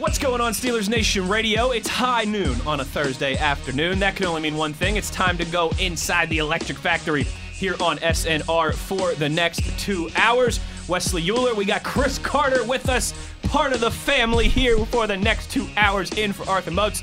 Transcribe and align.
What's 0.00 0.16
going 0.18 0.40
on, 0.40 0.54
Steelers 0.54 0.88
Nation 0.88 1.28
Radio? 1.28 1.72
It's 1.72 1.86
high 1.86 2.24
noon 2.24 2.58
on 2.62 2.80
a 2.80 2.84
Thursday 2.86 3.36
afternoon. 3.36 3.98
That 3.98 4.16
can 4.16 4.24
only 4.24 4.40
mean 4.40 4.56
one 4.56 4.72
thing 4.72 4.96
it's 4.96 5.10
time 5.10 5.36
to 5.36 5.44
go 5.44 5.72
inside 5.78 6.30
the 6.30 6.38
electric 6.38 6.78
factory 6.78 7.24
here 7.52 7.74
on 7.82 7.98
SNR 7.98 8.72
for 8.72 9.12
the 9.16 9.28
next 9.28 9.60
two 9.78 10.08
hours. 10.16 10.58
Wesley 10.88 11.28
Euler, 11.30 11.54
we 11.54 11.66
got 11.66 11.82
Chris 11.82 12.16
Carter 12.16 12.64
with 12.64 12.88
us, 12.88 13.12
part 13.42 13.74
of 13.74 13.80
the 13.80 13.90
family 13.90 14.48
here 14.48 14.78
for 14.86 15.06
the 15.06 15.18
next 15.18 15.50
two 15.50 15.68
hours 15.76 16.10
in 16.12 16.32
for 16.32 16.48
Arthur 16.48 16.70
Moats. 16.70 17.02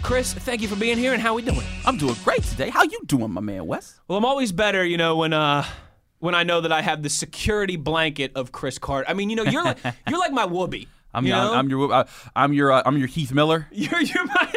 Chris, 0.00 0.32
thank 0.32 0.62
you 0.62 0.68
for 0.68 0.76
being 0.76 0.96
here, 0.96 1.12
and 1.12 1.20
how 1.20 1.34
we 1.34 1.42
doing? 1.42 1.66
I'm 1.84 1.98
doing 1.98 2.16
great 2.24 2.42
today. 2.42 2.70
How 2.70 2.84
you 2.84 3.00
doing, 3.04 3.32
my 3.32 3.42
man 3.42 3.66
Wes? 3.66 4.00
Well, 4.08 4.16
I'm 4.16 4.24
always 4.24 4.50
better, 4.50 4.82
you 4.82 4.96
know, 4.96 5.16
when 5.16 5.34
uh 5.34 5.66
when 6.20 6.34
I 6.34 6.44
know 6.44 6.62
that 6.62 6.72
I 6.72 6.80
have 6.80 7.02
the 7.02 7.10
security 7.10 7.76
blanket 7.76 8.32
of 8.34 8.50
Chris 8.50 8.78
Carter. 8.78 9.10
I 9.10 9.12
mean, 9.12 9.28
you 9.28 9.36
know, 9.36 9.44
you're 9.44 9.62
like 9.62 9.76
you're 10.08 10.18
like 10.18 10.32
my 10.32 10.46
whoopee. 10.46 10.88
I'm 11.12 11.24
you 11.26 11.34
your, 11.34 11.42
know? 11.42 11.54
I'm 11.54 11.68
your 11.68 11.92
uh, 11.92 12.04
I'm 12.36 12.52
your 12.52 12.70
uh, 12.72 12.82
I'm 12.86 12.96
your 12.96 13.08
Heath 13.08 13.32
Miller. 13.32 13.66
You're, 13.72 14.00
you're 14.00 14.26
my. 14.26 14.48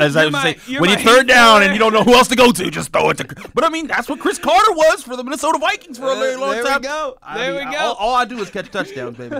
As 0.00 0.16
I 0.16 0.22
you're 0.22 0.26
would 0.26 0.32
my- 0.32 0.42
say, 0.54 0.58
you're 0.68 0.80
when 0.80 0.90
you 0.90 0.96
third 0.96 1.26
Heath 1.26 1.26
down 1.28 1.58
Miller. 1.60 1.62
and 1.64 1.72
you 1.72 1.78
don't 1.80 1.92
know 1.92 2.04
who 2.04 2.14
else 2.14 2.28
to 2.28 2.36
go 2.36 2.52
to, 2.52 2.70
just 2.70 2.92
throw 2.92 3.10
it 3.10 3.16
to. 3.18 3.24
But 3.54 3.64
I 3.64 3.68
mean, 3.68 3.86
that's 3.88 4.08
what 4.08 4.20
Chris 4.20 4.38
Carter 4.38 4.72
was 4.72 5.02
for 5.02 5.16
the 5.16 5.24
Minnesota 5.24 5.58
Vikings 5.58 5.98
for 5.98 6.10
a 6.12 6.14
very 6.16 6.36
long 6.36 6.50
there 6.52 6.62
we 6.62 6.68
time. 6.70 6.82
go. 6.82 7.18
I 7.22 7.38
There 7.38 7.54
mean, 7.54 7.66
we 7.68 7.72
go. 7.74 7.78
All, 7.80 7.94
all 7.94 8.14
I 8.14 8.24
do 8.26 8.38
is 8.38 8.48
catch 8.50 8.70
touchdowns, 8.70 9.16
baby. 9.16 9.36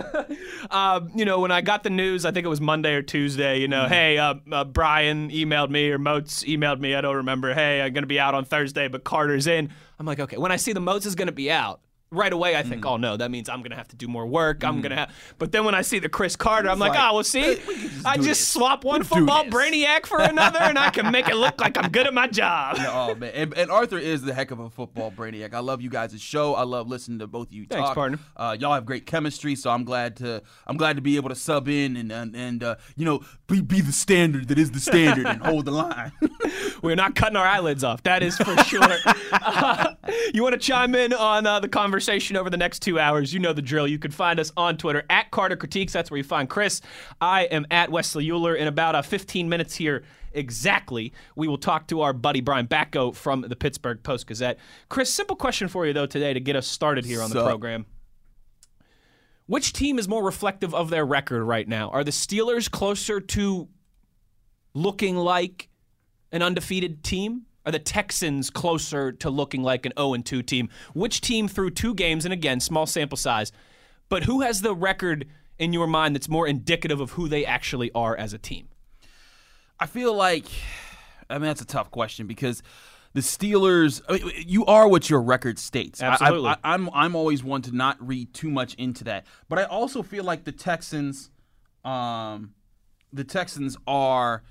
uh, 0.69 1.01
you 1.15 1.23
know, 1.25 1.39
when 1.39 1.51
I 1.51 1.61
got 1.61 1.83
the 1.83 1.89
news, 1.89 2.25
I 2.25 2.31
think 2.31 2.45
it 2.45 2.49
was 2.49 2.59
Monday 2.61 2.93
or 2.93 3.01
Tuesday. 3.01 3.59
You 3.59 3.67
know, 3.67 3.83
Mm-hmm. 3.83 3.93
hey, 3.93 4.17
uh, 4.17 4.33
uh, 4.51 4.63
Brian 4.65 5.29
emailed 5.29 5.69
me 5.69 5.89
or 5.91 5.97
Moats 5.97 6.43
emailed 6.43 6.79
me. 6.81 6.93
I 6.95 7.01
don't 7.01 7.15
remember. 7.17 7.53
Hey, 7.53 7.81
I'm 7.81 7.93
gonna 7.93 8.05
be 8.07 8.19
out 8.19 8.35
on 8.35 8.43
Thursday, 8.45 8.87
but 8.89 9.03
Carter's 9.05 9.47
in. 9.47 9.69
I'm 9.97 10.05
like, 10.05 10.19
okay. 10.19 10.37
When 10.37 10.51
I 10.51 10.57
see 10.57 10.73
the 10.73 10.81
Moats 10.81 11.05
is 11.05 11.15
gonna 11.15 11.31
be 11.31 11.49
out. 11.51 11.79
Right 12.11 12.33
away, 12.33 12.55
I 12.55 12.63
Mm. 12.63 12.69
think, 12.69 12.85
oh 12.87 12.97
no, 12.97 13.17
that 13.17 13.29
means 13.29 13.49
I'm 13.49 13.61
gonna 13.61 13.75
have 13.75 13.87
to 13.89 13.95
do 13.95 14.07
more 14.07 14.25
work. 14.25 14.63
I'm 14.63 14.81
gonna 14.81 14.95
have, 14.95 15.13
but 15.37 15.51
then 15.51 15.63
when 15.63 15.75
I 15.75 15.83
see 15.83 15.99
the 15.99 16.09
Chris 16.09 16.35
Carter, 16.35 16.67
I'm 16.67 16.79
like, 16.79 16.93
like, 16.93 16.99
oh 16.99 17.13
well, 17.15 17.23
see, 17.23 17.57
just 17.57 18.03
I 18.05 18.15
just 18.15 18.27
this. 18.29 18.47
swap 18.47 18.83
one 18.83 19.01
do 19.01 19.05
football 19.05 19.45
brainiac 19.45 20.07
for 20.07 20.19
another, 20.19 20.57
and 20.57 20.79
I 20.79 20.89
can 20.89 21.11
make 21.11 21.27
it 21.29 21.35
look 21.35 21.61
like 21.61 21.77
I'm 21.77 21.91
good 21.91 22.07
at 22.07 22.13
my 22.15 22.25
job. 22.25 22.77
oh 22.79 23.13
man, 23.13 23.31
and, 23.35 23.53
and 23.55 23.69
Arthur 23.69 23.99
is 23.99 24.23
the 24.23 24.33
heck 24.33 24.49
of 24.49 24.59
a 24.59 24.71
football 24.71 25.11
brainiac. 25.11 25.53
I 25.53 25.59
love 25.59 25.81
you 25.83 25.89
guys' 25.91 26.19
show. 26.19 26.55
I 26.55 26.63
love 26.63 26.87
listening 26.87 27.19
to 27.19 27.27
both 27.27 27.49
of 27.49 27.53
you 27.53 27.67
Thanks, 27.69 27.89
talk. 27.89 27.93
partner. 27.95 28.17
Uh, 28.35 28.57
y'all 28.59 28.73
have 28.73 28.87
great 28.87 29.05
chemistry, 29.05 29.53
so 29.55 29.69
I'm 29.69 29.83
glad 29.83 30.15
to 30.17 30.41
I'm 30.65 30.77
glad 30.77 30.95
to 30.95 31.03
be 31.03 31.15
able 31.15 31.29
to 31.29 31.35
sub 31.35 31.67
in 31.67 31.95
and 31.95 32.11
and, 32.11 32.35
and 32.35 32.63
uh, 32.63 32.75
you 32.95 33.05
know 33.05 33.21
be, 33.45 33.61
be 33.61 33.81
the 33.81 33.91
standard 33.91 34.47
that 34.47 34.57
is 34.57 34.71
the 34.71 34.79
standard 34.79 35.27
and 35.27 35.43
hold 35.43 35.65
the 35.65 35.71
line. 35.71 36.11
We're 36.81 36.95
not 36.95 37.13
cutting 37.13 37.35
our 37.35 37.45
eyelids 37.45 37.83
off. 37.83 38.01
That 38.01 38.23
is 38.23 38.35
for 38.35 38.57
sure. 38.63 38.81
Uh, 39.31 39.93
you 40.33 40.41
want 40.41 40.53
to 40.53 40.59
chime 40.59 40.95
in 40.95 41.13
on 41.13 41.45
uh, 41.45 41.59
the 41.59 41.67
conversation 41.67 41.98
over 42.37 42.49
the 42.49 42.57
next 42.57 42.79
two 42.81 42.99
hours? 42.99 43.33
You 43.33 43.39
know 43.39 43.53
the 43.53 43.61
drill. 43.61 43.87
You 43.87 43.99
can 43.99 44.11
find 44.11 44.39
us 44.39 44.51
on 44.55 44.77
Twitter 44.77 45.03
at 45.09 45.31
Carter 45.31 45.55
Critiques. 45.55 45.93
That's 45.93 46.09
where 46.09 46.17
you 46.17 46.23
find 46.23 46.49
Chris. 46.49 46.81
I 47.19 47.43
am 47.43 47.65
at 47.71 47.91
Wesley 47.91 48.29
Euler. 48.29 48.55
In 48.55 48.67
about 48.67 48.95
uh, 48.95 49.01
15 49.01 49.49
minutes 49.49 49.75
here 49.75 50.03
exactly, 50.33 51.13
we 51.35 51.47
will 51.47 51.57
talk 51.57 51.87
to 51.87 52.01
our 52.01 52.13
buddy 52.13 52.41
Brian 52.41 52.67
Batko 52.67 53.15
from 53.15 53.41
the 53.41 53.55
Pittsburgh 53.55 54.01
Post 54.03 54.27
Gazette. 54.27 54.59
Chris, 54.89 55.13
simple 55.13 55.35
question 55.35 55.67
for 55.67 55.85
you 55.85 55.93
though 55.93 56.05
today 56.05 56.33
to 56.33 56.39
get 56.39 56.55
us 56.55 56.67
started 56.67 57.05
here 57.05 57.21
on 57.21 57.29
the 57.29 57.35
Sup? 57.35 57.47
program. 57.47 57.85
Which 59.47 59.73
team 59.73 59.97
is 59.97 60.07
more 60.07 60.23
reflective 60.23 60.75
of 60.75 60.89
their 60.91 61.05
record 61.05 61.43
right 61.43 61.67
now? 61.67 61.89
Are 61.89 62.03
the 62.03 62.11
Steelers 62.11 62.69
closer 62.69 63.19
to 63.19 63.67
looking 64.75 65.15
like 65.15 65.69
an 66.31 66.43
undefeated 66.43 67.03
team? 67.03 67.47
Are 67.69 67.71
the 67.71 67.77
Texans 67.77 68.49
closer 68.49 69.11
to 69.11 69.29
looking 69.29 69.61
like 69.61 69.85
an 69.85 69.93
0 69.95 70.17
2 70.17 70.41
team? 70.41 70.69
Which 70.95 71.21
team 71.21 71.47
through 71.47 71.69
two 71.69 71.93
games, 71.93 72.25
and 72.25 72.33
again, 72.33 72.59
small 72.59 72.87
sample 72.87 73.15
size, 73.15 73.51
but 74.09 74.23
who 74.23 74.41
has 74.41 74.61
the 74.61 74.73
record 74.73 75.27
in 75.59 75.71
your 75.71 75.85
mind 75.85 76.15
that's 76.15 76.27
more 76.27 76.47
indicative 76.47 76.99
of 76.99 77.11
who 77.11 77.27
they 77.27 77.45
actually 77.45 77.91
are 77.93 78.17
as 78.17 78.33
a 78.33 78.39
team? 78.39 78.69
I 79.79 79.85
feel 79.85 80.15
like, 80.15 80.45
I 81.29 81.35
mean, 81.35 81.43
that's 81.43 81.61
a 81.61 81.65
tough 81.65 81.91
question 81.91 82.25
because 82.25 82.63
the 83.13 83.21
Steelers, 83.21 84.01
I 84.09 84.13
mean, 84.13 84.31
you 84.47 84.65
are 84.65 84.87
what 84.87 85.07
your 85.07 85.21
record 85.21 85.59
states. 85.59 86.01
I- 86.01 86.07
Absolutely. 86.07 86.49
I, 86.49 86.57
I'm, 86.63 86.89
I'm 86.91 87.15
always 87.15 87.43
one 87.43 87.61
to 87.61 87.71
not 87.71 87.97
read 87.99 88.33
too 88.33 88.49
much 88.49 88.73
into 88.79 89.03
that. 89.03 89.27
But 89.47 89.59
I 89.59 89.65
also 89.65 90.01
feel 90.01 90.23
like 90.23 90.43
the 90.43 90.51
Texans, 90.53 91.29
um, 91.85 92.55
the 93.13 93.23
Texans 93.23 93.77
are. 93.85 94.41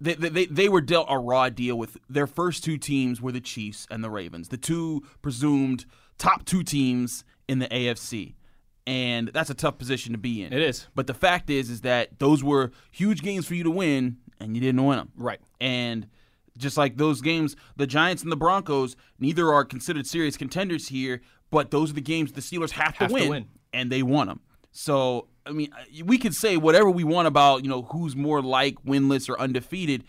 They, 0.00 0.14
they, 0.14 0.46
they 0.46 0.68
were 0.68 0.80
dealt 0.80 1.06
a 1.10 1.18
raw 1.18 1.48
deal 1.48 1.76
with 1.76 1.96
their 2.08 2.26
first 2.28 2.62
two 2.62 2.78
teams 2.78 3.20
were 3.20 3.32
the 3.32 3.40
Chiefs 3.40 3.86
and 3.90 4.02
the 4.04 4.10
Ravens, 4.10 4.48
the 4.48 4.56
two 4.56 5.02
presumed 5.22 5.86
top 6.18 6.44
two 6.44 6.62
teams 6.62 7.24
in 7.48 7.58
the 7.58 7.66
AFC, 7.66 8.34
and 8.86 9.28
that's 9.28 9.50
a 9.50 9.54
tough 9.54 9.76
position 9.78 10.12
to 10.12 10.18
be 10.18 10.42
in. 10.42 10.52
It 10.52 10.62
is. 10.62 10.86
But 10.94 11.06
the 11.08 11.14
fact 11.14 11.50
is, 11.50 11.68
is 11.68 11.80
that 11.80 12.18
those 12.20 12.44
were 12.44 12.70
huge 12.92 13.22
games 13.22 13.46
for 13.46 13.54
you 13.54 13.64
to 13.64 13.70
win, 13.70 14.18
and 14.38 14.54
you 14.54 14.60
didn't 14.60 14.84
win 14.84 14.98
them. 14.98 15.10
Right. 15.16 15.40
And 15.60 16.06
just 16.56 16.76
like 16.76 16.96
those 16.96 17.20
games, 17.20 17.56
the 17.76 17.86
Giants 17.86 18.22
and 18.22 18.30
the 18.30 18.36
Broncos, 18.36 18.96
neither 19.18 19.52
are 19.52 19.64
considered 19.64 20.06
serious 20.06 20.36
contenders 20.36 20.88
here, 20.88 21.20
but 21.50 21.70
those 21.70 21.90
are 21.90 21.94
the 21.94 22.00
games 22.00 22.32
the 22.32 22.40
Steelers 22.40 22.70
have, 22.72 22.96
Have 22.96 23.08
to 23.08 23.08
to, 23.08 23.14
win, 23.14 23.28
win. 23.30 23.48
and 23.72 23.90
they 23.90 24.02
won 24.02 24.28
them. 24.28 24.40
So, 24.70 25.28
I 25.48 25.52
mean, 25.52 25.70
we 26.04 26.18
could 26.18 26.34
say 26.34 26.56
whatever 26.56 26.90
we 26.90 27.04
want 27.04 27.26
about, 27.28 27.64
you 27.64 27.70
know, 27.70 27.82
who's 27.82 28.14
more 28.14 28.42
like 28.42 28.76
winless 28.84 29.28
or 29.28 29.40
undefeated, 29.40 30.04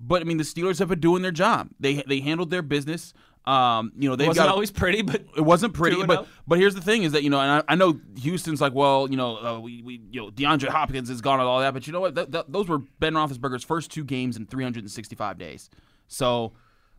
but 0.00 0.22
I 0.22 0.24
mean, 0.24 0.38
the 0.38 0.44
Steelers 0.44 0.78
have 0.78 0.88
been 0.88 1.00
doing 1.00 1.22
their 1.22 1.32
job. 1.32 1.68
They 1.78 2.02
they 2.06 2.20
handled 2.20 2.50
their 2.50 2.62
business. 2.62 3.12
Um, 3.44 3.92
you 3.96 4.10
know, 4.10 4.14
they've 4.16 4.28
wasn't 4.28 4.46
got 4.46 4.52
always 4.52 4.70
pretty, 4.70 5.00
but 5.00 5.22
it 5.36 5.40
wasn't 5.40 5.72
pretty, 5.72 6.04
but 6.04 6.26
but 6.46 6.58
here's 6.58 6.74
the 6.74 6.82
thing: 6.82 7.02
is 7.04 7.12
that 7.12 7.22
you 7.22 7.30
know, 7.30 7.40
and 7.40 7.50
I, 7.50 7.72
I 7.72 7.74
know 7.76 7.98
Houston's 8.20 8.60
like, 8.60 8.74
well, 8.74 9.08
you 9.10 9.16
know, 9.16 9.36
uh, 9.38 9.58
we, 9.58 9.82
we 9.82 10.02
you 10.10 10.20
know, 10.20 10.30
DeAndre 10.30 10.68
Hopkins 10.68 11.08
is 11.08 11.22
gone 11.22 11.40
and 11.40 11.48
all 11.48 11.60
that, 11.60 11.72
but 11.72 11.86
you 11.86 11.92
know 11.94 12.00
what? 12.00 12.14
Th- 12.14 12.30
th- 12.30 12.44
those 12.48 12.68
were 12.68 12.78
Ben 13.00 13.14
Roethlisberger's 13.14 13.64
first 13.64 13.90
two 13.90 14.04
games 14.04 14.36
in 14.36 14.46
365 14.46 15.38
days. 15.38 15.70
So, 16.08 16.52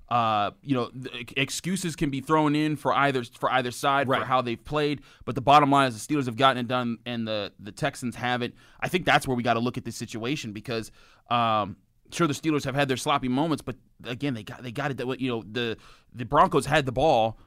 uh, 0.09 0.51
you 0.63 0.75
know, 0.75 0.89
the 0.93 1.09
excuses 1.37 1.95
can 1.95 2.09
be 2.09 2.19
thrown 2.21 2.55
in 2.55 2.75
for 2.75 2.93
either 2.93 3.23
for 3.23 3.51
either 3.51 3.71
side 3.71 4.07
Right. 4.07 4.19
for 4.21 4.25
how 4.25 4.41
they've 4.41 4.63
played, 4.63 5.01
but 5.25 5.35
the 5.35 5.41
bottom 5.41 5.69
line 5.69 5.87
is 5.87 6.05
the 6.05 6.13
Steelers 6.15 6.25
have 6.25 6.35
gotten 6.37 6.57
it 6.57 6.67
done, 6.67 6.97
and 7.05 7.27
the 7.27 7.51
the 7.59 7.71
Texans 7.71 8.15
haven't. 8.15 8.55
I 8.79 8.87
think 8.87 9.05
that's 9.05 9.27
where 9.27 9.37
we 9.37 9.43
got 9.43 9.53
to 9.53 9.59
look 9.59 9.77
at 9.77 9.85
this 9.85 9.95
situation 9.95 10.51
because. 10.53 10.91
Um, 11.29 11.77
Sure, 12.11 12.25
the 12.25 12.33
Steelers 12.33 12.63
have 12.63 12.73
had 12.73 12.87
their 12.87 12.97
sloppy 12.97 13.27
moments, 13.27 13.61
but 13.61 13.75
again, 14.03 14.33
they 14.33 14.41
got 14.41 14.63
they 14.63 14.71
got 14.71 14.89
it. 14.89 14.97
That 14.97 15.21
you 15.21 15.29
know, 15.29 15.43
the 15.43 15.77
the 16.11 16.25
Broncos 16.25 16.65
had 16.65 16.87
the 16.87 16.91
ball, 16.91 17.37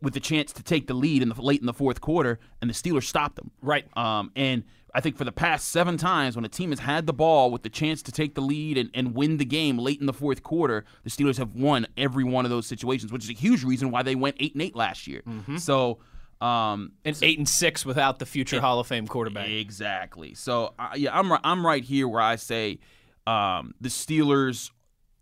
with 0.00 0.14
the 0.14 0.20
chance 0.20 0.52
to 0.52 0.62
take 0.62 0.86
the 0.86 0.94
lead 0.94 1.22
in 1.22 1.28
the 1.28 1.42
late 1.42 1.58
in 1.58 1.66
the 1.66 1.72
fourth 1.72 2.00
quarter, 2.00 2.38
and 2.60 2.70
the 2.70 2.74
Steelers 2.74 3.02
stopped 3.02 3.34
them. 3.34 3.50
Right. 3.60 3.84
Um, 3.96 4.30
and 4.36 4.62
I 4.94 5.00
think 5.00 5.16
for 5.16 5.24
the 5.24 5.32
past 5.32 5.68
seven 5.68 5.96
times 5.96 6.36
when 6.36 6.44
a 6.44 6.48
team 6.48 6.70
has 6.70 6.80
had 6.80 7.06
the 7.06 7.12
ball 7.12 7.50
with 7.50 7.62
the 7.62 7.68
chance 7.68 8.02
to 8.02 8.12
take 8.12 8.34
the 8.34 8.40
lead 8.40 8.76
and, 8.76 8.90
and 8.94 9.14
win 9.14 9.36
the 9.36 9.44
game 9.44 9.78
late 9.78 10.00
in 10.00 10.06
the 10.06 10.12
fourth 10.12 10.42
quarter, 10.42 10.84
the 11.04 11.10
Steelers 11.10 11.38
have 11.38 11.54
won 11.54 11.86
every 11.96 12.24
one 12.24 12.44
of 12.44 12.50
those 12.50 12.66
situations, 12.66 13.12
which 13.12 13.24
is 13.24 13.30
a 13.30 13.34
huge 13.34 13.62
reason 13.64 13.90
why 13.90 14.02
they 14.02 14.14
went 14.14 14.36
eight 14.40 14.54
and 14.54 14.62
eight 14.62 14.74
last 14.74 15.06
year. 15.06 15.22
So, 15.58 15.98
um, 16.40 16.92
and 17.04 17.16
eight 17.22 17.38
and 17.38 17.48
six 17.48 17.84
without 17.84 18.18
the 18.18 18.26
future 18.26 18.60
Hall 18.60 18.80
of 18.80 18.86
Fame 18.86 19.06
quarterback. 19.06 19.48
Exactly. 19.48 20.34
So 20.34 20.74
uh, 20.78 20.90
yeah, 20.96 21.16
I'm 21.18 21.30
I'm 21.44 21.64
right 21.64 21.84
here 21.84 22.08
where 22.08 22.22
I 22.22 22.36
say 22.36 22.78
um, 23.26 23.74
the 23.80 23.90
Steelers 23.90 24.70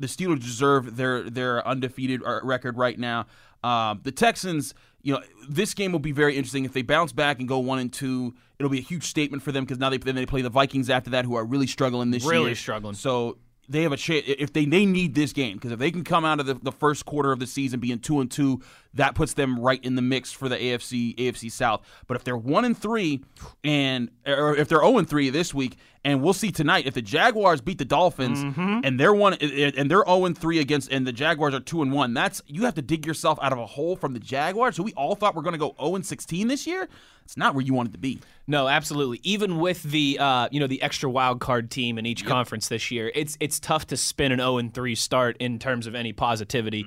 the 0.01 0.07
Steelers 0.07 0.41
deserve 0.41 0.97
their 0.97 1.29
their 1.29 1.67
undefeated 1.67 2.23
uh, 2.25 2.41
record 2.43 2.79
right 2.79 2.99
now. 2.99 3.27
Um, 3.63 4.01
the 4.05 4.13
Texans, 4.13 4.75
you 5.03 5.15
know, 5.15 5.23
this 5.49 5.75
game 5.75 5.93
will 5.93 5.99
be 5.99 6.13
very 6.13 6.37
interesting 6.37 6.65
if 6.65 6.73
they 6.73 6.83
bounce 6.83 7.13
back 7.13 7.39
and 7.39 7.49
go 7.49 7.59
one 7.59 7.79
and 7.79 7.93
two. 7.93 8.35
It'll 8.59 8.71
be 8.71 8.79
a 8.79 8.83
huge 8.83 9.05
statement 9.05 9.43
for 9.43 9.53
them 9.53 9.65
because 9.65 9.79
now 9.79 9.91
they 9.91 9.99
then 9.99 10.15
they 10.15 10.27
play 10.27 10.43
the 10.43 10.51
Vikings 10.51 10.91
after 10.91 11.11
that, 11.11 11.25
who 11.25 11.35
are 11.37 11.45
really 11.45 11.67
struggling 11.67 12.11
this 12.11 12.25
year. 12.25 12.33
Really 12.33 12.55
struggling. 12.55 12.95
So 12.95 13.39
they 13.69 13.83
have 13.83 13.93
a 13.93 13.97
chance 13.97 14.25
if 14.27 14.53
they 14.53 14.65
they 14.65 14.87
need 14.87 15.15
this 15.15 15.33
game 15.33 15.57
because 15.57 15.73
if 15.73 15.79
they 15.79 15.91
can 15.91 16.03
come 16.03 16.25
out 16.25 16.41
of 16.41 16.47
the, 16.47 16.55
the 16.55 16.73
first 16.73 17.05
quarter 17.05 17.33
of 17.33 17.39
the 17.39 17.47
season 17.47 17.81
being 17.81 17.99
two 17.99 18.21
and 18.21 18.31
two, 18.31 18.63
that 18.95 19.15
puts 19.15 19.35
them 19.35 19.59
right 19.61 19.83
in 19.85 19.95
the 19.95 20.03
mix 20.03 20.33
for 20.33 20.49
the 20.49 20.57
AFC 20.57 21.15
AFC 21.17 21.51
South. 21.53 21.83
But 22.07 22.17
if 22.17 22.25
they're 22.25 22.37
one 22.37 22.65
and 22.65 22.77
three, 22.77 23.23
and 23.63 24.11
or 24.27 24.57
if 24.57 24.69
they're 24.69 24.79
zero 24.79 24.99
and 24.99 25.09
three 25.09 25.31
this 25.31 25.53
week, 25.53 25.77
and 26.05 26.23
we'll 26.23 26.33
see 26.33 26.51
tonight 26.51 26.87
if 26.87 26.95
the 26.95 27.03
Jaguars 27.03 27.61
beat 27.61 27.79
the 27.79 27.85
Dolphins 27.85 28.41
and 28.85 28.99
they're 28.99 29.13
one 29.13 29.35
and 29.35 29.91
they're 29.91 30.05
zero 30.05 30.25
and 30.25 30.37
three 30.37 30.59
against, 30.59 30.91
and 30.91 31.07
the 31.07 31.13
Jaguars 31.13 31.55
are 31.55 31.61
two 31.61 31.83
and 31.83 31.93
one. 31.93 32.15
That's 32.15 32.43
you 32.47 32.65
have 32.65 32.75
to 32.75 32.83
dig 32.83 33.07
yourself 33.07 33.39
out 33.43 33.53
of 33.53 33.59
a 33.59 33.67
hole 33.67 33.95
from 33.97 34.15
the 34.15 34.21
Jaguars, 34.21 34.77
who 34.77 34.83
we 34.85 34.93
all 34.95 35.15
thought 35.15 35.35
were 35.35 35.43
going 35.43 35.53
to 35.55 35.59
go 35.59 35.75
zero 35.79 35.95
and 35.95 36.05
sixteen 36.07 36.49
this 36.49 36.67
year. 36.67 36.89
It's 37.25 37.37
not 37.37 37.55
where 37.55 37.63
you 37.63 37.75
wanted 37.75 37.93
to 37.93 37.99
be. 37.99 38.21
No, 38.47 38.69
absolutely. 38.69 39.21
Even 39.23 39.59
with 39.59 39.83
the 39.83 40.17
uh, 40.19 40.49
you 40.51 40.61
know 40.61 40.67
the 40.67 40.81
extra 40.81 41.11
wild 41.11 41.41
card 41.41 41.71
team 41.71 41.99
in 41.99 42.07
each 42.07 42.25
conference 42.25 42.69
this 42.69 42.91
year, 42.91 43.13
it's 43.15 43.37
it's 43.39 43.61
tough 43.61 43.87
to 43.89 43.99
spin 43.99 44.33
an 44.33 44.39
0 44.39 44.57
and 44.57 44.73
3 44.73 44.95
start 44.95 45.37
in 45.39 45.59
terms 45.59 45.87
of 45.87 45.95
any 45.95 46.15
positivity. 46.15 46.87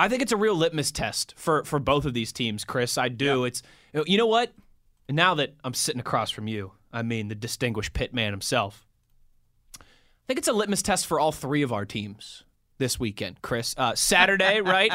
I 0.00 0.08
think 0.08 0.22
it's 0.22 0.32
a 0.32 0.36
real 0.36 0.54
litmus 0.54 0.90
test 0.90 1.34
for 1.36 1.62
for 1.64 1.78
both 1.78 2.06
of 2.06 2.14
these 2.14 2.32
teams, 2.32 2.64
Chris. 2.64 2.96
I 2.96 3.08
do. 3.08 3.44
It's 3.44 3.62
you 4.06 4.16
know 4.16 4.26
what? 4.26 4.54
Now 5.10 5.34
that 5.34 5.54
I'm 5.62 5.74
sitting 5.74 6.00
across 6.00 6.30
from 6.30 6.48
you, 6.48 6.72
I 6.90 7.02
mean 7.02 7.28
the 7.28 7.34
distinguished 7.34 7.92
pit 7.92 8.14
man 8.14 8.32
himself. 8.32 8.86
I 9.78 9.84
think 10.26 10.38
it's 10.38 10.48
a 10.48 10.54
litmus 10.54 10.80
test 10.80 11.06
for 11.06 11.20
all 11.20 11.32
three 11.32 11.60
of 11.60 11.70
our 11.70 11.84
teams 11.84 12.44
this 12.78 12.98
weekend, 12.98 13.42
Chris. 13.42 13.74
Uh, 13.76 13.94
Saturday, 13.94 14.60
right? 14.62 14.90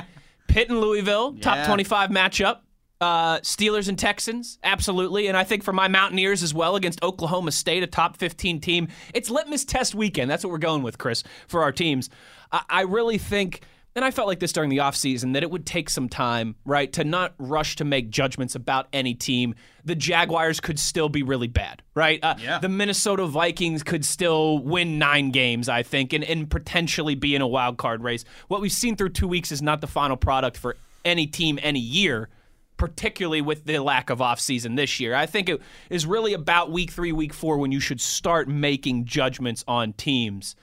Pitt 0.48 0.69
and 0.69 0.81
Louisville, 0.81 1.34
top 1.34 1.68
25 1.68 2.10
matchup. 2.10 2.62
Uh, 3.00 3.40
Steelers 3.42 3.90
and 3.90 4.00
Texans, 4.00 4.57
absolutely. 4.63 5.28
And 5.28 5.36
I 5.36 5.44
think 5.44 5.63
for 5.63 5.74
my 5.74 5.90
Mountaineers 5.90 6.42
as 6.42 6.54
well 6.54 6.78
against 6.78 7.04
Oklahoma 7.04 7.52
State, 7.52 7.84
a 7.84 7.88
top 7.88 8.18
15 8.18 8.62
team, 8.62 8.88
it's 9.13 9.30
litmus 9.30 9.66
test 9.66 9.94
weekend. 9.94 10.31
That's 10.31 10.44
what 10.44 10.52
we're 10.52 10.57
going 10.57 10.81
with, 10.81 10.98
Chris, 10.98 11.24
for 11.48 11.62
our 11.62 11.74
teams. 11.74 12.10
I, 12.52 12.63
I 12.69 12.81
really 12.81 13.18
think, 13.18 13.62
and 13.95 14.03
I 14.03 14.12
felt 14.12 14.27
like 14.27 14.39
this 14.39 14.51
during 14.51 14.69
the 14.69 14.77
offseason, 14.80 15.33
that 15.33 15.44
it 15.44 15.50
would 15.50 15.65
take 15.65 15.89
some 15.89 16.09
time, 16.09 16.56
right, 16.65 16.92
to 16.94 17.06
not 17.06 17.33
rush 17.38 17.77
to 17.77 17.86
make 17.86 18.09
judgments 18.09 18.53
about 18.53 18.88
any 18.92 19.13
team. 19.13 19.56
The 19.86 19.95
Jaguars 19.95 20.59
could 20.59 20.77
still 20.77 21.07
be 21.07 21.24
really 21.24 21.47
bad, 21.47 21.81
right? 21.95 22.19
Uh, 22.21 22.36
Yeah. 22.38 22.59
The 22.59 22.68
Minnesota 22.68 23.25
Vikings 23.25 23.83
could 23.83 24.03
still 24.03 24.59
win 24.59 25.00
nine 25.00 25.31
games, 25.31 25.69
I 25.69 25.81
think, 25.81 26.12
and, 26.12 26.25
and 26.25 26.50
potentially 26.50 27.15
be 27.15 27.36
in 27.36 27.42
a 27.42 27.47
wild 27.47 27.77
card 27.77 28.03
race. 28.03 28.25
What 28.50 28.59
we've 28.59 28.71
seen 28.71 28.97
through 28.97 29.09
two 29.09 29.30
weeks 29.30 29.51
is 29.51 29.62
not 29.62 29.80
the 29.80 29.88
final 29.88 30.18
product 30.18 30.57
for 30.57 30.75
any 31.06 31.25
team 31.25 31.57
any 31.63 31.80
year, 31.80 32.27
particularly 32.75 33.42
with 33.42 33.63
the 33.63 33.80
lack 33.80 34.09
of 34.09 34.19
offseason 34.19 34.75
this 34.75 35.00
year. 35.00 35.15
I 35.15 35.25
think 35.25 35.47
it 35.47 35.62
is 35.89 36.06
really 36.06 36.33
about 36.33 36.69
week 36.69 36.92
three, 36.92 37.13
week 37.13 37.33
four 37.33 37.57
when 37.59 37.71
you 37.71 37.80
should 37.80 38.01
start 38.01 38.50
making 38.50 39.06
judgments 39.06 39.63
on 39.69 39.94
teams. 39.94 40.57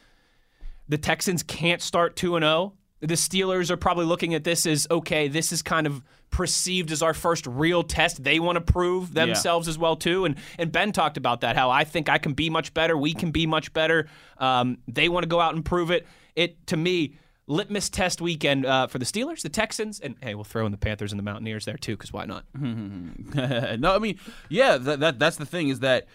The 0.86 0.98
Texans 0.98 1.42
can't 1.42 1.80
start 1.80 2.14
2 2.16 2.38
0. 2.38 2.74
The 3.02 3.14
Steelers 3.14 3.70
are 3.70 3.76
probably 3.76 4.06
looking 4.06 4.32
at 4.34 4.44
this 4.44 4.64
as 4.64 4.86
okay, 4.90 5.28
this 5.28 5.52
is 5.52 5.60
kind 5.60 5.86
of 5.86 6.02
perceived 6.30 6.90
as 6.90 7.02
our 7.02 7.12
first 7.12 7.46
real 7.46 7.82
test. 7.82 8.24
They 8.24 8.40
want 8.40 8.56
to 8.56 8.60
prove 8.60 9.12
themselves 9.12 9.68
as 9.68 9.76
well 9.76 9.96
too. 9.96 10.24
And 10.24 10.36
and 10.58 10.72
Ben 10.72 10.92
talked 10.92 11.16
about 11.16 11.42
that. 11.42 11.56
How 11.56 11.70
I 11.70 11.84
think 11.84 12.08
I 12.08 12.18
can 12.18 12.32
be 12.32 12.48
much 12.48 12.72
better. 12.74 12.96
We 12.96 13.12
can 13.12 13.30
be 13.30 13.46
much 13.46 13.72
better. 13.72 14.08
Um, 14.38 14.78
they 14.88 15.08
want 15.08 15.24
to 15.24 15.28
go 15.28 15.40
out 15.40 15.54
and 15.54 15.64
prove 15.64 15.90
it. 15.90 16.06
It 16.34 16.66
to 16.68 16.76
me, 16.76 17.16
litmus 17.46 17.90
test 17.90 18.20
weekend 18.20 18.64
uh, 18.64 18.86
for 18.86 18.98
the 18.98 19.04
Steelers, 19.04 19.42
the 19.42 19.48
Texans, 19.48 20.00
and 20.00 20.16
hey, 20.22 20.34
we'll 20.34 20.44
throw 20.44 20.64
in 20.64 20.72
the 20.72 20.78
Panthers 20.78 21.12
and 21.12 21.18
the 21.18 21.24
Mountaineers 21.24 21.64
there 21.64 21.76
too, 21.76 21.96
because 21.96 22.12
why 22.12 22.24
not? 22.24 22.44
no, 22.54 23.94
I 23.94 23.98
mean, 23.98 24.18
yeah, 24.48 24.78
that, 24.78 25.00
that 25.00 25.18
that's 25.18 25.36
the 25.36 25.46
thing 25.46 25.68
is 25.68 25.80
that 25.80 26.06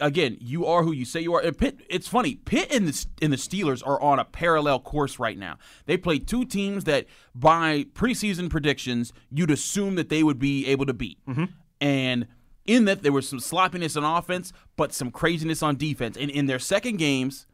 again, 0.00 0.36
you 0.40 0.66
are 0.66 0.82
who 0.82 0.92
you 0.92 1.04
say 1.04 1.20
you 1.20 1.34
are. 1.34 1.40
And 1.40 1.56
Pitt, 1.56 1.80
it's 1.88 2.08
funny. 2.08 2.36
Pitt 2.36 2.72
and 2.72 2.88
the 2.88 3.06
and 3.22 3.32
the 3.32 3.36
Steelers 3.36 3.86
are 3.86 4.00
on 4.00 4.18
a 4.18 4.24
parallel 4.24 4.80
course 4.80 5.18
right 5.18 5.38
now. 5.38 5.58
They 5.86 5.96
play 5.96 6.18
two 6.18 6.44
teams 6.44 6.84
that, 6.84 7.06
by 7.34 7.84
preseason 7.94 8.50
predictions, 8.50 9.12
you'd 9.30 9.50
assume 9.50 9.94
that 9.96 10.08
they 10.08 10.22
would 10.22 10.38
be 10.38 10.66
able 10.66 10.86
to 10.86 10.94
beat, 10.94 11.18
mm-hmm. 11.26 11.44
and. 11.80 12.26
In 12.66 12.86
that 12.86 13.02
there 13.02 13.12
was 13.12 13.28
some 13.28 13.40
sloppiness 13.40 13.94
on 13.94 14.04
offense, 14.04 14.50
but 14.74 14.94
some 14.94 15.10
craziness 15.10 15.62
on 15.62 15.76
defense. 15.76 16.16
And 16.16 16.30
in 16.30 16.46
their 16.46 16.58
second 16.58 16.96
games, 16.96 17.46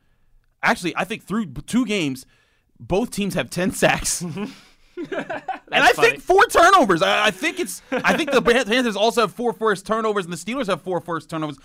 actually, 0.62 0.97
I 0.97 1.03
think 1.03 1.25
through 1.25 1.47
two 1.47 1.85
games, 1.85 2.26
both 2.79 3.11
teams 3.11 3.35
have 3.35 3.50
ten 3.50 3.73
sacks. 3.73 4.25
and 5.11 5.44
I 5.73 5.93
funny. 5.93 6.11
think 6.11 6.23
four 6.23 6.44
turnovers. 6.47 7.03
I, 7.03 7.26
I 7.26 7.31
think 7.31 7.61
it's. 7.61 7.83
I 7.91 8.17
think 8.17 8.33
the 8.33 8.43
Panthers 8.67 8.97
also 8.97 9.23
have 9.23 9.33
four 9.33 9.53
first 9.53 9.87
turnovers, 9.87 10.25
and 10.25 10.33
the 10.33 10.37
Steelers 10.37 10.67
have 10.67 10.83
four 10.83 11.00
first 11.00 11.31
turnovers. 11.31 11.59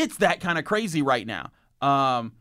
It's 0.00 0.16
that 0.18 0.40
kind 0.40 0.58
of 0.58 0.64
crazy 0.64 1.02
right 1.02 1.26
now. 1.26 1.50
Um, 1.80 2.32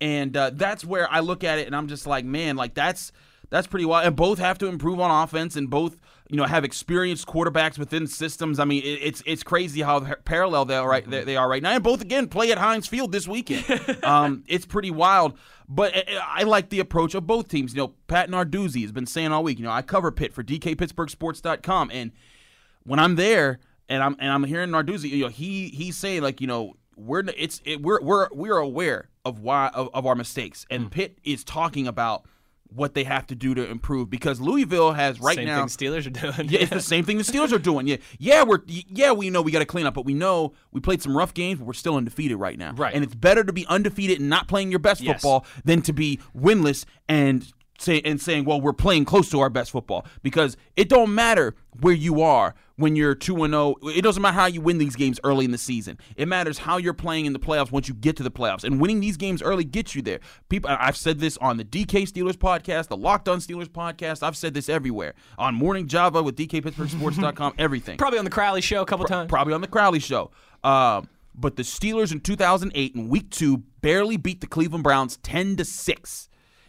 and 0.00 0.36
uh, 0.36 0.50
that's 0.54 0.84
where 0.84 1.10
I 1.10 1.20
look 1.20 1.44
at 1.44 1.58
it, 1.58 1.66
and 1.66 1.74
I'm 1.74 1.88
just 1.88 2.06
like, 2.06 2.24
man, 2.24 2.56
like 2.56 2.74
that's 2.74 3.12
that's 3.50 3.66
pretty 3.66 3.84
wild. 3.84 4.06
And 4.06 4.16
both 4.16 4.38
have 4.38 4.58
to 4.58 4.66
improve 4.66 5.00
on 5.00 5.10
offense, 5.10 5.56
and 5.56 5.68
both 5.68 5.98
you 6.28 6.36
know 6.36 6.44
have 6.44 6.64
experienced 6.64 7.26
quarterbacks 7.26 7.78
within 7.78 8.06
systems. 8.06 8.58
I 8.60 8.64
mean, 8.64 8.82
it, 8.82 9.00
it's 9.02 9.22
it's 9.26 9.42
crazy 9.42 9.82
how 9.82 10.00
parallel 10.24 10.66
they 10.66 10.76
are 10.76 10.88
right 10.88 11.08
they, 11.08 11.24
they 11.24 11.36
are 11.36 11.48
right 11.48 11.62
now, 11.62 11.72
and 11.72 11.82
both 11.82 12.00
again 12.00 12.28
play 12.28 12.52
at 12.52 12.58
Heinz 12.58 12.86
Field 12.86 13.12
this 13.12 13.26
weekend. 13.26 13.98
um, 14.04 14.44
it's 14.46 14.66
pretty 14.66 14.90
wild. 14.90 15.38
But 15.68 15.94
I, 15.96 16.40
I 16.40 16.42
like 16.44 16.70
the 16.70 16.80
approach 16.80 17.14
of 17.14 17.26
both 17.26 17.48
teams. 17.48 17.74
You 17.74 17.78
know, 17.78 17.94
Pat 18.06 18.30
Narduzzi 18.30 18.82
has 18.82 18.92
been 18.92 19.06
saying 19.06 19.32
all 19.32 19.42
week. 19.42 19.58
You 19.58 19.64
know, 19.64 19.70
I 19.70 19.82
cover 19.82 20.10
Pitt 20.12 20.32
for 20.32 20.42
DKPittsburghSports.com, 20.42 21.90
and 21.92 22.12
when 22.84 22.98
I'm 22.98 23.16
there 23.16 23.58
and 23.88 24.02
I'm 24.02 24.16
and 24.18 24.30
I'm 24.30 24.44
hearing 24.44 24.70
Narduzzi, 24.70 25.10
you 25.10 25.24
know, 25.24 25.30
he 25.30 25.68
he's 25.68 25.96
saying 25.96 26.22
like, 26.22 26.40
you 26.40 26.46
know, 26.46 26.74
we're 26.98 27.24
it's 27.36 27.60
it, 27.64 27.80
we're 27.82 28.00
we're 28.02 28.28
we're 28.32 28.58
aware 28.58 29.08
of 29.24 29.38
why 29.40 29.68
of, 29.74 29.88
of 29.94 30.06
our 30.06 30.14
mistakes, 30.14 30.66
and 30.70 30.84
Hmm. 30.84 30.88
Pitt 30.88 31.18
is 31.24 31.44
talking 31.44 31.86
about 31.86 32.24
what 32.70 32.92
they 32.92 33.04
have 33.04 33.26
to 33.26 33.34
do 33.34 33.54
to 33.54 33.66
improve 33.66 34.10
because 34.10 34.42
Louisville 34.42 34.92
has 34.92 35.18
right 35.20 35.36
Same 35.36 35.46
now. 35.46 35.64
thing 35.66 35.68
Steelers 35.68 36.06
are 36.06 36.10
doing. 36.10 36.50
Yeah, 36.50 36.60
it's 36.60 36.70
the 36.70 36.80
same 36.82 37.02
thing 37.04 37.16
the 37.16 37.22
Steelers 37.32 37.50
are 37.52 37.58
doing. 37.58 37.86
Yeah, 37.86 37.96
yeah, 38.18 38.42
we're 38.42 38.58
yeah 38.66 39.12
we 39.12 39.30
know 39.30 39.40
we 39.40 39.52
got 39.52 39.60
to 39.60 39.64
clean 39.64 39.86
up, 39.86 39.94
but 39.94 40.04
we 40.04 40.12
know 40.12 40.52
we 40.72 40.80
played 40.80 41.00
some 41.00 41.16
rough 41.16 41.32
games, 41.32 41.58
but 41.60 41.66
we're 41.66 41.72
still 41.72 41.96
undefeated 41.96 42.36
right 42.38 42.58
now. 42.58 42.72
Right. 42.74 42.94
and 42.94 43.02
it's 43.02 43.14
better 43.14 43.42
to 43.42 43.52
be 43.54 43.64
undefeated 43.68 44.20
and 44.20 44.28
not 44.28 44.48
playing 44.48 44.70
your 44.70 44.80
best 44.80 45.00
Yes. 45.00 45.14
football 45.22 45.46
than 45.64 45.80
to 45.82 45.92
be 45.94 46.18
winless 46.36 46.84
and 47.08 47.50
say 47.78 48.02
and 48.04 48.20
saying, 48.20 48.44
well, 48.44 48.60
we're 48.60 48.72
playing 48.74 49.04
close 49.06 49.30
to 49.30 49.40
our 49.40 49.48
best 49.48 49.70
football 49.70 50.04
because 50.22 50.56
it 50.76 50.88
don't 50.90 51.14
matter 51.14 51.54
where 51.80 51.94
you 51.94 52.20
are 52.20 52.54
when 52.78 52.96
you're 52.96 53.14
two 53.14 53.44
and 53.44 53.52
zero. 53.52 53.74
It 53.82 54.02
doesn't 54.02 54.22
matter 54.22 54.34
how 54.34 54.46
you 54.46 54.60
win 54.62 54.78
these 54.78 54.96
games 54.96 55.20
early 55.24 55.44
in 55.44 55.50
the 55.50 55.58
season. 55.58 55.98
It 56.16 56.26
matters 56.28 56.58
how 56.58 56.78
you're 56.78 56.94
playing 56.94 57.26
in 57.26 57.34
the 57.34 57.38
playoffs 57.38 57.70
once 57.70 57.88
you 57.88 57.94
get 57.94 58.16
to 58.16 58.22
the 58.22 58.30
playoffs, 58.30 58.64
and 58.64 58.80
winning 58.80 59.00
these 59.00 59.16
games 59.16 59.42
early 59.42 59.64
gets 59.64 59.94
you 59.94 60.00
there. 60.00 60.20
People, 60.48 60.70
I've 60.70 60.96
said 60.96 61.18
this 61.18 61.36
on 61.38 61.58
the 61.58 61.64
DK 61.64 62.10
Steelers 62.10 62.36
podcast, 62.36 62.88
the 62.88 62.96
Locked 62.96 63.28
On 63.28 63.38
Steelers 63.38 63.68
podcast. 63.68 64.22
I've 64.22 64.36
said 64.36 64.54
this 64.54 64.68
everywhere 64.68 65.14
on 65.36 65.54
Morning 65.54 65.86
Java 65.88 66.22
with 66.22 66.36
DKPittsburghSports.com. 66.36 67.54
everything 67.58 67.98
Probably 67.98 68.18
on 68.18 68.24
the 68.24 68.30
Crowley 68.30 68.60
show 68.60 68.80
a 68.82 68.86
couple 68.86 69.04
times. 69.06 69.28
probably 69.28 69.52
on 69.52 69.60
the 69.60 69.66
Crowley 69.66 69.98
show. 69.98 70.30
Um, 70.64 71.08
but 71.34 71.56
the 71.56 71.62
Steelers 71.62 72.12
in 72.12 72.20
2008 72.20 72.94
in 72.94 73.08
Week 73.08 73.30
Two 73.30 73.58
barely 73.80 74.16
beat 74.16 74.40
the 74.40 74.46
Cleveland 74.46 74.84
Browns 74.84 75.18
10 75.18 75.56
to 75.56 75.64
six. 75.64 76.27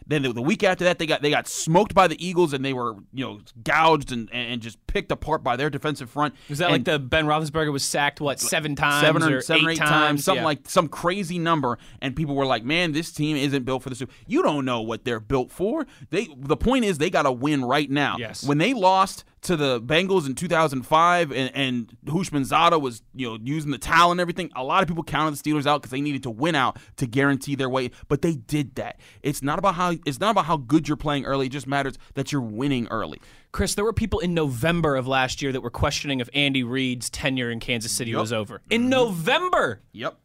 Then 0.10 0.24
the, 0.24 0.34
the 0.34 0.42
week 0.42 0.64
after 0.64 0.84
that, 0.84 1.00
they 1.00 1.06
got 1.06 1.22
they 1.22 1.30
got 1.30 1.48
smoked 1.48 1.94
by 1.94 2.08
the 2.08 2.24
Eagles 2.24 2.52
and 2.52 2.66
they 2.66 2.74
were 2.74 2.96
you 3.14 3.24
know 3.26 3.40
gouged 3.64 4.12
and, 4.12 4.28
and 4.34 4.60
just 4.62 4.86
picked 4.88 5.12
apart 5.12 5.44
by 5.44 5.56
their 5.56 5.70
defensive 5.70 6.10
front. 6.10 6.34
Was 6.50 6.58
that 6.58 6.66
And 6.66 6.74
like 6.74 6.84
the 6.86 6.98
Ben 7.00 7.26
Roethlisberger 7.26 7.72
was 7.72 7.84
sacked 7.84 8.20
what 8.20 8.40
seven 8.40 8.76
times 8.76 9.06
seven 9.06 9.22
or, 9.24 9.38
or 9.38 9.42
seven 9.42 9.66
or 9.68 9.70
eight 9.70 9.74
eight 9.74 9.86
times, 9.86 10.26
something 10.26 10.42
Yeah. 10.42 10.46
like 10.48 10.68
some 10.68 10.88
crazy 10.88 11.38
number, 11.40 11.78
and 12.02 12.16
people 12.16 12.36
were 12.36 12.48
like, 12.48 12.64
"Man, 12.64 12.92
this 12.92 13.12
team 13.12 13.38
isn't 13.38 13.64
built 13.64 13.84
for 13.84 13.90
the 13.90 13.96
Super." 13.96 14.12
You 14.28 14.42
don't 14.42 14.66
know 14.66 14.82
what 14.82 15.06
they're 15.06 15.20
built 15.20 15.52
for. 15.52 15.86
They 16.10 16.28
the 16.36 16.58
point 16.58 16.86
is 16.86 16.98
they 16.98 17.12
got 17.12 17.24
to 17.24 17.32
win 17.32 17.64
right 17.64 17.90
now. 17.90 18.16
Yes. 18.18 18.44
When 18.44 18.58
they 18.58 18.74
lost 18.74 19.24
to 19.42 19.56
the 19.56 19.82
Bengals 19.82 20.26
in 20.26 20.36
2005, 20.36 21.32
and 21.32 21.52
and 21.56 21.98
Houshmandzadeh 22.06 22.80
was 22.82 23.02
you 23.14 23.28
know 23.30 23.38
using 23.42 23.72
the 23.72 23.78
towel 23.78 24.12
and 24.12 24.20
everything, 24.20 24.52
a 24.56 24.64
lot 24.64 24.82
of 24.82 24.88
people 24.88 25.04
counted 25.04 25.38
the 25.38 25.50
Steelers 25.50 25.66
out 25.66 25.82
because 25.82 25.92
they 25.92 26.02
needed 26.02 26.24
to 26.24 26.30
win 26.30 26.56
out 26.56 26.78
to 26.98 27.08
guarantee 27.08 27.56
their 27.56 27.70
way. 27.70 27.92
But 28.08 28.22
they 28.22 28.34
did 28.36 28.76
that. 28.76 29.00
It's 29.24 29.42
not 29.42 29.60
about 29.60 29.76
how 29.76 29.94
it's 30.06 30.20
not 30.20 30.32
about 30.32 30.46
how 30.46 30.58
good 30.58 30.88
you're 30.88 30.98
playing 30.98 31.26
early. 31.26 31.46
It 31.48 31.52
just 31.52 31.68
matters 31.68 31.98
that 32.16 32.32
you're 32.32 32.42
winning 32.42 32.88
early. 32.90 33.22
Chris, 33.52 33.76
there 33.76 33.86
were 33.86 33.94
people 33.94 34.20
in 34.20 34.34
November 34.34 34.96
of 34.96 35.08
last 35.08 35.42
year 35.42 35.52
that 35.52 35.62
were 35.62 35.72
questioning 35.72 36.20
if 36.20 36.30
Andy 36.34 36.64
Reid's 36.64 37.10
tenure 37.10 37.50
in 37.50 37.60
Kansas 37.60 37.92
City 37.92 38.14
was 38.14 38.32
over. 38.32 38.62
In 38.70 38.90
November, 38.90 39.82
Yep. 39.92 40.18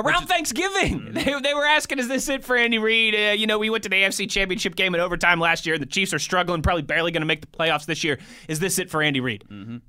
Around 0.00 0.26
Thanksgiving, 0.26 1.12
they, 1.12 1.34
they 1.40 1.54
were 1.54 1.64
asking, 1.66 1.98
"Is 1.98 2.08
this 2.08 2.28
it 2.28 2.44
for 2.44 2.56
Andy 2.56 2.78
Reid?" 2.78 3.14
Uh, 3.14 3.32
you 3.32 3.46
know, 3.46 3.58
we 3.58 3.70
went 3.70 3.82
to 3.84 3.88
the 3.88 3.96
AFC 3.96 4.28
Championship 4.30 4.74
game 4.76 4.94
in 4.94 5.00
overtime 5.00 5.40
last 5.40 5.66
year. 5.66 5.78
The 5.78 5.86
Chiefs 5.86 6.12
are 6.14 6.18
struggling, 6.18 6.62
probably 6.62 6.82
barely 6.82 7.12
going 7.12 7.22
to 7.22 7.26
make 7.26 7.40
the 7.40 7.46
playoffs 7.46 7.86
this 7.86 8.02
year. 8.04 8.18
Is 8.48 8.58
this 8.60 8.78
it 8.78 8.90
for 8.90 9.02
Andy 9.02 9.20
Reid? 9.20 9.44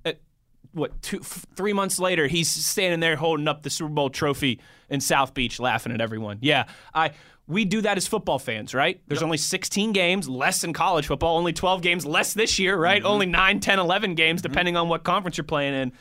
Uh, 0.06 0.14
what 0.74 1.02
two, 1.02 1.20
f- 1.20 1.46
three 1.56 1.74
months 1.74 2.00
later, 2.00 2.28
he's 2.28 2.50
standing 2.50 3.00
there 3.02 3.16
holding 3.16 3.48
up 3.48 3.64
the 3.64 3.70
Super 3.70 3.90
Bowl 3.94 4.10
trophy 4.10 4.60
in 4.90 5.02
South 5.02 5.34
Beach, 5.34 5.60
laughing 5.60 5.92
at 5.92 6.02
everyone. 6.02 6.38
Yeah, 6.42 6.66
I. 6.94 7.12
We 7.48 7.66
do 7.66 7.82
that 7.82 7.98
as 7.98 8.08
football 8.08 8.40
fans, 8.40 8.74
right? 8.74 9.02
There's 9.08 9.24
only 9.24 9.36
16 9.38 9.92
games, 9.92 10.30
less 10.30 10.64
in 10.64 10.72
college 10.72 11.08
football, 11.08 11.38
only 11.38 11.52
12 11.52 11.82
games 11.82 12.06
less 12.06 12.34
this 12.34 12.60
year, 12.60 12.78
right? 12.78 13.04
Only 13.04 13.26
9, 13.26 13.60
10, 13.60 13.78
11 13.80 14.16
games, 14.16 14.42
depending 14.42 14.78
on 14.78 14.88
what 14.88 15.04
conference 15.04 15.36
you're 15.38 15.44
playing 15.44 15.74
in. 15.74 15.92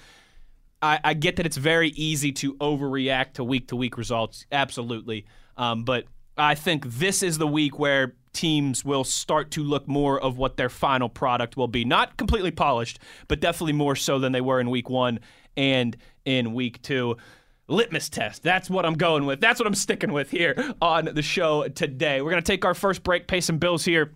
I, 0.82 1.00
I 1.04 1.14
get 1.14 1.36
that 1.36 1.46
it's 1.46 1.56
very 1.56 1.90
easy 1.90 2.32
to 2.32 2.54
overreact 2.54 3.34
to 3.34 3.44
week 3.44 3.68
to 3.68 3.76
week 3.76 3.98
results, 3.98 4.46
absolutely. 4.50 5.26
Um, 5.56 5.84
but 5.84 6.04
I 6.36 6.54
think 6.54 6.86
this 6.86 7.22
is 7.22 7.38
the 7.38 7.46
week 7.46 7.78
where 7.78 8.14
teams 8.32 8.84
will 8.84 9.04
start 9.04 9.50
to 9.52 9.62
look 9.62 9.88
more 9.88 10.20
of 10.20 10.38
what 10.38 10.56
their 10.56 10.68
final 10.68 11.08
product 11.08 11.56
will 11.56 11.68
be. 11.68 11.84
Not 11.84 12.16
completely 12.16 12.50
polished, 12.50 12.98
but 13.28 13.40
definitely 13.40 13.72
more 13.72 13.96
so 13.96 14.18
than 14.18 14.32
they 14.32 14.40
were 14.40 14.60
in 14.60 14.70
week 14.70 14.88
one 14.88 15.20
and 15.56 15.96
in 16.24 16.54
week 16.54 16.80
two. 16.82 17.16
Litmus 17.68 18.08
test. 18.08 18.42
That's 18.42 18.68
what 18.68 18.84
I'm 18.84 18.94
going 18.94 19.26
with. 19.26 19.40
That's 19.40 19.60
what 19.60 19.66
I'm 19.66 19.74
sticking 19.74 20.12
with 20.12 20.30
here 20.30 20.74
on 20.82 21.10
the 21.12 21.22
show 21.22 21.68
today. 21.68 22.20
We're 22.20 22.30
going 22.30 22.42
to 22.42 22.52
take 22.52 22.64
our 22.64 22.74
first 22.74 23.02
break, 23.02 23.28
pay 23.28 23.40
some 23.40 23.58
bills 23.58 23.84
here. 23.84 24.12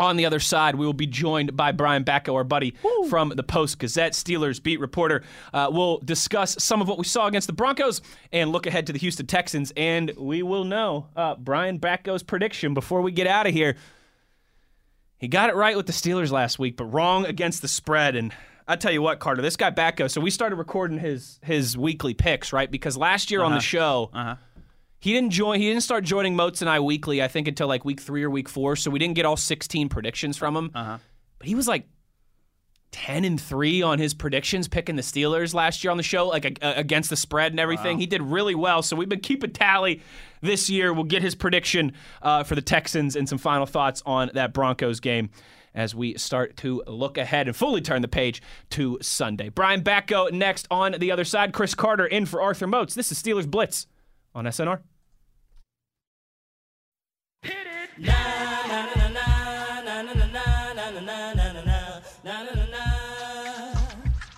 On 0.00 0.16
the 0.16 0.24
other 0.24 0.40
side, 0.40 0.76
we 0.76 0.86
will 0.86 0.94
be 0.94 1.06
joined 1.06 1.54
by 1.56 1.72
Brian 1.72 2.04
Batko, 2.04 2.34
our 2.34 2.42
buddy 2.42 2.74
from 3.10 3.28
the 3.28 3.42
Post 3.42 3.78
Gazette, 3.78 4.12
Steelers 4.14 4.60
beat 4.60 4.80
reporter. 4.80 5.22
Uh, 5.52 5.68
we'll 5.70 5.98
discuss 5.98 6.56
some 6.58 6.80
of 6.80 6.88
what 6.88 6.96
we 6.96 7.04
saw 7.04 7.26
against 7.26 7.46
the 7.46 7.52
Broncos 7.52 8.00
and 8.32 8.50
look 8.50 8.66
ahead 8.66 8.86
to 8.86 8.94
the 8.94 8.98
Houston 8.98 9.26
Texans. 9.26 9.74
And 9.76 10.10
we 10.16 10.42
will 10.42 10.64
know 10.64 11.08
uh, 11.14 11.34
Brian 11.36 11.78
Batko's 11.78 12.22
prediction 12.22 12.72
before 12.72 13.02
we 13.02 13.12
get 13.12 13.26
out 13.26 13.46
of 13.46 13.52
here. 13.52 13.76
He 15.18 15.28
got 15.28 15.50
it 15.50 15.54
right 15.54 15.76
with 15.76 15.86
the 15.86 15.92
Steelers 15.92 16.30
last 16.30 16.58
week, 16.58 16.78
but 16.78 16.86
wrong 16.86 17.26
against 17.26 17.60
the 17.60 17.68
spread. 17.68 18.16
And 18.16 18.32
I 18.66 18.76
tell 18.76 18.92
you 18.92 19.02
what, 19.02 19.18
Carter, 19.18 19.42
this 19.42 19.56
guy 19.56 19.70
Batko. 19.70 20.10
So 20.10 20.22
we 20.22 20.30
started 20.30 20.56
recording 20.56 20.98
his 20.98 21.38
his 21.42 21.76
weekly 21.76 22.14
picks, 22.14 22.54
right? 22.54 22.70
Because 22.70 22.96
last 22.96 23.30
year 23.30 23.42
on 23.42 23.52
the 23.52 23.60
show, 23.60 24.08
Uh 24.14 24.24
huh. 24.24 24.36
He 25.00 25.14
didn't 25.14 25.30
join. 25.30 25.58
He 25.58 25.68
didn't 25.68 25.82
start 25.82 26.04
joining 26.04 26.36
Moats 26.36 26.60
and 26.60 26.68
I 26.70 26.80
weekly. 26.80 27.22
I 27.22 27.28
think 27.28 27.48
until 27.48 27.66
like 27.66 27.84
week 27.84 28.00
three 28.00 28.22
or 28.22 28.30
week 28.30 28.48
four. 28.48 28.76
So 28.76 28.90
we 28.90 28.98
didn't 28.98 29.14
get 29.14 29.24
all 29.24 29.36
16 29.36 29.88
predictions 29.88 30.36
from 30.36 30.56
him. 30.56 30.70
Uh 30.74 30.84
huh. 30.84 30.98
But 31.38 31.48
he 31.48 31.54
was 31.54 31.66
like 31.66 31.86
10 32.92 33.24
and 33.24 33.40
3 33.40 33.82
on 33.82 33.98
his 33.98 34.14
predictions 34.14 34.68
picking 34.68 34.96
the 34.96 35.02
Steelers 35.02 35.54
last 35.54 35.82
year 35.82 35.90
on 35.90 35.96
the 35.96 36.02
show 36.02 36.28
like 36.28 36.44
ag- 36.44 36.58
against 36.60 37.08
the 37.08 37.16
spread 37.16 37.52
and 37.52 37.60
everything. 37.60 37.98
He 37.98 38.06
did 38.06 38.20
really 38.20 38.54
well. 38.54 38.82
So 38.82 38.94
we've 38.94 39.08
been 39.08 39.20
keeping 39.20 39.52
tally 39.52 40.02
this 40.42 40.68
year. 40.68 40.92
We'll 40.92 41.04
get 41.04 41.22
his 41.22 41.34
prediction 41.34 41.92
uh, 42.20 42.42
for 42.42 42.54
the 42.54 42.62
Texans 42.62 43.16
and 43.16 43.28
some 43.28 43.38
final 43.38 43.64
thoughts 43.66 44.02
on 44.04 44.30
that 44.34 44.52
Broncos 44.52 45.00
game 45.00 45.30
as 45.72 45.94
we 45.94 46.18
start 46.18 46.56
to 46.58 46.82
look 46.88 47.16
ahead 47.16 47.46
and 47.46 47.56
fully 47.56 47.80
turn 47.80 48.02
the 48.02 48.08
page 48.08 48.42
to 48.70 48.98
Sunday. 49.00 49.48
Brian 49.48 49.82
Batko 49.82 50.32
next 50.32 50.66
on 50.70 50.96
the 50.98 51.12
other 51.12 51.24
side. 51.24 51.52
Chris 51.52 51.74
Carter 51.74 52.06
in 52.06 52.26
for 52.26 52.42
Arthur 52.42 52.66
Moats. 52.66 52.94
This 52.94 53.12
is 53.12 53.22
Steelers 53.22 53.48
Blitz 53.48 53.86
on 54.34 54.44
SNR. 54.44 54.80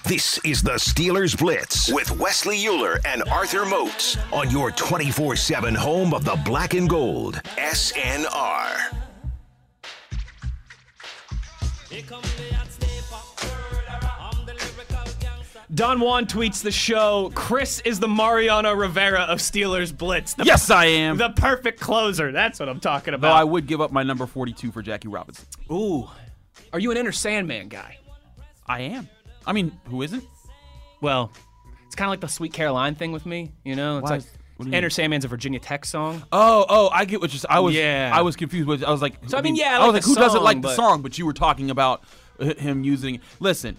This 0.05 0.39
is 0.45 0.63
the 0.63 0.73
Steelers 0.73 1.39
Blitz 1.39 1.91
with 1.91 2.11
Wesley 2.19 2.67
Euler 2.67 3.01
and 3.07 3.23
Arthur 3.31 3.65
Moats 3.65 4.19
on 4.31 4.51
your 4.51 4.71
24 4.71 5.37
7 5.37 5.75
home 5.75 6.13
of 6.13 6.25
the 6.25 6.39
black 6.45 6.75
and 6.75 6.89
gold. 6.89 7.41
SNR. 7.57 8.99
Don 15.75 16.01
Juan 16.01 16.27
tweets 16.27 16.63
the 16.63 16.71
show. 16.71 17.31
Chris 17.35 17.81
is 17.81 17.99
the 17.99 18.09
Mariano 18.09 18.75
Rivera 18.75 19.21
of 19.23 19.39
Steelers 19.39 19.97
Blitz. 19.97 20.35
The, 20.35 20.45
Yes, 20.45 20.71
I 20.71 20.85
am. 20.87 21.17
the 21.17 21.31
perfect 21.31 21.81
closer. 21.81 22.31
That's 22.31 22.61
what 22.61 22.69
I'm 22.69 22.79
talking 22.81 23.13
Though 23.13 23.17
about. 23.17 23.37
I 23.37 23.45
would 23.45 23.67
give 23.67 23.81
up 23.81 23.91
my 23.91 24.03
number 24.03 24.27
42 24.27 24.71
for 24.71 24.83
Jackie 24.83 25.09
Robinson. 25.09 25.47
Ooh. 25.71 26.09
Are 26.75 26.79
you 26.79 26.91
an 26.91 26.99
Enter 26.99 27.13
Sandman 27.13 27.69
guy? 27.69 27.97
I 28.67 28.81
am. 28.83 29.09
I 29.47 29.53
mean, 29.55 29.73
who 29.87 30.03
isn't? 30.03 30.23
Well, 31.01 31.33
it's 31.87 31.95
kind 31.95 32.07
of 32.07 32.11
like 32.11 32.21
the 32.21 32.29
Sweet 32.29 32.53
Caroline 32.53 32.95
thing 32.95 33.11
with 33.13 33.25
me, 33.25 33.51
you 33.65 33.75
know? 33.75 33.99
It's 33.99 34.05
Why 34.05 34.11
like 34.11 34.21
is- 34.21 34.31
what 34.59 34.67
do 34.67 34.71
you 34.71 34.77
Enter? 34.77 34.91
Sandman's 34.91 35.25
a 35.25 35.29
Virginia 35.29 35.59
Tech 35.59 35.87
song. 35.87 36.23
Oh, 36.31 36.67
oh, 36.69 36.91
I 36.93 37.07
get 37.07 37.21
what 37.23 37.33
you're. 37.33 37.41
I 37.49 37.61
was, 37.61 37.75
Yeah. 37.75 38.11
I 38.15 38.21
was 38.21 38.37
confused. 38.37 38.69
With, 38.69 38.85
I 38.85 38.91
was 38.91 39.01
like, 39.01 39.15
So, 39.27 39.39
I 39.39 39.41
mean, 39.43 39.57
yeah, 39.57 39.79
I 39.79 39.85
I 39.85 39.87
was 39.87 39.87
like 39.87 39.95
like, 39.95 40.03
the 40.03 40.09
who 40.09 40.15
doesn't 40.17 40.37
song, 40.39 40.45
like 40.45 40.63
the 40.63 40.75
song? 40.75 41.03
But 41.03 41.19
you 41.19 41.25
were 41.25 41.33
talking 41.33 41.71
about 41.71 42.05
him 42.39 42.85
using. 42.85 43.21
Listen, 43.41 43.79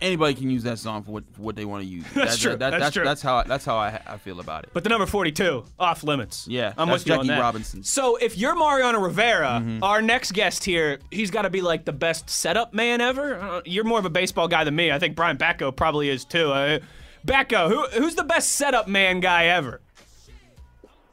anybody 0.00 0.34
can 0.34 0.50
use 0.50 0.62
that 0.64 0.78
song 0.78 1.02
for 1.02 1.10
what, 1.12 1.24
for 1.32 1.42
what 1.42 1.56
they 1.56 1.64
want 1.64 1.82
to 1.84 1.88
use. 1.88 2.04
That's 2.14 2.38
true, 2.38 2.56
that's 2.56 2.76
that's 2.78 2.94
true. 2.94 3.04
That's 3.04 3.22
how. 3.22 3.42
That's 3.44 3.64
how 3.64 3.76
I, 3.76 4.00
I 4.06 4.16
feel 4.18 4.40
about 4.40 4.64
it. 4.64 4.70
But 4.72 4.82
the 4.84 4.88
number 4.90 5.06
42, 5.06 5.64
off 5.78 6.02
limits. 6.04 6.46
Yeah, 6.48 6.72
I'm 6.76 6.88
that's 6.88 7.04
with 7.04 7.08
you 7.08 7.14
on 7.14 7.18
Jackie 7.26 7.28
that. 7.28 7.40
Robinson. 7.40 7.82
So 7.82 8.16
if 8.16 8.36
you're 8.38 8.54
Mariano 8.54 9.00
Rivera, 9.00 9.60
Mm-hmm. 9.62 9.82
our 9.82 10.02
next 10.02 10.32
guest 10.32 10.64
here, 10.64 10.98
he's 11.10 11.30
got 11.30 11.42
to 11.42 11.50
be 11.50 11.60
like 11.62 11.84
the 11.84 11.92
best 11.92 12.28
setup 12.30 12.74
man 12.74 13.00
ever. 13.00 13.36
Uh, 13.40 13.60
You're 13.64 13.84
more 13.84 13.98
of 13.98 14.04
a 14.04 14.10
baseball 14.10 14.48
guy 14.48 14.64
than 14.64 14.74
me. 14.76 14.90
I 14.92 14.98
think 14.98 15.16
Brian 15.16 15.36
Batko 15.38 15.74
probably 15.74 16.08
is 16.08 16.24
too. 16.24 16.50
Uh, 16.52 16.78
Batko, 17.26 17.68
who, 17.68 17.86
who's 18.00 18.14
the 18.14 18.24
best 18.24 18.52
setup 18.52 18.86
man 18.88 19.20
guy 19.20 19.46
ever? 19.46 19.80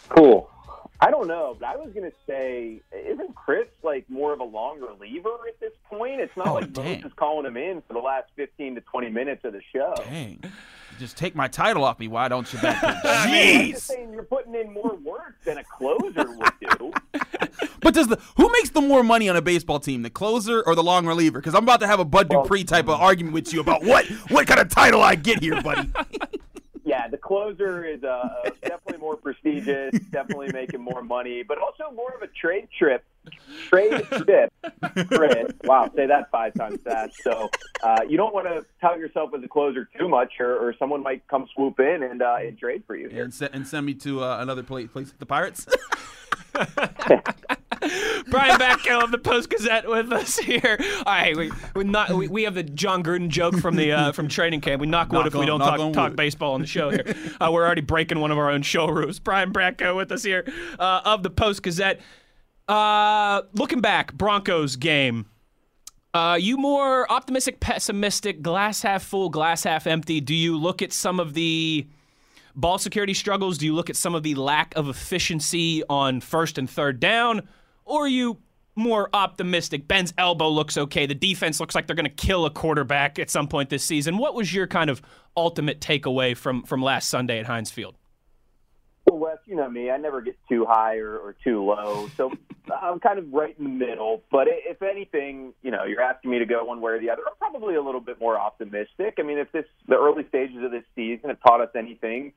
Cool. 0.09 0.49
I 1.07 1.11
don't 1.11 1.27
know, 1.27 1.55
but 1.59 1.67
I 1.67 1.75
was 1.75 1.91
gonna 1.93 2.11
say, 2.27 2.81
isn't 2.91 3.35
Chris 3.35 3.67
like 3.83 4.09
more 4.09 4.33
of 4.33 4.39
a 4.39 4.43
long 4.45 4.79
reliever 4.79 5.29
at 5.47 5.59
this 5.59 5.73
point? 5.89 6.21
It's 6.21 6.35
not 6.37 6.47
Oh, 6.47 6.53
like 6.55 6.73
dang. 6.73 6.97
Moose 7.01 7.05
is 7.05 7.13
calling 7.15 7.45
him 7.45 7.57
in 7.57 7.81
for 7.87 7.93
the 7.93 7.99
last 7.99 8.29
fifteen 8.35 8.75
to 8.75 8.81
twenty 8.81 9.09
minutes 9.09 9.43
of 9.43 9.53
the 9.53 9.61
show. 9.73 9.93
Dang, 9.97 10.41
just 10.99 11.17
take 11.17 11.35
my 11.35 11.47
title 11.47 11.83
off 11.83 11.99
me. 11.99 12.07
Why 12.07 12.27
don't 12.27 12.51
you? 12.53 12.59
Mean, 12.63 12.75
I'm 12.83 13.71
just 13.71 13.87
saying 13.87 14.13
you're 14.13 14.23
putting 14.23 14.55
in 14.55 14.71
more 14.73 14.95
work 15.03 15.35
than 15.45 15.57
a 15.57 15.63
closer 15.63 16.25
would 16.31 16.53
do. 16.77 16.93
But 17.81 17.93
does 17.93 18.07
the 18.07 18.17
who 18.37 18.49
makes 18.53 18.69
the 18.69 18.79
more 18.81 19.03
money 19.03 19.27
on 19.27 19.35
a 19.35 19.41
baseball 19.41 19.77
team, 19.79 20.03
the 20.03 20.09
closer 20.09 20.63
or 20.65 20.73
the 20.73 20.81
long 20.83 21.05
reliever? 21.05 21.39
Because 21.39 21.53
I'm 21.53 21.63
about 21.63 21.81
to 21.81 21.87
have 21.87 21.99
a 21.99 22.05
Bud 22.05 22.29
Dupree 22.29 22.63
type 22.63 22.85
of 22.87 22.99
argument 23.01 23.33
with 23.33 23.53
you 23.53 23.59
about 23.59 23.83
what 23.83 24.05
what 24.29 24.47
kind 24.47 24.61
of 24.61 24.69
title 24.69 25.01
I 25.01 25.15
get 25.15 25.41
here, 25.43 25.61
buddy. 25.61 25.89
Yeah, 26.93 27.07
the 27.07 27.17
closer 27.17 27.83
is 27.83 28.03
uh, 28.03 28.51
definitely 28.61 28.99
more 28.99 29.17
prestigious, 29.17 29.99
definitely 30.11 30.51
making 30.53 30.79
more 30.79 31.01
money, 31.01 31.41
but 31.41 31.57
also 31.57 31.89
more 31.95 32.13
of 32.15 32.21
a 32.21 32.27
trade 32.27 32.67
trip. 32.77 33.03
Trade 33.67 34.03
trip, 34.11 34.53
Chris. 35.07 35.51
Wow, 35.63 35.89
say 35.95 36.05
that 36.05 36.29
five 36.29 36.53
times 36.53 36.81
fast. 36.83 37.15
So 37.23 37.49
uh, 37.81 38.01
you 38.07 38.15
don't 38.15 38.31
want 38.31 38.45
to 38.45 38.63
tout 38.79 38.99
yourself 38.99 39.31
as 39.35 39.43
a 39.43 39.47
closer 39.47 39.89
too 39.97 40.07
much, 40.07 40.33
or, 40.39 40.55
or 40.55 40.75
someone 40.77 41.01
might 41.01 41.27
come 41.27 41.47
swoop 41.55 41.79
in 41.79 42.03
and, 42.03 42.21
uh, 42.21 42.35
and 42.41 42.59
trade 42.59 42.83
for 42.85 42.95
you. 42.95 43.09
And, 43.09 43.33
se- 43.33 43.49
and 43.51 43.67
send 43.67 43.87
me 43.87 43.95
to 43.95 44.23
uh, 44.23 44.37
another 44.39 44.61
place, 44.61 44.87
place, 44.89 45.11
the 45.17 45.25
Pirates. 45.25 45.65
Brian 48.27 48.59
Batko 48.59 49.03
of 49.03 49.11
the 49.11 49.17
Post 49.17 49.49
Gazette 49.49 49.87
with 49.87 50.11
us 50.11 50.37
here. 50.37 50.77
All 51.05 51.13
right, 51.13 51.35
we 51.35 51.51
we, 51.75 51.83
not, 51.83 52.11
we, 52.11 52.27
we 52.27 52.43
have 52.43 52.55
the 52.55 52.63
Jon 52.63 53.03
Gruden 53.03 53.29
joke 53.29 53.57
from 53.57 53.75
the 53.75 53.91
uh, 53.91 54.11
from 54.11 54.27
training 54.27 54.61
camp. 54.61 54.81
We 54.81 54.87
knock 54.87 55.11
wood 55.11 55.19
Knock 55.19 55.27
if 55.27 55.35
we 55.35 55.45
don't 55.45 55.59
talk, 55.59 55.93
talk 55.93 56.15
baseball 56.15 56.53
on 56.53 56.61
the 56.61 56.67
show 56.67 56.89
here. 56.89 57.05
Uh, 57.39 57.49
we're 57.51 57.65
already 57.65 57.81
breaking 57.81 58.19
one 58.19 58.31
of 58.31 58.37
our 58.37 58.49
own 58.49 58.61
show 58.61 58.87
rules. 58.87 59.19
Brian 59.19 59.53
Batko 59.53 59.95
with 59.95 60.11
us 60.11 60.23
here 60.23 60.45
uh, 60.79 61.01
of 61.05 61.23
the 61.23 61.29
Post 61.29 61.63
Gazette. 61.63 61.99
Uh, 62.67 63.41
looking 63.53 63.81
back, 63.81 64.13
Broncos 64.13 64.75
game. 64.75 65.25
Uh, 66.13 66.37
you 66.39 66.57
more 66.57 67.11
optimistic, 67.11 67.59
pessimistic, 67.59 68.41
glass 68.41 68.83
half 68.83 69.03
full, 69.03 69.29
glass 69.29 69.63
half 69.63 69.87
empty? 69.87 70.21
Do 70.21 70.35
you 70.35 70.57
look 70.57 70.81
at 70.81 70.93
some 70.93 71.19
of 71.19 71.33
the 71.33 71.87
ball 72.55 72.77
security 72.77 73.15
struggles? 73.15 73.57
Do 73.57 73.65
you 73.65 73.73
look 73.73 73.89
at 73.89 73.95
some 73.95 74.13
of 74.13 74.21
the 74.21 74.35
lack 74.35 74.75
of 74.75 74.87
efficiency 74.87 75.83
on 75.89 76.21
first 76.21 76.57
and 76.59 76.69
third 76.69 76.99
down? 76.99 77.47
Or 77.85 78.05
are 78.05 78.07
you 78.07 78.37
more 78.75 79.09
optimistic? 79.13 79.87
Ben's 79.87 80.13
elbow 80.17 80.49
looks 80.49 80.77
okay. 80.77 81.05
The 81.05 81.15
defense 81.15 81.59
looks 81.59 81.75
like 81.75 81.87
they're 81.87 81.95
going 81.95 82.05
to 82.05 82.09
kill 82.09 82.45
a 82.45 82.51
quarterback 82.51 83.19
at 83.19 83.29
some 83.29 83.47
point 83.47 83.69
this 83.69 83.83
season. 83.83 84.17
What 84.17 84.35
was 84.35 84.53
your 84.53 84.67
kind 84.67 84.89
of 84.89 85.01
ultimate 85.35 85.79
takeaway 85.79 86.35
from, 86.35 86.63
from 86.63 86.81
last 86.81 87.09
Sunday 87.09 87.39
at 87.39 87.45
Heinz 87.45 87.71
Field? 87.71 87.95
Well, 89.05 89.19
Wes, 89.19 89.37
you 89.45 89.55
know 89.55 89.69
me. 89.69 89.91
I 89.91 89.97
never 89.97 90.21
get 90.21 90.37
too 90.47 90.65
high 90.65 90.97
or, 90.97 91.17
or 91.17 91.35
too 91.43 91.63
low, 91.63 92.09
so 92.15 92.31
I'm 92.81 92.99
kind 92.99 93.19
of 93.19 93.31
right 93.33 93.53
in 93.57 93.63
the 93.65 93.85
middle. 93.85 94.23
But 94.31 94.47
if 94.49 94.81
anything, 94.81 95.53
you 95.61 95.71
know, 95.71 95.83
you're 95.83 96.01
asking 96.01 96.31
me 96.31 96.39
to 96.39 96.45
go 96.45 96.63
one 96.63 96.79
way 96.79 96.93
or 96.93 96.99
the 96.99 97.09
other. 97.09 97.23
I'm 97.27 97.35
probably 97.37 97.75
a 97.75 97.81
little 97.81 97.99
bit 97.99 98.19
more 98.19 98.39
optimistic. 98.39 99.15
I 99.19 99.23
mean, 99.23 99.37
if 99.37 99.51
this 99.51 99.65
the 99.87 99.95
early 99.95 100.25
stages 100.29 100.63
of 100.63 100.71
this 100.71 100.85
season 100.95 101.29
have 101.29 101.41
taught 101.41 101.59
us 101.59 101.69
anything, 101.75 102.31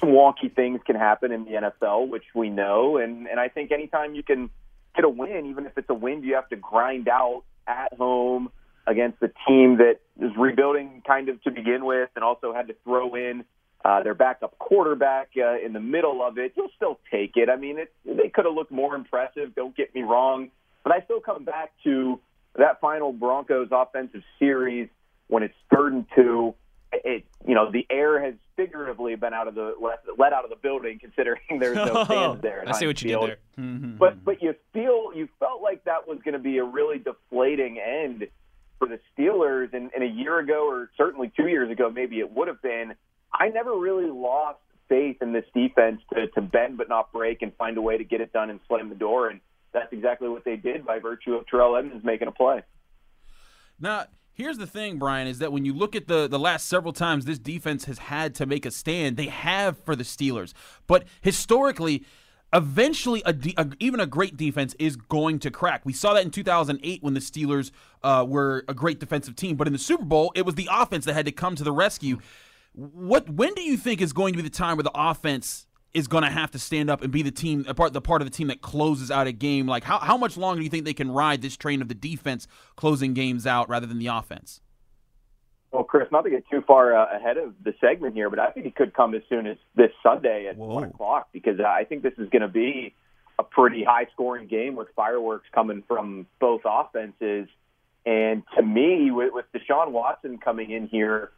some 0.00 0.10
wonky 0.10 0.54
things 0.54 0.80
can 0.86 0.96
happen 0.96 1.32
in 1.32 1.44
the 1.44 1.50
NFL, 1.52 2.08
which 2.08 2.24
we 2.34 2.48
know. 2.48 2.98
And 2.98 3.26
and 3.26 3.40
I 3.40 3.48
think 3.48 3.72
anytime 3.72 4.14
you 4.14 4.22
can 4.22 4.50
get 4.94 5.04
a 5.04 5.08
win, 5.08 5.46
even 5.46 5.66
if 5.66 5.76
it's 5.76 5.90
a 5.90 5.94
win 5.94 6.22
you 6.22 6.34
have 6.34 6.48
to 6.50 6.56
grind 6.56 7.08
out 7.08 7.42
at 7.66 7.92
home 7.94 8.50
against 8.86 9.22
a 9.22 9.30
team 9.48 9.78
that 9.78 10.00
is 10.20 10.30
rebuilding 10.36 11.02
kind 11.06 11.28
of 11.28 11.42
to 11.42 11.50
begin 11.50 11.84
with, 11.84 12.10
and 12.14 12.24
also 12.24 12.52
had 12.52 12.68
to 12.68 12.74
throw 12.84 13.14
in 13.14 13.44
uh, 13.84 14.02
their 14.02 14.14
backup 14.14 14.58
quarterback 14.58 15.28
uh, 15.36 15.58
in 15.58 15.72
the 15.72 15.80
middle 15.80 16.22
of 16.26 16.38
it, 16.38 16.52
you'll 16.56 16.70
still 16.74 16.98
take 17.10 17.32
it. 17.36 17.50
I 17.50 17.56
mean, 17.56 17.78
it, 17.78 17.92
they 18.04 18.28
could 18.28 18.46
have 18.46 18.54
looked 18.54 18.72
more 18.72 18.94
impressive. 18.94 19.54
Don't 19.54 19.76
get 19.76 19.94
me 19.94 20.02
wrong, 20.02 20.50
but 20.82 20.92
I 20.92 21.00
still 21.02 21.20
come 21.20 21.44
back 21.44 21.72
to 21.84 22.18
that 22.56 22.80
final 22.80 23.12
Broncos 23.12 23.68
offensive 23.70 24.22
series 24.38 24.88
when 25.28 25.42
it's 25.42 25.54
third 25.74 25.92
and 25.92 26.06
two. 26.14 26.54
It, 27.04 27.24
you 27.46 27.54
know, 27.54 27.70
the 27.70 27.86
air 27.90 28.22
has 28.22 28.34
figuratively 28.56 29.14
been 29.16 29.34
out 29.34 29.48
of 29.48 29.54
the 29.54 29.74
let, 29.80 30.00
let 30.18 30.32
out 30.32 30.44
of 30.44 30.50
the 30.50 30.56
building, 30.56 30.98
considering 30.98 31.40
there's 31.58 31.76
no 31.76 31.92
oh, 31.92 32.04
fans 32.04 32.42
there. 32.42 32.64
I 32.66 32.72
see 32.72 32.86
what 32.86 33.00
you 33.02 33.10
Field. 33.10 33.28
did 33.28 33.38
there. 33.56 33.64
Mm-hmm. 33.64 33.96
But 33.96 34.24
but 34.24 34.42
you 34.42 34.54
feel 34.72 35.12
you 35.14 35.28
felt 35.38 35.62
like 35.62 35.84
that 35.84 36.06
was 36.06 36.18
going 36.24 36.34
to 36.34 36.38
be 36.38 36.58
a 36.58 36.64
really 36.64 36.98
deflating 36.98 37.78
end 37.78 38.26
for 38.78 38.88
the 38.88 38.98
Steelers, 39.16 39.72
and, 39.72 39.90
and 39.94 40.02
a 40.02 40.08
year 40.08 40.38
ago, 40.38 40.68
or 40.68 40.90
certainly 40.96 41.32
two 41.36 41.46
years 41.46 41.70
ago, 41.70 41.90
maybe 41.90 42.18
it 42.18 42.30
would 42.32 42.48
have 42.48 42.60
been. 42.62 42.94
I 43.32 43.48
never 43.48 43.76
really 43.76 44.10
lost 44.10 44.58
faith 44.88 45.16
in 45.22 45.32
this 45.32 45.44
defense 45.54 46.00
to, 46.12 46.28
to 46.28 46.40
bend 46.40 46.76
but 46.76 46.88
not 46.88 47.12
break 47.12 47.42
and 47.42 47.52
find 47.56 47.76
a 47.76 47.82
way 47.82 47.98
to 47.98 48.04
get 48.04 48.20
it 48.20 48.32
done 48.32 48.50
and 48.50 48.60
slam 48.68 48.88
the 48.88 48.94
door, 48.94 49.28
and 49.28 49.40
that's 49.72 49.92
exactly 49.92 50.28
what 50.28 50.44
they 50.44 50.56
did 50.56 50.84
by 50.84 50.98
virtue 50.98 51.34
of 51.34 51.46
Terrell 51.46 51.76
Edmunds 51.76 52.04
making 52.04 52.28
a 52.28 52.32
play. 52.32 52.62
Now, 53.80 54.06
here's 54.34 54.58
the 54.58 54.66
thing, 54.66 54.98
Brian, 54.98 55.26
is 55.26 55.38
that 55.38 55.52
when 55.52 55.64
you 55.64 55.72
look 55.72 55.96
at 55.96 56.08
the 56.08 56.28
the 56.28 56.38
last 56.38 56.66
several 56.66 56.92
times 56.92 57.24
this 57.24 57.38
defense 57.38 57.86
has 57.86 57.98
had 57.98 58.34
to 58.36 58.46
make 58.46 58.66
a 58.66 58.70
stand, 58.70 59.16
they 59.16 59.26
have 59.26 59.78
for 59.78 59.96
the 59.96 60.04
Steelers. 60.04 60.52
But 60.86 61.04
historically, 61.22 62.04
eventually, 62.52 63.22
a, 63.24 63.34
a 63.56 63.68
even 63.80 64.00
a 64.00 64.06
great 64.06 64.36
defense 64.36 64.74
is 64.78 64.96
going 64.96 65.38
to 65.40 65.50
crack. 65.50 65.82
We 65.84 65.92
saw 65.92 66.14
that 66.14 66.24
in 66.24 66.30
2008 66.30 67.02
when 67.02 67.14
the 67.14 67.20
Steelers 67.20 67.70
uh, 68.02 68.26
were 68.28 68.64
a 68.68 68.74
great 68.74 69.00
defensive 69.00 69.36
team, 69.36 69.56
but 69.56 69.66
in 69.66 69.72
the 69.72 69.78
Super 69.78 70.04
Bowl, 70.04 70.32
it 70.34 70.44
was 70.44 70.56
the 70.56 70.68
offense 70.70 71.04
that 71.06 71.14
had 71.14 71.26
to 71.26 71.32
come 71.32 71.56
to 71.56 71.64
the 71.64 71.72
rescue. 71.72 72.18
What 72.72 73.30
when 73.30 73.54
do 73.54 73.62
you 73.62 73.76
think 73.76 74.00
is 74.00 74.12
going 74.12 74.34
to 74.34 74.36
be 74.36 74.42
the 74.42 74.50
time 74.50 74.76
where 74.76 74.84
the 74.84 74.90
offense 74.94 75.66
is 75.94 76.08
going 76.08 76.24
to 76.24 76.30
have 76.30 76.50
to 76.50 76.58
stand 76.58 76.90
up 76.90 77.02
and 77.02 77.12
be 77.12 77.22
the 77.22 77.30
team, 77.30 77.64
a 77.68 77.74
part, 77.74 77.92
the 77.92 78.00
part 78.00 78.20
of 78.20 78.26
the 78.26 78.36
team 78.36 78.48
that 78.48 78.60
closes 78.60 79.10
out 79.10 79.28
a 79.28 79.32
game. 79.32 79.66
Like, 79.66 79.84
how, 79.84 80.00
how 80.00 80.16
much 80.16 80.36
longer 80.36 80.58
do 80.58 80.64
you 80.64 80.70
think 80.70 80.84
they 80.84 80.92
can 80.92 81.10
ride 81.10 81.40
this 81.40 81.56
train 81.56 81.80
of 81.80 81.88
the 81.88 81.94
defense 81.94 82.48
closing 82.74 83.14
games 83.14 83.46
out 83.46 83.68
rather 83.68 83.86
than 83.86 84.00
the 84.00 84.08
offense? 84.08 84.60
Well, 85.70 85.84
Chris, 85.84 86.08
not 86.12 86.22
to 86.22 86.30
get 86.30 86.44
too 86.50 86.62
far 86.66 86.96
uh, 86.96 87.16
ahead 87.16 87.36
of 87.36 87.54
the 87.64 87.74
segment 87.80 88.14
here, 88.14 88.28
but 88.28 88.38
I 88.38 88.50
think 88.50 88.66
it 88.66 88.76
could 88.76 88.92
come 88.92 89.14
as 89.14 89.22
soon 89.28 89.46
as 89.46 89.56
this 89.74 89.90
Sunday 90.02 90.46
at 90.48 90.56
Whoa. 90.56 90.66
one 90.66 90.84
o'clock 90.84 91.28
because 91.32 91.58
I 91.60 91.84
think 91.84 92.02
this 92.02 92.14
is 92.18 92.28
going 92.28 92.42
to 92.42 92.48
be 92.48 92.94
a 93.38 93.42
pretty 93.42 93.82
high-scoring 93.82 94.46
game 94.46 94.76
with 94.76 94.88
fireworks 94.94 95.46
coming 95.52 95.82
from 95.88 96.26
both 96.40 96.62
offenses. 96.64 97.48
And 98.06 98.42
to 98.56 98.62
me, 98.62 99.10
with, 99.10 99.32
with 99.32 99.46
Deshaun 99.52 99.90
Watson 99.90 100.38
coming 100.38 100.70
in 100.70 100.86
here, 100.86 101.32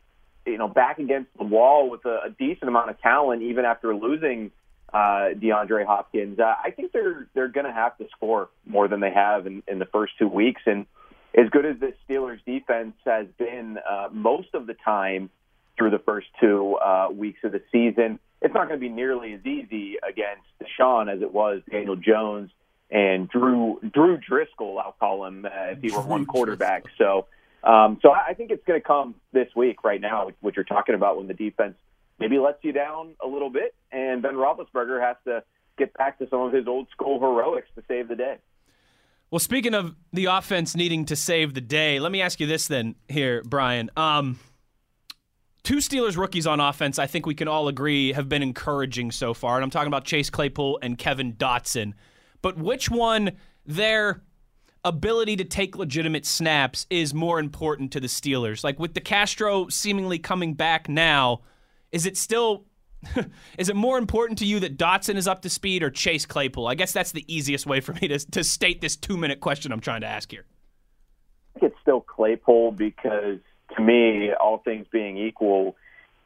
you 0.46 0.58
know, 0.58 0.68
back 0.68 0.98
against 0.98 1.30
the 1.36 1.44
wall 1.44 1.90
with 1.90 2.04
a, 2.04 2.20
a 2.26 2.30
decent 2.30 2.68
amount 2.68 2.90
of 2.90 3.00
talent, 3.00 3.42
even 3.42 3.64
after 3.64 3.94
losing 3.94 4.50
uh, 4.92 5.34
DeAndre 5.34 5.84
Hopkins, 5.84 6.38
uh, 6.38 6.54
I 6.62 6.70
think 6.70 6.92
they're 6.92 7.26
they're 7.34 7.48
going 7.48 7.66
to 7.66 7.72
have 7.72 7.98
to 7.98 8.06
score 8.16 8.48
more 8.64 8.88
than 8.88 9.00
they 9.00 9.10
have 9.10 9.46
in, 9.46 9.62
in 9.66 9.78
the 9.78 9.86
first 9.86 10.14
two 10.18 10.28
weeks. 10.28 10.62
And 10.66 10.86
as 11.36 11.50
good 11.50 11.66
as 11.66 11.76
the 11.80 11.92
Steelers 12.08 12.44
defense 12.46 12.94
has 13.04 13.26
been 13.38 13.78
uh, 13.78 14.08
most 14.12 14.48
of 14.54 14.66
the 14.66 14.74
time 14.74 15.30
through 15.76 15.90
the 15.90 15.98
first 15.98 16.28
two 16.40 16.76
uh, 16.76 17.08
weeks 17.12 17.40
of 17.44 17.52
the 17.52 17.62
season, 17.70 18.18
it's 18.40 18.54
not 18.54 18.68
going 18.68 18.80
to 18.80 18.86
be 18.86 18.88
nearly 18.88 19.34
as 19.34 19.44
easy 19.44 19.96
against 20.08 20.44
Deshaun 20.62 21.12
as 21.12 21.20
it 21.20 21.32
was 21.32 21.62
Daniel 21.70 21.96
Jones 21.96 22.50
and 22.90 23.28
Drew 23.28 23.80
Drew 23.92 24.16
Driscoll. 24.18 24.78
I'll 24.78 24.96
call 24.98 25.26
him 25.26 25.44
uh, 25.44 25.72
if 25.72 25.82
he 25.82 25.90
were 25.90 26.02
one 26.02 26.26
quarterback. 26.26 26.84
So, 26.98 27.26
um, 27.66 27.98
so 28.00 28.10
I 28.12 28.34
think 28.34 28.50
it's 28.50 28.64
going 28.64 28.80
to 28.80 28.86
come 28.86 29.16
this 29.32 29.48
week. 29.56 29.84
Right 29.84 30.00
now, 30.00 30.30
what 30.40 30.56
you're 30.56 30.64
talking 30.64 30.94
about 30.94 31.18
when 31.18 31.26
the 31.26 31.34
defense 31.34 31.74
maybe 32.18 32.38
lets 32.38 32.62
you 32.62 32.72
down 32.72 33.14
a 33.22 33.26
little 33.26 33.50
bit, 33.50 33.74
and 33.92 34.22
Ben 34.22 34.34
Roethlisberger 34.34 35.00
has 35.00 35.16
to 35.24 35.42
get 35.76 35.92
back 35.94 36.18
to 36.18 36.28
some 36.28 36.40
of 36.40 36.52
his 36.52 36.66
old 36.66 36.88
school 36.90 37.20
heroics 37.20 37.68
to 37.74 37.82
save 37.88 38.08
the 38.08 38.16
day. 38.16 38.36
Well, 39.30 39.40
speaking 39.40 39.74
of 39.74 39.96
the 40.12 40.26
offense 40.26 40.76
needing 40.76 41.04
to 41.06 41.16
save 41.16 41.54
the 41.54 41.60
day, 41.60 41.98
let 41.98 42.12
me 42.12 42.22
ask 42.22 42.38
you 42.38 42.46
this 42.46 42.68
then 42.68 42.94
here, 43.08 43.42
Brian. 43.44 43.90
Um, 43.96 44.38
two 45.64 45.78
Steelers 45.78 46.16
rookies 46.16 46.46
on 46.46 46.60
offense, 46.60 46.98
I 46.98 47.08
think 47.08 47.26
we 47.26 47.34
can 47.34 47.48
all 47.48 47.66
agree, 47.66 48.12
have 48.12 48.28
been 48.28 48.42
encouraging 48.42 49.10
so 49.10 49.34
far. 49.34 49.56
And 49.56 49.64
I'm 49.64 49.70
talking 49.70 49.88
about 49.88 50.04
Chase 50.04 50.30
Claypool 50.30 50.78
and 50.80 50.96
Kevin 50.96 51.32
Dotson. 51.32 51.94
But 52.40 52.56
which 52.56 52.88
one, 52.88 53.32
their 53.66 54.22
ability 54.86 55.36
to 55.36 55.44
take 55.44 55.76
legitimate 55.76 56.24
snaps, 56.24 56.86
is 56.88 57.12
more 57.12 57.38
important 57.38 57.92
to 57.92 58.00
the 58.00 58.06
Steelers? 58.06 58.64
Like 58.64 58.78
with 58.78 58.94
DeCastro 58.94 59.70
seemingly 59.70 60.18
coming 60.18 60.54
back 60.54 60.88
now, 60.88 61.42
is 61.92 62.06
it 62.06 62.16
still. 62.16 62.64
is 63.58 63.68
it 63.68 63.76
more 63.76 63.98
important 63.98 64.38
to 64.38 64.46
you 64.46 64.58
that 64.58 64.76
Dotson 64.76 65.16
is 65.16 65.28
up 65.28 65.42
to 65.42 65.50
speed 65.50 65.82
or 65.82 65.90
Chase 65.90 66.26
Claypool? 66.26 66.66
I 66.66 66.74
guess 66.74 66.92
that's 66.92 67.12
the 67.12 67.24
easiest 67.32 67.64
way 67.66 67.80
for 67.80 67.92
me 67.92 68.08
to, 68.08 68.18
to 68.18 68.42
state 68.42 68.80
this 68.80 68.96
two 68.96 69.16
minute 69.16 69.38
question 69.38 69.70
I'm 69.70 69.80
trying 69.80 70.00
to 70.00 70.08
ask 70.08 70.30
here. 70.30 70.44
I 71.54 71.60
think 71.60 71.72
it's 71.72 71.80
still 71.82 72.00
Claypool 72.00 72.72
because 72.72 73.38
to 73.76 73.82
me, 73.82 74.32
all 74.32 74.58
things 74.58 74.86
being 74.90 75.18
equal, 75.18 75.76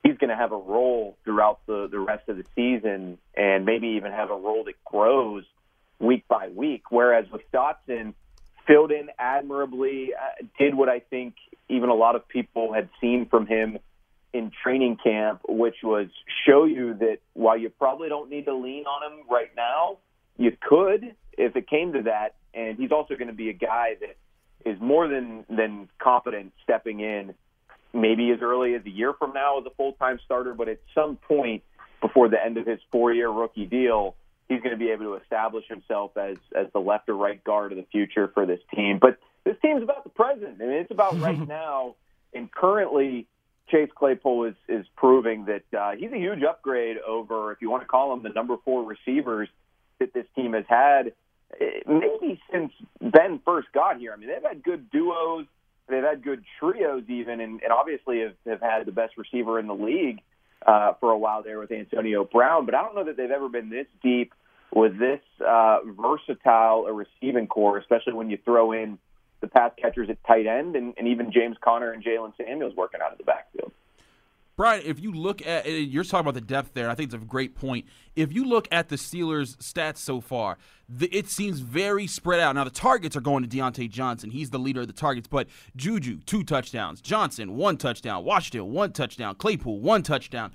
he's 0.03 0.17
going 0.17 0.31
to 0.31 0.37
have 0.37 0.53
a 0.53 0.57
role 0.57 1.17
throughout 1.25 1.61
the, 1.67 1.89
the 1.91 1.99
rest 1.99 2.29
of 2.29 2.37
the 2.37 2.45
season 2.55 3.19
and 3.35 3.65
maybe 3.65 3.89
even 3.89 4.13
have 4.13 4.31
a 4.31 4.37
role 4.37 4.65
that 4.65 4.83
grows 4.85 5.45
week 5.99 6.27
by 6.29 6.49
week. 6.49 6.85
Whereas 6.91 7.27
with 7.31 7.43
Dotson, 7.53 8.15
filled 8.71 8.93
in 8.93 9.09
admirably, 9.19 10.11
uh, 10.15 10.47
did 10.59 10.75
what 10.75 10.89
I 10.89 11.01
think 11.01 11.35
even 11.69 11.89
a 11.89 11.95
lot 11.95 12.15
of 12.15 12.29
people 12.29 12.73
had 12.73 12.89
seen 13.01 13.27
from 13.29 13.47
him 13.47 13.79
in 14.33 14.53
training 14.63 14.97
camp, 15.03 15.41
which 15.49 15.77
was 15.83 16.07
show 16.47 16.65
you 16.65 16.95
that 16.95 17.19
while 17.35 17.59
you 17.59 17.69
probably 17.69 18.09
don't 18.09 18.31
need 18.31 18.45
to 18.45 18.55
lean 18.55 18.85
on 18.85 19.13
him 19.13 19.19
right 19.29 19.51
now, 19.57 19.99
you 20.37 20.57
could 20.61 21.17
if 21.37 21.57
it 21.57 21.69
came 21.69 21.93
to 21.95 22.03
that. 22.03 22.37
And 22.55 22.79
he's 22.79 22.93
also 22.93 23.15
going 23.15 23.29
to 23.29 23.35
be 23.35 23.51
a 23.51 23.55
guy 23.55 23.97
that 24.01 24.17
is 24.71 24.81
more 24.81 25.09
than 25.09 25.45
than 25.49 25.89
confident 25.99 26.53
stepping 26.63 27.01
in, 27.01 27.35
maybe 27.93 28.31
as 28.31 28.39
early 28.41 28.75
as 28.75 28.83
a 28.87 28.91
year 28.91 29.13
from 29.13 29.33
now 29.33 29.59
as 29.59 29.67
a 29.67 29.71
full 29.71 29.93
time 29.95 30.19
starter, 30.25 30.55
but 30.55 30.69
at 30.69 30.79
some 30.95 31.17
point 31.17 31.63
before 32.01 32.29
the 32.29 32.43
end 32.43 32.57
of 32.57 32.67
his 32.67 32.79
four 32.91 33.13
year 33.13 33.31
rookie 33.31 33.67
deal, 33.67 34.15
he's 34.51 34.61
going 34.61 34.73
to 34.73 34.77
be 34.77 34.91
able 34.91 35.05
to 35.05 35.15
establish 35.15 35.65
himself 35.69 36.17
as 36.17 36.37
as 36.55 36.67
the 36.75 36.81
left 36.81 37.09
or 37.09 37.15
right 37.15 37.43
guard 37.43 37.73
of 37.73 37.79
the 37.79 37.87
future 37.91 38.29
for 38.35 38.45
this 38.45 38.61
team. 38.75 38.99
But 39.01 39.19
this 39.45 39.57
team's 39.63 39.83
about 39.83 40.05
the 40.05 40.11
present. 40.11 40.61
I 40.61 40.67
mean, 40.67 40.73
it's 40.73 40.91
about 40.91 41.19
right 41.21 41.49
now. 41.49 41.95
And 42.35 42.51
currently, 42.51 43.27
Chase 43.71 43.91
Claypool 43.95 44.45
is 44.45 44.55
is 44.69 44.85
proving 44.97 45.47
that 45.47 45.79
uh, 45.79 45.93
he's 45.97 46.13
a 46.13 46.19
huge 46.19 46.43
upgrade 46.43 46.99
over, 46.99 47.53
if 47.53 47.63
you 47.63 47.71
want 47.71 47.83
to 47.83 47.89
call 47.89 48.13
him 48.13 48.23
the 48.23 48.29
number 48.29 48.57
four 48.65 48.85
receivers 48.85 49.49
that 50.01 50.13
this 50.13 50.27
team 50.35 50.55
has 50.55 50.65
had, 50.69 51.13
eh, 51.61 51.81
maybe 51.87 52.41
since 52.53 52.73
Ben 53.01 53.41
first 53.45 53.69
got 53.73 53.99
here. 53.99 54.13
I 54.13 54.17
mean, 54.17 54.29
they've 54.29 54.43
had 54.43 54.63
good 54.63 54.91
duos, 54.91 55.47
they've 55.89 56.03
had 56.03 56.25
good 56.25 56.43
trios, 56.59 57.05
even, 57.09 57.41
and, 57.41 57.61
and 57.63 57.73
obviously 57.73 58.21
have, 58.21 58.35
have 58.47 58.61
had 58.61 58.87
the 58.87 58.93
best 58.93 59.17
receiver 59.19 59.59
in 59.59 59.67
the 59.67 59.75
league 59.75 60.23
uh, 60.67 60.95
for 61.01 61.11
a 61.11 61.19
while 61.19 61.43
there 61.43 61.59
with 61.59 61.71
Antonio 61.71 62.25
Brown. 62.25 62.65
But 62.65 62.75
I 62.75 62.83
don't 62.83 62.95
know 62.95 63.05
that 63.05 63.17
they've 63.17 63.31
ever 63.31 63.49
been 63.51 63.69
this 63.69 63.87
deep 64.03 64.33
with 64.73 64.99
this 64.99 65.21
uh, 65.47 65.79
versatile 65.85 66.87
a 66.87 66.93
receiving 66.93 67.47
corps, 67.47 67.79
especially 67.79 68.13
when 68.13 68.31
you 68.31 68.39
throw 68.45 68.73
in 68.73 68.99
the 69.41 69.49
pass 69.49 69.73
catchers 69.81 70.11
at 70.11 70.23
tight 70.25 70.47
end, 70.47 70.77
and, 70.77 70.95
and 70.99 71.09
even 71.09 71.33
James 71.33 71.57
Conner 71.61 71.93
and 71.93 72.05
Jaylen 72.05 72.33
Samuels 72.37 72.75
working 72.77 73.01
out 73.03 73.13
of 73.13 73.19
the 73.19 73.25
backfield. 73.25 73.73
Brian, 74.61 74.83
if 74.85 75.01
you 75.01 75.11
look 75.11 75.47
at 75.47 75.65
you're 75.65 76.05
talking 76.05 76.21
about 76.21 76.35
the 76.35 76.43
depth 76.43 76.75
there, 76.75 76.91
I 76.91 76.95
think 76.95 77.07
it's 77.07 77.15
a 77.15 77.27
great 77.27 77.55
point. 77.55 77.87
If 78.15 78.31
you 78.31 78.45
look 78.45 78.69
at 78.71 78.91
the 78.91 78.97
Steelers' 78.97 79.57
stats 79.57 79.97
so 79.97 80.21
far, 80.21 80.59
the, 80.87 81.07
it 81.07 81.31
seems 81.31 81.61
very 81.61 82.07
spread 82.07 82.41
out. 82.41 82.55
Now 82.55 82.65
the 82.65 82.71
targets 82.71 83.17
are 83.17 83.23
going 83.23 83.43
to 83.43 83.49
Diontae 83.49 83.89
Johnson; 83.89 84.29
he's 84.29 84.51
the 84.51 84.59
leader 84.59 84.83
of 84.83 84.87
the 84.87 84.93
targets. 84.93 85.27
But 85.27 85.49
Juju, 85.77 86.19
two 86.27 86.45
touchdowns; 86.45 87.01
Johnson, 87.01 87.57
one 87.57 87.79
touchdown; 87.79 88.23
Washington, 88.23 88.71
one 88.71 88.93
touchdown; 88.93 89.35
Claypool, 89.37 89.81
one 89.81 90.03
touchdown. 90.03 90.53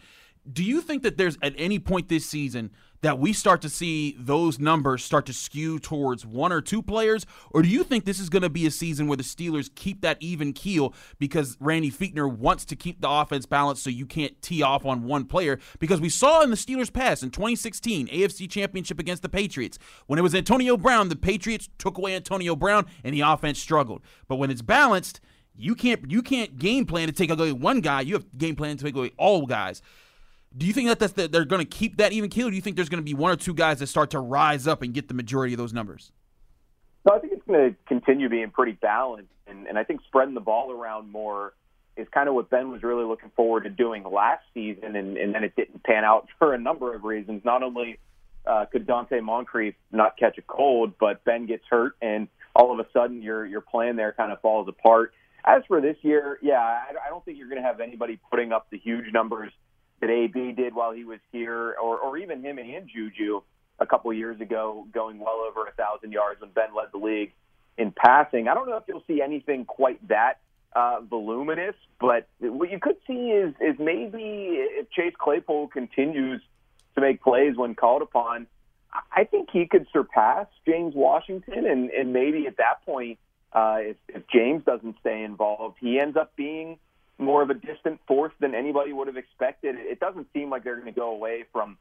Do 0.54 0.64
you 0.64 0.82
think 0.82 1.02
that 1.02 1.18
there's 1.18 1.40
at 1.42 1.56
any 1.58 1.80
point 1.80 2.08
this 2.08 2.28
season 2.28 2.70
that 3.06 3.20
we 3.20 3.32
start 3.32 3.62
to 3.62 3.70
see 3.70 4.16
those 4.18 4.58
numbers 4.58 5.04
start 5.04 5.28
to 5.28 5.34
skew 5.34 5.78
towards 5.78 6.26
one 6.26 6.52
or 6.52 6.60
two 6.60 6.82
players? 6.82 7.24
Or 7.52 7.62
do 7.62 7.70
you 7.70 7.84
think 7.84 8.04
this 8.04 8.20
is 8.20 8.30
going 8.30 8.42
to 8.42 8.50
be 8.50 8.66
a 8.66 8.72
season 8.72 9.06
where 9.06 9.16
the 9.16 9.22
Steelers 9.22 9.70
keep 9.76 10.02
that 10.02 10.18
even 10.22 10.54
keel 10.54 10.92
because 11.20 11.56
Randy 11.60 11.92
Fichtner 11.92 12.28
wants 12.28 12.66
to 12.66 12.76
keep 12.76 13.02
the 13.02 13.10
offense 13.10 13.46
balanced 13.46 13.84
so 13.84 13.92
you 13.92 14.08
can't 14.08 14.42
tee 14.42 14.64
off 14.64 14.88
on 14.88 15.04
one 15.04 15.26
player? 15.26 15.60
Because 15.78 16.02
we 16.02 16.10
saw 16.10 16.42
in 16.42 16.50
the 16.50 16.56
Steelers' 16.56 16.92
past 16.92 17.22
in 17.22 17.30
2016, 17.30 18.08
AFC 18.08 18.50
Championship 18.50 19.00
against 19.00 19.22
the 19.22 19.30
Patriots, 19.30 19.78
when 20.08 20.18
it 20.18 20.24
was 20.24 20.34
Antonio 20.34 20.76
Brown, 20.76 21.10
the 21.10 21.16
Patriots 21.16 21.70
took 21.78 22.00
away 22.00 22.16
Antonio 22.16 22.56
Brown 22.56 22.88
and 23.04 23.14
the 23.14 23.22
offense 23.22 23.60
struggled. 23.60 24.02
But 24.28 24.38
when 24.38 24.50
it's 24.50 24.64
balanced, 24.64 25.22
you 25.56 25.76
can't 25.76 26.10
you 26.10 26.24
can't 26.24 26.58
game 26.58 26.88
plan 26.88 27.08
to 27.08 27.14
take 27.14 27.30
away 27.30 27.52
one 27.52 27.82
guy. 27.82 28.02
You 28.02 28.16
have 28.16 28.26
game 28.36 28.56
plan 28.56 28.78
to 28.78 28.84
take 28.84 28.96
away 28.96 29.12
all 29.18 29.46
guys. 29.46 29.84
Do 30.58 30.66
you 30.66 30.74
think 30.74 30.88
that 30.88 31.00
that's 31.00 31.14
the, 31.14 31.28
they're 31.28 31.46
going 31.46 31.62
to 31.62 31.70
keep 31.70 31.98
that 31.98 32.14
even 32.14 32.30
keel? 32.30 32.50
Do 32.50 32.56
you 32.56 32.62
think 32.62 32.76
there's 32.76 32.90
going 32.90 33.02
to 33.02 33.06
be 33.06 33.14
one 33.14 33.32
or 33.32 33.36
two 33.36 33.54
guys 33.54 33.80
that 33.80 33.88
start 33.88 34.12
to 34.12 34.20
rise 34.20 34.68
up 34.68 34.82
and 34.82 34.94
get 34.94 35.08
the 35.08 35.14
majority 35.14 35.54
of 35.54 35.58
those 35.58 35.74
numbers? 35.74 36.12
No, 37.06 37.14
I 37.14 37.20
think 37.20 37.34
it's 37.34 37.46
going 37.46 37.72
to 37.72 37.76
continue 37.88 38.30
being 38.30 38.52
pretty 38.52 38.72
balanced, 38.72 39.32
and, 39.48 39.68
and 39.68 39.78
I 39.78 39.84
think 39.84 40.02
spreading 40.08 40.34
the 40.34 40.40
ball 40.40 40.72
around 40.72 41.12
more 41.12 41.54
is 41.98 42.08
kind 42.14 42.28
of 42.28 42.36
what 42.36 42.50
Ben 42.50 42.72
was 42.72 42.84
really 42.84 43.06
looking 43.06 43.32
forward 43.36 43.64
to 43.64 43.70
doing 43.70 44.04
last 44.04 44.44
season, 44.54 44.96
and, 44.96 45.18
and 45.18 45.36
then 45.36 45.44
it 45.44 45.56
didn't 45.56 45.84
pan 45.84 46.04
out 46.04 46.28
for 46.40 46.54
a 46.54 46.58
number 46.58 46.96
of 46.96 47.04
reasons. 47.04 47.44
Not 47.44 47.62
only 47.62 48.00
uh, 48.46 48.66
could 48.66 48.88
Donte 48.88 49.22
Moncrief 49.22 49.76
not 49.92 50.18
catch 50.18 50.38
a 50.38 50.42
cold, 50.42 50.94
but 51.00 51.24
Ben 51.26 51.46
gets 51.46 51.64
hurt, 51.70 51.96
and 52.02 52.28
all 52.56 52.72
of 52.72 52.80
a 52.80 52.90
sudden 52.94 53.22
your 53.22 53.46
your 53.46 53.62
plan 53.62 53.98
there 53.98 54.14
kind 54.14 54.32
of 54.32 54.40
falls 54.42 54.68
apart. 54.68 55.14
As 55.44 55.62
for 55.68 55.80
this 55.82 55.98
year, 56.02 56.40
yeah, 56.42 56.60
I, 56.60 56.94
I 57.06 57.10
don't 57.10 57.24
think 57.24 57.38
you're 57.38 57.50
going 57.50 57.62
to 57.62 57.68
have 57.68 57.82
anybody 57.82 58.20
putting 58.32 58.52
up 58.52 58.68
the 58.72 58.78
huge 58.78 59.14
numbers 59.14 59.52
that 60.06 60.12
AB 60.12 60.52
did 60.54 60.76
while 60.76 60.92
he 60.92 61.04
was 61.04 61.20
here, 61.32 61.76
or, 61.82 61.98
or 61.98 62.18
even 62.18 62.44
him 62.44 62.60
and 62.60 62.88
Juju 62.88 63.42
a 63.80 63.86
couple 63.86 64.14
years 64.14 64.40
ago, 64.40 64.88
going 64.94 65.20
well 65.20 65.44
over 65.48 65.68
a 65.68 65.72
thousand 65.72 66.12
yards 66.12 66.42
when 66.42 66.52
Ben 66.52 66.76
led 66.76 66.88
the 66.92 66.98
league 66.98 67.34
in 67.78 67.92
passing. 67.92 68.48
I 68.48 68.54
don't 68.54 68.70
know 68.70 68.78
if 68.78 68.84
you'll 68.88 69.04
see 69.08 69.22
anything 69.22 69.66
quite 69.66 70.06
that 70.08 70.36
uh, 70.76 71.02
voluminous, 71.02 71.76
but 72.00 72.28
what 72.40 72.72
you 72.72 72.80
could 72.80 72.98
see 73.08 73.32
is 73.32 73.54
is 73.60 73.76
maybe 73.80 74.60
if 74.60 74.90
Chase 74.92 75.14
Claypool 75.18 75.70
continues 75.70 76.42
to 76.94 77.02
make 77.02 77.22
plays 77.22 77.58
when 77.58 77.76
called 77.76 78.02
upon, 78.02 78.48
I 79.12 79.24
think 79.26 79.50
he 79.52 79.68
could 79.68 79.88
surpass 79.92 80.48
James 80.66 80.94
Washington, 80.96 81.66
and, 81.66 81.90
and 81.90 82.14
maybe 82.14 82.48
at 82.48 82.58
that 82.58 82.86
point, 82.86 83.18
uh, 83.52 83.78
if, 83.80 83.98
if 84.08 84.24
James 84.28 84.64
doesn't 84.66 84.98
stay 85.00 85.24
involved, 85.24 85.78
he 85.80 86.00
ends 86.00 86.16
up 86.16 86.36
being 86.36 86.78
more 87.18 87.42
of 87.42 87.50
a 87.50 87.54
distant 87.54 88.00
fourth 88.08 88.34
than 88.40 88.54
anybody 88.54 88.94
would 88.94 89.08
have 89.08 89.18
expected. 89.18 89.76
It 89.78 90.00
doesn't 90.00 90.28
seem 90.34 90.50
like 90.50 90.64
they're 90.64 90.76
going 90.76 90.94
to 90.94 91.00
go 91.00 91.12
away 91.12 91.46
from 91.52 91.78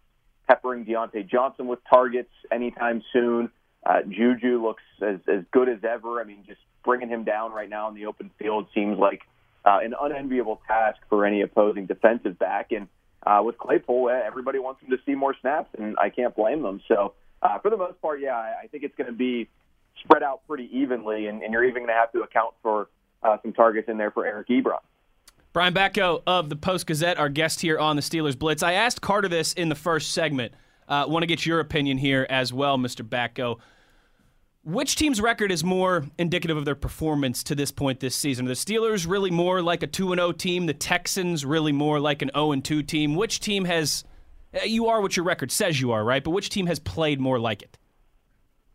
peppering 0.49 0.85
Diontae 0.85 1.29
Johnson 1.29 1.67
with 1.67 1.81
targets 1.89 2.31
anytime 2.53 3.03
soon. 3.13 3.51
Uh, 3.85 4.03
Juju 4.09 4.63
looks 4.63 4.83
as, 5.03 5.19
as 5.29 5.45
good 5.51 5.69
as 5.69 5.79
ever. 5.85 6.21
I 6.21 6.25
mean, 6.25 6.45
just 6.47 6.61
bringing 6.85 7.09
him 7.09 7.25
down 7.25 7.53
right 7.53 7.69
now 7.69 7.89
in 7.89 7.95
the 7.95 8.07
open 8.07 8.31
field 8.39 8.67
seems 8.75 8.99
like 8.99 9.23
uh, 9.65 9.81
an 9.83 9.95
unenviable 10.01 10.61
task 10.67 10.99
for 11.09 11.25
any 11.25 11.43
opposing 11.43 11.87
defensive 11.87 12.39
back. 12.39 12.73
And 12.73 12.89
uh, 13.27 13.43
with 13.45 13.59
Claypool, 13.59 14.11
everybody 14.11 14.59
wants 14.59 14.83
him 14.83 14.91
to 14.91 14.99
see 15.05 15.15
more 15.15 15.35
snaps, 15.41 15.71
and 15.79 15.97
I 15.99 16.11
can't 16.11 16.35
blame 16.35 16.63
them. 16.63 16.81
So 16.89 17.15
uh, 17.43 17.59
for 17.59 17.71
the 17.71 17.77
most 17.77 18.01
part, 18.01 18.21
yeah, 18.21 18.37
I, 18.37 18.55
I 18.65 18.67
think 18.69 18.85
it's 18.85 18.95
going 18.97 19.11
to 19.11 19.17
be 19.17 19.49
spread 20.03 20.23
out 20.23 20.41
pretty 20.47 20.69
evenly, 20.73 21.27
and, 21.27 21.43
and 21.43 21.53
you're 21.53 21.65
even 21.65 21.83
going 21.83 21.89
to 21.89 21.95
have 21.95 22.13
to 22.13 22.21
account 22.21 22.55
for 22.63 22.89
uh, 23.23 23.39
some 23.43 23.53
targets 23.53 23.89
in 23.89 23.97
there 23.97 24.11
for 24.11 24.27
Eric 24.27 24.49
Ebron. 24.49 24.81
Brian 25.55 25.73
Batko 25.73 26.21
of 26.27 26.49
the 26.49 26.57
Post 26.57 26.89
Gazette, 26.89 27.17
our 27.17 27.29
guest 27.29 27.61
here 27.61 27.79
on 27.79 27.95
the 27.95 28.03
Steelers 28.03 28.37
Blitz. 28.37 28.65
I 28.65 28.73
asked 28.73 29.01
Carter 29.01 29.29
this 29.29 29.53
in 29.53 29.69
the 29.69 29.77
first 29.77 30.11
segment. 30.11 30.53
Uh, 30.89 31.07
Want 31.09 31.23
to 31.23 31.29
get 31.29 31.47
your 31.47 31.61
opinion 31.61 31.97
here 31.97 32.27
as 32.29 32.53
well, 32.53 32.77
Mr. 32.77 33.09
Batko. 33.09 33.61
Which 34.65 34.97
team's 34.97 35.21
record 35.21 35.53
is 35.53 35.63
more 35.63 36.07
indicative 36.19 36.57
of 36.57 36.65
their 36.65 36.75
performance 36.75 37.45
to 37.45 37.55
this 37.55 37.71
point 37.71 38.01
this 38.01 38.17
season? 38.17 38.47
Are 38.47 38.49
the 38.49 38.55
Steelers 38.55 39.09
really 39.09 39.31
more 39.31 39.63
like 39.63 39.85
a 39.85 39.87
2 39.87 40.17
0 40.17 40.33
team? 40.33 40.67
The 40.67 40.75
Texans 40.75 41.45
really 41.45 41.71
more 41.71 42.01
like 42.01 42.21
an 42.21 42.33
0 42.35 42.57
2 42.57 42.83
team? 42.83 43.15
Which 43.15 43.39
team 43.39 43.65
has. 43.65 44.03
Uh, 44.53 44.65
you 44.65 44.89
are 44.89 45.01
what 45.01 45.17
your 45.17 45.25
record 45.25 45.53
says 45.53 45.81
you 45.81 45.93
are, 45.93 46.03
right? 46.03 46.25
But 46.25 46.31
which 46.31 46.49
team 46.49 46.67
has 46.67 46.81
played 46.81 47.21
more 47.21 47.39
like 47.39 47.63
it? 47.63 47.79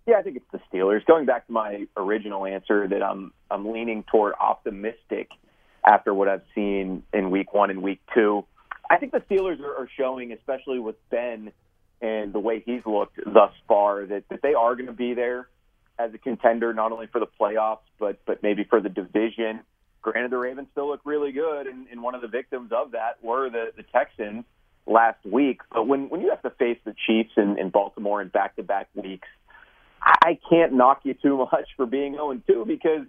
Yeah, 0.08 0.16
I 0.16 0.22
think 0.22 0.38
it's 0.38 0.46
the 0.54 0.62
Steelers. 0.72 1.06
Going 1.06 1.26
back 1.26 1.46
to 1.48 1.52
my 1.52 1.88
original 1.98 2.46
answer, 2.46 2.88
that 2.88 3.04
I'm 3.04 3.34
I'm 3.52 3.70
leaning 3.70 4.06
toward 4.10 4.34
optimistic 4.40 5.28
after 5.90 6.14
what 6.14 6.28
I've 6.28 6.44
seen 6.54 7.04
in 7.14 7.32
Week 7.32 7.54
One 7.54 7.72
and 7.72 7.82
Week 7.82 8.00
Two. 8.14 8.46
I 8.90 8.98
think 8.98 9.12
the 9.12 9.22
Steelers 9.30 9.60
are, 9.60 9.90
showing, 9.98 10.32
especially 10.32 10.80
with 10.80 10.96
Ben 11.10 11.52
and 12.02 12.34
the 12.34 12.40
way 12.40 12.64
he's 12.66 12.82
looked 12.86 13.20
thus 13.26 13.52
far, 13.68 14.06
that, 14.06 14.24
that 14.30 14.42
they 14.42 14.54
are 14.54 14.76
going 14.76 14.88
to 14.88 14.94
be 14.94 15.14
there 15.14 15.48
as 16.00 16.14
a 16.14 16.18
contender, 16.18 16.74
not 16.74 16.92
only 16.92 17.08
for 17.08 17.20
the 17.20 17.28
playoffs, 17.40 17.80
but 18.00 18.20
but 18.26 18.42
maybe 18.42 18.64
for 18.64 18.82
the 18.82 18.90
division. 18.90 19.62
Granted, 20.02 20.32
the 20.32 20.38
Ravens 20.38 20.70
still 20.72 20.88
look 20.88 21.02
really 21.04 21.32
good, 21.32 21.68
and, 21.68 21.88
and 21.92 22.02
one 22.02 22.16
of 22.16 22.22
the 22.22 22.28
victims 22.28 22.72
of 22.72 22.92
that 22.92 23.22
were 23.22 23.50
the, 23.50 23.72
the 23.76 23.84
Texans 23.84 24.46
last 24.88 25.24
week. 25.26 25.62
But 25.72 25.88
when 25.88 26.10
when 26.10 26.22
you 26.22 26.30
have 26.30 26.42
to 26.44 26.52
face 26.52 26.80
the 26.86 26.96
Chiefs 27.06 27.32
in, 27.36 27.60
in 27.60 27.70
Baltimore 27.70 28.22
in 28.22 28.30
back 28.30 28.56
to 28.56 28.64
back 28.64 28.88
weeks, 28.96 29.28
I 30.02 30.40
can't 30.50 30.74
knock 30.74 31.02
you 31.04 31.16
too 31.16 31.38
much 31.52 31.68
for 31.76 31.86
being 31.86 32.14
0 32.14 32.42
2 32.48 32.66
because 32.66 33.06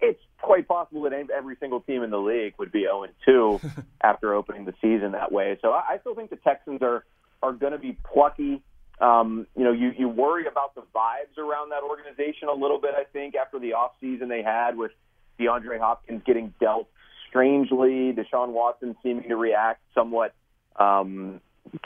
it's 0.00 0.20
quite 0.40 0.66
possible 0.66 1.02
that 1.02 1.12
every 1.12 1.56
single 1.60 1.80
team 1.80 2.02
in 2.02 2.10
the 2.10 2.18
league 2.18 2.54
would 2.58 2.72
be 2.72 2.82
0 2.82 3.06
2 3.24 3.60
after 4.02 4.34
opening 4.34 4.64
the 4.64 4.74
season 4.80 5.12
that 5.12 5.32
way. 5.32 5.58
So 5.62 5.72
I 5.72 5.98
still 6.00 6.14
think 6.14 6.30
the 6.30 6.36
Texans 6.36 6.82
are 6.82 7.04
are 7.42 7.52
going 7.52 7.72
to 7.72 7.78
be 7.78 7.96
plucky. 8.12 8.62
Um, 9.00 9.46
you 9.56 9.64
know, 9.64 9.72
you, 9.72 9.92
you 9.96 10.08
worry 10.08 10.46
about 10.46 10.74
the 10.74 10.82
vibes 10.94 11.38
around 11.38 11.70
that 11.70 11.82
organization 11.82 12.48
a 12.48 12.52
little 12.52 12.78
bit, 12.78 12.90
I 12.94 13.04
think, 13.04 13.34
after 13.34 13.58
the 13.58 13.70
offseason 13.70 14.28
they 14.28 14.42
had 14.42 14.76
with 14.76 14.90
DeAndre 15.38 15.78
Hopkins 15.80 16.22
getting 16.26 16.52
dealt 16.60 16.86
strangely, 17.26 18.12
Deshaun 18.12 18.48
Watson 18.48 18.94
seeming 19.02 19.28
to 19.30 19.36
react 19.36 19.80
somewhat 19.94 20.34
um, 20.76 21.40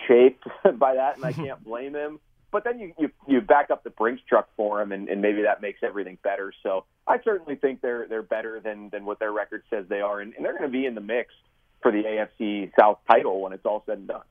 chafed 0.09 0.43
by 0.79 0.95
that, 0.97 1.17
and 1.17 1.25
I 1.25 1.33
can't 1.33 1.63
blame 1.65 1.95
him. 1.95 2.19
But 2.51 2.65
then 2.65 2.79
you, 2.79 2.95
you 2.99 3.11
you 3.27 3.41
back 3.41 3.71
up 3.71 3.83
the 3.85 3.91
Brinks 3.91 4.23
truck 4.29 4.49
for 4.57 4.81
him, 4.81 4.93
and, 4.93 5.09
and 5.09 5.21
maybe 5.21 5.43
that 5.43 5.61
makes 5.61 5.81
everything 5.83 6.19
better. 6.23 6.53
So 6.63 6.85
I 7.07 7.19
certainly 7.23 7.57
think 7.57 7.81
they're 7.81 8.07
they're 8.09 8.23
better 8.23 8.61
than 8.61 8.89
than 8.91 9.05
what 9.05 9.19
their 9.19 9.33
record 9.33 9.63
says 9.71 9.87
they 9.89 10.01
are, 10.01 10.21
and, 10.21 10.35
and 10.35 10.45
they're 10.45 10.57
going 10.57 10.71
to 10.71 10.79
be 10.79 10.87
in 10.87 10.95
the 10.95 11.01
mix 11.01 11.33
for 11.83 11.93
the 11.93 12.03
AFC 12.03 12.73
South 12.79 12.99
title 13.11 13.41
when 13.43 13.53
it's 13.53 13.67
all 13.67 13.83
said 13.87 13.99
and 13.99 14.09
done. 14.09 14.23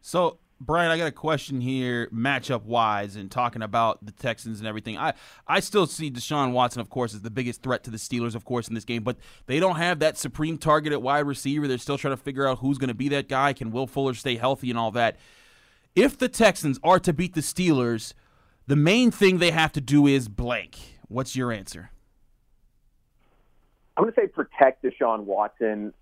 So 0.00 0.38
Brian, 0.60 0.90
I 0.90 0.98
got 0.98 1.06
a 1.06 1.12
question 1.12 1.60
here, 1.60 2.08
matchup 2.12 2.64
wise, 2.64 3.14
and 3.14 3.30
talking 3.30 3.62
about 3.62 4.04
the 4.04 4.10
Texans 4.10 4.58
and 4.58 4.66
everything. 4.66 4.98
I, 4.98 5.14
I 5.46 5.60
still 5.60 5.86
see 5.86 6.10
Deshaun 6.10 6.50
Watson, 6.50 6.80
of 6.80 6.90
course, 6.90 7.14
as 7.14 7.22
the 7.22 7.30
biggest 7.30 7.62
threat 7.62 7.84
to 7.84 7.90
the 7.90 7.96
Steelers, 7.96 8.34
of 8.34 8.44
course, 8.44 8.66
in 8.66 8.74
this 8.74 8.84
game, 8.84 9.04
but 9.04 9.18
they 9.46 9.60
don't 9.60 9.76
have 9.76 10.00
that 10.00 10.18
supreme 10.18 10.58
target 10.58 10.92
at 10.92 11.00
wide 11.00 11.26
receiver. 11.26 11.68
They're 11.68 11.78
still 11.78 11.96
trying 11.96 12.16
to 12.16 12.22
figure 12.22 12.46
out 12.46 12.58
who's 12.58 12.76
going 12.76 12.88
to 12.88 12.94
be 12.94 13.08
that 13.10 13.28
guy. 13.28 13.52
Can 13.52 13.70
Will 13.70 13.86
Fuller 13.86 14.14
stay 14.14 14.34
healthy 14.34 14.70
and 14.70 14.78
all 14.78 14.90
that? 14.92 15.16
If 15.94 16.18
the 16.18 16.28
Texans 16.28 16.80
are 16.82 16.98
to 17.00 17.12
beat 17.12 17.34
the 17.34 17.40
Steelers, 17.40 18.14
the 18.66 18.76
main 18.76 19.12
thing 19.12 19.38
they 19.38 19.52
have 19.52 19.72
to 19.72 19.80
do 19.80 20.08
is 20.08 20.28
blank. 20.28 20.97
What's 21.08 21.34
your 21.34 21.52
answer? 21.52 21.90
I'm 23.96 24.04
going 24.04 24.14
to 24.14 24.20
say 24.20 24.28
protect 24.28 24.84
Deshaun 24.84 25.24
Watson 25.24 25.92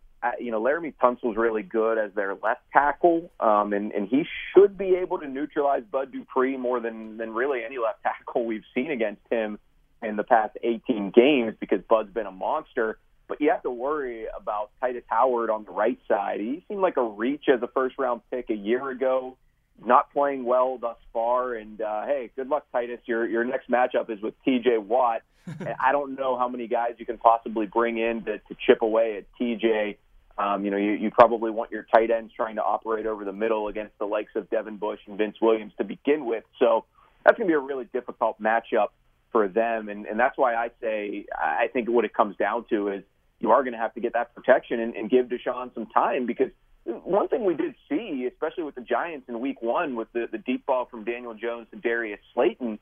you 0.41 0.51
know, 0.51 0.61
Laremy 0.61 0.95
Tunsil's 1.01 1.37
really 1.37 1.63
good 1.63 1.99
as 1.99 2.13
their 2.15 2.35
left 2.35 2.63
tackle, 2.73 3.31
um, 3.41 3.73
and, 3.73 3.93
and 3.93 4.09
he 4.09 4.25
should 4.53 4.77
be 4.77 4.97
able 4.97 5.19
to 5.19 5.29
neutralize 5.29 5.83
Bud 5.91 6.13
Dupree 6.13 6.57
more 6.57 6.81
than, 6.81 7.17
than 7.17 7.33
really 7.33 7.65
any 7.65 7.79
left 7.79 8.03
tackle 8.03 8.45
we've 8.45 8.65
seen 8.75 8.91
against 8.91 9.23
him 9.31 9.59
in 10.03 10.17
the 10.17 10.25
past 10.25 10.57
18 10.63 11.13
games 11.15 11.55
because 11.59 11.81
Bud's 11.89 12.13
been 12.13 12.27
a 12.27 12.33
monster. 12.33 12.99
But 13.29 13.41
you 13.41 13.51
have 13.51 13.63
to 13.63 13.71
worry 13.71 14.27
about 14.39 14.71
Tytus 14.81 15.03
Howard 15.09 15.51
on 15.51 15.65
the 15.65 15.73
right 15.73 15.99
side. 16.07 16.39
He 16.39 16.65
seemed 16.69 16.81
like 16.81 16.97
a 16.97 17.03
reach 17.03 17.45
as 17.53 17.61
a 17.61 17.67
first 17.69 17.97
round 17.99 18.21
pick 18.31 18.51
a 18.51 18.55
year 18.55 18.89
ago. 18.91 19.37
Not 19.85 20.13
playing 20.13 20.45
well 20.45 20.79
thus 20.79 20.97
far, 21.13 21.55
and 21.55 21.81
uh, 21.81 22.07
hey, 22.07 22.31
good 22.35 22.49
luck, 22.49 22.67
Tytus. 22.75 23.01
Your 23.05 23.27
your 23.27 23.45
next 23.45 23.71
matchup 23.71 24.11
is 24.11 24.21
with 24.23 24.35
T.J. 24.45 24.79
Watt. 24.79 25.23
and 25.61 25.75
I 25.79 25.93
don't 25.93 26.19
know 26.19 26.37
how 26.37 26.49
many 26.49 26.67
guys 26.67 26.95
you 26.99 27.07
can 27.07 27.19
possibly 27.19 27.67
bring 27.67 27.99
in 27.99 28.25
to, 28.25 28.39
to 28.39 28.57
chip 28.67 28.83
away 28.83 29.19
at 29.19 29.27
T.J. 29.39 29.99
Um, 30.39 30.65
you 30.65 30.71
know, 30.71 30.77
you, 30.77 30.93
you 30.93 31.11
probably 31.11 31.51
want 31.51 31.71
your 31.71 31.87
tight 31.95 32.11
ends 32.11 32.33
trying 32.35 32.57
to 32.57 32.63
operate 32.63 33.07
over 33.07 33.25
the 33.25 33.33
middle 33.33 33.69
against 33.69 33.97
the 33.99 34.07
likes 34.07 34.33
of 34.35 34.51
Devin 34.51 34.77
Bush 34.77 34.99
and 35.07 35.17
Vince 35.17 35.37
Williams 35.41 35.73
to 35.79 35.85
begin 35.85 36.27
with. 36.27 36.45
So 36.59 36.85
that's 37.25 37.39
going 37.39 37.49
to 37.49 37.51
be 37.51 37.57
a 37.57 37.61
really 37.61 37.87
difficult 37.93 38.41
matchup 38.41 38.89
for 39.33 39.49
them. 39.49 39.89
And, 39.89 40.07
and 40.07 40.19
that's 40.19 40.37
why 40.37 40.55
I 40.55 40.71
say 40.81 41.27
I 41.35 41.69
think 41.73 41.89
what 41.89 42.05
it 42.05 42.13
comes 42.13 42.37
down 42.37 42.67
to 42.71 42.89
is 42.89 43.05
you 43.41 43.51
are 43.51 43.63
going 43.63 43.73
to 43.73 43.79
have 43.79 43.95
to 43.95 44.01
get 44.01 44.13
that 44.13 44.35
protection 44.35 44.81
and, 44.81 44.95
and 44.95 45.11
give 45.11 45.27
Deshaun 45.27 45.73
some 45.75 45.87
time 45.87 46.27
because 46.27 46.51
one 46.87 47.29
thing 47.29 47.45
we 47.45 47.55
did 47.55 47.75
see, 47.89 48.29
especially 48.31 48.65
with 48.65 48.75
the 48.75 48.81
Giants 48.81 49.29
in 49.29 49.41
week 49.41 49.61
one 49.61 49.97
with 49.97 50.13
the, 50.13 50.29
the 50.31 50.39
deep 50.39 50.67
ball 50.67 50.87
from 50.87 51.05
Daniel 51.05 51.35
Jones 51.35 51.67
to 51.73 51.77
Darius 51.77 52.21
Slayton, 52.35 52.79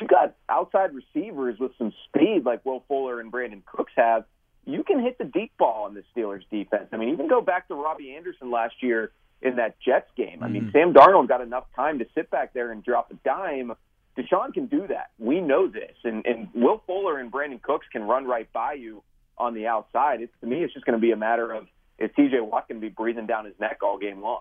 you 0.00 0.06
got 0.06 0.34
outside 0.48 0.90
receivers 0.94 1.58
with 1.58 1.72
some 1.78 1.92
speed 2.06 2.42
like 2.44 2.64
Will 2.64 2.84
Fuller 2.86 3.20
and 3.20 3.32
Brandin 3.32 3.64
Cooks 3.64 3.92
have 3.96 4.24
you 4.66 4.82
can 4.82 5.00
hit 5.00 5.16
the 5.16 5.24
deep 5.24 5.52
ball 5.56 5.86
in 5.86 5.94
the 5.94 6.02
Steelers 6.14 6.42
defense. 6.50 6.88
I 6.92 6.96
mean, 6.96 7.10
even 7.10 7.28
go 7.28 7.40
back 7.40 7.68
to 7.68 7.74
Robbie 7.74 8.14
Anderson 8.16 8.50
last 8.50 8.74
year 8.82 9.12
in 9.40 9.56
that 9.56 9.76
Jets 9.80 10.10
game. 10.16 10.42
I 10.42 10.48
mean, 10.48 10.64
mm-hmm. 10.64 10.72
Sam 10.72 10.92
Darnold 10.92 11.28
got 11.28 11.40
enough 11.40 11.64
time 11.76 12.00
to 12.00 12.06
sit 12.14 12.30
back 12.30 12.52
there 12.52 12.72
and 12.72 12.82
drop 12.82 13.12
a 13.12 13.14
dime. 13.24 13.72
Deshaun 14.18 14.52
can 14.52 14.66
do 14.66 14.86
that. 14.88 15.10
We 15.18 15.40
know 15.40 15.68
this. 15.68 15.94
And, 16.02 16.26
and 16.26 16.48
Will 16.52 16.82
Fuller 16.86 17.18
and 17.18 17.30
Brandin 17.30 17.62
Cooks 17.62 17.86
can 17.92 18.02
run 18.02 18.24
right 18.24 18.52
by 18.52 18.72
you 18.72 19.02
on 19.38 19.54
the 19.54 19.68
outside. 19.68 20.20
It's, 20.20 20.32
to 20.40 20.46
me, 20.46 20.64
it's 20.64 20.74
just 20.74 20.84
going 20.84 20.98
to 20.98 21.00
be 21.00 21.12
a 21.12 21.16
matter 21.16 21.52
of 21.52 21.66
is 21.98 22.10
TJ 22.18 22.42
Watt 22.46 22.68
going 22.68 22.80
to 22.80 22.86
be 22.86 22.92
breathing 22.92 23.26
down 23.26 23.44
his 23.44 23.54
neck 23.60 23.78
all 23.82 23.98
game 23.98 24.20
long? 24.20 24.40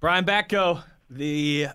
Brian 0.00 0.24
Batko, 0.24 0.82
the 1.10 1.68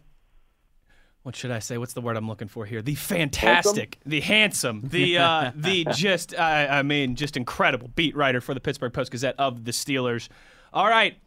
what 1.23 1.35
should 1.35 1.51
I 1.51 1.59
say? 1.59 1.77
What's 1.77 1.93
the 1.93 2.01
word 2.01 2.17
I'm 2.17 2.27
looking 2.27 2.47
for 2.47 2.65
here? 2.65 2.81
The 2.81 2.95
fantastic, 2.95 3.95
handsome? 3.95 4.09
the 4.09 4.19
handsome, 4.21 4.81
the 4.83 5.17
uh, 5.17 5.51
the 5.55 5.85
just 5.93 6.37
I, 6.37 6.67
I 6.67 6.83
mean 6.83 7.15
just 7.15 7.37
incredible 7.37 7.89
beat 7.89 8.15
writer 8.15 8.41
for 8.41 8.53
the 8.53 8.59
Pittsburgh 8.59 8.93
Post 8.93 9.11
Gazette 9.11 9.35
of 9.37 9.65
the 9.65 9.71
Steelers. 9.71 10.29
All 10.73 10.87
right, 10.87 11.17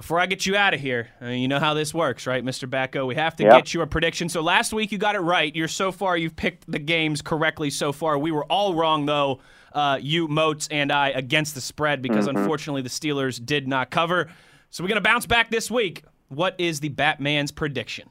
before 0.00 0.18
I 0.18 0.24
get 0.24 0.46
you 0.46 0.56
out 0.56 0.72
of 0.72 0.80
here, 0.80 1.08
I 1.20 1.26
mean, 1.26 1.42
you 1.42 1.48
know 1.48 1.58
how 1.58 1.74
this 1.74 1.92
works, 1.92 2.26
right, 2.26 2.42
Mr. 2.42 2.66
Batko? 2.66 3.06
We 3.06 3.16
have 3.16 3.36
to 3.36 3.42
yep. 3.42 3.52
get 3.52 3.74
you 3.74 3.82
a 3.82 3.86
prediction. 3.86 4.30
So 4.30 4.40
last 4.40 4.72
week 4.72 4.92
you 4.92 4.96
got 4.96 5.14
it 5.14 5.20
right. 5.20 5.54
You're 5.54 5.68
so 5.68 5.92
far 5.92 6.16
you've 6.16 6.36
picked 6.36 6.72
the 6.72 6.78
games 6.78 7.20
correctly 7.20 7.68
so 7.68 7.92
far. 7.92 8.16
We 8.16 8.32
were 8.32 8.46
all 8.46 8.74
wrong 8.74 9.04
though. 9.04 9.40
Uh, 9.74 9.98
you, 10.00 10.26
Moats, 10.26 10.68
and 10.70 10.90
I 10.90 11.10
against 11.10 11.54
the 11.54 11.60
spread 11.60 12.00
because 12.00 12.26
mm-hmm. 12.26 12.38
unfortunately 12.38 12.80
the 12.80 12.88
Steelers 12.88 13.44
did 13.44 13.68
not 13.68 13.90
cover. 13.90 14.30
So 14.70 14.82
we're 14.82 14.88
gonna 14.88 15.02
bounce 15.02 15.26
back 15.26 15.50
this 15.50 15.70
week. 15.70 16.02
What 16.28 16.54
is 16.56 16.80
the 16.80 16.88
Batman's 16.88 17.50
prediction? 17.50 18.10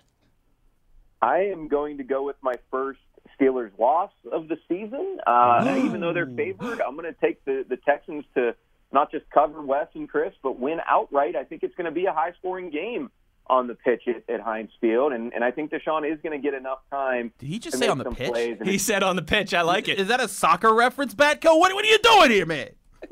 I 1.23 1.45
am 1.45 1.69
going 1.69 1.97
to 1.97 2.03
go 2.03 2.21
with 2.23 2.35
my 2.43 2.53
first 2.69 2.99
Steelers 3.41 3.71
loss 3.79 4.11
of 4.31 4.47
the 4.47 4.59
season. 4.67 5.17
Uh, 5.25 5.81
even 5.83 6.01
though 6.01 6.13
they're 6.13 6.27
favored, 6.27 6.81
I'm 6.81 6.95
going 6.95 7.11
to 7.11 7.19
take 7.19 7.43
the, 7.45 7.65
the 7.67 7.77
Texans 7.77 8.25
to 8.35 8.53
not 8.91 9.11
just 9.11 9.29
cover 9.29 9.61
Wes 9.61 9.87
and 9.93 10.09
Chris, 10.09 10.33
but 10.41 10.59
win 10.59 10.79
outright. 10.87 11.35
I 11.35 11.43
think 11.43 11.63
it's 11.63 11.75
going 11.75 11.85
to 11.85 11.91
be 11.91 12.05
a 12.05 12.13
high 12.13 12.33
scoring 12.39 12.69
game 12.69 13.11
on 13.47 13.67
the 13.67 13.73
pitch 13.73 14.03
at, 14.07 14.31
at 14.33 14.41
Heinz 14.41 14.69
Field, 14.79 15.11
and, 15.11 15.33
and 15.33 15.43
I 15.43 15.51
think 15.51 15.71
Deshaun 15.71 16.09
is 16.11 16.19
going 16.21 16.39
to 16.39 16.43
get 16.43 16.53
enough 16.53 16.79
time. 16.91 17.33
Did 17.39 17.49
he 17.49 17.59
just 17.59 17.77
say 17.79 17.87
on 17.87 17.97
the 17.97 18.11
pitch? 18.11 18.59
He 18.63 18.77
said 18.77 19.01
on 19.01 19.15
the 19.15 19.23
pitch. 19.23 19.53
I 19.53 19.61
like 19.61 19.87
it. 19.87 19.99
Is 19.99 20.07
that 20.07 20.21
a 20.21 20.27
soccer 20.27 20.73
reference, 20.73 21.15
Batko? 21.15 21.57
What, 21.57 21.73
what 21.73 21.83
are 21.83 21.87
you 21.87 21.99
doing 21.99 22.31
here, 22.31 22.45
man? 22.45 22.69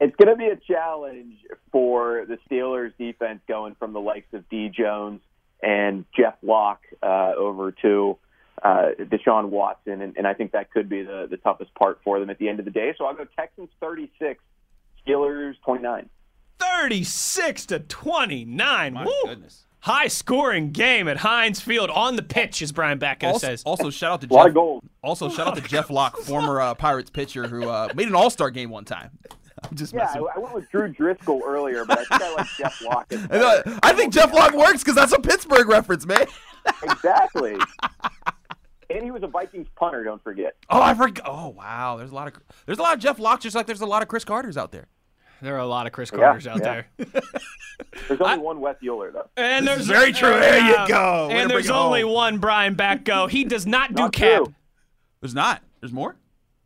it's 0.00 0.16
going 0.16 0.28
to 0.28 0.36
be 0.36 0.46
a 0.46 0.56
challenge 0.56 1.36
for 1.70 2.26
the 2.26 2.38
Steelers 2.50 2.92
defense 2.98 3.40
going 3.46 3.76
from 3.78 3.92
the 3.92 4.00
likes 4.00 4.32
of 4.32 4.48
D. 4.48 4.68
Jones 4.68 5.20
and 5.62 6.04
Jeff 6.16 6.34
Locke 6.42 6.82
uh, 7.02 7.32
over 7.36 7.72
to 7.82 8.18
uh, 8.62 8.88
Deshaun 8.98 9.50
Watson, 9.50 10.00
and, 10.00 10.16
and 10.16 10.26
I 10.26 10.34
think 10.34 10.52
that 10.52 10.72
could 10.72 10.88
be 10.88 11.02
the, 11.02 11.26
the 11.30 11.36
toughest 11.36 11.74
part 11.74 12.00
for 12.02 12.18
them 12.18 12.30
at 12.30 12.38
the 12.38 12.48
end 12.48 12.58
of 12.58 12.64
the 12.64 12.70
day. 12.70 12.94
So 12.98 13.04
I'll 13.04 13.14
go 13.14 13.26
Texans 13.36 13.68
36, 13.80 14.42
Steelers 15.06 15.54
29. 15.64 16.08
36 16.58 17.66
to 17.66 17.80
29. 17.80 18.92
My 18.92 19.04
Woo! 19.04 19.12
goodness. 19.24 19.66
High 19.80 20.08
scoring 20.08 20.72
game 20.72 21.06
at 21.06 21.18
Heinz 21.18 21.60
Field 21.60 21.90
on 21.90 22.16
the 22.16 22.22
pitch, 22.22 22.60
as 22.60 22.72
Brian 22.72 22.98
Batko 22.98 23.24
also, 23.34 23.46
says. 23.46 23.62
Also, 23.64 23.90
shout 23.90 24.12
out 24.14 24.20
to 24.22 24.26
Jeff. 24.26 24.82
Also, 25.02 25.28
shout 25.28 25.46
out 25.46 25.54
to 25.54 25.60
Jeff 25.68 25.90
Locke, 25.90 26.16
former 26.18 26.60
uh, 26.60 26.74
Pirates 26.74 27.08
pitcher 27.08 27.46
who 27.46 27.68
uh, 27.68 27.88
made 27.94 28.08
an 28.08 28.14
All 28.16 28.30
Star 28.30 28.50
game 28.50 28.70
one 28.70 28.84
time. 28.84 29.10
Just 29.74 29.94
Yeah, 29.94 30.00
messing. 30.04 30.22
I, 30.22 30.36
I 30.36 30.38
went 30.40 30.54
with 30.54 30.70
Drew 30.70 30.88
Driscoll 30.88 31.42
earlier, 31.46 31.84
but 31.84 31.98
I 32.00 32.04
think 32.04 32.22
I 32.22 32.34
like 32.34 32.46
Jeff 32.58 32.82
Locke. 32.82 33.06
as 33.12 33.26
I, 33.30 33.78
I 33.82 33.92
think 33.92 34.12
Jeff 34.12 34.32
Locke 34.34 34.54
works 34.54 34.82
because 34.82 34.96
that's 34.96 35.12
a 35.12 35.20
Pittsburgh 35.20 35.68
reference, 35.68 36.04
man. 36.04 36.26
exactly. 36.82 37.56
and 38.90 39.02
he 39.04 39.10
was 39.10 39.22
a 39.22 39.28
Vikings 39.28 39.68
punter. 39.76 40.02
Don't 40.04 40.22
forget. 40.22 40.56
Oh, 40.68 40.82
I 40.82 40.94
forgot. 40.94 41.26
Oh, 41.28 41.48
wow. 41.50 41.96
There's 41.96 42.10
a 42.10 42.14
lot 42.14 42.26
of 42.28 42.34
there's 42.66 42.78
a 42.78 42.82
lot 42.82 42.94
of 42.94 43.00
Jeff 43.00 43.18
Locke, 43.18 43.40
just 43.40 43.54
like 43.54 43.66
there's 43.66 43.80
a 43.80 43.86
lot 43.86 44.02
of 44.02 44.08
Chris 44.08 44.24
Carters 44.24 44.56
out 44.56 44.72
there. 44.72 44.88
There 45.42 45.54
are 45.54 45.60
a 45.60 45.66
lot 45.66 45.86
of 45.86 45.92
Chris 45.92 46.10
Carters 46.10 46.46
out 46.46 46.60
yeah. 46.60 46.82
there. 46.98 47.06
There's 48.08 48.20
only 48.20 48.38
one 48.38 48.60
Wes 48.60 48.76
Euler 48.82 49.10
though. 49.10 49.28
And 49.36 49.66
there's 49.66 49.86
very 49.86 50.12
true. 50.12 50.30
There 50.30 50.60
you 50.60 50.88
go. 50.88 51.28
Way 51.28 51.34
And 51.34 51.50
there's 51.50 51.70
only 51.70 52.02
home. 52.02 52.12
one 52.12 52.38
Brian 52.38 52.74
Batko. 52.74 53.28
He 53.28 53.44
does 53.44 53.66
not 53.66 53.94
do 53.94 54.04
Not 54.04 54.12
cap. 54.12 54.44
true. 54.44 54.54
There's 55.20 55.34
not. 55.34 55.62
There's 55.80 55.92
more. 55.92 56.16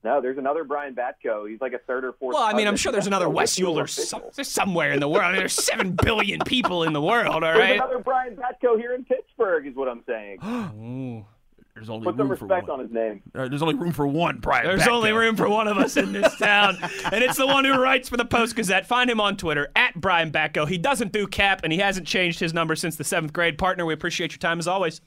No, 0.02 0.20
there's 0.22 0.38
another 0.38 0.64
Brian 0.64 0.94
Batko. 0.94 1.48
He's 1.48 1.60
like 1.60 1.74
a 1.74 1.78
third 1.78 2.04
or 2.04 2.12
fourth. 2.12 2.34
Well, 2.34 2.42
I 2.42 2.54
mean, 2.54 2.66
I'm 2.66 2.76
sure 2.76 2.90
there's 2.90 3.06
another 3.06 3.28
Wes 3.28 3.60
Euler 3.60 3.86
some, 3.86 4.22
somewhere 4.32 4.92
in 4.92 5.00
the 5.00 5.08
world. 5.08 5.24
I 5.24 5.30
mean, 5.32 5.40
there's 5.40 5.52
seven 5.52 5.92
billion 6.02 6.40
people 6.40 6.84
in 6.84 6.92
the 6.92 7.02
world. 7.02 7.34
All 7.34 7.40
There's 7.40 7.74
another 7.74 7.98
Brian 7.98 8.34
Batko 8.36 8.78
here 8.78 8.94
in 8.94 9.04
Pittsburgh, 9.04 9.66
is 9.66 9.74
what 9.76 9.88
I'm 9.88 10.02
saying. 10.06 11.26
Ooh. 11.80 11.86
There's 11.86 11.90
only 11.90 12.04
Put 12.04 12.16
some 12.16 12.28
room 12.28 12.36
for 12.38 12.44
respect 12.44 12.68
one. 12.68 12.80
on 12.80 12.84
his 12.86 12.92
name. 12.94 13.22
Uh, 13.34 13.48
there's 13.48 13.62
only 13.62 13.74
room 13.74 13.92
for 13.92 14.06
one, 14.06 14.38
Brian. 14.38 14.66
There's 14.66 14.82
Batko. 14.82 14.92
only 14.92 15.12
room 15.12 15.34
for 15.36 15.48
one 15.48 15.66
of 15.66 15.78
us 15.78 15.96
in 15.96 16.12
this 16.12 16.36
town, 16.38 16.76
and 17.10 17.24
it's 17.24 17.36
the 17.38 17.46
one 17.46 17.64
who 17.64 17.80
writes 17.80 18.08
for 18.08 18.16
the 18.18 18.24
Post 18.24 18.54
Gazette. 18.56 18.86
Find 18.86 19.08
him 19.10 19.20
on 19.20 19.36
Twitter 19.36 19.68
at 19.74 19.98
Brian 20.00 20.30
Batko. 20.30 20.68
He 20.68 20.76
doesn't 20.78 21.10
do 21.12 21.26
cap, 21.26 21.60
and 21.64 21.72
he 21.72 21.78
hasn't 21.78 22.06
changed 22.06 22.38
his 22.40 22.52
number 22.52 22.76
since 22.76 22.96
the 22.96 23.04
seventh 23.04 23.32
grade. 23.32 23.56
Partner, 23.58 23.86
we 23.86 23.94
appreciate 23.94 24.32
your 24.32 24.38
time 24.38 24.58
as 24.58 24.68
always. 24.68 25.00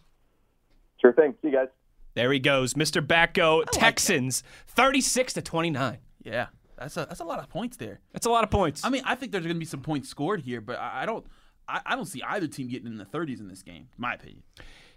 Sure 0.99 1.13
thing. 1.13 1.35
See 1.41 1.49
you 1.49 1.53
guys. 1.53 1.67
There 2.15 2.31
he 2.31 2.39
goes, 2.39 2.73
Mr. 2.75 3.05
Batko. 3.05 3.65
Texans, 3.71 4.43
36 4.67 5.33
to 5.33 5.41
29. 5.41 5.97
Yeah, 6.23 6.47
that's 6.77 6.95
a 6.97 7.05
that's 7.05 7.19
a 7.19 7.23
lot 7.25 7.39
of 7.39 7.49
points 7.49 7.77
there. 7.77 7.99
That's 8.13 8.25
a 8.25 8.29
lot 8.29 8.43
of 8.43 8.49
points. 8.49 8.83
I 8.85 8.89
mean, 8.89 9.03
I 9.05 9.15
think 9.15 9.31
there's 9.31 9.43
going 9.45 9.55
to 9.55 9.59
be 9.59 9.65
some 9.65 9.81
points 9.81 10.09
scored 10.09 10.41
here, 10.41 10.61
but 10.61 10.79
I, 10.79 11.03
I 11.03 11.05
don't. 11.05 11.25
I, 11.67 11.81
I 11.85 11.95
don't 11.95 12.05
see 12.05 12.21
either 12.21 12.47
team 12.47 12.67
getting 12.67 12.87
in 12.87 12.97
the 12.97 13.05
30s 13.05 13.39
in 13.39 13.47
this 13.47 13.61
game. 13.61 13.83
in 13.83 13.87
My 13.97 14.15
opinion. 14.15 14.43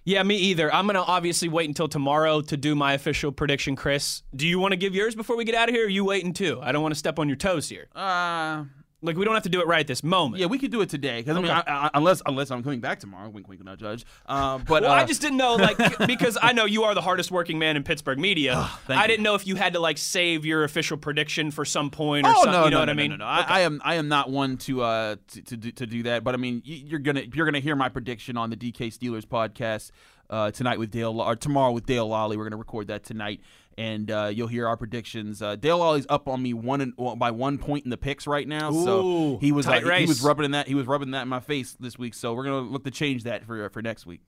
Yeah, 0.06 0.22
me 0.22 0.36
either. 0.36 0.72
I'm 0.72 0.86
to 0.86 1.02
obviously 1.02 1.48
wait 1.48 1.68
until 1.68 1.88
tomorrow 1.88 2.40
to 2.40 2.56
do 2.56 2.76
my 2.76 2.92
official 2.92 3.32
prediction, 3.32 3.74
Chris. 3.74 4.22
Do 4.36 4.46
you 4.46 4.60
want 4.60 4.70
to 4.70 4.76
give 4.76 4.94
yours 4.94 5.16
before 5.16 5.36
we 5.36 5.44
get 5.44 5.56
out 5.56 5.68
of 5.68 5.74
here? 5.74 5.82
Or 5.82 5.86
are 5.86 5.90
you 5.90 6.04
waiting 6.04 6.32
too? 6.32 6.60
I 6.62 6.70
don't 6.70 6.80
want 6.80 6.94
to 6.94 6.98
step 6.98 7.18
on 7.18 7.26
your 7.28 7.36
toes 7.36 7.68
here. 7.68 7.88
Uh, 7.92 8.66
Like, 9.06 9.16
we 9.16 9.24
don't 9.24 9.34
have 9.34 9.44
to 9.44 9.48
do 9.48 9.60
it 9.60 9.66
right 9.66 9.86
this 9.86 10.02
moment. 10.04 10.40
yeah, 10.40 10.46
we 10.46 10.58
could 10.58 10.70
do 10.70 10.80
it 10.82 10.90
today 10.90 11.20
because 11.20 11.36
I 11.36 11.40
mean, 11.40 11.50
I, 11.50 11.62
I, 11.66 11.90
unless 11.94 12.20
unless 12.26 12.50
I'm 12.50 12.62
coming 12.62 12.80
back 12.80 13.00
tomorrow, 13.00 13.28
wink, 13.30 13.48
wink, 13.48 13.64
not 13.64 13.78
judge. 13.78 14.04
Uh, 14.26 14.58
but 14.66 14.82
Well, 14.82 14.92
uh, 14.92 14.94
I 14.96 15.04
just 15.04 15.20
didn't 15.20 15.38
know, 15.38 15.54
like, 15.56 15.78
because 16.06 16.36
I 16.42 16.52
know 16.52 16.64
you 16.66 16.84
are 16.84 16.94
the 16.94 17.00
hardest 17.00 17.30
working 17.30 17.58
man 17.58 17.76
in 17.76 17.82
Pittsburgh 17.84 18.18
media. 18.18 18.68
thank 18.86 18.98
I 19.00 19.04
you. 19.04 19.08
didn't 19.08 19.22
know 19.22 19.34
if 19.34 19.46
you 19.46 19.56
had 19.56 19.72
to, 19.72 19.80
like, 19.80 19.98
save 19.98 20.44
your 20.44 20.64
official 20.64 20.96
prediction 20.96 21.50
for 21.50 21.64
some 21.64 21.90
point 21.90 22.26
or 22.26 22.30
Oh 22.30 22.42
something. 22.44 22.52
no, 22.52 22.64
you 22.64 22.70
know 22.70 22.76
no, 22.76 22.80
what 22.80 22.84
no, 22.86 22.92
I 22.92 22.94
mean? 22.94 23.10
No, 23.12 23.16
no, 23.16 23.24
no. 23.24 23.30
I, 23.30 23.44
I 23.48 23.60
am 23.60 23.80
I 23.84 23.94
am 23.94 24.08
not 24.08 24.30
one 24.30 24.56
to 24.58 24.82
uh 24.82 25.16
to, 25.28 25.42
to 25.42 25.56
do 25.56 25.70
to 25.72 25.86
do 25.86 26.02
that. 26.04 26.24
But 26.24 26.34
I 26.34 26.38
mean, 26.38 26.62
you're 26.64 26.98
gonna 27.00 27.22
you're 27.32 27.46
gonna 27.46 27.60
hear 27.60 27.76
my 27.76 27.88
prediction 27.88 28.36
on 28.36 28.50
the 28.50 28.56
DK 28.56 28.92
Steelers 28.92 29.24
podcast 29.24 29.90
uh, 30.28 30.50
tonight 30.50 30.78
with 30.78 30.90
Dale 30.90 31.20
or 31.20 31.36
tomorrow 31.36 31.70
with 31.72 31.86
Dale 31.86 32.08
Lolley. 32.08 32.36
We're 32.36 32.44
gonna 32.44 32.56
record 32.56 32.88
that 32.88 33.04
tonight, 33.04 33.40
and 33.78 34.10
uh, 34.10 34.30
you'll 34.32 34.48
hear 34.48 34.66
our 34.66 34.76
predictions. 34.76 35.42
Uh, 35.42 35.56
Dale 35.56 35.78
Lolley's 35.78 36.06
up 36.08 36.28
on 36.28 36.42
me 36.42 36.54
one 36.54 36.80
and, 36.80 36.92
well, 36.96 37.16
by 37.16 37.30
one 37.30 37.58
point 37.58 37.84
in 37.84 37.90
the 37.90 37.96
picks 37.98 38.26
right 38.26 38.46
now, 38.48 38.70
so 38.70 39.38
he 39.40 39.52
was 39.52 39.66
uh, 39.66 39.80
he- 39.80 40.06
was 40.06 40.22
rubbing 40.22 40.50
that 40.52 40.66
he 40.68 40.74
was 40.74 40.86
rubbing 40.86 41.10
that 41.12 41.22
in 41.22 41.28
my 41.28 41.40
face 41.40 41.76
this 41.78 41.98
week. 41.98 42.14
So 42.14 42.32
we're 42.34 42.44
gonna 42.44 42.60
look 42.60 42.84
to 42.84 42.90
change 42.90 43.24
that 43.24 43.44
for 43.44 43.68
for 43.70 43.82
next 43.82 44.06
week. 44.06 44.20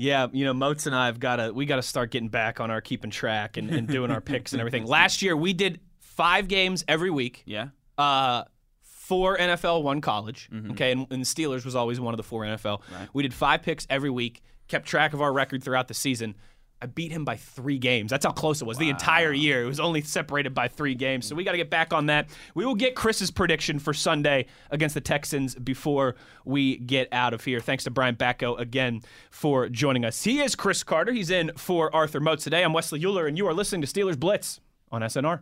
Yeah, 0.00 0.28
you 0.32 0.44
know, 0.44 0.54
Moats 0.54 0.86
and 0.86 0.94
I 0.94 1.06
have 1.06 1.18
got 1.18 1.36
to 1.36 1.52
we 1.52 1.66
got 1.66 1.76
to 1.76 1.82
start 1.82 2.12
getting 2.12 2.28
back 2.28 2.60
on 2.60 2.70
our 2.70 2.80
keeping 2.80 3.10
track 3.10 3.56
and, 3.56 3.68
and 3.70 3.88
doing 3.88 4.12
our 4.12 4.20
picks 4.20 4.52
and 4.52 4.60
everything. 4.60 4.84
Last 4.86 5.22
year 5.22 5.36
we 5.36 5.52
did 5.52 5.80
five 5.98 6.46
games 6.46 6.84
every 6.86 7.10
week. 7.10 7.42
Yeah. 7.46 7.68
Uh, 7.96 8.44
four 8.82 9.36
NFL, 9.38 9.82
one 9.82 10.00
college. 10.00 10.48
Okay, 10.70 10.92
and, 10.92 11.06
and 11.10 11.22
the 11.22 11.26
Steelers 11.26 11.64
was 11.64 11.74
always 11.74 11.98
one 11.98 12.14
of 12.14 12.18
the 12.18 12.22
four 12.22 12.42
NFL. 12.44 12.82
We 13.12 13.22
did 13.24 13.34
five 13.34 13.62
picks 13.62 13.86
every 13.90 14.10
week. 14.10 14.42
Kept 14.68 14.86
track 14.86 15.14
of 15.14 15.22
our 15.22 15.32
record 15.32 15.64
throughout 15.64 15.88
the 15.88 15.94
season. 15.94 16.36
I 16.80 16.86
beat 16.86 17.10
him 17.10 17.24
by 17.24 17.36
three 17.36 17.78
games. 17.78 18.10
That's 18.10 18.24
how 18.24 18.30
close 18.30 18.62
it 18.62 18.64
was. 18.64 18.78
The 18.78 18.88
entire 18.88 19.32
year, 19.32 19.64
it 19.64 19.66
was 19.66 19.80
only 19.80 20.00
separated 20.02 20.54
by 20.54 20.68
three 20.68 20.94
games. 20.94 21.26
So 21.26 21.34
we 21.34 21.42
got 21.42 21.52
to 21.52 21.58
get 21.58 21.70
back 21.70 21.92
on 21.92 22.06
that. 22.06 22.28
We 22.54 22.64
will 22.64 22.76
get 22.76 22.94
Chris's 22.94 23.32
prediction 23.32 23.80
for 23.80 23.92
Sunday 23.92 24.46
against 24.70 24.94
the 24.94 25.00
Texans 25.00 25.56
before 25.56 26.14
we 26.44 26.76
get 26.76 27.08
out 27.10 27.34
of 27.34 27.44
here. 27.44 27.58
Thanks 27.58 27.84
to 27.84 27.90
Brian 27.90 28.14
Batko 28.14 28.58
again 28.60 29.02
for 29.30 29.68
joining 29.68 30.04
us. 30.04 30.22
He 30.22 30.40
is 30.40 30.54
Chris 30.54 30.84
Carter. 30.84 31.12
He's 31.12 31.30
in 31.30 31.50
for 31.56 31.94
Arthur 31.94 32.20
Moats 32.20 32.44
today. 32.44 32.62
I'm 32.62 32.72
Wesley 32.72 33.04
Euler, 33.04 33.26
and 33.26 33.36
you 33.36 33.46
are 33.48 33.54
listening 33.54 33.82
to 33.82 33.88
Steelers 33.88 34.18
Blitz 34.18 34.60
on 34.92 35.02
SNR. 35.02 35.40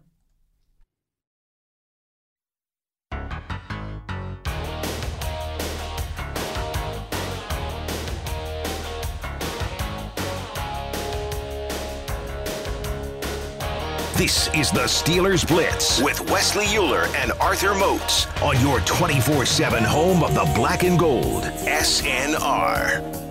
This 14.17 14.49
is 14.55 14.71
the 14.71 14.87
Steelers 14.87 15.47
Blitz 15.47 16.01
with 16.01 16.31
Wesley 16.31 16.65
Euler 16.75 17.07
and 17.17 17.33
Arthur 17.33 17.75
Moats 17.75 18.27
on 18.41 18.59
your 18.63 18.81
24 18.81 19.45
7 19.45 19.85
home 19.85 20.25
of 20.25 20.35
the 20.35 20.51
black 20.55 20.85
and 20.85 20.99
gold. 20.99 21.43
SNR. 21.43 23.26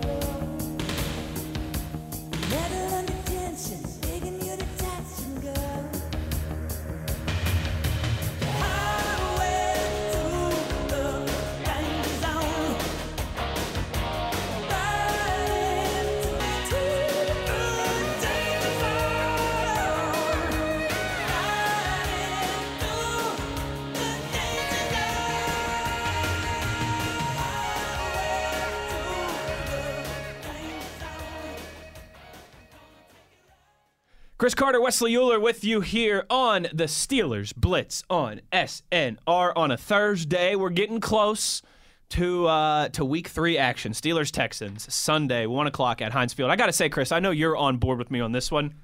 Chris 34.46 34.54
Carter, 34.54 34.80
Wesley 34.80 35.16
Euler 35.16 35.40
with 35.40 35.64
you 35.64 35.80
here 35.80 36.24
on 36.30 36.68
the 36.72 36.84
Steelers 36.84 37.52
Blitz 37.56 38.04
on 38.08 38.40
SNR 38.52 39.52
on 39.56 39.72
a 39.72 39.76
Thursday. 39.76 40.54
We're 40.54 40.70
getting 40.70 41.00
close 41.00 41.62
to 42.10 42.46
uh, 42.46 42.88
to 42.90 43.04
week 43.04 43.26
three 43.26 43.58
action. 43.58 43.90
Steelers 43.90 44.30
Texans 44.30 44.94
Sunday, 44.94 45.46
one 45.46 45.66
o'clock 45.66 46.00
at 46.00 46.12
Heinz 46.12 46.32
Field. 46.32 46.52
I 46.52 46.54
got 46.54 46.66
to 46.66 46.72
say, 46.72 46.88
Chris, 46.88 47.10
I 47.10 47.18
know 47.18 47.32
you're 47.32 47.56
on 47.56 47.78
board 47.78 47.98
with 47.98 48.08
me 48.08 48.20
on 48.20 48.30
this 48.30 48.52
one. 48.52 48.74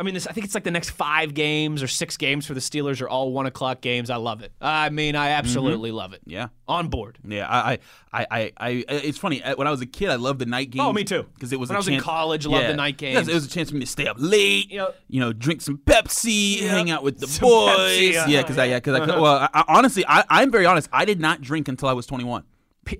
I 0.00 0.02
mean, 0.02 0.14
this. 0.14 0.26
I 0.26 0.32
think 0.32 0.46
it's 0.46 0.54
like 0.54 0.64
the 0.64 0.70
next 0.70 0.90
five 0.90 1.34
games 1.34 1.82
or 1.82 1.86
six 1.86 2.16
games 2.16 2.46
for 2.46 2.54
the 2.54 2.60
Steelers 2.60 3.02
are 3.02 3.08
all 3.08 3.32
one 3.32 3.44
o'clock 3.44 3.82
games. 3.82 4.08
I 4.08 4.16
love 4.16 4.40
it. 4.40 4.50
I 4.58 4.88
mean, 4.88 5.14
I 5.14 5.28
absolutely 5.32 5.92
love 5.92 6.14
it. 6.14 6.22
Yeah. 6.24 6.48
On 6.66 6.88
board. 6.88 7.18
Yeah, 7.22 7.46
I, 7.46 7.80
I, 8.10 8.26
I, 8.30 8.52
I, 8.56 8.68
it's 8.88 9.18
funny. 9.18 9.42
uh, 9.42 9.56
When 9.56 9.66
I 9.66 9.70
was 9.70 9.82
a 9.82 9.86
kid, 9.86 10.08
I 10.08 10.14
loved 10.14 10.38
the 10.38 10.46
night 10.46 10.70
games. 10.70 10.84
Oh, 10.86 10.92
me 10.94 11.04
too. 11.04 11.26
Because 11.34 11.52
it 11.52 11.60
was 11.60 11.68
When 11.68 11.76
I 11.76 11.80
was 11.80 11.88
in 11.88 12.00
college, 12.00 12.46
I 12.46 12.48
loved 12.48 12.68
the 12.68 12.76
night 12.76 12.96
games. 12.96 13.28
It 13.28 13.34
was 13.34 13.44
a 13.44 13.50
chance 13.50 13.68
for 13.68 13.74
me 13.74 13.80
to 13.82 13.86
stay 13.86 14.06
up 14.06 14.16
late. 14.18 14.72
Yep. 14.72 14.98
You 15.08 15.20
know, 15.20 15.34
drink 15.34 15.60
some 15.60 15.76
Pepsi, 15.76 16.62
Yep. 16.62 16.70
hang 16.70 16.90
out 16.90 17.02
with 17.02 17.20
the 17.20 17.26
Some 17.26 17.46
boys. 17.46 17.76
Pepsi, 17.76 18.16
uh-huh, 18.16 18.26
yeah, 18.30 18.40
because 18.42 18.56
I, 18.56 18.64
yeah, 18.64 18.76
because 18.78 19.00
I, 19.00 19.20
well, 19.20 19.34
I, 19.36 19.48
I, 19.52 19.64
honestly, 19.68 20.04
I, 20.08 20.24
I'm 20.30 20.50
very 20.50 20.64
honest. 20.64 20.88
I 20.94 21.04
did 21.04 21.20
not 21.20 21.42
drink 21.42 21.68
until 21.68 21.88
I 21.90 21.92
was 21.92 22.06
21. 22.06 22.44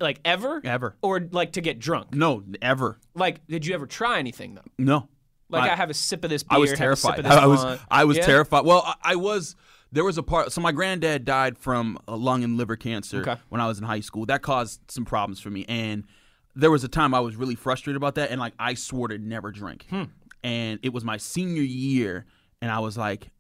Like 0.00 0.20
ever? 0.24 0.60
Ever. 0.62 0.96
Or 1.00 1.18
like 1.32 1.52
to 1.52 1.62
get 1.62 1.78
drunk? 1.78 2.14
No, 2.14 2.42
ever. 2.60 2.98
Like, 3.14 3.46
did 3.46 3.64
you 3.66 3.74
ever 3.74 3.86
try 3.86 4.18
anything 4.18 4.54
though? 4.54 4.64
No. 4.78 5.08
Like 5.50 5.70
I, 5.70 5.72
I- 5.72 5.76
have 5.76 5.90
a 5.90 5.94
sip 5.94 6.24
of 6.24 6.30
this 6.30 6.42
beer. 6.42 6.56
I 6.56 6.58
was 6.60 6.70
have 6.70 6.74
a 6.92 6.96
sip 6.96 7.14
terrified. 7.14 7.18
of 7.20 7.24
this 7.30 7.32
I 7.34 7.46
was. 7.46 7.80
I 7.90 8.04
was 8.04 8.16
Yeah? 8.16 8.26
terrified. 8.26 8.64
Well, 8.64 8.82
I, 8.86 8.94
I 9.12 9.16
was. 9.16 9.56
There 9.92 10.04
was 10.04 10.18
a 10.18 10.22
part. 10.22 10.52
So 10.52 10.60
my 10.60 10.70
granddad 10.72 11.24
died 11.24 11.58
from 11.58 11.98
uh, 12.06 12.16
lung 12.16 12.44
and 12.44 12.56
liver 12.56 12.76
cancer 12.76 13.20
Okay. 13.22 13.36
when 13.48 13.60
I 13.60 13.66
was 13.66 13.78
in 13.78 13.84
high 13.84 14.00
school. 14.00 14.24
That 14.26 14.40
caused 14.42 14.80
some 14.88 15.04
problems 15.04 15.40
for 15.40 15.50
me, 15.50 15.64
and 15.68 16.04
there 16.54 16.70
was 16.70 16.84
a 16.84 16.88
time 16.88 17.12
I 17.14 17.20
was 17.20 17.34
really 17.36 17.56
frustrated 17.56 17.96
about 17.96 18.14
that, 18.14 18.30
and 18.30 18.38
like 18.40 18.54
I 18.58 18.74
swore 18.74 19.08
to 19.08 19.18
never 19.18 19.50
drink. 19.50 19.86
Hmm. 19.90 20.04
And 20.44 20.78
it 20.82 20.92
was 20.92 21.04
my 21.04 21.16
senior 21.16 21.62
year, 21.62 22.24
and 22.62 22.70
I 22.70 22.78
was 22.78 22.96
like, 22.96 23.30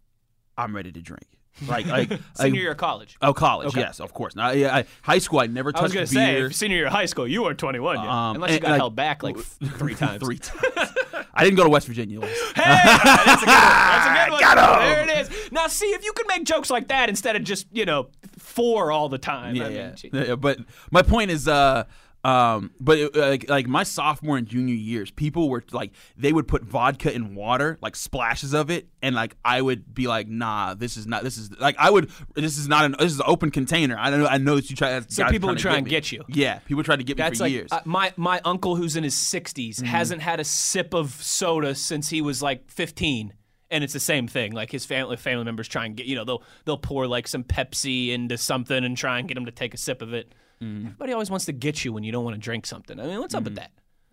I'm 0.58 0.74
ready 0.76 0.90
to 0.92 1.00
drink. 1.00 1.26
Like 1.68 1.86
like 1.86 2.08
Senior 2.08 2.20
like- 2.38 2.54
year 2.54 2.70
of 2.72 2.76
college. 2.78 3.16
Oh, 3.20 3.34
college, 3.34 3.68
Okay. 3.68 3.80
yes, 3.80 4.00
of 4.00 4.14
course. 4.14 4.34
Now, 4.34 4.50
yeah, 4.52 4.74
I, 4.76 4.84
high 5.02 5.18
school, 5.18 5.40
I 5.40 5.46
never 5.46 5.72
touched 5.72 5.96
I 5.96 6.00
was 6.00 6.12
gonna 6.12 6.26
beer. 6.26 6.50
say, 6.50 6.54
senior 6.54 6.76
year 6.78 6.86
of 6.86 6.92
high 6.92 7.06
school, 7.06 7.26
you 7.28 7.42
weren't 7.42 7.58
21 7.58 7.96
yet, 7.96 8.06
Um, 8.08 8.36
unless 8.36 8.52
you 8.52 8.60
got 8.60 8.76
held 8.76 8.96
back 8.96 9.22
like 9.22 9.36
three 9.78 9.94
times. 9.94 10.22
Three 10.22 10.38
times. 10.38 10.92
I 11.34 11.44
didn't 11.44 11.56
go 11.56 11.64
to 11.64 11.70
West 11.70 11.86
Virginia. 11.86 12.20
Hey, 12.20 12.26
that's 12.54 13.42
a 13.42 13.46
good 13.46 13.52
one. 13.52 13.60
That's 13.60 14.06
a 14.06 14.24
good 14.24 14.32
one. 14.32 14.40
Got 14.40 14.58
'em. 14.58 15.06
There 15.06 15.16
it 15.18 15.20
is. 15.30 15.52
Now, 15.52 15.66
see 15.66 15.86
if 15.86 16.04
you 16.04 16.12
could 16.12 16.26
make 16.28 16.44
jokes 16.44 16.70
like 16.70 16.88
that 16.88 17.08
instead 17.08 17.36
of 17.36 17.44
just 17.44 17.66
you 17.72 17.84
know 17.84 18.08
four 18.38 18.90
all 18.90 19.08
the 19.08 19.18
time. 19.18 19.54
Yeah, 19.54 19.64
I 19.64 19.68
mean, 19.68 19.76
yeah. 19.76 19.94
Yeah, 20.12 20.24
yeah, 20.28 20.34
But 20.36 20.58
my 20.90 21.02
point 21.02 21.30
is, 21.30 21.46
uh, 21.46 21.84
Um, 22.22 22.72
but 22.78 22.98
it, 22.98 23.16
like 23.16 23.48
like 23.48 23.66
my 23.66 23.82
sophomore 23.82 24.36
and 24.36 24.46
junior 24.46 24.74
years, 24.74 25.10
people 25.10 25.48
were 25.48 25.64
like 25.72 25.92
they 26.18 26.32
would 26.34 26.46
put 26.46 26.62
vodka 26.62 27.10
in 27.14 27.34
water, 27.34 27.78
like 27.80 27.96
splashes 27.96 28.52
of 28.52 28.70
it, 28.70 28.88
and 29.00 29.14
like 29.14 29.36
I 29.42 29.62
would 29.62 29.94
be 29.94 30.06
like, 30.06 30.28
nah, 30.28 30.74
this 30.74 30.98
is 30.98 31.06
not. 31.06 31.24
This 31.24 31.38
is 31.38 31.50
like 31.58 31.76
I 31.78 31.88
would. 31.88 32.10
This 32.34 32.58
is 32.58 32.68
not 32.68 32.84
an. 32.84 32.94
This 32.98 33.12
is 33.12 33.20
an 33.20 33.24
open 33.26 33.50
container. 33.50 33.96
I 33.98 34.10
don't 34.10 34.20
know. 34.20 34.26
I 34.26 34.36
know 34.36 34.56
that 34.56 34.68
you 34.68 34.76
try. 34.76 35.00
So 35.08 35.24
people 35.28 35.48
would 35.48 35.58
try 35.58 35.76
and 35.76 35.84
me. 35.86 35.90
get 35.90 36.12
you. 36.12 36.22
Yeah, 36.28 36.58
people 36.58 36.82
tried 36.84 36.96
to 36.98 37.04
get 37.04 37.16
me 37.16 37.24
for 37.30 37.44
like 37.44 37.52
years. 37.52 37.72
uh, 37.72 37.80
my 37.86 38.12
my 38.18 38.40
uncle 38.44 38.76
who's 38.76 38.96
in 38.96 39.04
his 39.04 39.14
60s 39.14 39.76
Mm-hmm. 39.76 39.86
hasn't 39.86 40.20
had 40.20 40.40
a 40.40 40.44
sip 40.44 40.92
of 40.94 41.12
soda 41.12 41.74
since 41.74 42.10
he 42.10 42.20
was 42.20 42.42
like 42.42 42.70
15 42.70 43.32
and 43.70 43.84
it's 43.84 43.92
the 43.92 44.00
same 44.00 44.26
thing 44.26 44.52
like 44.52 44.70
his 44.72 44.84
family 44.84 45.16
family 45.16 45.44
members 45.44 45.68
try 45.68 45.84
and 45.86 45.96
get 45.96 46.06
you 46.06 46.16
know 46.16 46.24
they'll 46.24 46.42
they'll 46.64 46.76
pour 46.78 47.06
like 47.06 47.28
some 47.28 47.44
Pepsi 47.44 48.10
into 48.10 48.36
something 48.36 48.84
and 48.84 48.96
try 48.96 49.18
and 49.18 49.28
get 49.28 49.36
him 49.36 49.46
to 49.46 49.52
take 49.52 49.72
a 49.74 49.76
sip 49.78 50.02
of 50.02 50.12
it. 50.12 50.34
Mm-hmm. 50.62 50.86
Everybody 50.86 51.12
always 51.12 51.30
wants 51.30 51.46
to 51.46 51.52
get 51.52 51.84
you 51.84 51.92
when 51.92 52.04
you 52.04 52.12
don't 52.12 52.24
want 52.24 52.34
to 52.36 52.40
drink 52.40 52.66
something. 52.66 52.98
I 53.00 53.04
mean, 53.06 53.18
what's 53.20 53.34
up 53.34 53.44
with 53.44 53.54
that? 53.56 53.70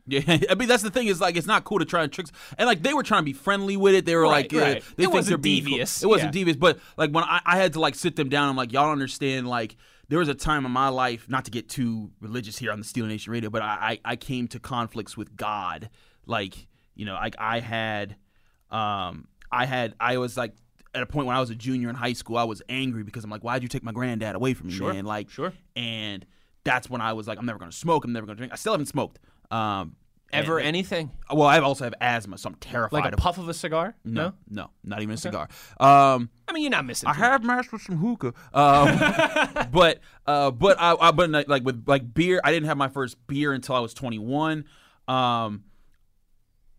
Yeah, 0.09 0.21
I 0.49 0.55
mean 0.55 0.69
that's 0.69 0.83
the 0.83 0.89
thing 0.89 1.07
is 1.07 1.19
like 1.19 1.35
it's 1.35 1.47
not 1.47 1.65
cool 1.65 1.79
to 1.79 1.85
try 1.85 2.03
and 2.03 2.11
trick, 2.11 2.27
and 2.57 2.65
like 2.65 2.81
they 2.81 2.93
were 2.93 3.03
trying 3.03 3.21
to 3.21 3.25
be 3.25 3.33
friendly 3.33 3.75
with 3.75 3.93
it. 3.93 4.05
They 4.05 4.15
were 4.15 4.21
Right, 4.23 4.49
like, 4.51 4.53
uh, 4.53 4.65
right. 4.65 4.73
they 4.95 5.03
It 5.03 5.07
think 5.07 5.13
wasn't 5.13 5.29
they're 5.31 5.37
being 5.37 5.63
cool. 5.63 5.71
devious, 5.71 6.01
It 6.03 6.07
wasn't 6.07 6.29
yeah. 6.33 6.39
devious, 6.39 6.55
but 6.57 6.79
like 6.95 7.11
when 7.11 7.25
I, 7.25 7.41
I 7.45 7.57
had 7.57 7.73
to 7.73 7.81
like 7.81 7.95
sit 7.95 8.15
them 8.15 8.29
down, 8.29 8.47
I'm 8.49 8.55
like, 8.55 8.71
y'all 8.71 8.91
understand. 8.91 9.47
Like 9.49 9.75
there 10.07 10.19
was 10.19 10.29
a 10.29 10.33
time 10.33 10.65
in 10.65 10.71
my 10.71 10.87
life, 10.87 11.27
not 11.27 11.43
to 11.45 11.51
get 11.51 11.67
too 11.67 12.11
religious 12.21 12.57
here 12.57 12.71
on 12.71 12.79
the 12.79 12.85
Steel 12.85 13.05
Nation 13.05 13.33
Radio, 13.33 13.49
but 13.49 13.61
I 13.61 13.99
I, 14.05 14.11
I 14.13 14.15
came 14.15 14.47
to 14.49 14.59
conflicts 14.61 15.17
with 15.17 15.35
God. 15.35 15.89
Like 16.25 16.67
you 16.95 17.03
know, 17.05 17.13
like 17.15 17.35
I 17.37 17.59
had, 17.59 18.15
um, 18.71 19.27
I 19.51 19.65
had, 19.65 19.93
I 19.99 20.17
was 20.17 20.37
like. 20.37 20.53
At 20.95 21.03
a 21.03 21.05
point 21.05 21.27
when 21.27 21.35
I 21.35 21.39
was 21.39 21.51
a 21.51 21.55
junior 21.55 21.89
in 21.89 21.95
high 21.95 22.13
school, 22.13 22.37
I 22.37 22.45
was 22.45 22.63
angry 22.69 23.03
because 23.03 23.23
I'm 23.23 23.29
like, 23.29 23.43
"Why'd 23.43 23.61
you 23.61 23.67
take 23.69 23.83
my 23.83 23.91
granddad 23.91 24.33
away 24.35 24.55
from 24.55 24.67
me, 24.67 24.73
Sure, 24.73 24.91
man?" 24.91 25.05
Like, 25.05 25.29
sure. 25.29 25.53
And 25.75 26.25
that's 26.67 26.89
when 26.89 27.01
I 27.01 27.13
was 27.13 27.27
like, 27.27 27.39
"I'm 27.39 27.45
never 27.45 27.57
gonna 27.59 27.71
smoke. 27.71 28.05
I'm 28.05 28.13
never 28.13 28.25
gonna 28.27 28.37
drink." 28.37 28.53
I 28.53 28.55
still 28.57 28.73
haven't 28.73 28.87
smoked. 28.87 29.19
Um, 29.49 29.95
Ever 30.33 30.59
anything? 30.59 31.09
well, 31.31 31.47
I 31.47 31.57
also 31.59 31.85
have 31.85 31.93
asthma, 32.01 32.37
so 32.37 32.49
I'm 32.49 32.55
terrified 32.55 32.97
Like 32.97 33.05
a 33.05 33.13
of 33.13 33.19
puff 33.19 33.37
of 33.37 33.47
a 33.47 33.53
cigar? 33.53 33.95
no, 34.03 34.33
no, 34.49 34.69
not 34.83 35.01
even 35.01 35.13
a 35.13 35.17
cigar. 35.17 35.47
Um, 35.79 36.29
I 36.49 36.51
mean, 36.51 36.63
you're 36.63 36.69
not 36.69 36.83
missing. 36.85 37.07
I 37.07 37.13
too 37.13 37.19
have 37.21 37.43
mashed 37.45 37.71
with 37.71 37.81
some 37.81 37.95
hookah, 37.95 38.33
um, 38.53 39.67
but 39.71 39.99
uh, 40.25 40.51
but 40.51 40.77
I, 40.81 40.95
I 40.99 41.11
but 41.11 41.29
like 41.47 41.63
with 41.63 41.85
like 41.87 42.13
beer, 42.13 42.41
I 42.43 42.51
didn't 42.51 42.67
have 42.67 42.77
my 42.77 42.89
first 42.89 43.15
beer 43.27 43.53
until 43.53 43.75
I 43.75 43.79
was 43.79 43.93
21. 43.93 44.65
Um, 45.07 45.63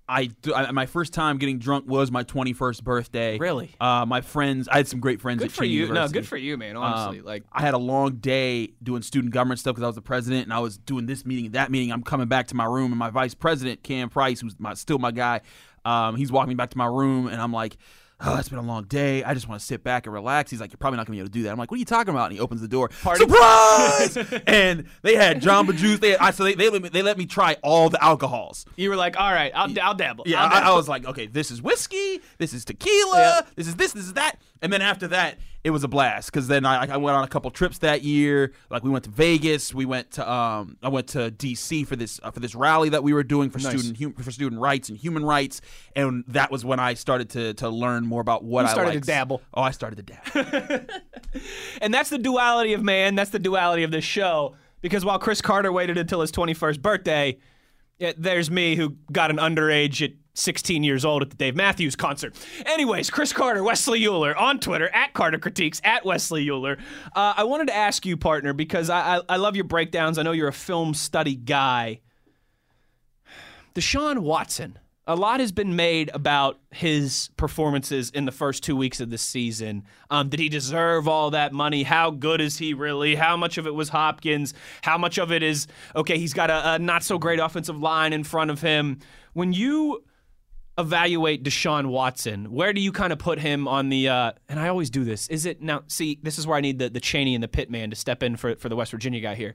I, 0.09 0.31
I 0.55 0.71
my 0.73 0.87
first 0.87 1.13
time 1.13 1.37
getting 1.39 1.59
drunk 1.59 1.87
was 1.87 2.11
my 2.11 2.25
21st 2.25 2.83
birthday. 2.83 3.39
Really? 3.39 3.71
Uh, 3.79 4.07
my 4.07 4.23
friends, 4.23 4.67
I 4.67 4.79
had 4.79 4.89
some 4.89 5.01
great 5.01 5.21
friends. 5.21 5.43
Good 5.43 5.53
for 5.53 5.65
you. 5.65 5.93
No, 5.93 6.09
good 6.09 6.27
for 6.27 6.37
you, 6.37 6.57
man. 6.57 6.77
Honestly, 6.77 7.19
Um, 7.21 7.25
like 7.27 7.45
I 7.53 7.61
had 7.61 7.75
a 7.75 7.79
long 7.79 8.17
day 8.17 8.73
doing 8.83 9.03
student 9.03 9.35
government 9.35 9.61
stuff 9.61 9.75
because 9.75 9.85
I 9.85 9.89
was 9.89 9.97
the 9.97 10.03
president, 10.03 10.45
and 10.45 10.53
I 10.53 10.61
was 10.61 10.79
doing 10.79 11.07
this 11.07 11.27
meeting 11.27 11.47
and 11.47 11.55
that 11.55 11.71
meeting. 11.71 11.93
I'm 11.93 12.03
coming 12.03 12.27
back 12.29 12.47
to 12.49 12.55
my 12.55 12.65
room, 12.65 12.91
and 12.93 12.99
my 12.99 13.11
vice 13.11 13.35
president 13.35 13.83
Cam 13.83 14.09
Price, 14.09 14.41
who's 14.41 14.59
my, 14.59 14.75
still 14.75 14.99
my 14.99 15.11
guy, 15.11 15.43
um, 15.85 16.17
he's 16.17 16.33
walking 16.33 16.49
me 16.49 16.55
back 16.55 16.71
to 16.71 16.79
my 16.79 16.87
room, 16.87 17.27
and 17.27 17.41
I'm 17.41 17.53
like. 17.53 17.77
Oh, 18.21 18.37
it's 18.37 18.49
been 18.49 18.59
a 18.59 18.63
long 18.63 18.83
day. 18.85 19.23
I 19.23 19.33
just 19.33 19.49
want 19.49 19.61
to 19.61 19.67
sit 19.67 19.85
back 19.85 20.07
and 20.07 20.13
relax. 20.13 20.51
He's 20.51 20.61
like, 20.61 20.73
You're 20.73 20.79
probably 20.79 20.97
not 20.97 21.07
gonna 21.07 21.15
be 21.15 21.21
able 21.21 21.29
to 21.29 21.33
do 21.33 21.45
that. 21.45 21.51
I'm 21.51 21.59
like, 21.59 21.71
What 21.71 21.77
are 21.77 21.79
you 21.79 21.85
talking 21.85 22.13
about? 22.13 22.25
And 22.25 22.33
he 22.33 22.41
opens 22.41 22.61
the 22.61 22.67
door. 22.67 22.89
Party. 23.03 23.21
Surprise! 23.21 24.17
and 24.47 24.87
they 25.03 25.15
had 25.15 25.41
Jamba 25.41 25.77
Juice. 25.77 26.01
They, 26.01 26.17
I, 26.17 26.33
so 26.33 26.43
they, 26.43 26.55
they, 26.55 26.69
let 26.69 26.83
me, 26.83 26.89
they 26.89 27.03
let 27.03 27.17
me 27.17 27.27
try 27.27 27.57
all 27.63 27.91
the 27.91 28.03
alcohols. 28.03 28.67
you 28.77 28.91
were 28.91 28.97
like, 28.97 29.19
all 29.19 29.33
right, 29.33 29.53
I'll, 29.55 29.73
I'll 29.81 29.95
dabble. 29.95 30.25
Yeah, 30.27 30.43
I'll 30.43 30.65
I, 30.65 30.71
I 30.71 30.75
was 30.75 30.89
like, 30.89 31.05
okay, 31.07 31.27
this 31.27 31.53
is 31.53 31.63
whiskey, 31.63 32.21
this 32.39 32.53
is 32.53 32.65
tequila, 32.65 33.47
this 33.55 33.69
is 33.69 33.77
this, 33.77 33.93
this 33.93 34.05
is 34.05 34.15
that, 34.15 34.41
and 34.63 34.73
then 34.73 34.83
after 34.83 35.07
that, 35.09 35.39
it 35.65 35.71
was 35.71 35.85
a 35.85 35.89
blast 35.89 36.31
because 36.31 36.49
then 36.49 36.65
I, 36.65 36.93
I 36.93 36.97
went 36.97 37.17
on 37.17 37.25
a 37.25 37.29
couple 37.29 37.51
trips 37.51 37.79
that 37.79 38.03
year. 38.03 38.53
Like 38.71 38.85
we 38.85 38.91
went 38.91 39.05
to 39.05 39.11
Vegas, 39.11 39.75
we 39.75 39.85
went 39.85 40.13
to 40.13 40.31
um, 40.31 40.77
I 40.83 40.89
went 40.89 41.09
to 41.09 41.31
DC 41.31 41.87
for 41.87 41.97
this 41.97 42.21
uh, 42.23 42.31
for 42.31 42.41
this 42.41 42.55
rally 42.55 42.91
that 42.91 43.03
we 43.03 43.13
were 43.13 43.25
doing 43.25 43.51
for 43.51 43.59
student 43.59 43.99
hum, 43.99 44.13
for 44.15 44.31
student 44.31 44.61
rights 44.61 44.89
and 44.89 44.97
human 44.97 45.25
rights, 45.25 45.61
and 45.97 46.25
that 46.29 46.51
was 46.51 46.65
when 46.65 46.79
I 46.81 46.95
started 46.95 47.31
to 47.31 47.55
to 47.55 47.69
learn 47.69 48.07
more 48.07 48.21
about 48.21 48.45
what 48.45 48.63
You 48.63 48.69
I 48.69 48.73
started 48.73 48.93
to 49.03 49.07
dabble. 49.07 49.43
Oh, 49.53 49.63
I 49.63 49.71
started 49.73 50.07
to 50.07 50.15
dabble. 50.15 50.87
And 51.81 51.93
that's 51.93 52.11
the 52.11 52.19
duality 52.19 52.73
of 52.73 52.83
man. 52.83 53.15
That's 53.15 53.31
the 53.31 53.39
duality 53.39 53.83
of 53.83 53.91
this 53.91 54.05
show. 54.05 54.57
Because 54.81 55.05
while 55.05 55.19
Chris 55.19 55.43
Carter 55.43 55.73
waited 55.73 55.99
until 55.99 56.21
his 56.21 56.33
21st 56.33 56.81
birthday, 56.81 57.39
yeah, 57.99 58.13
there's 58.17 58.51
me 58.51 58.77
who 58.77 58.97
got 59.11 59.31
an 59.31 59.39
underage 59.39 60.03
at 60.03 60.13
16 60.39 60.83
years 60.83 61.05
old 61.05 61.23
at 61.23 61.31
the 61.31 61.37
Dave 61.37 61.57
Matthews 61.57 61.97
concert. 61.97 62.35
Anyways, 62.67 63.11
Chris 63.11 63.33
Carter, 63.33 63.63
Wesley 63.63 64.07
Euler 64.07 64.37
on 64.37 64.61
Twitter 64.61 64.89
at 64.95 65.13
Carter 65.13 65.39
Critiques 65.39 65.81
at 65.85 66.05
Wesley 66.05 66.49
Euler. 66.49 66.79
Uh, 67.15 67.35
I 67.37 67.45
wanted 67.45 67.69
to 67.69 67.75
ask 67.75 68.07
you, 68.07 68.17
partner, 68.17 68.53
because 68.53 68.91
I, 68.91 69.17
I 69.17 69.21
I 69.29 69.37
love 69.37 69.57
your 69.57 69.65
breakdowns. 69.65 70.19
I 70.19 70.23
know 70.23 70.33
you're 70.33 70.49
a 70.49 70.53
film 70.53 70.95
study 70.95 71.35
guy. 71.35 72.01
Deshaun 73.75 74.19
Watson. 74.19 74.79
A 75.07 75.17
lot 75.17 75.41
has 75.41 75.53
been 75.53 75.75
made 75.75 76.11
about 76.13 76.59
his 76.71 77.31
performances 77.39 78.11
in 78.11 78.27
the 78.27 78.33
first 78.33 78.63
two 78.63 78.77
weeks 78.77 79.01
of 79.01 79.09
the 79.09 79.17
season. 79.17 79.85
Um, 80.11 80.29
did 80.29 80.39
he 80.39 80.51
deserve 80.51 81.09
all 81.09 81.31
that 81.31 81.55
money? 81.55 81.83
How 81.83 82.11
good 82.11 82.43
is 82.43 82.59
he 82.59 82.75
really? 82.75 83.15
How 83.15 83.35
much 83.35 83.57
of 83.57 83.67
it 83.67 83.75
was 83.75 83.89
Hopkins? 83.89 84.53
How 84.83 84.99
much 84.99 85.19
of 85.19 85.33
it 85.33 85.43
is 85.43 85.67
okay? 85.97 86.19
He's 86.19 86.35
got 86.35 86.51
a, 86.51 86.75
a 86.75 86.79
not 86.79 87.05
so 87.05 87.17
great 87.17 87.39
offensive 87.39 87.79
line 87.79 88.13
in 88.13 88.23
front 88.23 88.51
of 88.51 88.61
him. 88.61 88.99
When 89.33 89.55
you 89.55 90.05
evaluate 90.79 91.43
Deshaun 91.43 91.87
Watson, 91.87 92.53
where 92.53 92.73
do 92.73 92.81
you 92.81 92.93
kind 92.93 93.13
of 93.13 93.19
put 93.19 93.39
him 93.39 93.67
on 93.69 93.89
the? 93.89 94.09
Uh, 94.09 94.33
and 94.49 94.59
I 94.59 94.69
always 94.69 94.89
do 94.89 95.05
this. 95.05 95.29
Is 95.29 95.45
it 95.45 95.61
now? 95.61 95.83
See, 95.89 96.19
this 96.23 96.39
is 96.39 96.47
where 96.47 96.57
I 96.57 96.61
need 96.61 96.79
the 96.79 96.89
the 96.89 97.01
Cheney 97.01 97.35
and 97.35 97.43
the 97.43 97.49
Pittman 97.49 97.91
to 97.91 97.97
step 97.97 98.23
in 98.23 98.37
for 98.37 98.55
for 98.57 98.69
the 98.69 98.77
West 98.77 98.93
Virginia 98.93 99.21
guy 99.21 99.35
here. 99.35 99.55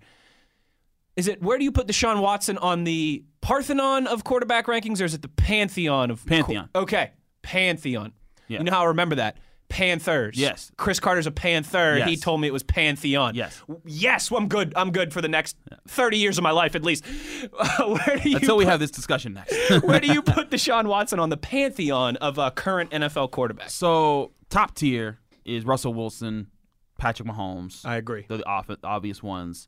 Is 1.15 1.27
it 1.27 1.41
where 1.41 1.57
do 1.57 1.63
you 1.63 1.71
put 1.71 1.88
Deshaun 1.88 2.21
Watson 2.21 2.57
on 2.57 2.83
the 2.83 3.23
Parthenon 3.41 4.07
of 4.07 4.23
quarterback 4.23 4.67
rankings, 4.67 5.01
or 5.01 5.05
is 5.05 5.13
it 5.13 5.21
the 5.21 5.27
pantheon 5.27 6.12
of 6.12 6.25
Pantheon. 6.25 6.69
okay, 6.75 7.12
pantheon. 7.41 8.13
Yeah. 8.47 8.59
You 8.59 8.65
know 8.65 8.71
how 8.71 8.83
I 8.83 8.88
remember 8.88 9.15
that. 9.15 9.38
Panthers. 9.73 10.38
Yes. 10.38 10.71
Chris 10.77 10.99
Carter's 10.99 11.25
a 11.25 11.31
Panther. 11.31 12.05
He 12.05 12.15
told 12.15 12.39
me 12.39 12.47
it 12.47 12.53
was 12.53 12.62
Pantheon. 12.62 13.33
Yes. 13.33 13.59
Yes, 13.83 14.29
well, 14.29 14.39
I'm 14.39 14.47
good. 14.47 14.71
I'm 14.75 14.91
good 14.91 15.12
for 15.12 15.19
the 15.19 15.27
next 15.27 15.57
30 15.88 16.17
years 16.17 16.38
of 16.38 16.43
my 16.43 16.51
life 16.51 16.75
at 16.75 16.83
least. 16.83 17.03
where 17.79 18.17
do 18.21 18.29
you 18.29 18.36
Until 18.36 18.55
we 18.55 18.65
have 18.65 18.79
this 18.79 18.91
discussion 18.91 19.33
next. 19.33 19.55
where 19.83 19.99
do 19.99 20.13
you 20.13 20.21
put 20.21 20.51
Deshaun 20.51 20.86
Watson 20.86 21.19
on 21.19 21.29
the 21.29 21.38
pantheon 21.38 22.17
of 22.17 22.38
uh, 22.38 22.51
current 22.51 22.91
NFL 22.91 23.31
quarterbacks? 23.31 23.71
so 23.71 24.31
top 24.51 24.75
tier 24.75 25.17
is 25.43 25.65
Russell 25.65 25.95
Wilson, 25.95 26.51
Patrick 26.99 27.27
Mahomes. 27.27 27.83
I 27.83 27.95
agree. 27.95 28.25
the, 28.29 28.38
the 28.38 28.45
off- 28.45 28.69
obvious 28.83 29.23
ones. 29.23 29.67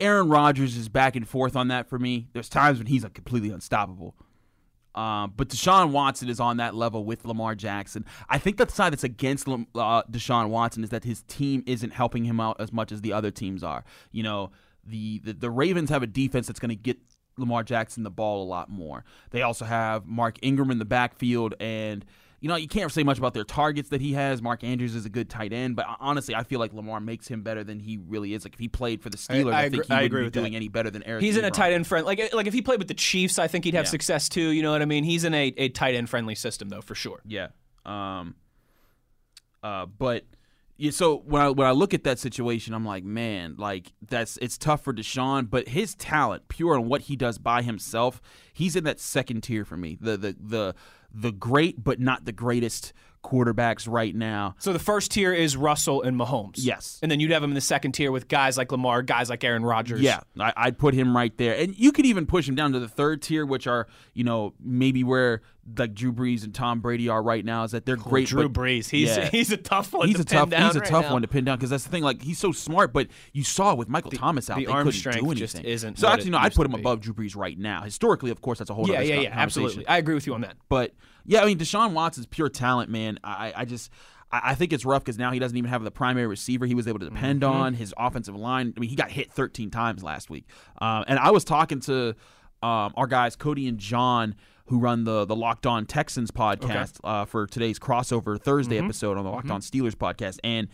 Aaron 0.00 0.28
Rodgers 0.28 0.76
is 0.76 0.88
back 0.88 1.14
and 1.14 1.28
forth 1.28 1.54
on 1.54 1.68
that 1.68 1.88
for 1.88 1.96
me. 1.96 2.26
There's 2.32 2.48
times 2.48 2.78
when 2.78 2.88
he's 2.88 3.04
like 3.04 3.14
completely 3.14 3.50
unstoppable. 3.50 4.16
Um, 4.94 5.32
but 5.36 5.48
Deshaun 5.48 5.90
Watson 5.90 6.28
is 6.28 6.40
on 6.40 6.58
that 6.58 6.74
level 6.74 7.04
with 7.04 7.24
Lamar 7.24 7.54
Jackson. 7.54 8.04
I 8.28 8.38
think 8.38 8.56
the 8.58 8.68
side 8.68 8.92
that's 8.92 9.04
against 9.04 9.48
uh, 9.48 10.02
Deshaun 10.10 10.48
Watson 10.48 10.84
is 10.84 10.90
that 10.90 11.04
his 11.04 11.22
team 11.22 11.64
isn't 11.66 11.92
helping 11.92 12.24
him 12.24 12.40
out 12.40 12.60
as 12.60 12.72
much 12.72 12.92
as 12.92 13.00
the 13.00 13.12
other 13.12 13.30
teams 13.30 13.64
are. 13.64 13.84
You 14.12 14.22
know, 14.22 14.50
the 14.86 15.20
the, 15.24 15.32
the 15.32 15.50
Ravens 15.50 15.90
have 15.90 16.02
a 16.02 16.06
defense 16.06 16.46
that's 16.46 16.60
going 16.60 16.70
to 16.70 16.76
get 16.76 16.98
Lamar 17.36 17.62
Jackson 17.64 18.02
the 18.02 18.10
ball 18.10 18.44
a 18.44 18.48
lot 18.48 18.70
more. 18.70 19.04
They 19.30 19.42
also 19.42 19.64
have 19.64 20.06
Mark 20.06 20.36
Ingram 20.42 20.70
in 20.70 20.78
the 20.78 20.84
backfield 20.84 21.54
and 21.58 22.04
you 22.40 22.48
know, 22.48 22.56
you 22.56 22.68
can't 22.68 22.92
say 22.92 23.02
much 23.02 23.16
about 23.18 23.32
their 23.34 23.44
targets 23.44 23.88
that 23.88 24.00
he 24.00 24.12
has. 24.12 24.42
Mark 24.42 24.62
Andrews 24.64 24.94
is 24.94 25.06
a 25.06 25.08
good 25.08 25.30
tight 25.30 25.52
end, 25.52 25.76
but 25.76 25.86
honestly, 26.00 26.34
I 26.34 26.42
feel 26.42 26.60
like 26.60 26.72
Lamar 26.74 27.00
makes 27.00 27.26
him 27.26 27.42
better 27.42 27.64
than 27.64 27.80
he 27.80 27.96
really 27.96 28.34
is. 28.34 28.44
Like 28.44 28.52
if 28.54 28.58
he 28.60 28.68
played 28.68 29.02
for 29.02 29.08
the 29.08 29.16
Steelers, 29.16 29.54
I, 29.54 29.62
I 29.64 29.68
think 29.70 29.86
he 29.86 29.92
I 29.92 29.94
wouldn't 29.96 30.06
agree 30.06 30.20
be 30.20 30.24
with 30.24 30.32
doing 30.34 30.52
that. 30.52 30.56
any 30.56 30.68
better 30.68 30.90
than 30.90 31.02
Eric. 31.04 31.22
He's 31.22 31.36
in 31.36 31.44
a 31.44 31.50
tight 31.50 31.72
end 31.72 31.86
friend. 31.86 32.04
Like 32.04 32.34
like 32.34 32.46
if 32.46 32.52
he 32.52 32.60
played 32.62 32.78
with 32.78 32.88
the 32.88 32.94
Chiefs, 32.94 33.38
I 33.38 33.46
think 33.48 33.64
he'd 33.64 33.74
have 33.74 33.86
Yeah. 33.86 33.90
success 33.90 34.28
too. 34.28 34.50
You 34.50 34.62
know 34.62 34.72
what 34.72 34.82
I 34.82 34.84
mean? 34.84 35.04
He's 35.04 35.24
in 35.24 35.32
a, 35.34 35.54
a 35.56 35.68
tight 35.70 35.94
end 35.94 36.10
friendly 36.10 36.34
system 36.34 36.68
though, 36.68 36.82
for 36.82 36.94
sure. 36.94 37.22
Yeah. 37.26 37.48
Um. 37.86 38.34
Uh. 39.62 39.86
But 39.86 40.24
yeah. 40.76 40.90
So 40.90 41.18
when 41.18 41.40
I 41.42 41.50
when 41.50 41.66
I 41.66 41.70
look 41.72 41.94
at 41.94 42.04
that 42.04 42.18
situation, 42.18 42.74
I'm 42.74 42.84
like, 42.84 43.04
man, 43.04 43.54
like 43.58 43.92
that's 44.06 44.36
it's 44.38 44.58
tough 44.58 44.82
for 44.84 44.92
Deshaun, 44.92 45.48
but 45.48 45.68
his 45.68 45.94
talent, 45.94 46.48
pure 46.48 46.74
on 46.76 46.88
what 46.88 47.02
he 47.02 47.16
does 47.16 47.38
by 47.38 47.62
himself, 47.62 48.20
he's 48.52 48.76
in 48.76 48.84
that 48.84 49.00
second 49.00 49.42
tier 49.42 49.64
for 49.64 49.76
me. 49.76 49.96
The 50.00 50.16
the 50.16 50.36
the 50.40 50.74
the 51.14 51.32
great, 51.32 51.82
but 51.82 52.00
not 52.00 52.24
the 52.24 52.32
greatest 52.32 52.92
quarterbacks 53.24 53.88
right 53.90 54.14
now. 54.14 54.54
So 54.58 54.72
the 54.72 54.78
first 54.78 55.10
tier 55.10 55.32
is 55.32 55.56
Russell 55.56 56.02
and 56.02 56.16
Mahomes. 56.16 56.54
Yes. 56.58 57.00
And 57.02 57.10
then 57.10 57.18
you'd 57.18 57.30
have 57.32 57.42
him 57.42 57.50
in 57.50 57.54
the 57.54 57.60
second 57.60 57.92
tier 57.92 58.12
with 58.12 58.28
guys 58.28 58.56
like 58.56 58.70
Lamar, 58.70 59.02
guys 59.02 59.28
like 59.30 59.42
Aaron 59.42 59.64
Rodgers. 59.64 60.00
Yeah, 60.00 60.20
I, 60.38 60.52
I'd 60.56 60.78
put 60.78 60.94
him 60.94 61.16
right 61.16 61.36
there, 61.38 61.56
and 61.56 61.76
you 61.76 61.90
could 61.90 62.06
even 62.06 62.26
push 62.26 62.48
him 62.48 62.54
down 62.54 62.72
to 62.74 62.78
the 62.78 62.88
third 62.88 63.22
tier, 63.22 63.44
which 63.44 63.66
are 63.66 63.88
you 64.12 64.22
know 64.22 64.54
maybe 64.62 65.02
where 65.02 65.42
like 65.78 65.94
Drew 65.94 66.12
Brees 66.12 66.44
and 66.44 66.54
Tom 66.54 66.80
Brady 66.80 67.08
are 67.08 67.22
right 67.22 67.42
now. 67.42 67.64
Is 67.64 67.70
that 67.70 67.86
they're 67.86 67.96
great, 67.96 68.28
Drew 68.28 68.48
but- 68.50 68.60
Brees. 68.60 68.90
He's 68.90 69.16
Yeah. 69.16 69.28
he's 69.32 69.50
a 69.50 69.56
tough 69.56 69.94
one. 69.94 70.06
he's 70.08 70.16
to 70.16 70.22
a 70.22 70.24
pin 70.26 70.38
tough 70.38 70.50
down 70.50 70.66
he's 70.66 70.76
a 70.76 70.80
right 70.80 70.88
tough 70.90 71.04
now. 71.06 71.12
one 71.14 71.22
to 71.22 71.28
pin 71.28 71.44
down 71.44 71.56
because 71.56 71.70
that's 71.70 71.84
the 71.84 71.90
thing. 71.90 72.02
Like 72.02 72.20
he's 72.22 72.38
so 72.38 72.52
smart, 72.52 72.92
but 72.92 73.08
you 73.32 73.42
saw 73.42 73.74
with 73.74 73.88
Michael 73.88 74.10
Thomas 74.10 74.50
out, 74.50 74.58
the 74.58 74.66
they 74.66 74.70
arm 74.72 74.84
couldn't 74.86 74.98
strength 75.00 75.20
do 75.20 75.24
anything. 75.30 75.38
just 75.38 75.64
isn't 75.64 75.98
so 75.98 76.08
actually, 76.08 76.30
no, 76.32 76.38
I'd 76.38 76.54
put 76.54 76.66
him 76.66 76.74
above 76.74 77.00
Drew 77.00 77.14
Brees 77.14 77.34
right 77.34 77.58
now. 77.58 77.80
Historically, 77.82 78.30
of 78.30 78.42
course, 78.42 78.58
that's 78.58 78.68
a 78.70 78.74
whole 78.74 78.86
Yeah, 78.88 78.96
other 78.96 79.04
yeah, 79.04 79.20
yeah. 79.20 79.30
Absolutely. 79.32 79.86
I 79.88 79.96
agree 79.96 80.14
with 80.14 80.26
you 80.26 80.34
on 80.34 80.42
that. 80.42 80.56
But 80.68 80.92
yeah, 81.26 81.42
I 81.42 81.46
mean, 81.46 81.58
Deshaun 81.58 81.92
Watson's 81.92 82.26
pure 82.26 82.48
talent, 82.48 82.90
man. 82.90 83.18
I, 83.24 83.52
I 83.56 83.64
just, 83.64 83.90
I, 84.30 84.54
think 84.54 84.72
it's 84.72 84.84
rough 84.84 85.04
because 85.04 85.18
now 85.18 85.30
he 85.30 85.38
doesn't 85.38 85.56
even 85.56 85.70
have 85.70 85.84
the 85.84 85.90
primary 85.90 86.26
receiver 86.26 86.66
he 86.66 86.74
was 86.74 86.88
able 86.88 86.98
to 87.00 87.08
depend 87.08 87.42
Mm-hmm. 87.42 87.52
on. 87.52 87.74
His 87.74 87.94
offensive 87.96 88.34
line. 88.36 88.74
I 88.76 88.80
mean, 88.80 88.90
he 88.90 88.96
got 88.96 89.10
hit 89.10 89.30
13 89.32 89.70
times 89.70 90.02
last 90.02 90.28
week. 90.30 90.46
Um, 90.80 91.04
and 91.06 91.18
I 91.18 91.30
was 91.30 91.44
talking 91.44 91.80
to 91.80 92.08
um, 92.62 92.92
our 92.96 93.06
guys 93.06 93.36
Cody 93.36 93.68
and 93.68 93.78
John. 93.78 94.34
Who 94.68 94.78
run 94.78 95.04
the 95.04 95.26
the 95.26 95.36
Locked 95.36 95.66
On 95.66 95.84
Texans 95.84 96.30
podcast 96.30 96.98
uh, 97.04 97.26
for 97.26 97.46
today's 97.46 97.78
crossover 97.78 98.40
Thursday 98.40 98.76
Mm-hmm. 98.76 98.86
episode 98.86 99.18
on 99.18 99.24
the 99.24 99.30
Locked 99.30 99.50
On 99.50 99.60
Steelers 99.60 99.94
podcast, 99.94 100.38
and 100.42 100.68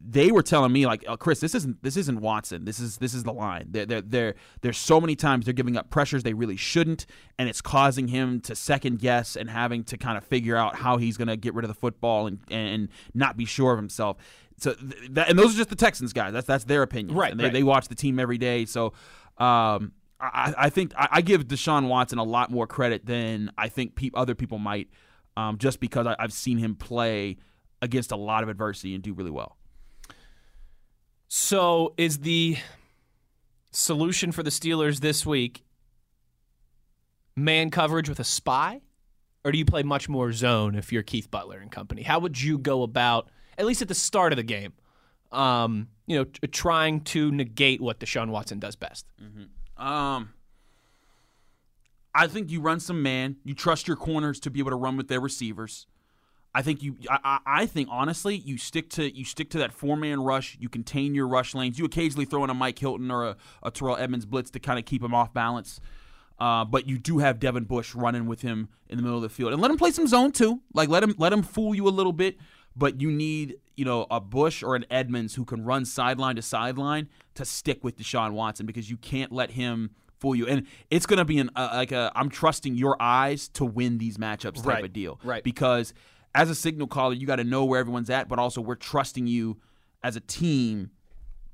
they 0.00 0.30
were 0.30 0.42
telling 0.42 0.72
me 0.72 0.86
like, 0.86 1.04
oh, 1.08 1.16
Chris, 1.16 1.40
this 1.40 1.54
isn't 1.54 1.82
this 1.82 1.96
isn't 1.96 2.20
Watson. 2.20 2.64
This 2.64 2.78
is 2.78 2.98
this 2.98 3.14
is 3.14 3.24
the 3.24 3.32
line. 3.32 3.66
They're, 3.70 3.86
they're, 3.86 4.00
they're, 4.00 4.34
there's 4.60 4.78
so 4.78 5.00
many 5.00 5.16
times 5.16 5.44
they're 5.44 5.54
giving 5.54 5.76
up 5.76 5.90
pressures 5.90 6.22
they 6.22 6.34
really 6.34 6.56
shouldn't, 6.56 7.06
and 7.38 7.48
it's 7.48 7.60
causing 7.60 8.08
him 8.08 8.40
to 8.42 8.54
second 8.54 9.00
guess 9.00 9.36
and 9.36 9.50
having 9.50 9.84
to 9.84 9.96
kind 9.96 10.16
of 10.16 10.24
figure 10.24 10.56
out 10.56 10.76
how 10.76 10.96
he's 10.96 11.16
going 11.16 11.28
to 11.28 11.36
get 11.36 11.54
rid 11.54 11.64
of 11.64 11.68
the 11.68 11.74
football 11.74 12.26
and 12.26 12.40
and 12.50 12.88
not 13.14 13.36
be 13.36 13.44
sure 13.44 13.72
of 13.72 13.78
himself. 13.78 14.16
So 14.58 14.74
that, 15.10 15.28
and 15.28 15.38
those 15.38 15.54
are 15.54 15.56
just 15.56 15.70
the 15.70 15.76
Texans 15.76 16.12
guys. 16.12 16.32
That's 16.32 16.46
that's 16.46 16.64
their 16.64 16.82
opinion. 16.82 17.16
Right, 17.16 17.30
And 17.30 17.40
they, 17.40 17.44
right. 17.44 17.52
they 17.52 17.62
watch 17.62 17.88
the 17.88 17.94
team 17.94 18.18
every 18.18 18.38
day. 18.38 18.64
So. 18.64 18.92
Um, 19.38 19.92
I, 20.20 20.52
I 20.58 20.70
think 20.70 20.92
I, 20.96 21.08
I 21.12 21.20
give 21.20 21.46
Deshaun 21.46 21.86
Watson 21.86 22.18
a 22.18 22.24
lot 22.24 22.50
more 22.50 22.66
credit 22.66 23.06
than 23.06 23.52
I 23.56 23.68
think 23.68 23.94
pe- 23.94 24.10
other 24.14 24.34
people 24.34 24.58
might, 24.58 24.88
um, 25.36 25.58
just 25.58 25.78
because 25.78 26.08
I, 26.08 26.16
I've 26.18 26.32
seen 26.32 26.58
him 26.58 26.74
play 26.74 27.36
against 27.80 28.10
a 28.10 28.16
lot 28.16 28.42
of 28.42 28.48
adversity 28.48 28.94
and 28.94 29.02
do 29.04 29.12
really 29.12 29.30
well. 29.30 29.57
So 31.28 31.94
is 31.98 32.20
the 32.20 32.56
solution 33.70 34.32
for 34.32 34.42
the 34.42 34.50
Steelers 34.50 35.00
this 35.00 35.26
week 35.26 35.62
man 37.36 37.70
coverage 37.70 38.08
with 38.08 38.18
a 38.18 38.24
spy? 38.24 38.80
Or 39.44 39.52
do 39.52 39.58
you 39.58 39.64
play 39.64 39.82
much 39.82 40.08
more 40.08 40.32
zone 40.32 40.74
if 40.74 40.92
you're 40.92 41.02
Keith 41.02 41.30
Butler 41.30 41.58
and 41.58 41.70
company? 41.70 42.02
How 42.02 42.18
would 42.18 42.40
you 42.40 42.58
go 42.58 42.82
about, 42.82 43.30
at 43.56 43.66
least 43.66 43.80
at 43.82 43.88
the 43.88 43.94
start 43.94 44.32
of 44.32 44.36
the 44.36 44.42
game, 44.42 44.72
um, 45.30 45.88
you 46.06 46.16
know, 46.16 46.24
t- 46.24 46.46
trying 46.48 47.02
to 47.02 47.30
negate 47.30 47.80
what 47.80 48.00
Deshaun 48.00 48.30
Watson 48.30 48.58
does 48.58 48.74
best? 48.74 49.06
Um, 49.76 50.32
I 52.14 52.26
think 52.26 52.50
you 52.50 52.60
run 52.60 52.80
some 52.80 53.02
man. 53.02 53.36
You 53.44 53.54
trust 53.54 53.86
your 53.86 53.96
corners 53.96 54.40
to 54.40 54.50
be 54.50 54.58
able 54.58 54.70
to 54.70 54.76
run 54.76 54.96
with 54.96 55.08
their 55.08 55.20
receivers. 55.20 55.86
I 56.54 56.62
think 56.62 56.82
you. 56.82 56.96
I, 57.10 57.38
I 57.46 57.66
think 57.66 57.88
honestly, 57.90 58.36
you 58.36 58.56
stick 58.58 58.88
to 58.90 59.14
you 59.16 59.24
stick 59.24 59.50
to 59.50 59.58
that 59.58 59.72
four 59.72 59.96
man 59.96 60.20
rush. 60.20 60.56
You 60.58 60.68
contain 60.68 61.14
your 61.14 61.28
rush 61.28 61.54
lanes. 61.54 61.78
You 61.78 61.84
occasionally 61.84 62.24
throw 62.24 62.42
in 62.44 62.50
a 62.50 62.54
Mike 62.54 62.78
Hilton 62.78 63.10
or 63.10 63.24
a, 63.26 63.36
a 63.62 63.70
Terrell 63.70 63.96
Edmunds 63.96 64.26
blitz 64.26 64.50
to 64.52 64.58
kind 64.60 64.78
of 64.78 64.84
keep 64.84 65.02
him 65.02 65.14
off 65.14 65.32
balance. 65.34 65.80
Uh, 66.38 66.64
but 66.64 66.88
you 66.88 66.98
do 66.98 67.18
have 67.18 67.38
Devin 67.40 67.64
Bush 67.64 67.94
running 67.94 68.26
with 68.26 68.42
him 68.42 68.68
in 68.88 68.96
the 68.96 69.02
middle 69.02 69.16
of 69.18 69.22
the 69.22 69.28
field, 69.28 69.52
and 69.52 69.60
let 69.60 69.70
him 69.70 69.76
play 69.76 69.90
some 69.90 70.06
zone 70.06 70.32
too. 70.32 70.60
Like 70.72 70.88
let 70.88 71.02
him 71.02 71.14
let 71.18 71.32
him 71.32 71.42
fool 71.42 71.74
you 71.74 71.86
a 71.86 71.90
little 71.90 72.12
bit. 72.12 72.38
But 72.76 73.00
you 73.00 73.10
need 73.10 73.56
you 73.76 73.84
know 73.84 74.06
a 74.10 74.20
Bush 74.20 74.62
or 74.62 74.74
an 74.76 74.86
Edmunds 74.90 75.34
who 75.34 75.44
can 75.44 75.64
run 75.64 75.84
sideline 75.84 76.36
to 76.36 76.42
sideline 76.42 77.08
to 77.34 77.44
stick 77.44 77.82
with 77.84 77.96
Deshaun 77.98 78.32
Watson 78.32 78.66
because 78.66 78.88
you 78.88 78.96
can't 78.96 79.32
let 79.32 79.50
him 79.50 79.90
fool 80.18 80.34
you. 80.36 80.46
And 80.46 80.66
it's 80.90 81.04
going 81.06 81.18
to 81.18 81.24
be 81.24 81.38
an 81.38 81.50
uh, 81.56 81.70
like 81.74 81.90
a 81.92 82.12
I'm 82.14 82.28
trusting 82.30 82.76
your 82.76 82.96
eyes 83.00 83.48
to 83.50 83.64
win 83.64 83.98
these 83.98 84.16
matchups 84.16 84.56
type 84.56 84.66
Right, 84.66 84.84
of 84.84 84.92
deal. 84.92 85.18
right. 85.24 85.42
Because 85.42 85.92
as 86.38 86.48
a 86.50 86.54
signal 86.54 86.86
caller, 86.86 87.14
you 87.14 87.26
got 87.26 87.36
to 87.36 87.44
know 87.44 87.64
where 87.64 87.80
everyone's 87.80 88.10
at, 88.10 88.28
but 88.28 88.38
also 88.38 88.60
we're 88.60 88.76
trusting 88.76 89.26
you 89.26 89.58
as 90.04 90.14
a 90.14 90.20
team 90.20 90.90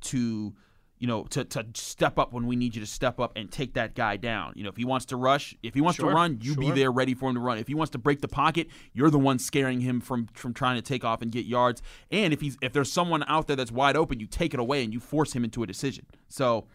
to 0.02 0.54
you 0.98 1.06
know 1.06 1.24
to, 1.24 1.42
to 1.42 1.66
step 1.74 2.18
up 2.18 2.34
when 2.34 2.46
we 2.46 2.54
need 2.54 2.74
you 2.74 2.82
to 2.82 2.86
step 2.86 3.18
up 3.18 3.32
and 3.34 3.50
take 3.50 3.72
that 3.74 3.94
guy 3.94 4.18
down. 4.18 4.52
You 4.56 4.64
know 4.64 4.68
if 4.68 4.76
he 4.76 4.84
wants 4.84 5.06
to 5.06 5.16
rush 5.16 5.56
if 5.62 5.72
he 5.72 5.80
wants 5.80 5.96
Sure, 5.96 6.10
to 6.10 6.14
run 6.14 6.38
you 6.42 6.54
be 6.54 6.70
there 6.70 6.92
ready 6.92 7.14
for 7.14 7.30
him 7.30 7.34
to 7.36 7.40
run. 7.40 7.56
If 7.56 7.66
he 7.66 7.74
wants 7.74 7.92
to 7.92 7.98
break 7.98 8.20
the 8.20 8.28
pocket 8.28 8.68
you're 8.92 9.08
the 9.10 9.18
one 9.18 9.38
scaring 9.38 9.80
him 9.80 10.00
from 10.02 10.28
from 10.34 10.52
trying 10.52 10.76
to 10.76 10.82
take 10.82 11.02
off 11.02 11.22
and 11.22 11.32
get 11.32 11.46
yards. 11.46 11.80
And 12.10 12.34
if 12.34 12.42
he's 12.42 12.58
if 12.60 12.74
there's 12.74 12.92
someone 12.92 13.24
out 13.26 13.46
there 13.46 13.56
that's 13.56 13.72
wide 13.72 13.96
open 13.96 14.20
you 14.20 14.26
take 14.26 14.52
it 14.52 14.60
away 14.60 14.84
and 14.84 14.92
you 14.92 15.00
force 15.00 15.32
him 15.32 15.44
into 15.44 15.62
a 15.62 15.66
decision. 15.66 16.04
So 16.28 16.66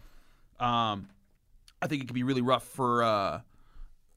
um 0.58 1.08
i 1.80 1.86
think 1.86 2.02
it 2.02 2.06
could 2.06 2.14
be 2.14 2.24
really 2.24 2.42
rough 2.42 2.64
for 2.64 3.04
uh 3.04 3.40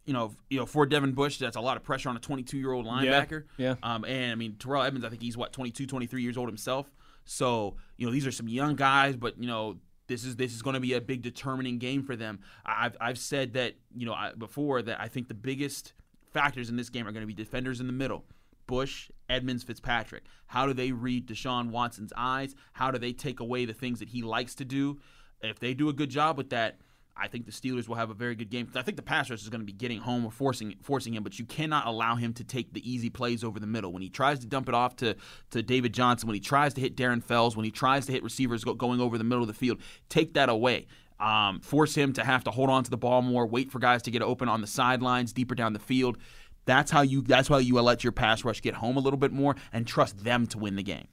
you 0.05 0.13
know, 0.13 0.35
you 0.49 0.59
know, 0.59 0.65
for 0.65 0.85
Devin 0.85 1.13
Bush, 1.13 1.37
that's 1.37 1.55
a 1.55 1.61
lot 1.61 1.77
of 1.77 1.83
pressure 1.83 2.09
on 2.09 2.15
a 2.15 2.19
22 2.19 2.57
year 2.57 2.71
old 2.71 2.85
linebacker. 2.85 3.43
yeah. 3.57 3.75
Um, 3.83 4.03
and 4.05 4.31
I 4.31 4.35
mean, 4.35 4.55
Terrell 4.57 4.83
Edmunds, 4.83 5.05
I 5.05 5.09
think 5.09 5.21
he's 5.21 5.37
what 5.37 5.53
22, 5.53 5.85
23 5.85 6.21
years 6.21 6.37
old 6.37 6.49
himself. 6.49 6.91
So 7.25 7.75
you 7.97 8.05
know, 8.05 8.11
these 8.11 8.27
are 8.27 8.31
some 8.31 8.47
young 8.47 8.75
guys, 8.75 9.15
but 9.15 9.37
you 9.39 9.47
know, 9.47 9.77
this 10.07 10.25
is 10.25 10.35
this 10.35 10.53
is 10.53 10.61
going 10.61 10.73
to 10.73 10.79
be 10.79 10.93
a 10.93 11.01
big 11.01 11.21
determining 11.21 11.77
game 11.77 12.03
for 12.03 12.15
them. 12.15 12.39
I've 12.65 12.97
I've 12.99 13.17
said 13.17 13.53
that 13.53 13.75
you 13.95 14.05
know 14.05 14.13
I, 14.13 14.33
before 14.33 14.81
that 14.81 14.99
I 14.99 15.07
think 15.07 15.27
the 15.27 15.33
biggest 15.33 15.93
factors 16.31 16.69
in 16.69 16.75
this 16.75 16.89
game 16.89 17.07
are 17.07 17.11
going 17.11 17.23
to 17.23 17.27
be 17.27 17.33
defenders 17.33 17.79
in 17.79 17.87
the 17.87 17.93
middle. 17.93 18.25
Bush, 18.65 19.09
Edmunds, 19.29 19.63
Fitzpatrick. 19.63 20.23
How 20.47 20.65
do 20.65 20.73
they 20.73 20.91
read 20.91 21.27
Deshaun 21.27 21.69
Watson's 21.69 22.13
eyes? 22.15 22.55
How 22.73 22.91
do 22.91 22.97
they 22.97 23.11
take 23.11 23.39
away 23.39 23.65
the 23.65 23.73
things 23.73 23.99
that 23.99 24.09
he 24.09 24.21
likes 24.21 24.55
to 24.55 24.65
do? 24.65 24.99
If 25.41 25.59
they 25.59 25.73
do 25.73 25.89
a 25.89 25.93
good 25.93 26.09
job 26.09 26.37
with 26.37 26.49
that, 26.51 26.77
I 27.15 27.27
think 27.27 27.45
the 27.45 27.51
Steelers 27.51 27.87
will 27.87 27.95
have 27.95 28.09
a 28.09 28.15
very 28.15 28.35
good 28.35 28.49
game. 28.49 28.67
I 28.75 28.81
think 28.81 28.97
the 28.97 29.03
pass 29.03 29.29
rush 29.29 29.43
is 29.43 29.49
going 29.49 29.61
to 29.61 29.65
be 29.65 29.71
getting 29.71 29.99
home 29.99 30.25
or 30.25 30.31
forcing 30.31 30.75
forcing 30.81 31.13
him, 31.13 31.23
but 31.23 31.37
you 31.37 31.45
cannot 31.45 31.85
allow 31.85 32.15
him 32.15 32.33
to 32.33 32.43
take 32.43 32.73
the 32.73 32.91
easy 32.91 33.09
plays 33.09 33.43
over 33.43 33.59
the 33.59 33.67
middle. 33.67 33.93
When 33.93 34.01
he 34.01 34.09
tries 34.09 34.39
to 34.39 34.47
dump 34.47 34.67
it 34.67 34.73
off 34.73 34.95
to, 34.97 35.15
to 35.51 35.61
David 35.61 35.93
Johnson, 35.93 36.27
when 36.27 36.33
he 36.33 36.39
tries 36.39 36.73
to 36.73 36.81
hit 36.81 36.97
Darren 36.97 37.23
Fells, 37.23 37.55
when 37.55 37.65
he 37.65 37.71
tries 37.71 38.07
to 38.07 38.11
hit 38.11 38.23
receivers 38.23 38.63
going 38.63 38.99
over 38.99 39.17
the 39.17 39.23
middle 39.23 39.43
of 39.43 39.47
the 39.47 39.53
field, 39.53 39.79
take 40.09 40.33
that 40.33 40.49
away. 40.49 40.87
Um, 41.19 41.61
force 41.61 41.93
him 41.95 42.13
to 42.13 42.23
have 42.23 42.43
to 42.45 42.51
hold 42.51 42.69
on 42.69 42.83
to 42.83 42.89
the 42.89 42.97
ball 42.97 43.21
more, 43.21 43.45
wait 43.45 43.71
for 43.71 43.79
guys 43.79 44.01
to 44.03 44.11
get 44.11 44.21
open 44.23 44.49
on 44.49 44.61
the 44.61 44.67
sidelines, 44.67 45.31
deeper 45.31 45.55
down 45.55 45.73
the 45.73 45.79
field. 45.79 46.17
That's 46.65 46.91
how 46.91 47.01
you. 47.01 47.21
That's 47.21 47.49
why 47.49 47.59
you 47.59 47.79
let 47.79 48.03
your 48.03 48.11
pass 48.11 48.43
rush 48.43 48.61
get 48.61 48.73
home 48.73 48.97
a 48.97 48.99
little 48.99 49.19
bit 49.19 49.31
more 49.31 49.55
and 49.71 49.85
trust 49.85 50.23
them 50.23 50.47
to 50.47 50.57
win 50.57 50.75
the 50.75 50.83
game. 50.83 51.07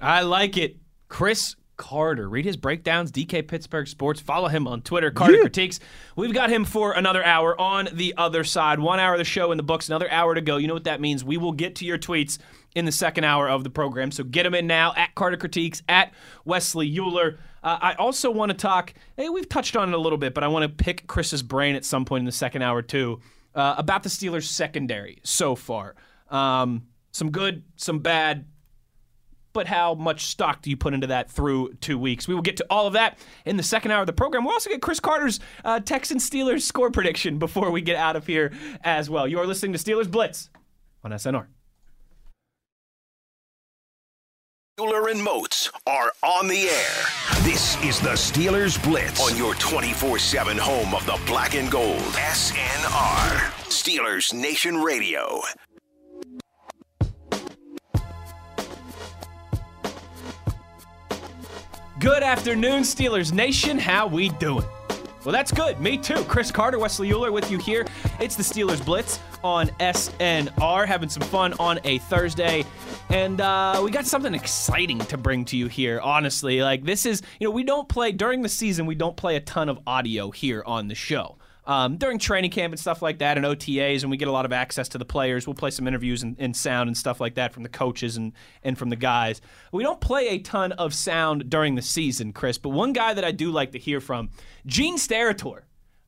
I 0.00 0.22
like 0.22 0.56
it. 0.56 0.76
Chris 1.08 1.56
Carter. 1.76 2.28
Read 2.28 2.44
his 2.44 2.56
breakdowns, 2.56 3.10
DK 3.10 3.46
Pittsburgh 3.46 3.86
Sports. 3.88 4.20
Follow 4.20 4.48
him 4.48 4.66
on 4.66 4.82
Twitter, 4.82 5.10
Carter 5.10 5.38
Critiques. 5.40 5.80
We've 6.16 6.34
got 6.34 6.50
him 6.50 6.64
for 6.64 6.92
another 6.92 7.24
hour 7.24 7.58
on 7.60 7.88
the 7.92 8.14
other 8.16 8.44
side. 8.44 8.78
One 8.78 9.00
hour 9.00 9.14
of 9.14 9.18
the 9.18 9.24
show 9.24 9.50
in 9.52 9.56
the 9.56 9.62
books, 9.62 9.88
another 9.88 10.10
hour 10.10 10.34
to 10.34 10.40
go. 10.40 10.56
You 10.56 10.68
know 10.68 10.74
what 10.74 10.84
that 10.84 11.00
means. 11.00 11.24
We 11.24 11.36
will 11.36 11.52
get 11.52 11.76
to 11.76 11.84
your 11.84 11.98
tweets 11.98 12.38
in 12.74 12.84
the 12.84 12.92
second 12.92 13.24
hour 13.24 13.48
of 13.48 13.64
the 13.64 13.70
program. 13.70 14.10
So 14.10 14.24
get 14.24 14.42
them 14.42 14.54
in 14.54 14.66
now 14.66 14.92
at 14.96 15.14
Carter 15.14 15.36
Critiques, 15.36 15.82
at 15.88 16.12
Wesley 16.44 16.98
Euler. 16.98 17.38
Uh, 17.62 17.78
I 17.80 17.94
also 17.94 18.30
want 18.30 18.50
to 18.50 18.56
talk, 18.56 18.92
hey, 19.16 19.28
we've 19.28 19.48
touched 19.48 19.76
on 19.76 19.88
it 19.88 19.94
a 19.94 19.98
little 19.98 20.18
bit, 20.18 20.34
but 20.34 20.44
I 20.44 20.48
want 20.48 20.64
to 20.64 20.84
pick 20.84 21.06
Chris's 21.06 21.42
brain 21.42 21.76
at 21.76 21.84
some 21.84 22.04
point 22.04 22.22
in 22.22 22.26
the 22.26 22.32
second 22.32 22.62
hour, 22.62 22.82
too, 22.82 23.20
uh, 23.54 23.76
about 23.78 24.02
the 24.02 24.08
Steelers' 24.08 24.44
secondary 24.44 25.20
so 25.22 25.54
far. 25.54 25.94
Um, 26.30 26.88
some 27.12 27.30
good, 27.30 27.62
some 27.76 28.00
bad, 28.00 28.44
but 29.54 29.66
how 29.66 29.94
much 29.94 30.26
stock 30.26 30.60
do 30.60 30.68
you 30.68 30.76
put 30.76 30.92
into 30.92 31.06
that 31.06 31.30
through 31.30 31.72
two 31.80 31.98
weeks? 31.98 32.28
We 32.28 32.34
will 32.34 32.42
get 32.42 32.58
to 32.58 32.66
all 32.68 32.86
of 32.86 32.92
that 32.92 33.18
in 33.46 33.56
the 33.56 33.62
second 33.62 33.92
hour 33.92 34.00
of 34.00 34.06
the 34.06 34.12
program. 34.12 34.44
We'll 34.44 34.52
also 34.52 34.68
get 34.68 34.82
Chris 34.82 35.00
Carter's 35.00 35.40
uh, 35.64 35.80
Texans 35.80 36.28
Steelers 36.28 36.62
score 36.62 36.90
prediction 36.90 37.38
before 37.38 37.70
we 37.70 37.80
get 37.80 37.96
out 37.96 38.16
of 38.16 38.26
here 38.26 38.52
as 38.82 39.08
well. 39.08 39.26
You 39.26 39.38
are 39.38 39.46
listening 39.46 39.72
to 39.72 39.78
Steelers 39.78 40.10
Blitz 40.10 40.50
on 41.02 41.12
SNR. 41.12 41.46
Bueller 44.76 45.08
and 45.08 45.22
Moats 45.22 45.70
are 45.86 46.10
on 46.24 46.48
the 46.48 46.62
air. 46.68 47.42
This 47.44 47.80
is 47.84 48.00
the 48.00 48.14
Steelers 48.14 48.82
Blitz 48.82 49.20
on 49.20 49.36
your 49.36 49.54
24 49.54 50.18
7 50.18 50.58
home 50.58 50.92
of 50.94 51.06
the 51.06 51.20
black 51.26 51.54
and 51.54 51.70
gold. 51.70 52.00
SNR. 52.00 53.52
Steelers 53.68 54.34
Nation 54.34 54.78
Radio. 54.78 55.42
Good 62.04 62.22
afternoon, 62.22 62.82
Steelers 62.82 63.32
Nation. 63.32 63.78
How 63.78 64.06
we 64.06 64.28
doing? 64.28 64.66
Well, 65.24 65.32
that's 65.32 65.50
good. 65.50 65.80
Me 65.80 65.96
too. 65.96 66.22
Chris 66.24 66.50
Carter, 66.50 66.78
Wesley 66.78 67.10
Euler 67.10 67.32
with 67.32 67.50
you 67.50 67.56
here. 67.56 67.86
It's 68.20 68.36
the 68.36 68.42
Steelers 68.42 68.84
Blitz 68.84 69.20
on 69.42 69.68
SNR, 69.80 70.86
having 70.86 71.08
some 71.08 71.22
fun 71.22 71.54
on 71.54 71.80
a 71.84 71.96
Thursday. 72.00 72.66
And 73.08 73.40
uh, 73.40 73.80
we 73.82 73.90
got 73.90 74.04
something 74.04 74.34
exciting 74.34 74.98
to 74.98 75.16
bring 75.16 75.46
to 75.46 75.56
you 75.56 75.66
here, 75.66 75.98
honestly. 75.98 76.60
Like, 76.60 76.84
this 76.84 77.06
is, 77.06 77.22
you 77.40 77.46
know, 77.46 77.52
we 77.52 77.64
don't 77.64 77.88
play, 77.88 78.12
during 78.12 78.42
the 78.42 78.50
season, 78.50 78.84
we 78.84 78.96
don't 78.96 79.16
play 79.16 79.36
a 79.36 79.40
ton 79.40 79.70
of 79.70 79.78
audio 79.86 80.30
here 80.30 80.62
on 80.66 80.88
the 80.88 80.94
show. 80.94 81.38
Um, 81.66 81.96
during 81.96 82.18
training 82.18 82.50
camp 82.50 82.72
and 82.72 82.80
stuff 82.80 83.00
like 83.00 83.20
that, 83.20 83.38
and 83.38 83.46
OTAs, 83.46 84.02
and 84.02 84.10
we 84.10 84.18
get 84.18 84.28
a 84.28 84.32
lot 84.32 84.44
of 84.44 84.52
access 84.52 84.86
to 84.90 84.98
the 84.98 85.04
players. 85.06 85.46
We'll 85.46 85.54
play 85.54 85.70
some 85.70 85.88
interviews 85.88 86.22
and, 86.22 86.36
and 86.38 86.54
sound 86.54 86.88
and 86.88 86.96
stuff 86.96 87.20
like 87.20 87.36
that 87.36 87.54
from 87.54 87.62
the 87.62 87.70
coaches 87.70 88.18
and, 88.18 88.32
and 88.62 88.76
from 88.76 88.90
the 88.90 88.96
guys. 88.96 89.40
We 89.72 89.82
don't 89.82 90.00
play 90.00 90.28
a 90.28 90.38
ton 90.38 90.72
of 90.72 90.92
sound 90.92 91.48
during 91.48 91.74
the 91.74 91.82
season, 91.82 92.34
Chris, 92.34 92.58
but 92.58 92.70
one 92.70 92.92
guy 92.92 93.14
that 93.14 93.24
I 93.24 93.32
do 93.32 93.50
like 93.50 93.72
to 93.72 93.78
hear 93.78 94.00
from, 94.00 94.28
Gene 94.66 94.98
Steratore. 94.98 95.62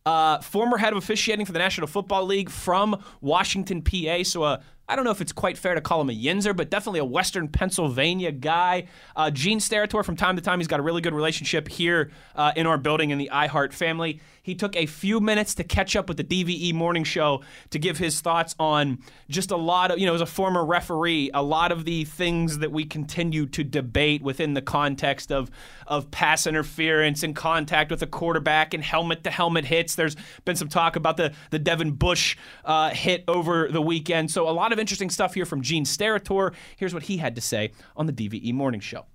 Uh, 0.04 0.40
former 0.40 0.76
head 0.76 0.92
of 0.92 0.98
officiating 0.98 1.44
for 1.44 1.50
the 1.50 1.58
National 1.58 1.88
Football 1.88 2.26
League 2.26 2.48
from 2.48 3.02
Washington, 3.20 3.82
PA. 3.82 4.22
So 4.22 4.44
a 4.44 4.62
I 4.88 4.94
don't 4.94 5.04
know 5.04 5.10
if 5.10 5.20
it's 5.20 5.32
quite 5.32 5.58
fair 5.58 5.74
to 5.74 5.80
call 5.80 6.00
him 6.00 6.10
a 6.10 6.12
Yinzer, 6.12 6.56
but 6.56 6.70
definitely 6.70 7.00
a 7.00 7.04
Western 7.04 7.48
Pennsylvania 7.48 8.30
guy. 8.30 8.86
Uh, 9.16 9.30
Gene 9.30 9.58
Steratore, 9.58 10.04
from 10.04 10.16
time 10.16 10.36
to 10.36 10.42
time, 10.42 10.60
he's 10.60 10.68
got 10.68 10.78
a 10.78 10.82
really 10.82 11.00
good 11.00 11.14
relationship 11.14 11.66
here 11.68 12.10
uh, 12.36 12.52
in 12.54 12.66
our 12.66 12.78
building 12.78 13.10
in 13.10 13.18
the 13.18 13.30
iHeart 13.32 13.72
family. 13.72 14.20
He 14.46 14.54
took 14.54 14.76
a 14.76 14.86
few 14.86 15.18
minutes 15.18 15.56
to 15.56 15.64
catch 15.64 15.96
up 15.96 16.06
with 16.06 16.18
the 16.18 16.22
DVE 16.22 16.72
morning 16.72 17.02
show 17.02 17.42
to 17.70 17.80
give 17.80 17.98
his 17.98 18.20
thoughts 18.20 18.54
on 18.60 18.98
just 19.28 19.50
a 19.50 19.56
lot 19.56 19.90
of, 19.90 19.98
you 19.98 20.06
know, 20.06 20.14
as 20.14 20.20
a 20.20 20.26
former 20.26 20.64
referee, 20.64 21.32
a 21.34 21.42
lot 21.42 21.72
of 21.72 21.84
the 21.84 22.04
things 22.04 22.58
that 22.58 22.70
we 22.70 22.84
continue 22.84 23.46
to 23.46 23.64
debate 23.64 24.22
within 24.22 24.54
the 24.54 24.62
context 24.62 25.32
of, 25.32 25.50
of 25.88 26.12
pass 26.12 26.46
interference 26.46 27.24
and 27.24 27.34
contact 27.34 27.90
with 27.90 28.02
a 28.02 28.06
quarterback 28.06 28.72
and 28.72 28.84
helmet 28.84 29.24
to 29.24 29.32
helmet 29.32 29.64
hits. 29.64 29.96
There's 29.96 30.14
been 30.44 30.54
some 30.54 30.68
talk 30.68 30.94
about 30.94 31.16
the, 31.16 31.32
the 31.50 31.58
Devin 31.58 31.92
Bush 31.92 32.36
uh, 32.64 32.90
hit 32.90 33.24
over 33.26 33.66
the 33.68 33.82
weekend. 33.82 34.30
So 34.30 34.48
a 34.48 34.52
lot 34.52 34.72
of 34.72 34.75
interesting 34.78 35.10
stuff 35.10 35.34
here 35.34 35.44
from 35.46 35.62
Gene 35.62 35.84
Steratore. 35.84 36.54
Here's 36.76 36.94
what 36.94 37.04
he 37.04 37.16
had 37.16 37.34
to 37.36 37.40
say 37.40 37.72
on 37.96 38.06
the 38.06 38.12
DVE 38.12 38.52
morning 38.52 38.80
show. 38.80 39.06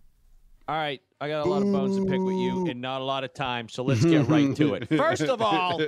All 0.68 0.76
right, 0.78 1.02
I 1.20 1.28
got 1.28 1.46
a 1.46 1.50
lot 1.50 1.62
of 1.64 1.72
bones 1.72 1.98
to 1.98 2.06
pick 2.06 2.20
with 2.22 2.36
you 2.36 2.68
and 2.68 2.80
not 2.82 3.02
a 3.02 3.04
lot 3.04 3.24
of 3.24 3.34
time, 3.34 3.68
so 3.68 3.84
let's 3.84 4.06
get 4.06 4.28
right 4.28 4.56
to 4.56 4.76
it. 4.76 4.88
First 4.98 5.24
of 5.24 5.42
all, 5.42 5.82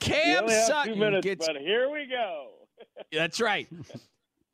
Cam 0.00 0.48
Sutton 0.48 0.98
minutes, 0.98 1.24
gets 1.24 1.46
but 1.46 1.56
here 1.56 1.90
we 1.90 2.06
go. 2.06 2.50
That's 3.12 3.40
right. 3.40 3.68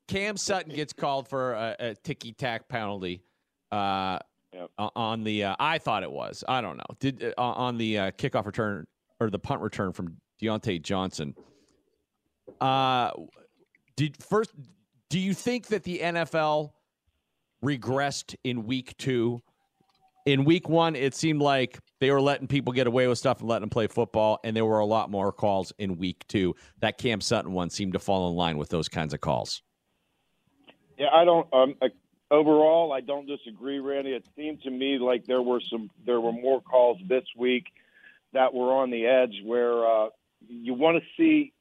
Cam 0.08 0.36
Sutton 0.36 0.74
gets 0.74 0.92
called 0.92 1.28
for 1.28 1.52
a, 1.52 1.76
a 1.78 1.94
ticky 1.94 2.32
tack 2.32 2.68
penalty 2.68 3.22
uh, 3.72 4.18
Yep. 4.52 4.70
on 4.78 5.24
the. 5.24 5.44
Uh, 5.44 5.56
I 5.58 5.78
thought 5.78 6.04
it 6.04 6.12
was. 6.12 6.44
I 6.46 6.60
don't 6.60 6.76
know. 6.76 6.84
Did 7.00 7.34
uh, 7.36 7.42
on 7.42 7.76
the 7.76 7.98
uh, 7.98 8.10
kickoff 8.12 8.46
return 8.46 8.86
or 9.20 9.30
the 9.30 9.38
punt 9.38 9.60
return 9.60 9.92
from 9.92 10.16
Diontae 10.40 10.82
Johnson. 10.82 11.34
Uh, 12.60 13.10
did 13.96 14.22
first? 14.22 14.50
Do 15.08 15.18
you 15.18 15.34
think 15.34 15.68
that 15.68 15.84
the 15.84 16.00
NFL 16.00 16.72
regressed 17.64 18.34
in 18.44 18.66
week 18.66 18.96
two? 18.96 19.42
In 20.26 20.44
week 20.44 20.68
one, 20.68 20.96
it 20.96 21.14
seemed 21.14 21.42
like 21.42 21.78
they 22.00 22.10
were 22.10 22.20
letting 22.20 22.46
people 22.46 22.72
get 22.72 22.86
away 22.86 23.06
with 23.06 23.18
stuff 23.18 23.40
and 23.40 23.48
letting 23.48 23.62
them 23.62 23.70
play 23.70 23.86
football, 23.86 24.40
and 24.42 24.56
there 24.56 24.64
were 24.64 24.78
a 24.78 24.86
lot 24.86 25.10
more 25.10 25.32
calls 25.32 25.72
in 25.78 25.98
week 25.98 26.24
two. 26.28 26.54
That 26.80 26.96
Cam 26.96 27.20
Sutton 27.20 27.52
one 27.52 27.68
seemed 27.68 27.92
to 27.92 27.98
fall 27.98 28.28
in 28.30 28.34
line 28.34 28.56
with 28.56 28.70
those 28.70 28.88
kinds 28.88 29.12
of 29.12 29.20
calls. 29.20 29.62
Yeah, 30.98 31.08
I 31.12 31.24
don't. 31.24 31.52
Um, 31.52 31.74
I, 31.82 31.88
overall, 32.30 32.92
I 32.92 33.00
don't 33.00 33.26
disagree, 33.26 33.78
Randy. 33.78 34.12
It 34.12 34.26
seemed 34.34 34.62
to 34.62 34.70
me 34.70 34.98
like 34.98 35.26
there 35.26 35.42
were 35.42 35.60
some, 35.70 35.90
there 36.06 36.20
were 36.20 36.32
more 36.32 36.62
calls 36.62 36.98
this 37.06 37.24
week 37.36 37.66
that 38.34 38.52
were 38.52 38.72
on 38.72 38.90
the 38.90 39.06
edge 39.06 39.42
where 39.44 39.84
uh, 39.86 40.08
you 40.48 40.74
want 40.74 41.02
to 41.02 41.04
see 41.16 41.52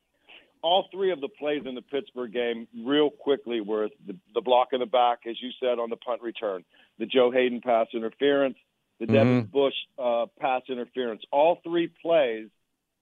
all 0.61 0.87
three 0.91 1.11
of 1.11 1.21
the 1.21 1.27
plays 1.27 1.63
in 1.65 1.75
the 1.75 1.81
Pittsburgh 1.81 2.31
game 2.31 2.67
real 2.85 3.09
quickly 3.09 3.61
were 3.61 3.89
the, 4.07 4.15
the 4.33 4.41
block 4.41 4.69
in 4.71 4.79
the 4.79 4.85
back, 4.85 5.19
as 5.29 5.35
you 5.41 5.51
said, 5.59 5.77
on 5.77 5.89
the 5.89 5.97
punt 5.97 6.21
return, 6.21 6.63
the 6.99 7.05
Joe 7.05 7.31
Haden 7.31 7.61
pass 7.61 7.87
interference, 7.93 8.55
the 8.99 9.05
Devin 9.07 9.43
Bush 9.51 9.73
uh, 9.99 10.25
pass 10.39 10.61
interference. 10.69 11.21
All 11.31 11.59
three 11.63 11.91
plays 12.01 12.47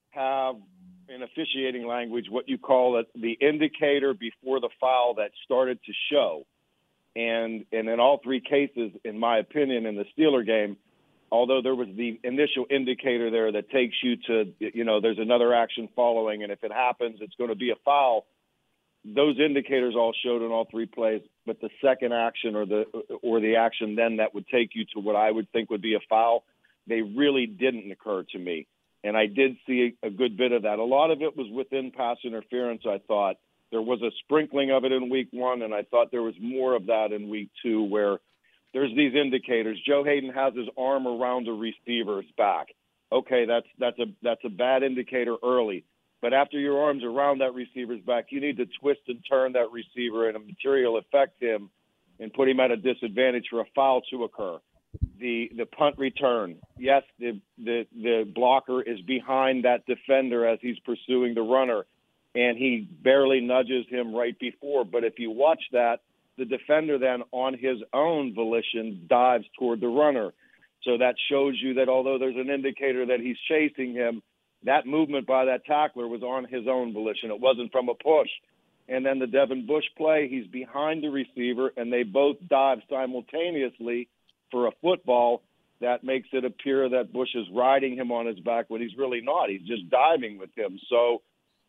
have, 0.09 0.55
in 1.07 1.21
officiating 1.21 1.85
language, 1.85 2.25
what 2.29 2.49
you 2.49 2.57
call 2.57 2.99
it 2.99 3.07
the 3.15 3.33
indicator 3.33 4.13
before 4.13 4.59
the 4.59 4.69
foul 4.79 5.15
that 5.15 5.31
started 5.45 5.79
to 5.85 5.91
show. 6.11 6.45
And 7.15 7.65
and 7.73 7.89
in 7.89 7.99
all 7.99 8.21
three 8.23 8.39
cases, 8.39 8.91
in 9.03 9.19
my 9.19 9.37
opinion, 9.37 9.85
in 9.85 9.95
the 9.95 10.05
Steeler 10.17 10.45
game, 10.45 10.77
although 11.31 11.61
there 11.61 11.75
was 11.75 11.87
the 11.95 12.19
initial 12.23 12.65
indicator 12.69 13.31
there 13.31 13.51
that 13.53 13.69
takes 13.69 13.95
you 14.03 14.17
to 14.27 14.53
you 14.59 14.83
know 14.83 14.99
there's 14.99 15.19
another 15.19 15.53
action 15.53 15.89
following, 15.95 16.43
and 16.43 16.51
if 16.51 16.63
it 16.63 16.71
happens, 16.71 17.19
it's 17.21 17.35
going 17.35 17.49
to 17.49 17.55
be 17.55 17.71
a 17.71 17.75
foul. 17.85 18.25
Those 19.03 19.39
indicators 19.39 19.95
all 19.95 20.13
showed 20.23 20.45
in 20.45 20.51
all 20.51 20.67
three 20.69 20.85
plays, 20.85 21.21
but 21.45 21.59
the 21.59 21.69
second 21.83 22.13
action 22.13 22.55
or 22.55 22.65
the 22.65 22.85
or 23.21 23.39
the 23.39 23.55
action 23.55 23.95
then 23.95 24.17
that 24.17 24.35
would 24.35 24.47
take 24.47 24.71
you 24.75 24.85
to 24.93 24.99
what 24.99 25.15
I 25.15 25.31
would 25.31 25.51
think 25.51 25.69
would 25.69 25.81
be 25.81 25.95
a 25.95 25.99
foul, 26.07 26.43
they 26.87 27.01
really 27.01 27.47
didn't 27.47 27.91
occur 27.91 28.23
to 28.31 28.37
me. 28.37 28.67
And 29.03 29.17
I 29.17 29.25
did 29.25 29.57
see 29.65 29.95
a 30.03 30.11
good 30.11 30.37
bit 30.37 30.51
of 30.51 30.63
that. 30.63 30.77
A 30.77 30.83
lot 30.83 31.09
of 31.09 31.23
it 31.23 31.35
was 31.35 31.47
within 31.51 31.89
pass 31.89 32.17
interference. 32.23 32.83
I 32.87 32.99
thought 33.07 33.37
there 33.71 33.81
was 33.81 34.01
a 34.03 34.11
sprinkling 34.23 34.69
of 34.69 34.85
it 34.85 34.91
in 34.91 35.09
week 35.09 35.29
one, 35.31 35.63
and 35.63 35.73
I 35.73 35.81
thought 35.83 36.11
there 36.11 36.21
was 36.21 36.35
more 36.39 36.75
of 36.75 36.85
that 36.87 37.11
in 37.11 37.29
week 37.29 37.49
two, 37.63 37.83
where 37.83 38.19
there's 38.73 38.95
these 38.95 39.13
indicators. 39.15 39.79
Joe 39.85 40.03
Haden 40.03 40.31
has 40.31 40.53
his 40.55 40.67
arm 40.77 41.07
around 41.07 41.45
the 41.45 41.51
receiver's 41.51 42.25
back. 42.37 42.67
Okay, 43.11 43.45
that's 43.45 43.67
that's 43.77 43.99
a 43.99 44.05
that's 44.23 44.41
a 44.45 44.49
bad 44.49 44.83
indicator 44.83 45.35
early. 45.43 45.83
But 46.21 46.33
after 46.33 46.59
your 46.59 46.81
arm's 46.83 47.03
around 47.03 47.39
that 47.39 47.53
receiver's 47.53 48.01
back, 48.01 48.27
you 48.29 48.39
need 48.39 48.57
to 48.57 48.67
twist 48.79 49.01
and 49.07 49.19
turn 49.27 49.53
that 49.53 49.71
receiver 49.71 50.27
and 50.27 50.37
a 50.37 50.39
material 50.39 50.97
affect 50.97 51.41
him 51.41 51.69
and 52.19 52.31
put 52.31 52.47
him 52.47 52.59
at 52.59 52.71
a 52.71 52.77
disadvantage 52.77 53.47
for 53.49 53.61
a 53.61 53.65
foul 53.75 54.01
to 54.11 54.23
occur. 54.23 54.59
The 55.19 55.51
the 55.55 55.65
punt 55.65 55.97
return, 55.97 56.57
yes, 56.77 57.03
the 57.19 57.41
the 57.57 57.85
the 57.93 58.31
blocker 58.33 58.81
is 58.81 59.01
behind 59.01 59.65
that 59.65 59.85
defender 59.85 60.47
as 60.47 60.59
he's 60.61 60.79
pursuing 60.79 61.33
the 61.33 61.41
runner, 61.41 61.85
and 62.33 62.57
he 62.57 62.87
barely 63.03 63.41
nudges 63.41 63.85
him 63.89 64.15
right 64.15 64.37
before. 64.39 64.85
But 64.85 65.03
if 65.03 65.17
you 65.17 65.31
watch 65.31 65.61
that, 65.73 65.99
the 66.37 66.45
defender 66.45 66.97
then 66.97 67.23
on 67.31 67.53
his 67.53 67.77
own 67.93 68.33
volition 68.33 69.05
dives 69.09 69.45
toward 69.57 69.81
the 69.81 69.87
runner. 69.87 70.31
So 70.83 70.97
that 70.97 71.15
shows 71.29 71.59
you 71.61 71.75
that 71.75 71.89
although 71.89 72.17
there's 72.17 72.35
an 72.35 72.49
indicator 72.49 73.05
that 73.07 73.19
he's 73.19 73.37
chasing 73.47 73.93
him, 73.93 74.21
that 74.63 74.85
movement 74.85 75.27
by 75.27 75.45
that 75.45 75.65
tackler 75.65 76.07
was 76.07 76.23
on 76.23 76.45
his 76.45 76.67
own 76.67 76.93
volition. 76.93 77.31
It 77.31 77.39
wasn't 77.39 77.71
from 77.71 77.89
a 77.89 77.93
push. 77.95 78.29
And 78.87 79.05
then 79.05 79.19
the 79.19 79.27
Devin 79.27 79.65
Bush 79.67 79.85
play, 79.97 80.27
he's 80.29 80.47
behind 80.47 81.03
the 81.03 81.09
receiver, 81.09 81.71
and 81.77 81.93
they 81.93 82.03
both 82.03 82.37
dive 82.49 82.79
simultaneously 82.89 84.09
for 84.51 84.67
a 84.67 84.71
football 84.81 85.43
that 85.79 86.03
makes 86.03 86.29
it 86.31 86.45
appear 86.45 86.89
that 86.89 87.13
Bush 87.13 87.29
is 87.33 87.45
riding 87.53 87.95
him 87.95 88.11
on 88.11 88.27
his 88.27 88.39
back 88.39 88.65
when 88.69 88.81
he's 88.81 88.97
really 88.97 89.21
not. 89.21 89.49
He's 89.49 89.67
just 89.67 89.89
diving 89.89 90.37
with 90.37 90.55
him. 90.55 90.79
So 90.89 91.21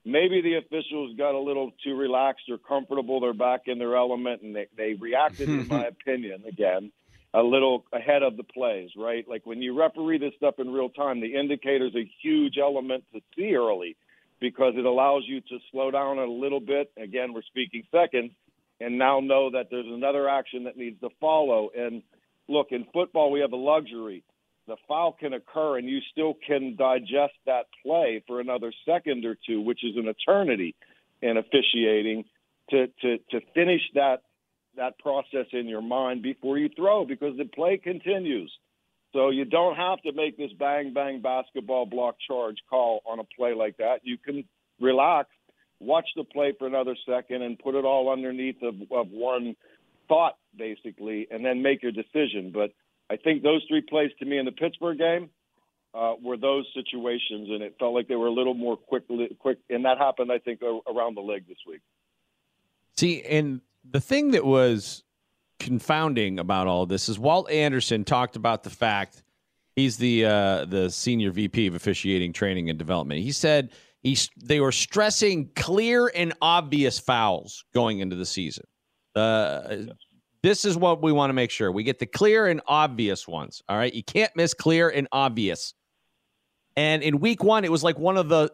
maybe 0.05 0.41
the 0.41 0.55
officials 0.55 1.17
got 1.17 1.35
a 1.35 1.39
little 1.39 1.73
too 1.85 1.97
relaxed 1.97 2.49
or 2.51 2.59
comfortable. 2.59 3.21
They're 3.21 3.35
back 3.35 3.63
in 3.67 3.79
their 3.79 3.97
element, 3.97 4.43
and 4.43 4.55
they, 4.55 4.69
they 4.77 4.95
reacted, 4.95 5.49
in 5.49 5.69
my 5.69 5.87
opinion, 5.87 6.45
again, 6.47 6.93
a 7.35 7.43
little 7.43 7.85
ahead 7.93 8.23
of 8.23 8.37
the 8.37 8.43
plays, 8.43 8.91
right? 8.97 9.27
Like 9.29 9.47
when 9.47 9.63
you 9.63 9.79
referee 9.79 10.19
this 10.19 10.35
stuff 10.37 10.57
in 10.59 10.73
real 10.73 10.91
time, 10.91 11.21
the 11.21 11.35
indicator's 11.35 11.95
a 11.95 12.11
huge 12.23 12.59
element 12.59 13.05
to 13.15 13.21
see 13.37 13.55
early 13.55 13.97
because 14.41 14.75
it 14.77 14.85
allows 14.85 15.23
you 15.27 15.41
to 15.41 15.59
slow 15.71 15.91
down 15.91 16.19
a 16.19 16.27
little 16.27 16.61
bit. 16.61 16.91
Again, 16.99 17.33
we're 17.33 17.43
speaking 17.43 17.85
seconds, 17.91 18.33
and 18.81 18.99
now 18.99 19.21
know 19.21 19.51
that 19.53 19.69
there's 19.71 19.87
another 19.87 20.29
action 20.29 20.65
that 20.65 20.77
needs 20.77 21.01
to 21.01 21.09
follow. 21.21 21.71
And 21.75 22.03
look, 22.49 22.69
in 22.71 22.85
football, 22.93 23.31
we 23.31 23.41
have 23.41 23.53
a 23.53 23.57
luxury. 23.57 24.25
The 24.69 24.77
foul 24.87 25.17
can 25.19 25.33
occur, 25.33 25.79
and 25.79 25.89
you 25.89 26.01
still 26.13 26.35
can 26.47 26.77
digest 26.77 27.35
that 27.47 27.67
play 27.85 28.23
for 28.27 28.41
another 28.41 28.73
second 28.87 29.25
or 29.25 29.37
two, 29.47 29.61
which 29.61 29.83
is 29.83 29.97
an 29.97 30.07
eternity 30.07 30.75
in 31.21 31.37
officiating, 31.37 32.25
to 32.71 32.87
to 33.03 33.19
to 33.31 33.41
finish 33.55 33.83
that 33.95 34.23
that 34.77 34.99
process 34.99 35.47
in 35.53 35.67
your 35.67 35.83
mind 35.83 36.23
before 36.23 36.59
you 36.59 36.69
throw, 36.69 37.05
because 37.05 37.37
the 37.37 37.45
play 37.45 37.77
continues. 37.77 38.53
So 39.13 39.29
you 39.29 39.45
don't 39.45 39.77
have 39.77 40.01
to 40.03 40.13
make 40.13 40.39
this 40.39 40.53
bang 40.59 40.95
bang 40.95 41.21
basketball 41.21 41.87
block 41.87 42.17
charge 42.27 42.57
call 42.71 43.03
on 43.05 43.19
a 43.19 43.25
play 43.25 43.55
like 43.55 43.77
that. 43.79 44.01
You 44.05 44.17
can 44.17 44.45
relax, 44.81 45.29
watch 45.81 46.09
the 46.17 46.25
play 46.25 46.55
for 46.59 46.67
another 46.67 46.97
second, 47.05 47.43
and 47.43 47.59
put 47.59 47.75
it 47.75 47.85
all 47.85 48.11
underneath 48.11 48.63
of, 48.63 48.75
of 48.91 49.11
one 49.11 49.57
thought, 50.09 50.39
basically, 50.57 51.27
and 51.31 51.45
then 51.45 51.63
make 51.63 51.83
your 51.83 51.93
decision. 51.93 52.53
But 52.55 52.73
I 53.11 53.17
think 53.17 53.43
those 53.43 53.65
three 53.69 53.83
plays 53.83 54.11
to 54.19 54.25
me 54.25 54.39
in 54.39 54.45
the 54.45 54.53
Pittsburgh 54.53 54.99
game 54.99 55.31
uh, 55.95 56.15
were 56.23 56.37
those 56.37 56.67
situations, 56.75 57.49
and 57.51 57.63
it 57.63 57.77
felt 57.79 57.95
like 57.95 58.09
they 58.09 58.17
were 58.17 58.29
a 58.29 58.33
little 58.33 58.55
more 58.55 58.77
quick. 58.77 59.05
Quick, 59.39 59.59
and 59.69 59.85
that 59.85 59.99
happened, 59.99 60.33
I 60.33 60.39
think, 60.39 60.61
around 60.63 61.17
the 61.17 61.21
league 61.21 61.47
this 61.47 61.59
week. 61.67 61.81
See, 62.97 63.23
and 63.23 63.61
the 63.89 64.01
thing 64.01 64.31
that 64.33 64.45
was 64.45 65.03
confounding 65.59 66.39
about 66.39 66.67
all 66.67 66.87
this 66.87 67.09
is 67.09 67.19
Walt 67.19 67.51
Anderson 67.51 68.05
talked 68.05 68.37
about 68.37 68.63
the 68.63 68.71
fact 68.71 69.23
he's 69.77 69.97
the 69.97 70.25
uh, 70.25 70.65
the 70.65 70.91
senior 70.91 71.31
VP 71.31 71.67
of 71.67 71.75
officiating, 71.75 72.33
training, 72.33 72.71
and 72.71 72.79
development. 72.79 73.21
He 73.21 73.33
said 73.33 73.71
he's 74.03 74.31
they 74.37 74.61
were 74.61 74.73
stressing 74.73 75.51
clear 75.55 76.11
and 76.15 76.33
obvious 76.41 76.99
fouls 76.99 77.65
going 77.75 78.01
into 78.01 78.17
the 78.17 78.27
season. 78.27 78.65
Uh, 79.15 79.77
this 80.43 80.65
is 80.65 80.77
what 80.77 81.03
we 81.03 81.13
want 81.13 81.31
to 81.31 81.35
make 81.35 81.51
sure 81.51 81.71
we 81.71 81.85
get 81.85 81.99
the 81.99 82.07
clear 82.07 82.47
and 82.47 82.61
obvious 82.67 83.29
ones. 83.29 83.63
All 83.69 83.77
right, 83.77 83.93
you 83.93 84.03
can't 84.03 84.35
miss 84.35 84.55
clear 84.55 84.89
and 84.89 85.09
obvious. 85.13 85.75
And 86.77 87.03
in 87.03 87.21
week 87.21 87.45
one, 87.45 87.65
it 87.65 87.71
was 87.71 87.85
like 87.85 87.99
one 87.99 88.17
of 88.17 88.29
the 88.29 88.53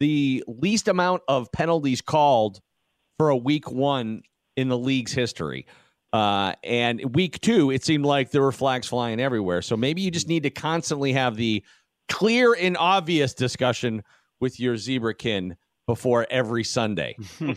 the 0.00 0.44
least 0.46 0.88
amount 0.88 1.22
of 1.28 1.50
penalties 1.52 2.00
called 2.00 2.60
for 3.18 3.30
a 3.30 3.36
week 3.36 3.70
one 3.70 4.22
in 4.56 4.68
the 4.68 4.78
league's 4.78 5.12
history. 5.12 5.66
Uh, 6.12 6.54
and 6.62 7.14
week 7.14 7.40
two, 7.40 7.70
it 7.70 7.84
seemed 7.84 8.04
like 8.04 8.30
there 8.30 8.42
were 8.42 8.52
flags 8.52 8.86
flying 8.86 9.20
everywhere. 9.20 9.60
So 9.60 9.76
maybe 9.76 10.00
you 10.00 10.10
just 10.10 10.28
need 10.28 10.44
to 10.44 10.50
constantly 10.50 11.12
have 11.12 11.36
the 11.36 11.64
clear 12.08 12.54
and 12.54 12.76
obvious 12.76 13.34
discussion 13.34 14.02
with 14.40 14.58
your 14.60 14.76
zebrakin 14.76 15.56
before 15.88 16.26
every 16.28 16.64
Sunday. 16.64 17.16
yeah, 17.40 17.48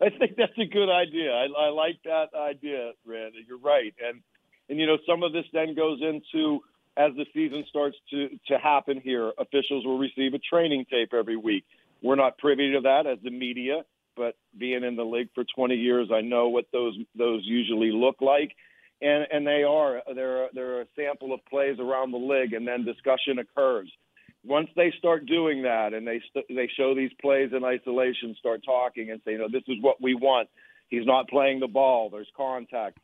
I 0.00 0.08
think 0.20 0.36
that's 0.38 0.56
a 0.56 0.66
good 0.66 0.88
idea. 0.88 1.32
I, 1.32 1.48
I 1.58 1.68
like 1.70 1.98
that 2.04 2.28
idea, 2.32 2.92
Randy. 3.04 3.44
You're 3.46 3.58
right, 3.58 3.92
and 4.00 4.22
and 4.68 4.78
you 4.78 4.86
know 4.86 4.98
some 5.04 5.24
of 5.24 5.32
this 5.32 5.46
then 5.52 5.74
goes 5.74 6.00
into 6.00 6.60
as 6.96 7.10
the 7.16 7.26
season 7.34 7.64
starts 7.68 7.96
to 8.10 8.28
to 8.46 8.56
happen 8.56 9.00
here. 9.02 9.32
Officials 9.36 9.84
will 9.84 9.98
receive 9.98 10.32
a 10.32 10.38
training 10.38 10.86
tape 10.88 11.12
every 11.12 11.36
week. 11.36 11.64
We're 12.04 12.14
not 12.14 12.38
privy 12.38 12.70
to 12.74 12.82
that 12.82 13.08
as 13.08 13.18
the 13.24 13.30
media, 13.30 13.82
but 14.16 14.36
being 14.56 14.84
in 14.84 14.94
the 14.94 15.04
league 15.04 15.30
for 15.34 15.44
20 15.56 15.74
years, 15.74 16.08
I 16.14 16.20
know 16.20 16.48
what 16.50 16.66
those 16.72 16.96
those 17.18 17.42
usually 17.44 17.90
look 17.90 18.20
like. 18.20 18.52
And, 19.00 19.26
and 19.32 19.44
they 19.44 19.64
are 19.64 20.02
they're 20.14 20.50
they're 20.54 20.82
a 20.82 20.86
sample 20.94 21.34
of 21.34 21.40
plays 21.46 21.80
around 21.80 22.12
the 22.12 22.18
league, 22.18 22.52
and 22.52 22.64
then 22.64 22.84
discussion 22.84 23.40
occurs 23.40 23.90
once 24.44 24.68
they 24.74 24.92
start 24.98 25.26
doing 25.26 25.62
that 25.62 25.94
and 25.94 26.06
they 26.06 26.20
st- 26.30 26.46
they 26.48 26.68
show 26.76 26.94
these 26.94 27.12
plays 27.20 27.50
in 27.52 27.64
isolation, 27.64 28.34
start 28.38 28.62
talking 28.64 29.10
and 29.10 29.20
say, 29.24 29.32
you 29.32 29.38
know, 29.38 29.48
this 29.50 29.62
is 29.68 29.76
what 29.80 30.00
we 30.00 30.14
want. 30.14 30.48
He's 30.88 31.06
not 31.06 31.28
playing 31.28 31.60
the 31.60 31.68
ball. 31.68 32.10
There's 32.10 32.30
contact. 32.36 32.98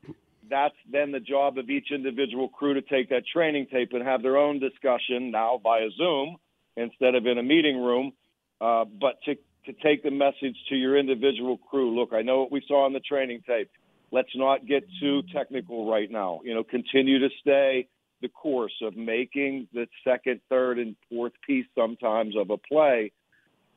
That's 0.50 0.74
then 0.90 1.12
the 1.12 1.20
job 1.20 1.58
of 1.58 1.70
each 1.70 1.90
individual 1.90 2.48
crew 2.48 2.74
to 2.74 2.82
take 2.82 3.10
that 3.10 3.22
training 3.32 3.66
tape 3.70 3.92
and 3.92 4.02
have 4.02 4.22
their 4.22 4.36
own 4.36 4.58
discussion 4.58 5.30
now 5.30 5.60
via 5.62 5.90
Zoom 5.96 6.36
instead 6.76 7.14
of 7.14 7.26
in 7.26 7.38
a 7.38 7.42
meeting 7.42 7.80
room. 7.80 8.12
Uh, 8.60 8.84
but 8.84 9.22
to 9.24 9.36
to 9.66 9.72
take 9.82 10.02
the 10.02 10.10
message 10.10 10.56
to 10.70 10.74
your 10.74 10.96
individual 10.96 11.58
crew. 11.58 11.94
Look, 11.98 12.12
I 12.12 12.22
know 12.22 12.40
what 12.40 12.52
we 12.52 12.62
saw 12.66 12.86
on 12.86 12.94
the 12.94 13.00
training 13.00 13.42
tape. 13.46 13.70
Let's 14.10 14.34
not 14.34 14.66
get 14.66 14.84
too 15.00 15.22
technical 15.34 15.90
right 15.90 16.10
now. 16.10 16.40
You 16.42 16.54
know, 16.54 16.64
continue 16.64 17.18
to 17.18 17.28
stay 17.40 17.88
the 18.20 18.28
course 18.28 18.74
of 18.82 18.96
making 18.96 19.68
the 19.72 19.86
second, 20.04 20.40
third, 20.48 20.78
and 20.78 20.96
fourth 21.08 21.32
piece 21.46 21.66
sometimes 21.74 22.36
of 22.36 22.50
a 22.50 22.56
play 22.56 23.12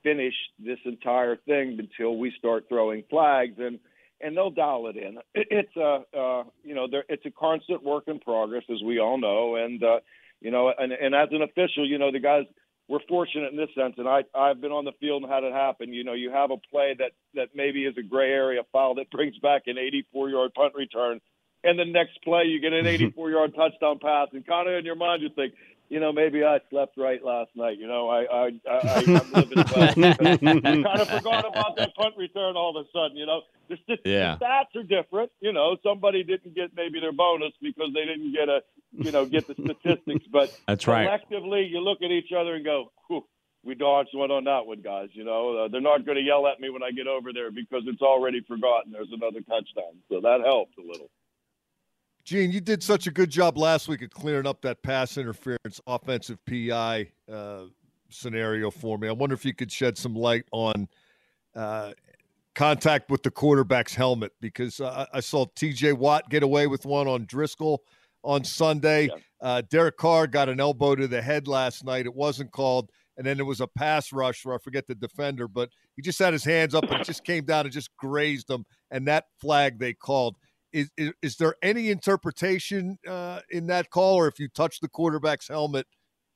finish 0.03 0.33
this 0.59 0.79
entire 0.85 1.35
thing 1.35 1.77
until 1.79 2.17
we 2.17 2.33
start 2.37 2.65
throwing 2.67 3.03
flags 3.09 3.55
and 3.59 3.79
and 4.23 4.37
they'll 4.37 4.51
dial 4.51 4.87
it 4.87 4.97
in. 4.97 5.17
It's 5.35 5.75
a 5.75 6.03
uh, 6.17 6.43
you 6.63 6.75
know 6.75 6.87
it's 7.09 7.25
a 7.25 7.31
constant 7.31 7.83
work 7.83 8.05
in 8.07 8.19
progress 8.19 8.63
as 8.71 8.81
we 8.83 8.99
all 8.99 9.17
know, 9.17 9.55
and 9.55 9.83
uh, 9.83 9.99
you 10.39 10.51
know 10.51 10.71
and 10.77 10.91
and 10.91 11.15
as 11.15 11.29
an 11.31 11.41
official, 11.41 11.87
you 11.87 11.97
know 11.97 12.11
the 12.11 12.19
guys 12.19 12.45
we're 12.87 12.99
fortunate 13.07 13.51
in 13.51 13.57
this 13.57 13.69
sense, 13.75 13.95
and 13.97 14.07
I 14.07 14.23
I've 14.35 14.61
been 14.61 14.71
on 14.71 14.85
the 14.85 14.91
field 14.99 15.23
and 15.23 15.31
had 15.31 15.43
it 15.43 15.53
happen. 15.53 15.93
You 15.93 16.03
know 16.03 16.13
you 16.13 16.31
have 16.31 16.51
a 16.51 16.57
play 16.57 16.95
that 16.99 17.11
that 17.35 17.49
maybe 17.55 17.85
is 17.85 17.97
a 17.97 18.03
gray 18.03 18.31
area 18.31 18.61
foul 18.71 18.95
that 18.95 19.09
brings 19.11 19.37
back 19.39 19.63
an 19.67 19.77
84 19.77 20.29
yard 20.29 20.53
punt 20.53 20.73
return 20.75 21.19
and 21.63 21.77
the 21.79 21.85
next 21.85 22.21
play 22.23 22.43
you 22.45 22.59
get 22.59 22.73
an 22.73 22.85
84 22.87 23.31
yard 23.31 23.55
touchdown 23.55 23.99
pass, 23.99 24.27
and 24.33 24.45
kind 24.45 24.67
of 24.69 24.75
in 24.75 24.85
your 24.85 24.95
mind 24.95 25.21
you 25.21 25.29
think, 25.29 25.53
you 25.89 25.99
know, 25.99 26.11
maybe 26.13 26.41
I 26.43 26.59
slept 26.69 26.97
right 26.97 27.21
last 27.23 27.49
night. 27.55 27.77
You 27.77 27.87
know, 27.87 28.09
I 28.09 28.23
I, 28.23 28.45
I, 28.69 28.77
I 28.77 28.97
I'm 29.19 29.31
living 29.33 29.63
well. 29.75 29.93
kind 30.39 31.01
of 31.01 31.09
forgot 31.09 31.45
about 31.45 31.75
that 31.77 31.93
punt 31.95 32.15
return 32.17 32.55
all 32.55 32.77
of 32.77 32.85
a 32.85 32.89
sudden. 32.97 33.17
You 33.17 33.25
know, 33.25 33.41
the, 33.69 33.77
st- 33.85 33.99
Yeah. 34.05 34.37
the 34.39 34.45
stats 34.45 34.79
are 34.79 34.83
different. 34.83 35.31
You 35.41 35.51
know, 35.53 35.75
somebody 35.83 36.23
didn't 36.23 36.55
get 36.55 36.71
maybe 36.75 36.99
their 37.01 37.11
bonus 37.11 37.51
because 37.61 37.89
they 37.93 38.05
didn't 38.05 38.31
get 38.33 38.47
a, 38.47 38.61
you 38.93 39.11
know, 39.11 39.25
get 39.25 39.47
the 39.47 39.53
statistics. 39.55 40.25
But 40.31 40.57
That's 40.67 40.87
right. 40.87 41.03
collectively, 41.05 41.65
you 41.65 41.81
look 41.81 42.01
at 42.01 42.11
each 42.11 42.31
other 42.31 42.55
and 42.55 42.63
go, 42.63 42.91
Whew, 43.07 43.25
we 43.65 43.75
dodged 43.75 44.11
one 44.13 44.31
on 44.31 44.45
that 44.45 44.65
one, 44.65 44.81
guys. 44.81 45.09
You 45.11 45.25
know, 45.25 45.57
uh, 45.57 45.67
they're 45.67 45.81
not 45.81 46.05
going 46.05 46.17
to 46.17 46.23
yell 46.23 46.47
at 46.47 46.59
me 46.61 46.69
when 46.69 46.83
I 46.83 46.91
get 46.91 47.07
over 47.07 47.33
there 47.33 47.51
because 47.51 47.83
it's 47.85 48.01
already 48.01 48.39
forgotten. 48.47 48.93
There's 48.93 49.11
another 49.11 49.41
touchdown, 49.41 49.99
so 50.09 50.21
that 50.21 50.39
helps 50.45 50.77
a 50.77 50.81
little. 50.87 51.09
Gene, 52.23 52.51
you 52.51 52.61
did 52.61 52.83
such 52.83 53.07
a 53.07 53.11
good 53.11 53.29
job 53.29 53.57
last 53.57 53.87
week 53.87 54.01
at 54.03 54.11
clearing 54.11 54.45
up 54.45 54.61
that 54.61 54.83
pass 54.83 55.17
interference 55.17 55.81
offensive 55.87 56.37
PI 56.45 57.07
uh, 57.31 57.63
scenario 58.09 58.69
for 58.69 58.97
me. 58.97 59.07
I 59.07 59.11
wonder 59.11 59.33
if 59.33 59.43
you 59.43 59.53
could 59.53 59.71
shed 59.71 59.97
some 59.97 60.15
light 60.15 60.45
on 60.51 60.87
uh, 61.55 61.93
contact 62.53 63.09
with 63.09 63.23
the 63.23 63.31
quarterback's 63.31 63.95
helmet 63.95 64.33
because 64.39 64.79
uh, 64.79 65.05
I 65.13 65.19
saw 65.19 65.45
TJ 65.45 65.93
Watt 65.93 66.29
get 66.29 66.43
away 66.43 66.67
with 66.67 66.85
one 66.85 67.07
on 67.07 67.25
Driskel 67.25 67.79
on 68.23 68.43
Sunday. 68.43 69.07
Yeah. 69.07 69.15
Uh, 69.41 69.61
Derek 69.69 69.97
Carr 69.97 70.27
got 70.27 70.49
an 70.49 70.59
elbow 70.59 70.95
to 70.95 71.07
the 71.07 71.21
head 71.21 71.47
last 71.47 71.83
night. 71.83 72.05
It 72.05 72.13
wasn't 72.13 72.51
called. 72.51 72.91
And 73.17 73.25
then 73.25 73.37
there 73.37 73.45
was 73.45 73.61
a 73.61 73.67
pass 73.67 74.13
rush 74.13 74.45
where 74.45 74.55
I 74.55 74.57
forget 74.59 74.87
the 74.87 74.95
defender, 74.95 75.47
but 75.47 75.69
he 75.95 76.01
just 76.01 76.19
had 76.19 76.33
his 76.33 76.43
hands 76.43 76.73
up 76.73 76.83
and 76.83 77.01
it 77.01 77.05
just 77.05 77.23
came 77.23 77.45
down 77.45 77.65
and 77.65 77.73
just 77.73 77.95
grazed 77.97 78.49
him. 78.49 78.65
And 78.89 79.07
that 79.07 79.25
flag 79.39 79.79
they 79.79 79.93
called 79.93 80.37
is, 80.73 80.89
is, 80.97 81.13
is 81.21 81.35
there 81.37 81.55
any 81.61 81.89
interpretation 81.89 82.97
uh, 83.07 83.39
in 83.49 83.67
that 83.67 83.89
call, 83.89 84.15
or 84.15 84.27
if 84.27 84.39
you 84.39 84.47
touch 84.49 84.79
the 84.79 84.87
quarterback's 84.87 85.47
helmet, 85.47 85.87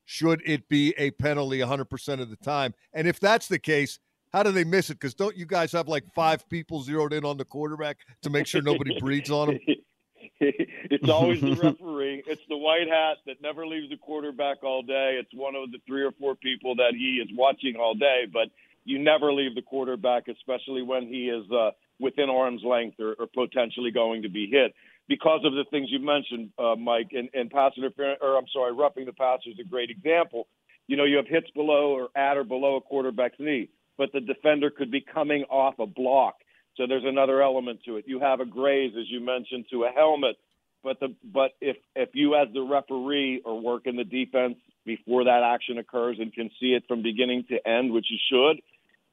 should 0.06 0.42
it 0.46 0.68
be 0.70 0.94
a 0.98 1.12
penalty 1.12 1.60
100% 1.60 2.22
of 2.22 2.30
the 2.30 2.38
time? 2.38 2.74
And 2.94 3.08
if 3.08 3.20
that's 3.20 3.48
the 3.48 3.60
case, 3.60 4.00
how 4.32 4.44
do 4.44 4.52
they 4.52 4.64
miss 4.64 4.90
it? 4.90 4.96
Because 4.96 5.14
don't 5.14 5.36
you 5.36 5.46
guys 5.46 5.72
have 5.72 5.88
like 5.88 6.04
five 6.14 6.48
people 6.50 6.82
zeroed 6.82 7.14
in 7.14 7.26
on 7.26 7.38
the 7.38 7.46
quarterback 7.46 7.98
to 8.22 8.30
make 8.30 8.46
sure 8.48 8.62
nobody 8.62 9.00
breathes 9.00 9.32
on 9.32 9.52
him? 9.52 9.60
it's 10.40 11.10
always 11.10 11.42
the 11.42 11.56
referee. 11.56 12.24
It's 12.28 12.42
the 12.50 12.58
white 12.58 12.88
hat 12.88 13.18
that 13.26 13.42
never 13.42 13.66
leaves 13.66 13.90
the 13.90 13.98
quarterback 13.98 14.64
all 14.64 14.84
day. 14.84 15.18
It's 15.20 15.34
one 15.34 15.56
of 15.56 15.72
the 15.72 15.80
three 15.88 16.04
or 16.04 16.12
four 16.20 16.36
people 16.36 16.76
that 16.76 16.94
he 16.94 17.22
is 17.24 17.30
watching 17.34 17.76
all 17.78 17.96
day, 17.96 18.26
but 18.32 18.50
you 18.84 19.00
never 19.00 19.34
leave 19.34 19.56
the 19.56 19.62
quarterback, 19.62 20.28
especially 20.28 20.82
when 20.82 21.08
he 21.08 21.30
is 21.30 21.50
uh, 21.52 21.72
within 22.00 22.30
arm's 22.30 22.62
length 22.64 23.00
or, 23.00 23.16
potentially 23.34 23.92
going 23.92 24.24
to 24.24 24.30
be 24.30 24.48
hit 24.52 24.74
because 25.08 25.42
of 25.46 25.54
the 25.54 25.66
things 25.70 25.88
you 25.92 26.00
mentioned, 26.00 26.52
uh, 26.58 26.76
Mike, 26.76 27.10
and, 27.12 27.30
and 27.34 27.50
pass 27.52 27.74
interference, 27.78 28.20
or 28.22 28.38
I'm 28.38 28.48
sorry, 28.52 28.74
roughing 28.74 29.06
the 29.06 29.14
passer 29.14 29.50
is 29.52 29.60
a 29.60 29.68
great 29.68 29.90
example. 29.90 30.48
You 30.88 30.98
know, 30.98 31.04
you 31.04 31.18
have 31.18 31.28
hits 31.28 31.50
below 31.52 31.92
or 31.92 32.10
at 32.16 32.38
or 32.38 32.44
below 32.44 32.76
a 32.78 32.82
quarterback's 32.82 33.40
knee, 33.40 33.70
but 33.98 34.12
the 34.14 34.22
defender 34.22 34.70
could 34.70 34.92
be 34.92 35.02
coming 35.02 35.44
off 35.44 35.76
a 35.80 35.86
block. 35.86 36.36
So 36.78 36.86
there's 36.88 37.06
another 37.06 37.42
element 37.42 37.82
to 37.86 37.98
it. 37.98 38.06
You 38.08 38.20
have 38.20 38.40
a 38.40 38.46
graze, 38.46 38.94
as 39.00 39.06
you 39.10 39.20
mentioned, 39.20 39.66
to 39.72 39.86
a 39.86 39.92
helmet. 39.92 40.36
But 40.84 41.00
the 41.00 41.16
but 41.24 41.52
if 41.62 41.78
if 41.96 42.10
you 42.14 42.36
as 42.36 42.48
the 42.54 42.62
referee 42.62 43.42
are 43.46 43.56
working 43.56 43.96
the 43.96 44.04
defense 44.04 44.58
before 44.86 45.24
that 45.24 45.42
action 45.44 45.80
occurs 45.80 46.18
and 46.20 46.32
can 46.32 46.52
see 46.60 46.74
it 46.74 46.84
from 46.88 47.02
beginning 47.02 47.46
to 47.50 47.68
end, 47.68 47.92
which 47.92 48.06
you 48.12 48.20
should, 48.30 48.62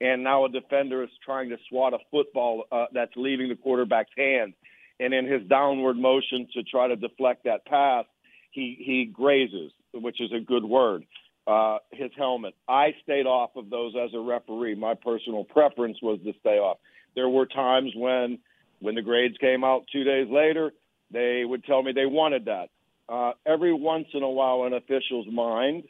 and 0.03 0.25
now 0.25 0.45
a 0.45 0.49
defender 0.49 1.05
is 1.05 1.11
trying 1.25 1.49
to 1.51 1.57
swat 1.69 1.95
a 1.95 1.99
football 2.11 2.65
uh, 2.73 2.87
that's 2.93 3.13
leaving 3.17 3.49
the 3.49 3.55
quarterback's 3.55 4.11
hand, 4.17 4.53
and 4.99 5.15
in 5.15 5.27
his 5.27 5.43
downward 5.49 5.97
motion 5.97 6.49
to 6.55 6.63
try 6.65 6.89
to 6.89 6.97
deflect 6.97 7.45
that 7.45 7.65
pass, 7.65 8.05
he 8.51 8.77
he 8.85 9.05
grazes, 9.05 9.73
which 9.95 10.21
is 10.21 10.33
a 10.33 10.41
good 10.41 10.65
word. 10.65 11.05
Uh, 11.45 11.79
his 11.91 12.11
helmet. 12.17 12.55
I 12.69 12.95
stayed 13.03 13.27
off 13.27 13.51
of 13.57 13.69
those 13.69 13.95
as 13.97 14.11
a 14.15 14.21
referee. 14.21 14.77
My 14.77 14.95
personal 14.95 15.43
preference 15.43 15.99
was 16.01 16.21
to 16.25 16.33
stay 16.39 16.59
off. 16.59 16.79
There 17.17 17.29
were 17.29 17.47
times 17.47 17.91
when, 17.97 18.39
when 18.79 18.95
the 18.95 19.03
grades 19.03 19.37
came 19.39 19.65
out 19.65 19.83
two 19.93 20.05
days 20.05 20.29
later, 20.31 20.71
they 21.11 21.43
would 21.45 21.65
tell 21.65 21.83
me 21.83 21.91
they 21.91 22.07
wanted 22.07 22.45
that. 22.45 22.69
Uh, 23.09 23.33
every 23.45 23.75
once 23.75 24.07
in 24.15 24.23
a 24.23 24.31
while, 24.31 24.63
an 24.63 24.73
official's 24.73 25.27
mind, 25.33 25.83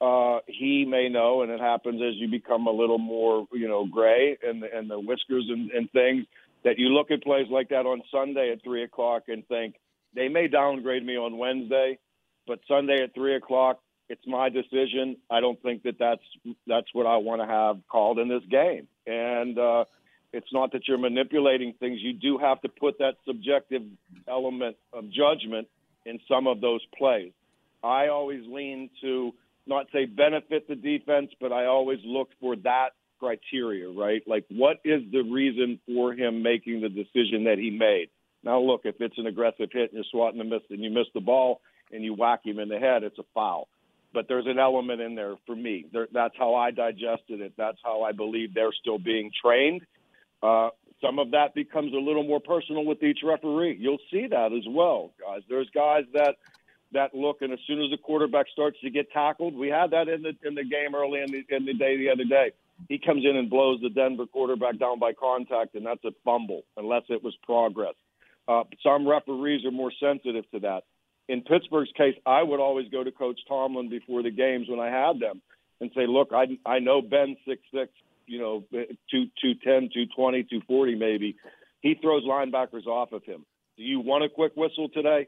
uh, 0.00 0.40
he 0.46 0.84
may 0.84 1.08
know, 1.08 1.42
and 1.42 1.50
it 1.50 1.60
happens 1.60 2.02
as 2.02 2.14
you 2.16 2.28
become 2.28 2.66
a 2.66 2.70
little 2.70 2.98
more, 2.98 3.46
you 3.52 3.68
know, 3.68 3.86
gray 3.86 4.36
and 4.46 4.62
the, 4.62 4.76
and 4.76 4.90
the 4.90 4.98
whiskers 4.98 5.46
and, 5.48 5.70
and 5.70 5.90
things. 5.90 6.26
That 6.64 6.78
you 6.78 6.88
look 6.88 7.10
at 7.10 7.22
plays 7.22 7.46
like 7.50 7.68
that 7.68 7.86
on 7.86 8.02
Sunday 8.10 8.50
at 8.52 8.62
three 8.62 8.82
o'clock 8.82 9.24
and 9.28 9.46
think 9.46 9.76
they 10.14 10.28
may 10.28 10.48
downgrade 10.48 11.04
me 11.04 11.16
on 11.16 11.38
Wednesday, 11.38 11.98
but 12.46 12.58
Sunday 12.66 13.02
at 13.04 13.14
three 13.14 13.36
o'clock, 13.36 13.78
it's 14.08 14.26
my 14.26 14.48
decision. 14.48 15.16
I 15.30 15.40
don't 15.40 15.60
think 15.62 15.82
that 15.84 15.98
that's 15.98 16.22
that's 16.66 16.86
what 16.92 17.06
I 17.06 17.18
want 17.18 17.40
to 17.40 17.46
have 17.46 17.78
called 17.88 18.18
in 18.18 18.28
this 18.28 18.42
game. 18.50 18.88
And 19.06 19.58
uh, 19.58 19.84
it's 20.32 20.52
not 20.52 20.72
that 20.72 20.88
you're 20.88 20.98
manipulating 20.98 21.74
things. 21.78 21.98
You 22.00 22.12
do 22.12 22.38
have 22.38 22.60
to 22.62 22.68
put 22.68 22.98
that 22.98 23.14
subjective 23.26 23.82
element 24.28 24.76
of 24.92 25.10
judgment 25.10 25.68
in 26.04 26.20
some 26.28 26.46
of 26.46 26.60
those 26.60 26.80
plays. 26.96 27.32
I 27.82 28.08
always 28.08 28.42
lean 28.46 28.90
to 29.02 29.32
not 29.66 29.86
say 29.92 30.06
benefit 30.06 30.68
the 30.68 30.76
defense, 30.76 31.30
but 31.40 31.52
I 31.52 31.66
always 31.66 31.98
look 32.04 32.28
for 32.40 32.56
that 32.56 32.90
criteria, 33.18 33.88
right? 33.88 34.22
Like, 34.26 34.44
what 34.48 34.78
is 34.84 35.02
the 35.10 35.22
reason 35.22 35.80
for 35.86 36.12
him 36.12 36.42
making 36.42 36.80
the 36.80 36.88
decision 36.88 37.44
that 37.44 37.58
he 37.58 37.70
made? 37.70 38.08
Now, 38.42 38.60
look, 38.60 38.82
if 38.84 38.96
it's 39.00 39.18
an 39.18 39.26
aggressive 39.26 39.70
hit 39.72 39.92
and 39.92 39.94
you're 39.94 40.04
swatting 40.10 40.38
the 40.38 40.44
miss 40.44 40.62
and 40.70 40.82
you 40.82 40.90
miss 40.90 41.06
the 41.14 41.20
ball 41.20 41.60
and 41.92 42.04
you 42.04 42.14
whack 42.14 42.40
him 42.44 42.58
in 42.58 42.68
the 42.68 42.78
head, 42.78 43.02
it's 43.02 43.18
a 43.18 43.24
foul. 43.34 43.68
But 44.12 44.26
there's 44.28 44.46
an 44.46 44.58
element 44.58 45.00
in 45.00 45.14
there 45.14 45.34
for 45.46 45.56
me. 45.56 45.86
There, 45.92 46.08
that's 46.12 46.34
how 46.38 46.54
I 46.54 46.70
digested 46.70 47.40
it. 47.40 47.54
That's 47.56 47.78
how 47.82 48.02
I 48.02 48.12
believe 48.12 48.54
they're 48.54 48.72
still 48.80 48.98
being 48.98 49.30
trained. 49.42 49.82
Uh, 50.42 50.70
some 51.00 51.18
of 51.18 51.32
that 51.32 51.54
becomes 51.54 51.92
a 51.92 51.98
little 51.98 52.22
more 52.22 52.40
personal 52.40 52.84
with 52.84 53.02
each 53.02 53.18
referee. 53.22 53.76
You'll 53.78 53.98
see 54.10 54.28
that 54.28 54.52
as 54.52 54.64
well, 54.68 55.12
guys. 55.20 55.42
There's 55.48 55.68
guys 55.74 56.04
that 56.14 56.36
that 56.92 57.14
look, 57.14 57.42
and 57.42 57.52
as 57.52 57.58
soon 57.66 57.82
as 57.82 57.90
the 57.90 57.96
quarterback 57.96 58.46
starts 58.52 58.78
to 58.80 58.90
get 58.90 59.10
tackled, 59.10 59.54
we 59.54 59.68
had 59.68 59.90
that 59.90 60.08
in 60.08 60.22
the 60.22 60.34
in 60.46 60.54
the 60.54 60.64
game 60.64 60.94
early 60.94 61.20
in 61.20 61.30
the 61.30 61.44
in 61.54 61.64
the 61.64 61.74
day 61.74 61.96
the 61.96 62.10
other 62.10 62.24
day. 62.24 62.52
He 62.88 62.98
comes 62.98 63.24
in 63.24 63.36
and 63.36 63.48
blows 63.48 63.80
the 63.80 63.88
Denver 63.88 64.26
quarterback 64.26 64.78
down 64.78 64.98
by 64.98 65.12
contact, 65.12 65.74
and 65.74 65.86
that's 65.86 66.04
a 66.04 66.12
fumble 66.24 66.62
unless 66.76 67.02
it 67.08 67.22
was 67.22 67.34
progress. 67.42 67.94
Uh, 68.46 68.64
some 68.82 69.08
referees 69.08 69.64
are 69.64 69.70
more 69.70 69.92
sensitive 69.98 70.48
to 70.52 70.60
that. 70.60 70.82
In 71.28 71.40
Pittsburgh's 71.40 71.90
case, 71.96 72.14
I 72.24 72.42
would 72.42 72.60
always 72.60 72.88
go 72.88 73.02
to 73.02 73.10
Coach 73.10 73.40
Tomlin 73.48 73.88
before 73.88 74.22
the 74.22 74.30
games 74.30 74.68
when 74.68 74.78
I 74.78 74.90
had 74.90 75.18
them 75.18 75.42
and 75.80 75.90
say, 75.94 76.06
look, 76.06 76.30
I 76.32 76.58
I 76.64 76.78
know 76.78 77.02
Ben 77.02 77.36
six 77.46 77.62
six, 77.74 77.90
you 78.26 78.38
know, 78.38 78.64
two 79.10 79.26
two 79.42 79.54
ten, 79.64 79.90
two 79.92 80.06
twenty, 80.14 80.44
two 80.44 80.60
forty 80.68 80.94
maybe. 80.94 81.36
He 81.80 81.94
throws 82.00 82.24
linebackers 82.24 82.86
off 82.86 83.12
of 83.12 83.24
him. 83.24 83.44
Do 83.76 83.82
you 83.82 84.00
want 84.00 84.24
a 84.24 84.28
quick 84.28 84.52
whistle 84.56 84.88
today 84.88 85.26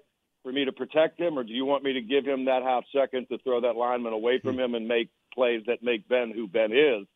for 0.48 0.52
me 0.52 0.64
to 0.64 0.72
protect 0.72 1.20
him, 1.20 1.38
or 1.38 1.44
do 1.44 1.52
you 1.52 1.66
want 1.66 1.84
me 1.84 1.92
to 1.92 2.00
give 2.00 2.24
him 2.24 2.46
that 2.46 2.62
half 2.62 2.82
second 2.96 3.26
to 3.28 3.36
throw 3.44 3.60
that 3.60 3.76
lineman 3.76 4.14
away 4.14 4.40
from 4.42 4.58
him 4.58 4.74
and 4.74 4.88
make 4.88 5.10
plays 5.34 5.60
that 5.66 5.82
make 5.82 6.08
Ben 6.08 6.32
who 6.34 6.48
Ben 6.48 6.72
is? 6.72 7.06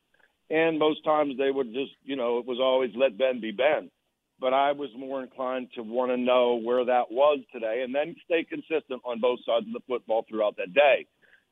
And 0.51 0.79
most 0.79 1.03
times 1.03 1.39
they 1.39 1.51
would 1.51 1.73
just, 1.73 1.93
you 2.05 2.15
know, 2.15 2.41
it 2.41 2.47
was 2.47 2.59
always 2.61 2.91
let 2.95 3.17
Ben 3.17 3.41
be 3.41 3.51
Ben. 3.51 3.91
But 4.39 4.53
I 4.53 4.73
was 4.73 4.91
more 4.95 5.23
inclined 5.23 5.69
to 5.77 5.83
want 5.83 6.11
to 6.11 6.19
know 6.19 6.61
where 6.63 6.85
that 6.85 7.11
was 7.11 7.39
today 7.55 7.81
and 7.83 7.95
then 7.95 8.17
stay 8.27 8.45
consistent 8.45 9.01
on 9.03 9.21
both 9.21 9.39
sides 9.47 9.67
of 9.67 9.73
the 9.73 9.81
football 9.89 10.27
throughout 10.29 10.59
that 10.59 10.75
day. 10.75 11.07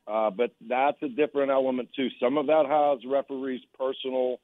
Uh, 0.05 0.29
but 0.29 0.51
that's 0.69 1.01
a 1.01 1.09
different 1.09 1.49
element 1.49 1.89
too. 1.95 2.09
Some 2.21 2.37
of 2.37 2.45
that 2.45 2.67
has 2.67 3.09
referees' 3.11 3.61
personal 3.75 4.39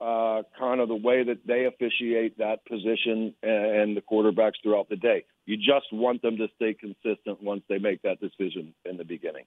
uh, 0.00 0.44
kind 0.58 0.80
of 0.80 0.88
the 0.88 0.96
way 0.96 1.24
that 1.24 1.46
they 1.46 1.66
officiate 1.66 2.38
that 2.38 2.64
position 2.64 3.34
and, 3.42 3.66
and 3.66 3.96
the 3.96 4.00
quarterbacks 4.00 4.54
throughout 4.62 4.88
the 4.88 4.96
day. 4.96 5.24
You 5.50 5.56
just 5.56 5.92
want 5.92 6.22
them 6.22 6.36
to 6.36 6.46
stay 6.54 6.74
consistent 6.74 7.42
once 7.42 7.62
they 7.68 7.78
make 7.78 8.02
that 8.02 8.20
decision 8.20 8.72
in 8.84 8.96
the 8.96 9.04
beginning. 9.04 9.46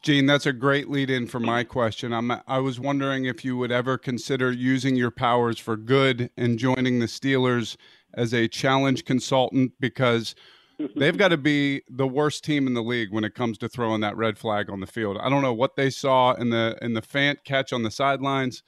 Gene, 0.00 0.24
that's 0.24 0.46
a 0.46 0.54
great 0.54 0.88
lead 0.88 1.10
in 1.10 1.26
for 1.26 1.38
my 1.38 1.64
question. 1.64 2.14
I'm, 2.14 2.32
I 2.46 2.60
was 2.60 2.80
wondering 2.80 3.26
if 3.26 3.44
you 3.44 3.58
would 3.58 3.70
ever 3.70 3.98
consider 3.98 4.50
using 4.50 4.96
your 4.96 5.10
powers 5.10 5.58
for 5.58 5.76
good 5.76 6.30
and 6.38 6.58
joining 6.58 6.98
the 6.98 7.04
Steelers 7.04 7.76
as 8.14 8.32
a 8.32 8.48
challenge 8.48 9.04
consultant 9.04 9.72
because 9.80 10.34
they've 10.96 11.18
got 11.18 11.28
to 11.28 11.36
be 11.36 11.82
the 11.90 12.06
worst 12.06 12.42
team 12.42 12.66
in 12.66 12.72
the 12.72 12.82
league 12.82 13.12
when 13.12 13.24
it 13.24 13.34
comes 13.34 13.58
to 13.58 13.68
throwing 13.68 14.00
that 14.00 14.16
red 14.16 14.38
flag 14.38 14.70
on 14.70 14.80
the 14.80 14.86
field. 14.86 15.18
I 15.20 15.28
don't 15.28 15.42
know 15.42 15.52
what 15.52 15.76
they 15.76 15.90
saw 15.90 16.32
in 16.32 16.48
the 16.48 16.78
in 16.80 16.94
the 16.94 17.02
Fant 17.02 17.44
catch 17.44 17.70
on 17.74 17.82
the 17.82 17.90
sidelines, 17.90 18.62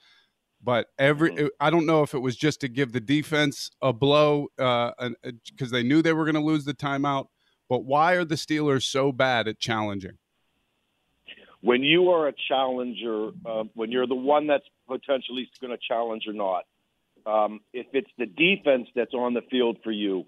but 0.63 0.87
every 0.97 1.49
I 1.59 1.69
don't 1.69 1.85
know 1.85 2.03
if 2.03 2.13
it 2.13 2.19
was 2.19 2.35
just 2.35 2.61
to 2.61 2.67
give 2.67 2.91
the 2.91 3.01
defense 3.01 3.69
a 3.81 3.91
blow 3.93 4.47
because 4.57 5.71
they 5.71 5.83
knew 5.83 6.01
they 6.01 6.13
were 6.13 6.25
going 6.25 6.35
to 6.35 6.41
lose 6.41 6.65
the 6.65 6.73
timeout. 6.73 7.27
But 7.69 7.85
why 7.85 8.13
are 8.13 8.25
the 8.25 8.35
Steelers 8.35 8.83
so 8.83 9.11
bad 9.11 9.47
at 9.47 9.59
challenging? 9.59 10.17
when 11.63 11.81
you 11.81 12.09
are 12.09 12.27
a 12.27 12.33
challenger, 12.49 13.29
uh, 13.45 13.63
when 13.73 13.89
you're 13.89 14.05
the 14.05 14.13
one 14.13 14.47
that's 14.47 14.65
potentially 14.85 15.49
going 15.61 15.71
to 15.71 15.77
challenge 15.87 16.23
or 16.27 16.33
not, 16.33 16.65
um, 17.25 17.61
if 17.71 17.87
it's 17.93 18.09
the 18.17 18.25
defense 18.25 18.89
that's 18.93 19.13
on 19.13 19.33
the 19.33 19.41
field 19.49 19.77
for 19.81 19.91
you, 19.91 20.25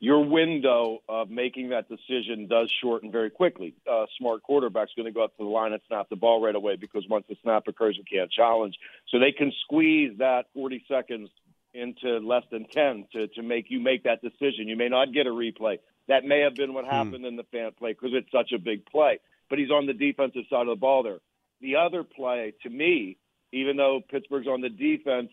your 0.00 0.24
window 0.24 0.98
of 1.08 1.30
making 1.30 1.70
that 1.70 1.88
decision 1.88 2.46
does 2.46 2.72
shorten 2.80 3.10
very 3.10 3.30
quickly. 3.30 3.74
Uh, 3.90 4.06
smart 4.18 4.42
quarterback's 4.42 4.92
going 4.96 5.06
to 5.06 5.12
go 5.12 5.24
up 5.24 5.36
to 5.36 5.42
the 5.42 5.48
line 5.48 5.72
and 5.72 5.82
snap 5.88 6.08
the 6.08 6.16
ball 6.16 6.40
right 6.40 6.54
away 6.54 6.76
because 6.76 7.04
once 7.08 7.24
the 7.28 7.36
snap 7.42 7.66
occurs, 7.66 7.96
you 7.96 8.04
can't 8.04 8.30
challenge. 8.30 8.76
So 9.08 9.18
they 9.18 9.32
can 9.32 9.52
squeeze 9.64 10.18
that 10.18 10.46
40 10.54 10.84
seconds 10.88 11.30
into 11.74 12.18
less 12.18 12.44
than 12.50 12.66
10 12.66 13.06
to, 13.12 13.28
to 13.28 13.42
make 13.42 13.66
you 13.70 13.80
make 13.80 14.04
that 14.04 14.22
decision. 14.22 14.68
You 14.68 14.76
may 14.76 14.88
not 14.88 15.12
get 15.12 15.26
a 15.26 15.30
replay. 15.30 15.78
That 16.06 16.24
may 16.24 16.40
have 16.40 16.54
been 16.54 16.74
what 16.74 16.86
happened 16.86 17.26
in 17.26 17.36
the 17.36 17.44
Fant 17.52 17.76
play 17.76 17.92
because 17.92 18.10
it's 18.14 18.30
such 18.32 18.52
a 18.52 18.58
big 18.58 18.86
play 18.86 19.18
but 19.48 19.58
he's 19.58 19.70
on 19.70 19.86
the 19.86 19.92
defensive 19.92 20.44
side 20.50 20.62
of 20.62 20.68
the 20.68 20.76
ball 20.76 21.02
there. 21.02 21.18
The 21.60 21.76
other 21.76 22.04
play, 22.04 22.54
to 22.62 22.70
me, 22.70 23.16
even 23.52 23.76
though 23.76 24.00
Pittsburgh's 24.08 24.46
on 24.46 24.60
the 24.60 24.68
defense, 24.68 25.30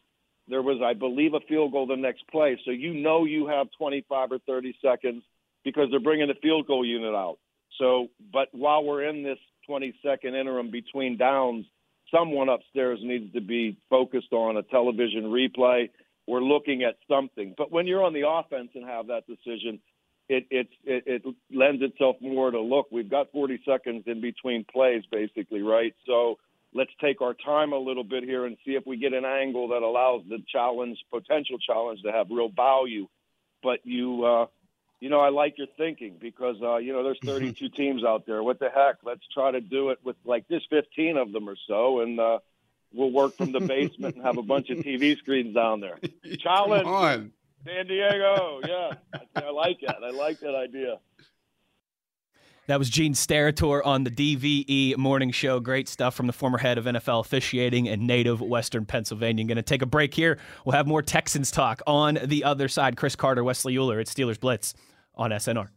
there 0.47 0.61
was, 0.61 0.81
I 0.83 0.93
believe, 0.93 1.33
a 1.33 1.39
field 1.41 1.71
goal 1.71 1.87
the 1.87 1.95
next 1.95 2.27
play. 2.27 2.59
So 2.65 2.71
you 2.71 2.93
know 2.93 3.25
you 3.25 3.47
have 3.47 3.67
25 3.77 4.31
or 4.31 4.39
30 4.39 4.75
seconds 4.81 5.23
because 5.63 5.87
they're 5.89 5.99
bringing 5.99 6.27
the 6.27 6.35
field 6.41 6.67
goal 6.67 6.85
unit 6.85 7.13
out. 7.13 7.37
So, 7.79 8.07
but 8.31 8.49
while 8.51 8.83
we're 8.83 9.07
in 9.07 9.23
this 9.23 9.39
20 9.67 9.95
second 10.03 10.35
interim 10.35 10.71
between 10.71 11.17
downs, 11.17 11.65
someone 12.13 12.49
upstairs 12.49 12.99
needs 13.01 13.33
to 13.33 13.41
be 13.41 13.77
focused 13.89 14.31
on 14.31 14.57
a 14.57 14.63
television 14.63 15.23
replay. 15.23 15.89
We're 16.27 16.41
looking 16.41 16.83
at 16.83 16.95
something. 17.09 17.53
But 17.57 17.71
when 17.71 17.87
you're 17.87 18.03
on 18.03 18.13
the 18.13 18.27
offense 18.27 18.69
and 18.75 18.85
have 18.85 19.07
that 19.07 19.23
decision, 19.27 19.79
it, 20.27 20.47
it 20.49 20.67
it 20.83 21.03
it 21.05 21.35
lends 21.53 21.83
itself 21.83 22.15
more 22.19 22.49
to 22.49 22.59
look. 22.59 22.87
We've 22.91 23.09
got 23.09 23.31
40 23.31 23.61
seconds 23.65 24.03
in 24.07 24.21
between 24.21 24.65
plays, 24.71 25.03
basically, 25.11 25.61
right? 25.61 25.93
So 26.07 26.37
let's 26.75 26.91
take 26.99 27.21
our 27.21 27.33
time 27.33 27.71
a 27.71 27.77
little 27.77 28.03
bit 28.03 28.23
here 28.23 28.45
and 28.45 28.57
see 28.65 28.75
if 28.75 28.85
we 28.85 28.97
get 28.97 29.13
an 29.13 29.23
angle 29.23 29.69
that 29.69 29.81
allows 29.81 30.23
the 30.29 30.39
challenge, 30.51 30.99
potential 31.09 31.57
challenge, 31.57 32.01
to 32.03 32.11
have 32.11 32.27
real 32.29 32.49
value. 32.49 33.07
But 33.63 33.79
you, 33.85 34.25
uh, 34.25 34.45
you 34.99 35.09
know, 35.09 35.21
I 35.21 35.29
like 35.29 35.57
your 35.57 35.67
thinking 35.77 36.17
because 36.19 36.57
uh, 36.61 36.77
you 36.77 36.93
know 36.93 37.03
there's 37.03 37.19
32 37.25 37.69
teams 37.69 38.03
out 38.03 38.25
there. 38.27 38.43
What 38.43 38.59
the 38.59 38.69
heck? 38.69 38.97
Let's 39.03 39.23
try 39.33 39.51
to 39.51 39.61
do 39.61 39.89
it 39.89 39.99
with 40.03 40.17
like 40.25 40.47
just 40.49 40.69
15 40.69 41.17
of 41.17 41.31
them 41.31 41.49
or 41.49 41.55
so, 41.67 42.01
and 42.01 42.19
uh, 42.19 42.39
we'll 42.93 43.11
work 43.11 43.35
from 43.37 43.53
the 43.53 43.61
basement 43.61 44.17
and 44.17 44.25
have 44.25 44.37
a 44.37 44.43
bunch 44.43 44.69
of 44.69 44.79
TV 44.79 45.17
screens 45.17 45.55
down 45.55 45.79
there. 45.79 45.97
Challenge. 46.39 47.31
San 47.65 47.87
Diego, 47.87 48.61
yeah, 48.67 48.91
I, 49.35 49.45
I 49.45 49.49
like 49.49 49.79
that. 49.87 49.97
I 50.03 50.11
like 50.11 50.39
that 50.41 50.53
idea. 50.53 50.99
That 52.67 52.79
was 52.79 52.89
Gene 52.89 53.13
Steratore 53.13 53.85
on 53.85 54.05
the 54.05 54.09
DVE 54.09 54.97
morning 54.97 55.29
show. 55.29 55.59
Great 55.59 55.87
stuff 55.87 56.15
from 56.15 56.25
the 56.25 56.33
former 56.33 56.57
head 56.57 56.79
of 56.79 56.85
NFL 56.85 57.19
officiating 57.19 57.87
and 57.87 58.07
native 58.07 58.41
Western 58.41 58.85
Pennsylvania. 58.85 59.45
Going 59.45 59.57
to 59.57 59.61
take 59.61 59.83
a 59.83 59.85
break 59.85 60.15
here. 60.15 60.39
We'll 60.65 60.75
have 60.75 60.87
more 60.87 61.03
Texans 61.03 61.51
talk 61.51 61.83
on 61.85 62.17
the 62.23 62.43
other 62.43 62.67
side. 62.67 62.97
Chris 62.97 63.15
Carter, 63.15 63.43
Wesley 63.43 63.77
Euler 63.77 63.99
at 63.99 64.07
Steelers 64.07 64.39
Blitz 64.39 64.73
on 65.13 65.29
SNR. 65.29 65.74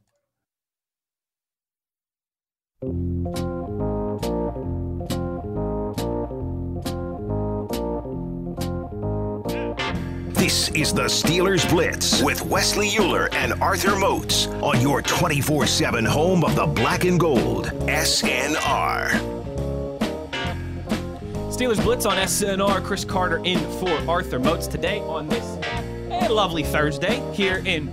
This 10.49 10.71
is 10.71 10.95
the 10.95 11.03
Steelers 11.03 11.69
Blitz 11.69 12.23
with 12.23 12.41
Wesley 12.41 12.89
Euler 12.99 13.29
and 13.35 13.53
Arthur 13.61 13.97
Moats 13.97 14.47
on 14.63 14.81
your 14.81 15.03
24 15.03 15.67
7 15.67 16.07
home 16.07 16.43
of 16.43 16.57
the 16.57 16.65
black 16.65 17.05
and 17.05 17.21
gold, 17.21 17.67
SNR. 17.85 19.11
Steelers 21.51 21.85
Blitz 21.85 22.07
on 22.07 22.17
SNR. 22.17 22.83
Chris 22.83 23.05
Carter 23.05 23.45
in 23.45 23.59
for 23.79 23.91
Arthur 24.11 24.39
Moats 24.39 24.67
today 24.67 25.01
on 25.01 25.29
this 25.29 25.45
lovely 26.31 26.63
Thursday 26.63 27.23
here 27.35 27.63
in 27.67 27.91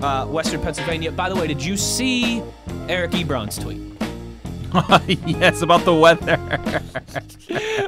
uh, 0.00 0.24
Western 0.24 0.62
Pennsylvania. 0.62 1.12
By 1.12 1.28
the 1.28 1.36
way, 1.36 1.46
did 1.46 1.62
you 1.62 1.76
see 1.76 2.42
Eric 2.88 3.10
Ebron's 3.10 3.58
tweet? 3.58 3.87
yes, 5.26 5.62
about 5.62 5.84
the 5.84 5.94
weather. 5.94 6.38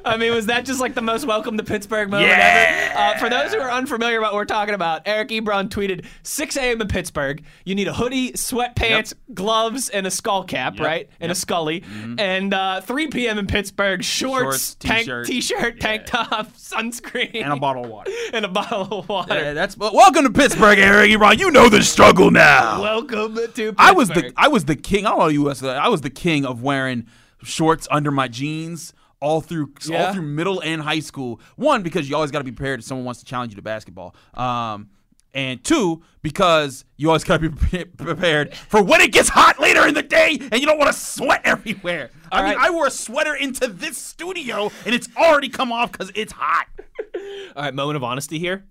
I 0.05 0.16
mean, 0.16 0.33
was 0.35 0.47
that 0.47 0.64
just 0.64 0.81
like 0.81 0.95
the 0.95 1.03
most 1.03 1.26
welcome 1.26 1.57
to 1.59 1.64
Pittsburgh 1.64 2.11
moment 2.11 2.28
Yeah. 2.31 2.93
ever? 2.95 2.99
Uh, 2.99 3.18
for 3.18 3.28
those 3.28 3.53
who 3.53 3.61
are 3.61 3.70
unfamiliar 3.70 4.18
about 4.18 4.33
what 4.33 4.39
we're 4.39 4.45
talking 4.47 4.74
about, 4.74 5.03
Eric 5.07 5.28
Ebron 5.28 5.68
tweeted 5.68 6.07
6 6.22 6.57
a.m. 6.57 6.81
in 6.81 6.89
Pittsburgh. 6.89 7.43
You 7.64 7.74
need 7.74 7.89
a 7.89 7.93
hoodie, 7.93 8.33
sweatpants, 8.33 9.12
gloves, 9.35 9.89
and 9.91 10.07
a 10.07 10.11
skull 10.11 10.45
cap, 10.45 10.76
Yep. 10.76 10.87
right? 10.87 11.09
And 11.20 11.31
a 11.31 11.35
scully. 11.35 11.85
And 12.18 12.55
uh, 12.55 12.81
3 12.81 13.09
p.m. 13.09 13.39
in 13.39 13.47
Pittsburgh, 13.47 14.03
shorts, 14.03 14.41
Shorts, 14.43 14.74
tank, 14.76 15.05
t-shirt. 15.05 15.26
t-shirt, 15.26 15.81
tank 15.81 16.07
top, 16.07 16.53
sunscreen, 16.57 17.43
and 17.43 17.53
a 17.53 17.57
bottle 17.57 17.85
of 17.85 17.91
water. 17.91 18.11
and 18.33 18.45
a 18.45 18.49
bottle 18.49 19.01
of 19.01 19.09
water. 19.09 19.35
Yeah, 19.35 19.53
that's 19.53 19.76
welcome 19.76 20.24
to 20.24 20.31
Pittsburgh, 20.31 20.78
Eric 20.78 21.11
Ebron. 21.11 21.39
You 21.39 21.51
know 21.51 21.68
the 21.68 21.83
struggle 21.83 22.31
now. 22.31 22.81
Welcome 22.81 23.35
to 23.35 23.41
Pittsburgh. 23.49 23.74
I 23.78 23.93
was 23.93 24.09
the 24.09 24.33
I 24.37 24.49
was 24.49 24.64
the 24.64 24.76
king. 24.76 25.05
I 25.07 25.11
don't 25.11 25.18
know 25.18 25.28
you 25.28 25.51
I 25.51 25.89
was 25.89 26.01
the 26.01 26.11
king 26.11 26.47
of 26.47 26.62
wearing 26.71 27.07
shorts 27.43 27.89
under 27.91 28.11
my 28.11 28.29
jeans 28.29 28.93
all 29.21 29.41
through 29.41 29.73
Yeah. 29.85 30.07
all 30.07 30.12
through 30.14 30.23
middle 30.23 30.61
and 30.61 30.81
high 30.83 31.01
school. 31.01 31.41
One 31.57 31.83
because 31.83 32.09
you 32.09 32.14
always 32.16 32.31
got 32.31 32.39
to 32.39 32.45
be 32.45 32.53
prepared 32.53 32.81
if 32.81 32.87
someone 32.87 33.05
wants 33.05 33.21
to 33.21 33.27
challenge 33.27 33.53
you 33.53 33.57
to 33.57 33.62
basketball. 33.62 34.14
Um, 34.35 34.89
and 35.33 35.62
two 35.62 36.03
because 36.23 36.85
you 36.97 37.09
always 37.09 37.23
got 37.25 37.41
to 37.41 37.51
be 37.51 37.85
prepared 37.85 38.55
for 38.55 38.83
when 38.83 39.01
it 39.01 39.12
gets 39.12 39.29
hot 39.29 39.61
later 39.61 39.87
in 39.87 39.95
the 39.95 40.03
day 40.03 40.39
and 40.51 40.61
you 40.61 40.66
don't 40.66 40.79
want 40.79 40.93
to 40.93 40.99
sweat 40.99 41.41
everywhere. 41.45 42.11
I 42.33 42.39
All 42.43 42.49
mean. 42.49 42.57
I 42.59 42.71
wore 42.71 42.87
a 42.87 42.91
sweater 42.91 43.35
into 43.35 43.66
this 43.68 43.97
studio 43.99 44.71
and 44.87 44.95
it's 44.95 45.09
already 45.16 45.49
come 45.49 45.71
off 45.73 45.93
because 45.93 46.11
it's 46.14 46.33
hot. 46.33 46.66
All 47.57 47.62
right, 47.64 47.75
moment 47.75 47.97
of 47.97 48.05
honesty 48.05 48.39
here. 48.39 48.64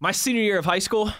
My 0.00 0.12
senior 0.12 0.42
year 0.42 0.58
of 0.58 0.64
high 0.64 0.78
school, 0.80 1.12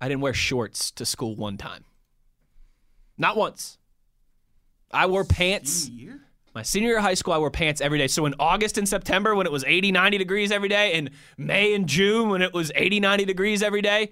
I 0.00 0.08
didn't 0.08 0.20
wear 0.20 0.34
shorts 0.34 0.90
to 0.92 1.06
school 1.06 1.36
one 1.36 1.56
time. 1.56 1.84
Not 3.22 3.36
once. 3.36 3.78
I 4.90 5.06
wore 5.06 5.24
pants. 5.24 5.88
My 6.56 6.62
senior 6.62 6.88
year 6.88 6.98
of 6.98 7.04
high 7.04 7.14
school, 7.14 7.32
I 7.32 7.38
wore 7.38 7.52
pants 7.52 7.80
every 7.80 7.96
day. 7.96 8.08
So 8.08 8.26
in 8.26 8.34
August 8.38 8.76
and 8.76 8.86
September, 8.86 9.36
when 9.36 9.46
it 9.46 9.52
was 9.52 9.64
80, 9.64 9.92
90 9.92 10.18
degrees 10.18 10.50
every 10.50 10.68
day, 10.68 10.92
and 10.94 11.08
May 11.38 11.72
and 11.72 11.86
June, 11.86 12.28
when 12.30 12.42
it 12.42 12.52
was 12.52 12.72
80, 12.74 12.98
90 12.98 13.24
degrees 13.24 13.62
every 13.62 13.80
day, 13.80 14.10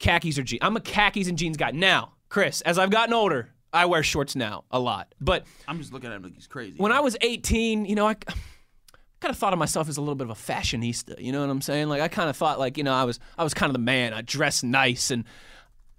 khakis 0.00 0.38
or 0.38 0.42
jeans. 0.42 0.58
I'm 0.60 0.76
a 0.76 0.80
khakis 0.80 1.28
and 1.28 1.38
jeans 1.38 1.56
guy. 1.56 1.70
Now, 1.70 2.14
Chris, 2.28 2.60
as 2.62 2.78
I've 2.78 2.90
gotten 2.90 3.14
older, 3.14 3.48
I 3.72 3.86
wear 3.86 4.02
shorts 4.02 4.34
now 4.34 4.64
a 4.72 4.80
lot. 4.80 5.14
But 5.20 5.44
I'm 5.68 5.78
just 5.78 5.92
looking 5.92 6.10
at 6.10 6.16
him 6.16 6.24
like 6.24 6.34
he's 6.34 6.48
crazy. 6.48 6.78
when 6.78 6.90
I 6.90 6.98
was 6.98 7.16
18, 7.20 7.84
you 7.84 7.94
know, 7.94 8.08
I 8.08 8.14
kind 8.14 9.30
of 9.30 9.36
thought 9.36 9.52
of 9.52 9.58
myself 9.60 9.88
as 9.88 9.98
a 9.98 10.00
little 10.00 10.16
bit 10.16 10.28
of 10.28 10.30
a 10.30 10.52
fashionista. 10.52 11.22
You 11.22 11.30
know 11.30 11.42
what 11.42 11.50
I'm 11.50 11.62
saying? 11.62 11.88
Like 11.88 12.02
I 12.02 12.08
kind 12.08 12.28
of 12.28 12.36
thought 12.36 12.58
like, 12.58 12.76
you 12.76 12.82
know, 12.82 12.92
I 12.92 13.04
was 13.04 13.20
I 13.38 13.44
was 13.44 13.54
kind 13.54 13.70
of 13.70 13.74
the 13.74 13.78
man. 13.78 14.12
I 14.12 14.22
dressed 14.22 14.64
nice 14.64 15.12
and 15.12 15.24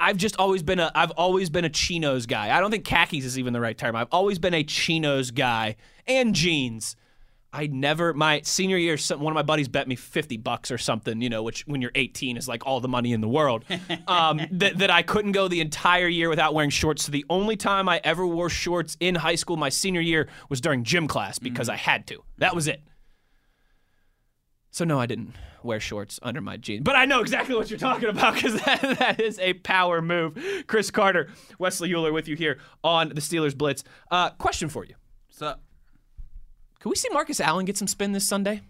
I've 0.01 0.17
just 0.17 0.37
always 0.37 0.63
been 0.63 0.79
a 0.79 0.91
I've 0.95 1.11
always 1.11 1.49
been 1.49 1.63
a 1.63 1.69
chinos 1.69 2.25
guy. 2.25 2.55
I 2.55 2.59
don't 2.59 2.71
think 2.71 2.85
khakis 2.85 3.23
is 3.23 3.37
even 3.37 3.53
the 3.53 3.61
right 3.61 3.77
term. 3.77 3.95
I've 3.95 4.07
always 4.11 4.39
been 4.39 4.53
a 4.53 4.63
chinos 4.63 5.31
guy 5.31 5.75
and 6.07 6.33
jeans. 6.33 6.95
I 7.53 7.67
never 7.67 8.13
my 8.13 8.41
senior 8.43 8.77
year. 8.77 8.97
Some, 8.97 9.19
one 9.19 9.31
of 9.31 9.35
my 9.35 9.43
buddies 9.43 9.67
bet 9.67 9.87
me 9.87 9.95
fifty 9.95 10.37
bucks 10.37 10.71
or 10.71 10.77
something. 10.77 11.21
You 11.21 11.29
know, 11.29 11.43
which 11.43 11.67
when 11.67 11.81
you're 11.81 11.91
18 11.93 12.37
is 12.37 12.47
like 12.47 12.65
all 12.65 12.79
the 12.79 12.87
money 12.87 13.13
in 13.13 13.21
the 13.21 13.29
world. 13.29 13.63
Um, 14.07 14.41
that 14.51 14.79
that 14.79 14.89
I 14.89 15.03
couldn't 15.03 15.31
go 15.33 15.47
the 15.47 15.61
entire 15.61 16.07
year 16.07 16.27
without 16.29 16.53
wearing 16.53 16.69
shorts. 16.69 17.05
So 17.05 17.11
the 17.11 17.25
only 17.29 17.55
time 17.55 17.87
I 17.87 18.01
ever 18.03 18.25
wore 18.25 18.49
shorts 18.49 18.97
in 18.99 19.15
high 19.15 19.35
school, 19.35 19.57
my 19.57 19.69
senior 19.69 20.01
year, 20.01 20.27
was 20.49 20.59
during 20.59 20.83
gym 20.83 21.07
class 21.07 21.39
because 21.39 21.69
I 21.69 21.75
had 21.75 22.07
to. 22.07 22.23
That 22.39 22.55
was 22.55 22.67
it. 22.67 22.81
So 24.71 24.85
no, 24.85 24.99
I 24.99 25.05
didn't 25.05 25.35
wear 25.63 25.81
shorts 25.81 26.19
under 26.23 26.39
my 26.39 26.55
jeans, 26.55 26.83
but 26.83 26.95
I 26.95 27.05
know 27.05 27.19
exactly 27.19 27.55
what 27.55 27.69
you're 27.69 27.77
talking 27.77 28.07
about 28.09 28.35
because 28.35 28.59
that, 28.65 28.81
that 28.99 29.19
is 29.19 29.37
a 29.39 29.53
power 29.53 30.01
move. 30.01 30.37
Chris 30.67 30.89
Carter, 30.89 31.29
Wesley 31.59 31.93
Euler, 31.93 32.13
with 32.13 32.27
you 32.29 32.37
here 32.37 32.57
on 32.83 33.09
the 33.09 33.21
Steelers 33.21 33.55
Blitz. 33.55 33.83
Uh, 34.09 34.29
question 34.31 34.69
for 34.69 34.85
you: 34.85 34.95
So 35.29 35.55
Can 36.79 36.89
we 36.89 36.95
see 36.95 37.09
Marcus 37.11 37.41
Allen 37.41 37.65
get 37.65 37.77
some 37.77 37.87
spin 37.87 38.13
this 38.13 38.25
Sunday? 38.25 38.61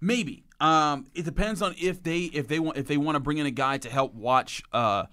Maybe. 0.00 0.44
Um, 0.60 1.06
it 1.14 1.24
depends 1.24 1.60
on 1.60 1.74
if 1.80 2.02
they 2.02 2.22
if 2.22 2.46
they 2.46 2.60
want 2.60 2.78
if 2.78 2.86
they 2.86 2.96
want 2.96 3.16
to 3.16 3.20
bring 3.20 3.38
in 3.38 3.46
a 3.46 3.50
guy 3.50 3.78
to 3.78 3.90
help 3.90 4.14
watch 4.14 4.62
uh, 4.72 5.06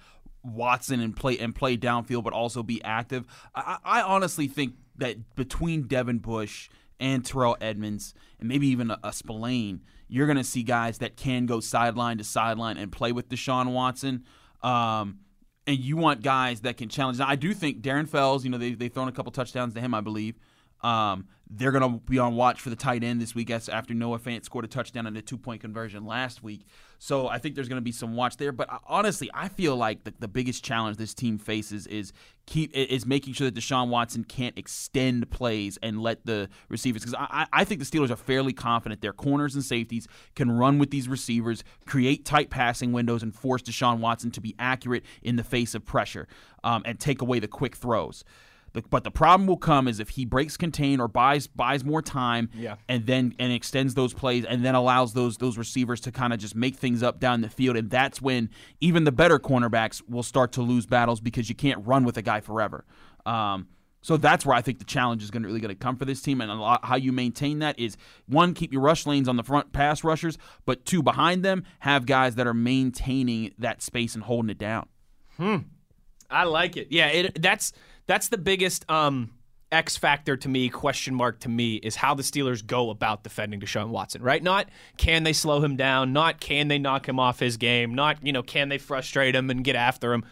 Watson 0.44 1.00
and 1.00 1.16
play 1.16 1.38
and 1.40 1.56
play 1.56 1.78
downfield, 1.78 2.24
but 2.24 2.34
also 2.34 2.62
be 2.62 2.84
active. 2.84 3.26
I, 3.56 3.78
I 3.84 4.02
honestly 4.02 4.48
think 4.48 4.76
that 4.98 5.36
between 5.36 5.84
Devin 5.88 6.20
Bush 6.20 6.70
and 7.00 7.26
Terrell 7.26 7.58
Edmunds 7.62 8.14
and 8.40 8.48
maybe 8.48 8.68
even 8.68 8.92
a, 8.92 9.00
a 9.04 9.14
Spillane, 9.14 9.82
you're 10.08 10.28
going 10.28 10.38
to 10.38 10.44
see 10.44 10.64
guys 10.64 11.00
that 11.00 11.18
can 11.18 11.46
go 11.46 11.60
sideline 11.60 12.18
to 12.18 12.24
sideline 12.24 12.78
and 12.78 12.92
play 12.92 13.12
with 13.12 13.30
Deshaun 13.30 13.74
Watson. 13.74 14.24
Um, 14.62 15.20
and 15.68 15.80
you 15.80 15.98
want 15.98 16.22
guys 16.22 16.62
that 16.62 16.78
can 16.78 16.90
challenge. 16.90 17.18
Now, 17.18 17.28
I 17.28 17.36
do 17.36 17.54
think 17.54 17.82
Darren 17.82 18.08
Fells, 18.08 18.44
you 18.44 18.52
know, 18.52 18.58
they, 18.58 18.74
they've 18.74 18.94
thrown 18.94 19.08
a 19.08 19.12
couple 19.12 19.32
touchdowns 19.32 19.74
to 19.74 19.82
him, 19.82 19.94
I 19.94 20.02
believe. 20.02 20.36
Um, 20.82 21.28
they're 21.50 21.72
going 21.72 21.94
to 21.94 22.00
be 22.00 22.20
on 22.20 22.36
watch 22.36 22.62
for 22.62 22.70
the 22.70 22.76
tight 22.76 23.04
end 23.04 23.20
this 23.20 23.34
week 23.34 23.50
after 23.50 23.94
Noah 23.94 24.20
Fant 24.20 24.46
scored 24.46 24.66
a 24.66 24.68
touchdown 24.68 25.08
and 25.08 25.18
a 25.18 25.22
two 25.22 25.38
point 25.38 25.62
conversion 25.62 26.06
last 26.06 26.44
week. 26.44 26.66
So 27.00 27.28
I 27.28 27.38
think 27.38 27.56
there's 27.56 27.70
going 27.70 27.82
to 27.82 27.84
be 27.84 27.92
some 27.92 28.16
watch 28.16 28.38
there. 28.38 28.52
But 28.52 28.72
uh, 28.72 28.80
honestly, 28.88 29.30
I 29.34 29.48
feel 29.48 29.76
like 29.76 30.04
the, 30.04 30.14
the 30.20 30.28
biggest 30.28 30.64
challenge 30.64 30.98
this 30.98 31.14
team 31.14 31.38
faces 31.38 31.88
is 31.88 32.14
keep 32.46 32.76
is 32.76 33.06
making 33.06 33.34
sure 33.34 33.50
that 33.50 33.60
Deshaun 33.60 33.90
Watson 33.90 34.24
can't 34.24 34.58
extend 34.58 35.30
plays 35.30 35.78
and 35.82 36.02
let 36.02 36.26
the 36.26 36.50
receivers. 36.70 37.02
Because 37.02 37.16
I, 37.16 37.48
I 37.52 37.62
I 37.62 37.64
think 37.64 37.80
the 37.80 37.86
Steelers 37.86 38.10
are 38.10 38.16
fairly 38.16 38.54
confident 38.54 39.02
their 39.02 39.14
corners 39.14 39.56
and 39.56 39.64
safeties 39.64 40.08
can 40.36 40.52
run 40.52 40.80
with 40.80 40.92
these 40.92 41.08
receivers, 41.08 41.64
create 41.86 42.26
tight 42.26 42.50
passing 42.50 42.92
windows, 42.92 43.24
and 43.24 43.34
force 43.34 43.62
Deshaun 43.62 44.00
Watson 44.00 44.32
to 44.32 44.42
be 44.42 44.56
accurate 44.60 45.04
in 45.22 45.36
the 45.36 45.44
face 45.44 45.76
of 45.76 45.86
pressure 45.86 46.28
um, 46.64 46.84
and 46.86 47.00
take 47.00 47.22
away 47.22 47.40
the 47.40 47.48
quick 47.48 47.76
throws. 47.76 48.24
But 48.90 49.04
the 49.04 49.12
problem 49.12 49.48
will 49.48 49.58
come 49.58 49.88
is 49.88 50.00
if 50.00 50.10
he 50.10 50.26
breaks 50.26 50.58
contain 50.58 51.00
or 51.00 51.08
buys 51.08 51.48
buys 51.48 51.84
more 51.84 52.02
time, 52.02 52.50
Yeah. 52.54 52.76
and 52.90 53.06
then 53.06 53.34
and 53.40 53.52
extends 53.54 53.94
those 53.96 54.14
plays 54.14 54.46
and 54.46 54.64
then 54.66 54.76
allows 54.76 55.14
those 55.14 55.38
those 55.38 55.58
receivers 55.58 56.00
to 56.02 56.12
kind 56.12 56.34
of 56.34 56.40
just 56.40 56.56
make 56.56 56.76
things 56.76 57.02
up 57.04 57.20
down 57.20 57.42
the 57.42 57.50
field, 57.50 57.78
and 57.78 57.90
that's 57.90 58.22
when 58.22 58.50
even 58.82 59.04
the 59.04 59.12
better 59.12 59.40
cornerbacks 59.40 60.02
will 60.10 60.24
start 60.24 60.52
to 60.54 60.62
lose 60.62 60.86
battles 60.86 61.20
because 61.22 61.50
you 61.50 61.56
can't 61.56 61.86
run 61.88 62.04
with 62.04 62.18
a 62.18 62.22
guy 62.22 62.40
forever. 62.40 62.86
Um, 63.26 63.68
so 64.02 64.18
that's 64.18 64.46
where 64.46 64.56
I 64.56 64.62
think 64.62 64.78
the 64.78 64.86
challenge 64.86 65.24
is 65.24 65.32
going 65.32 65.42
to 65.42 65.48
really 65.48 65.60
going 65.60 65.74
to 65.74 65.80
come 65.80 65.96
for 65.96 66.06
this 66.06 66.22
team, 66.22 66.40
and 66.40 66.52
a 66.52 66.54
lot, 66.54 66.86
how 66.86 66.96
you 66.96 67.12
maintain 67.12 67.60
that 67.60 67.80
is 67.80 67.98
one, 68.28 68.54
keep 68.54 68.72
your 68.72 68.84
rush 68.84 69.08
lanes 69.08 69.28
on 69.28 69.36
the 69.36 69.44
front 69.44 69.74
pass 69.74 70.04
rushers, 70.04 70.38
but 70.66 70.86
two, 70.86 71.02
behind 71.02 71.44
them 71.44 71.64
have 71.80 72.06
guys 72.06 72.36
that 72.36 72.46
are 72.46 72.54
maintaining 72.54 73.52
that 73.58 73.82
space 73.82 74.14
and 74.14 74.24
holding 74.26 74.52
it 74.52 74.60
down. 74.60 74.88
Hmm, 75.38 75.58
I 76.30 76.44
like 76.44 76.78
it. 76.78 76.90
Yeah, 76.92 77.08
it 77.08 77.42
that's 77.42 77.74
that's 78.08 78.30
the 78.30 78.38
biggest 78.38 78.90
um 78.90 79.32
X 79.72 79.98
factor 79.98 80.38
to 80.38 80.48
me, 80.48 80.70
question 80.70 81.14
mark 81.16 81.40
to 81.40 81.50
me, 81.50 81.76
is 81.76 81.96
how 81.96 82.14
the 82.14 82.24
Steelers 82.24 82.66
go 82.66 82.90
about 82.92 83.24
defending 83.24 83.60
Deshaun 83.60 83.90
Watson, 83.90 84.22
right? 84.22 84.42
Not 84.42 84.70
can 84.98 85.24
they 85.24 85.34
slow 85.34 85.62
him 85.62 85.76
down, 85.76 86.14
not 86.14 86.40
can 86.40 86.68
they 86.68 86.80
knock 86.80 87.10
him 87.10 87.20
off 87.20 87.40
his 87.40 87.58
game, 87.58 87.94
not, 87.94 88.26
you 88.26 88.32
know, 88.32 88.44
can 88.44 88.70
they 88.70 88.78
frustrate 88.78 89.36
him 89.36 89.50
and 89.50 89.64
get 89.64 89.76
after 89.76 90.14
him. 90.14 90.24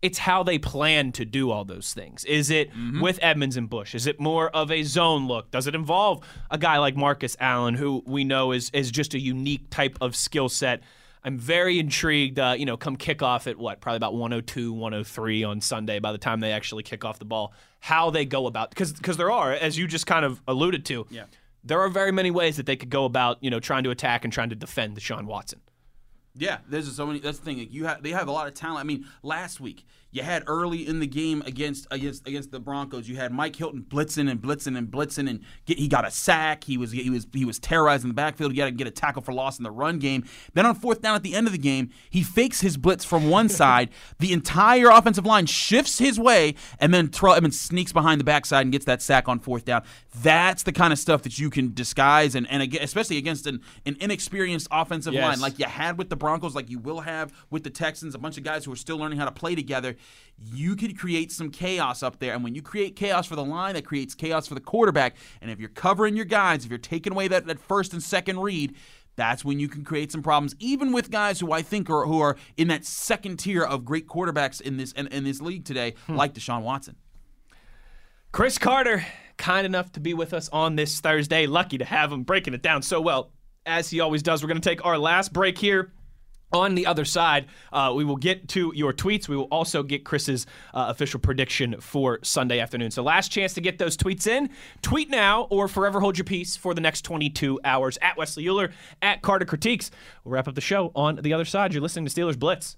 It's 0.00 0.18
how 0.18 0.44
they 0.44 0.58
plan 0.58 1.10
to 1.12 1.24
do 1.24 1.50
all 1.50 1.64
those 1.64 1.92
things. 1.92 2.24
Is 2.24 2.50
it 2.50 2.70
with 3.02 3.18
Edmunds 3.20 3.56
and 3.56 3.68
Bush? 3.68 3.96
Is 3.96 4.06
it 4.06 4.20
more 4.20 4.48
of 4.50 4.70
a 4.70 4.84
zone 4.84 5.26
look? 5.26 5.50
Does 5.50 5.66
it 5.66 5.74
involve 5.74 6.24
a 6.52 6.56
guy 6.56 6.78
like 6.78 6.94
Marcus 6.96 7.36
Allen, 7.40 7.74
who 7.74 8.04
we 8.06 8.22
know 8.22 8.52
is 8.52 8.70
is 8.72 8.92
just 8.92 9.12
a 9.14 9.18
unique 9.18 9.70
type 9.70 9.98
of 10.00 10.14
skill 10.14 10.48
set? 10.48 10.82
I'm 11.24 11.36
very 11.38 11.78
intrigued. 11.78 12.38
Uh, 12.38 12.54
you 12.56 12.64
know, 12.66 12.76
come 12.76 12.96
kickoff 12.96 13.46
at 13.46 13.58
what, 13.58 13.80
probably 13.80 13.96
about 13.96 14.14
102, 14.14 14.72
103 14.72 15.44
on 15.44 15.60
Sunday. 15.60 15.98
By 15.98 16.12
the 16.12 16.18
time 16.18 16.40
they 16.40 16.52
actually 16.52 16.82
kick 16.84 17.04
off 17.04 17.18
the 17.18 17.24
ball, 17.24 17.52
how 17.80 18.10
they 18.10 18.24
go 18.24 18.46
about 18.46 18.70
because 18.70 18.92
because 18.92 19.16
there 19.16 19.30
are, 19.30 19.52
as 19.52 19.76
you 19.78 19.86
just 19.86 20.06
kind 20.06 20.24
of 20.24 20.40
alluded 20.46 20.84
to, 20.86 21.06
Yeah. 21.10 21.24
there 21.64 21.80
are 21.80 21.88
very 21.88 22.12
many 22.12 22.30
ways 22.30 22.56
that 22.56 22.66
they 22.66 22.76
could 22.76 22.90
go 22.90 23.04
about 23.04 23.38
you 23.42 23.50
know 23.50 23.60
trying 23.60 23.84
to 23.84 23.90
attack 23.90 24.24
and 24.24 24.32
trying 24.32 24.50
to 24.50 24.56
defend 24.56 24.96
Deshaun 24.96 25.24
Watson. 25.24 25.60
Yeah, 26.34 26.58
there's 26.68 26.94
so 26.94 27.04
many. 27.04 27.18
That's 27.18 27.38
the 27.38 27.44
thing. 27.44 27.58
Like 27.58 27.72
you 27.72 27.86
have, 27.86 28.02
they 28.02 28.10
have 28.10 28.28
a 28.28 28.32
lot 28.32 28.46
of 28.46 28.54
talent. 28.54 28.78
I 28.78 28.84
mean, 28.84 29.06
last 29.24 29.58
week 29.60 29.84
you 30.10 30.22
had 30.22 30.42
early 30.46 30.86
in 30.86 31.00
the 31.00 31.06
game 31.06 31.42
against 31.46 31.86
against 31.90 32.26
against 32.26 32.50
the 32.50 32.58
Broncos. 32.60 33.08
You 33.08 33.16
had 33.16 33.30
Mike 33.32 33.54
Hilton 33.56 33.84
blitzing 33.86 34.30
and 34.30 34.40
blitzing 34.40 34.76
and 34.78 34.88
blitzing, 34.88 35.28
and 35.28 35.40
get, 35.66 35.78
he 35.78 35.86
got 35.86 36.06
a 36.06 36.10
sack. 36.10 36.64
He 36.64 36.78
was 36.78 36.92
he 36.92 37.10
was 37.10 37.26
he 37.32 37.44
was 37.44 37.58
terrorizing 37.58 38.08
the 38.08 38.14
backfield. 38.14 38.52
He 38.52 38.60
had 38.60 38.66
to 38.66 38.70
get 38.72 38.86
a 38.86 38.90
tackle 38.90 39.20
for 39.22 39.32
loss 39.32 39.58
in 39.58 39.64
the 39.64 39.70
run 39.70 39.98
game. 39.98 40.24
Then 40.54 40.64
on 40.66 40.74
fourth 40.74 41.02
down 41.02 41.14
at 41.14 41.22
the 41.22 41.34
end 41.34 41.46
of 41.46 41.52
the 41.52 41.58
game, 41.58 41.90
he 42.08 42.22
fakes 42.22 42.60
his 42.62 42.76
blitz 42.76 43.04
from 43.04 43.28
one 43.28 43.48
side. 43.60 43.90
The 44.18 44.32
entire 44.32 44.88
offensive 44.88 45.26
line 45.26 45.46
shifts 45.46 45.98
his 45.98 46.18
way, 46.18 46.54
and 46.80 46.94
then 46.94 47.08
Terrell 47.08 47.34
Edmunds 47.34 47.60
sneaks 47.60 47.92
behind 47.92 48.18
the 48.20 48.24
backside 48.24 48.62
and 48.62 48.72
gets 48.72 48.86
that 48.86 49.02
sack 49.02 49.28
on 49.28 49.38
fourth 49.40 49.64
down. 49.66 49.82
That's 50.22 50.62
the 50.62 50.72
kind 50.72 50.92
of 50.92 50.98
stuff 50.98 51.22
that 51.22 51.38
you 51.38 51.50
can 51.50 51.74
disguise, 51.74 52.34
and 52.34 52.48
and 52.50 52.74
especially 52.76 53.18
against 53.18 53.46
an, 53.46 53.60
an 53.84 53.96
inexperienced 54.00 54.68
offensive 54.70 55.12
Yes. 55.12 55.22
line 55.24 55.40
like 55.40 55.58
you 55.58 55.66
had 55.66 55.98
with 55.98 56.08
the 56.10 56.16
Broncos, 56.16 56.54
like 56.54 56.70
you 56.70 56.78
will 56.78 57.00
have 57.00 57.32
with 57.50 57.62
the 57.64 57.70
Texans, 57.70 58.14
a 58.14 58.18
bunch 58.18 58.36
of 58.38 58.44
guys 58.44 58.64
who 58.64 58.72
are 58.72 58.76
still 58.76 58.96
learning 58.98 59.18
how 59.18 59.24
to 59.24 59.32
play 59.32 59.54
together, 59.54 59.96
you 60.40 60.76
could 60.76 60.98
create 60.98 61.32
some 61.32 61.50
chaos 61.50 62.02
up 62.02 62.18
there. 62.18 62.34
And 62.34 62.44
when 62.44 62.54
you 62.54 62.62
create 62.62 62.96
chaos 62.96 63.26
for 63.26 63.36
the 63.36 63.44
line, 63.44 63.74
that 63.74 63.84
creates 63.84 64.14
chaos 64.14 64.46
for 64.46 64.54
the 64.54 64.60
quarterback. 64.60 65.16
And 65.40 65.50
if 65.50 65.58
you're 65.58 65.68
covering 65.68 66.16
your 66.16 66.24
guys, 66.24 66.64
if 66.64 66.70
you're 66.70 66.78
taking 66.78 67.12
away 67.12 67.28
that, 67.28 67.46
that 67.46 67.58
first 67.58 67.92
and 67.92 68.02
second 68.02 68.40
read, 68.40 68.74
that's 69.16 69.44
when 69.44 69.58
you 69.58 69.68
can 69.68 69.84
create 69.84 70.12
some 70.12 70.22
problems, 70.22 70.54
even 70.60 70.92
with 70.92 71.10
guys 71.10 71.40
who 71.40 71.50
I 71.50 71.60
think 71.60 71.90
are 71.90 72.06
who 72.06 72.20
are 72.20 72.36
in 72.56 72.68
that 72.68 72.84
second 72.84 73.38
tier 73.38 73.64
of 73.64 73.84
great 73.84 74.06
quarterbacks 74.06 74.60
in 74.60 74.76
this 74.76 74.92
in, 74.92 75.08
in 75.08 75.24
this 75.24 75.40
league 75.40 75.64
today, 75.64 75.94
hmm. 76.06 76.14
like 76.14 76.34
Deshaun 76.34 76.62
Watson. 76.62 76.94
Chris 78.30 78.58
Carter, 78.58 79.04
kind 79.36 79.66
enough 79.66 79.90
to 79.92 80.00
be 80.00 80.14
with 80.14 80.32
us 80.32 80.48
on 80.50 80.76
this 80.76 81.00
Thursday. 81.00 81.46
Lucky 81.46 81.78
to 81.78 81.84
have 81.84 82.12
him 82.12 82.22
breaking 82.22 82.54
it 82.54 82.62
down 82.62 82.82
so 82.82 83.00
well, 83.00 83.32
as 83.66 83.90
he 83.90 83.98
always 83.98 84.22
does. 84.22 84.42
We're 84.42 84.48
going 84.48 84.60
to 84.60 84.68
take 84.68 84.84
our 84.84 84.98
last 84.98 85.32
break 85.32 85.58
here. 85.58 85.92
On 86.52 86.74
the 86.74 86.86
other 86.86 87.04
side, 87.04 87.46
uh, 87.72 87.92
we 87.94 88.04
will 88.04 88.16
get 88.16 88.48
to 88.48 88.72
your 88.74 88.92
tweets. 88.92 89.28
We 89.28 89.36
will 89.36 89.44
also 89.44 89.82
get 89.82 90.04
Chris's 90.04 90.46
uh, 90.72 90.86
official 90.88 91.20
prediction 91.20 91.78
for 91.80 92.20
Sunday 92.22 92.58
afternoon. 92.58 92.90
So, 92.90 93.02
last 93.02 93.30
chance 93.30 93.52
to 93.54 93.60
get 93.60 93.78
those 93.78 93.96
tweets 93.96 94.26
in. 94.26 94.48
Tweet 94.80 95.10
now 95.10 95.42
or 95.50 95.68
forever 95.68 96.00
hold 96.00 96.16
your 96.16 96.24
peace 96.24 96.56
for 96.56 96.72
the 96.72 96.80
next 96.80 97.02
22 97.02 97.60
hours 97.64 97.98
at 98.00 98.16
Wesley 98.16 98.48
Euler, 98.48 98.72
at 99.02 99.20
Carter 99.20 99.44
Critiques. 99.44 99.90
We'll 100.24 100.32
wrap 100.32 100.48
up 100.48 100.54
the 100.54 100.60
show 100.62 100.90
on 100.94 101.16
the 101.16 101.34
other 101.34 101.44
side. 101.44 101.74
You're 101.74 101.82
listening 101.82 102.06
to 102.06 102.10
Steelers 102.10 102.38
Blitz 102.38 102.76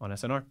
on 0.00 0.10
SNR. 0.10 0.44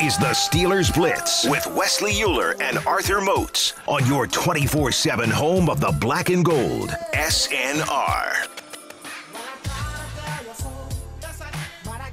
Is 0.00 0.16
the 0.18 0.26
Steelers 0.26 0.94
Blitz 0.94 1.44
with 1.48 1.66
Wesley 1.68 2.22
Euler 2.22 2.54
and 2.60 2.78
Arthur 2.86 3.20
Moats 3.20 3.72
on 3.86 4.06
your 4.06 4.26
24 4.26 4.92
7 4.92 5.30
home 5.30 5.68
of 5.68 5.80
the 5.80 5.90
black 6.00 6.28
and 6.30 6.44
gold. 6.44 6.90
SNR. 7.14 8.46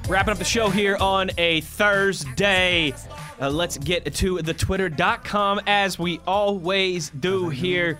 Wrapping 0.08 0.32
up 0.32 0.38
the 0.38 0.44
show 0.44 0.68
here 0.68 0.96
on 1.00 1.30
a 1.38 1.60
Thursday. 1.62 2.92
Uh, 3.40 3.50
let's 3.50 3.76
get 3.78 4.12
to 4.14 4.40
the 4.42 4.54
twitter.com 4.54 5.60
as 5.66 5.98
we 5.98 6.20
always 6.26 7.10
do 7.10 7.48
here. 7.48 7.98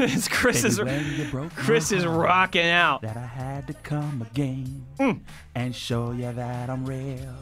As 0.00 0.28
Chris 0.30 0.62
is 0.64 0.80
Chris 1.56 1.90
is 1.92 2.06
rocking 2.06 2.66
out. 2.68 3.02
that 3.02 3.16
I 3.16 3.26
had 3.26 3.66
to 3.66 3.74
come 3.74 4.22
again 4.30 4.84
Mm. 4.98 5.20
and 5.56 5.74
show 5.74 6.12
you 6.12 6.32
that 6.32 6.70
I'm 6.70 6.86
real. 6.86 7.34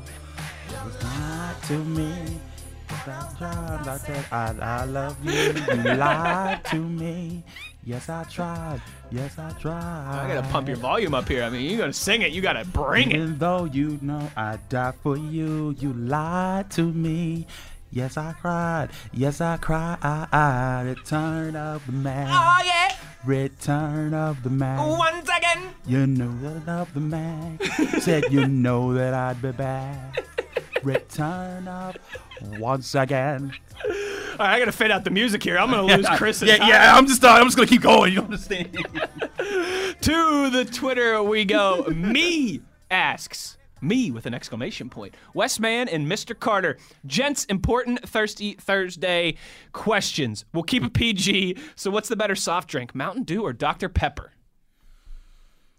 It 0.73 0.85
was 0.85 1.03
not 1.03 1.63
to 1.65 1.79
me. 1.85 2.41
'cause 2.89 3.09
I 3.09 3.39
tried, 3.39 3.89
I 3.89 3.97
said 3.99 4.25
I, 4.31 4.55
I 4.61 4.85
love 4.85 5.17
you. 5.25 5.33
You 5.33 5.95
lied 5.95 6.65
to 6.67 6.77
me. 6.77 7.43
Yes, 7.85 8.09
I 8.09 8.25
tried. 8.25 8.81
Yes, 9.11 9.39
I 9.39 9.51
tried. 9.53 10.25
I 10.25 10.29
gotta 10.29 10.47
pump 10.49 10.69
your 10.69 10.77
volume 10.77 11.15
up 11.15 11.29
here. 11.29 11.43
I 11.43 11.51
mean, 11.51 11.63
you 11.71 11.79
gotta 11.79 11.93
sing 11.93 12.23
it. 12.23 12.33
You 12.33 12.41
gotta 12.43 12.65
bring 12.67 13.11
it. 13.11 13.17
Even 13.17 13.39
though 13.39 13.65
you 13.65 13.99
know 14.03 14.31
I 14.37 14.59
died 14.69 14.95
for 15.03 15.17
you, 15.17 15.75
you 15.79 15.93
lied 15.95 16.71
to 16.73 16.83
me. 16.93 17.47
Yes, 17.91 18.17
I 18.17 18.33
cried. 18.33 18.89
Yes, 19.13 19.41
I 19.41 19.57
cried. 19.59 19.99
Return 20.87 21.57
of 21.57 21.85
the 21.87 21.93
man. 21.93 22.29
Oh 22.31 22.63
yeah. 22.65 22.95
Return 23.25 24.15
of 24.15 24.43
the 24.43 24.51
man. 24.51 24.79
Once 24.99 25.29
again. 25.29 25.75
You 25.87 26.07
know 26.07 26.33
that 26.43 26.69
I 26.69 26.73
love 26.79 26.95
the 26.95 27.01
man. 27.01 27.59
Said 28.01 28.25
you 28.33 28.47
know 28.47 28.95
that 28.95 29.13
I'd 29.15 29.41
be 29.43 29.53
back. 29.53 30.25
Return 30.83 31.69
up 31.69 31.99
once 32.59 32.95
again. 32.95 33.53
All 33.85 34.39
right, 34.39 34.55
I 34.55 34.59
gotta 34.59 34.73
fade 34.73 34.91
out 34.91 35.05
the 35.05 35.11
music 35.11 35.43
here. 35.43 35.59
I'm 35.59 35.71
gonna 35.71 35.83
lose 35.97 36.09
Chris. 36.17 36.43
Yeah, 36.43 36.67
yeah. 36.67 36.97
I'm 36.97 37.07
just, 37.07 37.23
uh, 37.25 37.29
I'm 37.29 37.45
just 37.45 37.57
gonna 37.57 37.69
keep 37.69 37.83
going. 37.83 38.13
You 38.13 38.23
understand? 38.23 38.77
To 40.03 40.51
the 40.51 40.65
Twitter 40.65 41.23
we 41.23 41.45
go. 41.45 41.85
Me 41.85 42.61
asks. 42.91 43.57
Me 43.81 44.11
with 44.11 44.27
an 44.27 44.35
exclamation 44.35 44.89
point. 44.91 45.15
Westman 45.35 45.89
and 45.89 46.07
Mr. 46.11 46.39
Carter. 46.39 46.77
Gents, 47.07 47.45
important 47.45 48.09
Thirsty 48.09 48.55
Thursday 48.55 49.37
questions. 49.73 50.45
We'll 50.53 50.63
keep 50.65 50.83
it 50.83 50.93
PG. 50.93 51.57
So, 51.77 51.91
what's 51.91 52.09
the 52.09 52.17
better 52.17 52.35
soft 52.35 52.69
drink, 52.69 52.95
Mountain 52.95 53.25
Dew 53.25 53.43
or 53.43 53.53
Dr. 53.53 53.89
Pepper? 53.89 54.33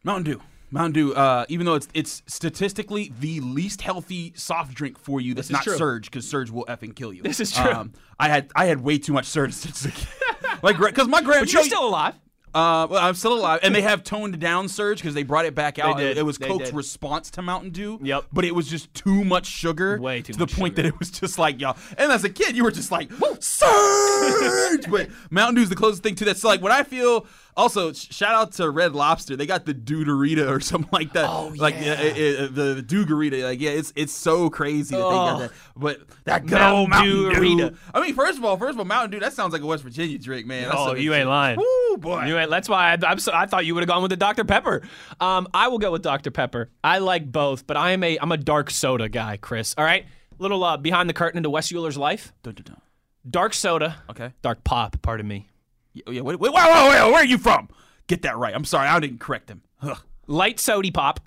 Mountain 0.03 0.33
Dew. 0.33 0.41
Mountain 0.73 0.93
Dew, 0.93 1.13
uh, 1.13 1.45
even 1.49 1.65
though 1.67 1.75
it's 1.75 1.87
it's 1.93 2.23
statistically 2.25 3.13
the 3.19 3.39
least 3.41 3.81
healthy 3.81 4.33
soft 4.35 4.73
drink 4.73 4.97
for 4.97 5.21
you, 5.21 5.35
that's 5.35 5.47
is 5.47 5.51
not 5.51 5.63
true. 5.63 5.77
Surge 5.77 6.09
because 6.09 6.27
Surge 6.27 6.49
will 6.49 6.65
effing 6.65 6.95
kill 6.95 7.13
you. 7.13 7.21
This 7.21 7.39
is 7.39 7.51
true. 7.51 7.71
Um, 7.71 7.93
I 8.19 8.27
had 8.27 8.51
I 8.55 8.65
had 8.65 8.81
way 8.81 8.97
too 8.97 9.13
much 9.13 9.25
Surge 9.27 9.53
since 9.53 9.85
like 10.63 10.79
because 10.79 11.07
my 11.07 11.21
grandma. 11.21 11.41
But 11.41 11.53
you're 11.53 11.63
still 11.63 11.87
alive. 11.87 12.15
Uh, 12.55 12.85
well, 12.87 13.03
I'm 13.03 13.15
still 13.15 13.33
alive, 13.33 13.61
and 13.63 13.73
they 13.73 13.81
have 13.81 14.03
toned 14.03 14.39
down 14.39 14.67
Surge 14.67 14.99
because 14.99 15.15
they 15.15 15.23
brought 15.23 15.45
it 15.45 15.55
back 15.55 15.79
out. 15.79 15.99
It, 15.99 16.19
it 16.19 16.23
was 16.23 16.37
They 16.37 16.47
Coke's 16.47 16.65
did. 16.65 16.75
response 16.75 17.31
to 17.31 17.41
Mountain 17.41 17.71
Dew. 17.71 17.99
Yep. 18.03 18.25
But 18.31 18.45
it 18.45 18.53
was 18.53 18.67
just 18.67 18.93
too 18.93 19.23
much 19.25 19.47
sugar. 19.47 19.99
Way 19.99 20.21
too 20.21 20.33
to 20.33 20.39
the 20.39 20.45
point 20.45 20.73
sugar. 20.73 20.83
that 20.83 20.85
it 20.85 20.99
was 20.99 21.09
just 21.09 21.39
like 21.39 21.59
y'all. 21.59 21.75
And 21.97 22.11
as 22.11 22.23
a 22.23 22.29
kid, 22.29 22.55
you 22.55 22.63
were 22.63 22.69
just 22.71 22.91
like 22.91 23.11
Surge. 23.39 24.89
but 24.89 25.09
Mountain 25.31 25.55
Dew 25.55 25.61
is 25.61 25.69
the 25.69 25.75
closest 25.75 26.03
thing 26.03 26.13
to 26.15 26.25
that. 26.25 26.37
So 26.37 26.47
like 26.47 26.61
when 26.61 26.71
I 26.71 26.83
feel. 26.83 27.25
Also, 27.55 27.93
shout 27.93 28.33
out 28.33 28.51
to 28.53 28.69
Red 28.69 28.93
Lobster. 28.93 29.35
They 29.35 29.45
got 29.45 29.65
the 29.65 29.73
Dewdorita 29.73 30.49
or 30.49 30.59
something 30.61 30.89
like 30.91 31.13
that. 31.13 31.29
Oh, 31.29 31.53
like 31.55 31.75
yeah. 31.79 31.93
uh, 31.93 31.95
uh, 31.95 32.47
the, 32.51 32.83
the. 32.87 33.43
Like 33.43 33.61
yeah, 33.61 33.71
it's 33.71 33.93
it's 33.95 34.13
so 34.13 34.49
crazy 34.49 34.95
that 34.95 35.01
they 35.03 35.09
got 35.15 35.35
Oh. 35.35 35.39
that. 35.39 35.51
But 35.75 36.01
that 36.25 36.45
good 36.45 36.55
Mountain 36.59 36.79
old 36.79 36.89
Mountain. 36.89 37.57
Dew. 37.57 37.77
I 37.93 38.01
mean, 38.01 38.15
first 38.15 38.37
of 38.37 38.43
all, 38.45 38.57
first 38.57 38.71
of 38.73 38.79
all, 38.79 38.85
Mountain 38.85 39.11
Dew. 39.11 39.19
That 39.19 39.33
sounds 39.33 39.53
like 39.53 39.61
a 39.61 39.65
West 39.65 39.83
Virginia 39.83 40.17
drink, 40.17 40.45
man. 40.47 40.63
That's 40.63 40.75
Oh, 40.77 40.95
you 40.95 41.13
ain't 41.13 41.29
lying. 41.29 41.57
Woo, 41.57 41.97
boy. 41.97 42.25
You 42.25 42.37
ain't, 42.37 42.49
that's 42.49 42.67
why 42.69 42.97
I, 43.01 43.15
so, 43.17 43.31
I 43.33 43.45
thought 43.45 43.65
you 43.65 43.73
would 43.75 43.81
have 43.81 43.87
gone 43.87 44.01
with 44.01 44.09
the 44.11 44.17
Dr. 44.17 44.43
Pepper. 44.45 44.81
Um, 45.19 45.47
I 45.53 45.67
will 45.67 45.79
go 45.79 45.91
with 45.91 46.01
Dr. 46.01 46.31
Pepper. 46.31 46.69
I 46.83 46.99
like 46.99 47.31
both, 47.31 47.67
but 47.67 47.77
I 47.77 47.91
am 47.91 48.03
a 48.03 48.17
I'm 48.19 48.31
a 48.31 48.37
dark 48.37 48.69
soda 48.71 49.09
guy, 49.09 49.37
Chris. 49.37 49.75
All 49.77 49.85
right, 49.85 50.05
little 50.39 50.63
uh, 50.63 50.77
behind 50.77 51.07
the 51.09 51.13
curtain 51.13 51.37
into 51.37 51.49
Wes 51.49 51.71
Uhler's 51.71 51.97
life. 51.97 52.33
Dun, 52.43 52.55
dun, 52.55 52.63
dun. 52.65 52.81
Dark 53.29 53.53
soda, 53.53 53.97
Okay. 54.09 54.31
dark 54.41 54.63
pop. 54.63 55.01
Pardon 55.01 55.27
me. 55.27 55.47
Yeah, 55.93 56.21
wait, 56.21 56.21
wait, 56.21 56.39
wait, 56.39 56.53
wait, 56.53 56.53
where 56.53 57.13
are 57.15 57.25
you 57.25 57.37
from? 57.37 57.69
Get 58.07 58.23
that 58.23 58.37
right. 58.37 58.53
I'm 58.55 58.65
sorry, 58.65 58.87
I 58.87 58.99
didn't 58.99 59.19
correct 59.19 59.49
him. 59.49 59.61
Ugh. 59.81 59.97
Light 60.27 60.59
sody 60.59 60.91
pop. 60.91 61.19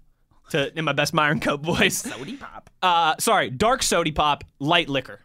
To 0.50 0.76
in 0.78 0.84
my 0.84 0.92
best 0.92 1.12
Myron 1.12 1.40
Cope 1.40 1.62
voice. 1.64 1.98
Sody 1.98 2.36
pop. 2.36 2.70
Uh, 2.82 3.14
sorry, 3.18 3.50
dark 3.50 3.82
sody 3.82 4.12
pop, 4.12 4.44
light 4.60 4.88
liquor. 4.88 5.20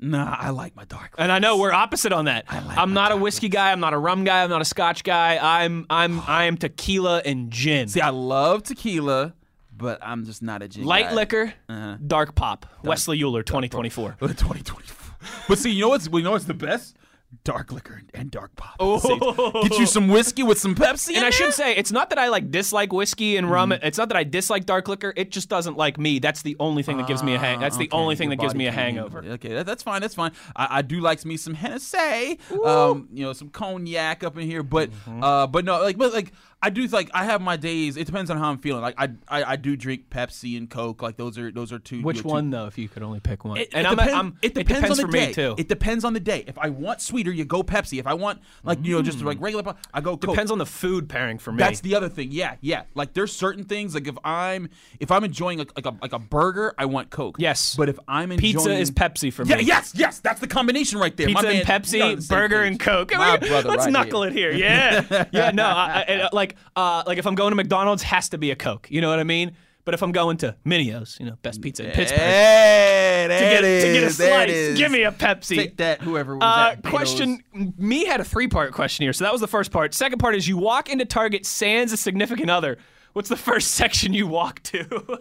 Nah, 0.00 0.36
I 0.38 0.50
like 0.50 0.76
my 0.76 0.84
dark. 0.84 1.14
And 1.18 1.32
I 1.32 1.38
know 1.38 1.56
we're 1.56 1.72
opposite 1.72 2.12
on 2.12 2.26
that. 2.26 2.44
like 2.50 2.76
I'm 2.76 2.90
my 2.90 2.94
not 2.94 3.10
a 3.10 3.14
dark 3.14 3.22
whiskey 3.22 3.48
guy. 3.48 3.72
I'm 3.72 3.80
not 3.80 3.94
a 3.94 3.98
rum 3.98 4.24
guy. 4.24 4.42
I'm 4.42 4.50
not 4.50 4.60
a 4.60 4.64
scotch 4.64 5.02
guy. 5.04 5.38
I'm 5.40 5.86
I'm 5.88 6.20
I 6.26 6.44
am 6.44 6.56
tequila 6.56 7.22
and 7.24 7.50
gin. 7.50 7.88
See, 7.88 8.00
I 8.00 8.10
love 8.10 8.64
tequila, 8.64 9.34
but 9.74 9.98
I'm 10.02 10.24
just 10.24 10.42
not 10.42 10.62
a 10.62 10.68
gin 10.68 10.84
Light 10.84 11.08
guy. 11.10 11.14
liquor, 11.14 11.54
Uh-huh. 11.68 11.96
dark 12.06 12.34
pop. 12.34 12.66
Wesley 12.82 13.18
Uhler, 13.20 13.44
2024. 13.46 14.16
2024. 14.20 15.16
But 15.48 15.58
see, 15.58 15.70
you 15.70 15.80
know 15.82 15.88
what's 15.88 16.08
you 16.12 16.22
know 16.22 16.32
what's 16.32 16.44
the 16.44 16.54
best? 16.54 16.96
Dark 17.42 17.72
liquor 17.72 18.02
and 18.14 18.30
dark 18.30 18.54
pop. 18.54 18.76
Oh. 18.78 19.62
Get 19.62 19.78
you 19.78 19.86
some 19.86 20.08
whiskey 20.08 20.42
with 20.42 20.58
some 20.58 20.74
Pepsi. 20.74 21.08
And 21.08 21.18
I 21.18 21.20
there? 21.22 21.32
should 21.32 21.52
say, 21.54 21.74
it's 21.74 21.90
not 21.90 22.10
that 22.10 22.18
I 22.18 22.28
like 22.28 22.50
dislike 22.50 22.92
whiskey 22.92 23.36
and 23.36 23.50
rum. 23.50 23.70
Mm-hmm. 23.70 23.84
It's 23.84 23.98
not 23.98 24.08
that 24.08 24.16
I 24.16 24.24
dislike 24.24 24.66
dark 24.66 24.88
liquor. 24.88 25.12
It 25.16 25.30
just 25.30 25.48
doesn't 25.48 25.76
like 25.76 25.98
me. 25.98 26.18
That's 26.20 26.42
the 26.42 26.56
only 26.60 26.82
thing 26.82 26.98
that 26.98 27.06
gives 27.08 27.22
me 27.22 27.34
a 27.34 27.38
hang. 27.38 27.60
That's 27.60 27.76
the 27.76 27.88
Ah, 27.90 27.96
Okay, 27.96 28.02
only 28.02 28.16
thing 28.16 28.30
that 28.30 28.36
gives 28.38 28.54
me 28.54 28.66
a 28.66 28.72
handle 28.72 29.08
hangover. 29.08 29.32
Okay, 29.34 29.54
that, 29.54 29.66
that's 29.66 29.82
fine. 29.82 30.00
That's 30.00 30.14
fine. 30.14 30.32
I, 30.54 30.78
I 30.78 30.82
do 30.82 31.00
like 31.00 31.24
me 31.24 31.36
some 31.36 31.54
Hennessy, 31.54 32.38
um, 32.64 33.08
you 33.12 33.24
know, 33.24 33.32
some 33.32 33.48
cognac 33.48 34.22
up 34.22 34.36
in 34.38 34.46
here. 34.46 34.62
But, 34.62 34.90
Mm-hmm. 34.90 35.22
uh, 35.24 35.46
but 35.46 35.64
no, 35.64 35.80
like, 35.82 35.96
but 35.96 36.12
like, 36.12 36.32
I 36.64 36.70
do 36.70 36.86
like 36.86 37.10
I 37.12 37.24
have 37.24 37.42
my 37.42 37.58
days. 37.58 37.98
It 37.98 38.06
depends 38.06 38.30
on 38.30 38.38
how 38.38 38.48
I'm 38.48 38.56
feeling. 38.56 38.80
Like, 38.80 38.94
I, 38.96 39.10
I, 39.28 39.44
I 39.52 39.56
do 39.56 39.76
drink 39.76 40.08
Pepsi 40.08 40.56
and 40.56 40.70
Coke. 40.70 41.02
Like, 41.02 41.18
those 41.18 41.36
are 41.36 41.52
those 41.52 41.74
are 41.74 41.78
two. 41.78 42.00
Which 42.00 42.16
you 42.16 42.22
know, 42.22 42.28
two- 42.30 42.32
one 42.34 42.50
though? 42.50 42.66
If 42.66 42.78
you 42.78 42.88
could 42.88 43.02
only 43.02 43.20
pick 43.20 43.44
one. 43.44 43.58
It, 43.58 43.74
and 43.74 43.86
it 43.86 43.90
I'm, 43.90 43.96
depend- 43.96 44.16
I'm, 44.16 44.38
it 44.40 44.54
depends, 44.54 44.90
on 44.90 44.96
the 44.96 45.02
for 45.02 45.12
day. 45.12 45.26
me 45.26 45.34
too. 45.34 45.54
It 45.58 45.68
depends 45.68 46.04
on 46.04 46.14
the 46.14 46.20
day. 46.20 46.42
If 46.46 46.58
I 46.58 46.70
want 46.70 47.02
sweeter, 47.02 47.30
you 47.30 47.44
go 47.44 47.62
Pepsi. 47.62 47.98
If 47.98 48.06
I 48.06 48.14
want 48.14 48.40
like 48.62 48.78
you 48.82 48.96
know 48.96 49.02
just 49.02 49.20
like 49.20 49.38
regular, 49.42 49.74
I 49.92 50.00
go 50.00 50.16
Coke. 50.16 50.30
Depends 50.30 50.50
on 50.50 50.56
the 50.56 50.64
food 50.64 51.10
pairing 51.10 51.36
for 51.38 51.52
me. 51.52 51.58
That's 51.58 51.80
the 51.80 51.94
other 51.96 52.08
thing. 52.08 52.28
Yeah, 52.32 52.56
yeah. 52.62 52.84
Like 52.94 53.12
there's 53.12 53.32
certain 53.32 53.64
things 53.64 53.94
like 53.94 54.08
if 54.08 54.16
I'm 54.24 54.70
if 55.00 55.10
I'm 55.10 55.22
enjoying 55.22 55.58
like, 55.58 55.72
like 55.76 55.84
a 55.84 55.94
like 56.00 56.14
a 56.14 56.18
burger, 56.18 56.74
I 56.78 56.86
want 56.86 57.10
Coke. 57.10 57.36
Yes. 57.38 57.76
But 57.76 57.90
if 57.90 57.98
I'm 58.08 58.32
enjoying 58.32 58.54
Pizza 58.54 58.72
is 58.72 58.90
Pepsi 58.90 59.30
for 59.30 59.44
me. 59.44 59.50
Yeah, 59.50 59.58
yes, 59.58 59.92
yes. 59.94 60.20
That's 60.20 60.40
the 60.40 60.46
combination 60.46 60.98
right 60.98 61.14
there. 61.14 61.26
Pizza 61.26 61.42
My 61.42 61.48
man, 61.48 61.60
and 61.60 61.68
we 61.68 61.74
Pepsi, 61.74 62.26
the 62.26 62.34
burger 62.34 62.62
page. 62.62 62.70
and 62.70 62.80
Coke. 62.80 63.12
My 63.14 63.36
brother 63.36 63.68
Let's 63.68 63.84
right 63.84 63.92
knuckle 63.92 64.22
here. 64.22 64.50
it 64.50 64.56
here. 64.56 64.64
Yeah, 64.64 65.24
yeah. 65.32 65.50
No, 65.50 65.64
I, 65.64 66.04
I, 66.08 66.28
like, 66.32 66.53
uh, 66.76 67.02
like 67.06 67.18
if 67.18 67.26
I'm 67.26 67.34
going 67.34 67.50
to 67.50 67.56
McDonald's, 67.56 68.02
has 68.04 68.28
to 68.30 68.38
be 68.38 68.50
a 68.50 68.56
Coke. 68.56 68.88
You 68.90 69.00
know 69.00 69.08
what 69.10 69.18
I 69.18 69.24
mean? 69.24 69.52
But 69.84 69.92
if 69.92 70.02
I'm 70.02 70.12
going 70.12 70.38
to 70.38 70.56
Mineo's, 70.64 71.18
you 71.20 71.26
know, 71.26 71.36
best 71.42 71.60
pizza 71.60 71.84
in 71.84 71.90
Pittsburgh, 71.90 72.18
Hey, 72.18 73.26
to 73.28 73.34
get 73.34 73.64
it 73.64 73.80
to 73.84 73.92
get 73.92 74.02
a 74.02 74.06
is, 74.06 74.16
slice, 74.16 74.78
give 74.78 74.90
me 74.90 75.02
a 75.02 75.12
Pepsi. 75.12 75.56
Take 75.56 75.76
that, 75.76 76.00
whoever 76.00 76.36
was 76.36 76.42
Uh, 76.42 76.70
at 76.72 76.82
Beto's. 76.82 76.90
question 76.90 77.74
me 77.76 78.06
had 78.06 78.18
a 78.18 78.24
three 78.24 78.48
part 78.48 78.72
question 78.72 79.02
here, 79.04 79.12
so 79.12 79.24
that 79.24 79.32
was 79.32 79.42
the 79.42 79.46
first 79.46 79.70
part. 79.70 79.92
Second 79.92 80.20
part 80.20 80.36
is 80.36 80.48
you 80.48 80.56
walk 80.56 80.88
into 80.88 81.04
Target 81.04 81.44
sans 81.44 81.92
a 81.92 81.98
significant 81.98 82.48
other. 82.48 82.78
What's 83.12 83.28
the 83.28 83.36
first 83.36 83.72
section 83.74 84.14
you 84.14 84.26
walk 84.26 84.62
to? 84.64 85.20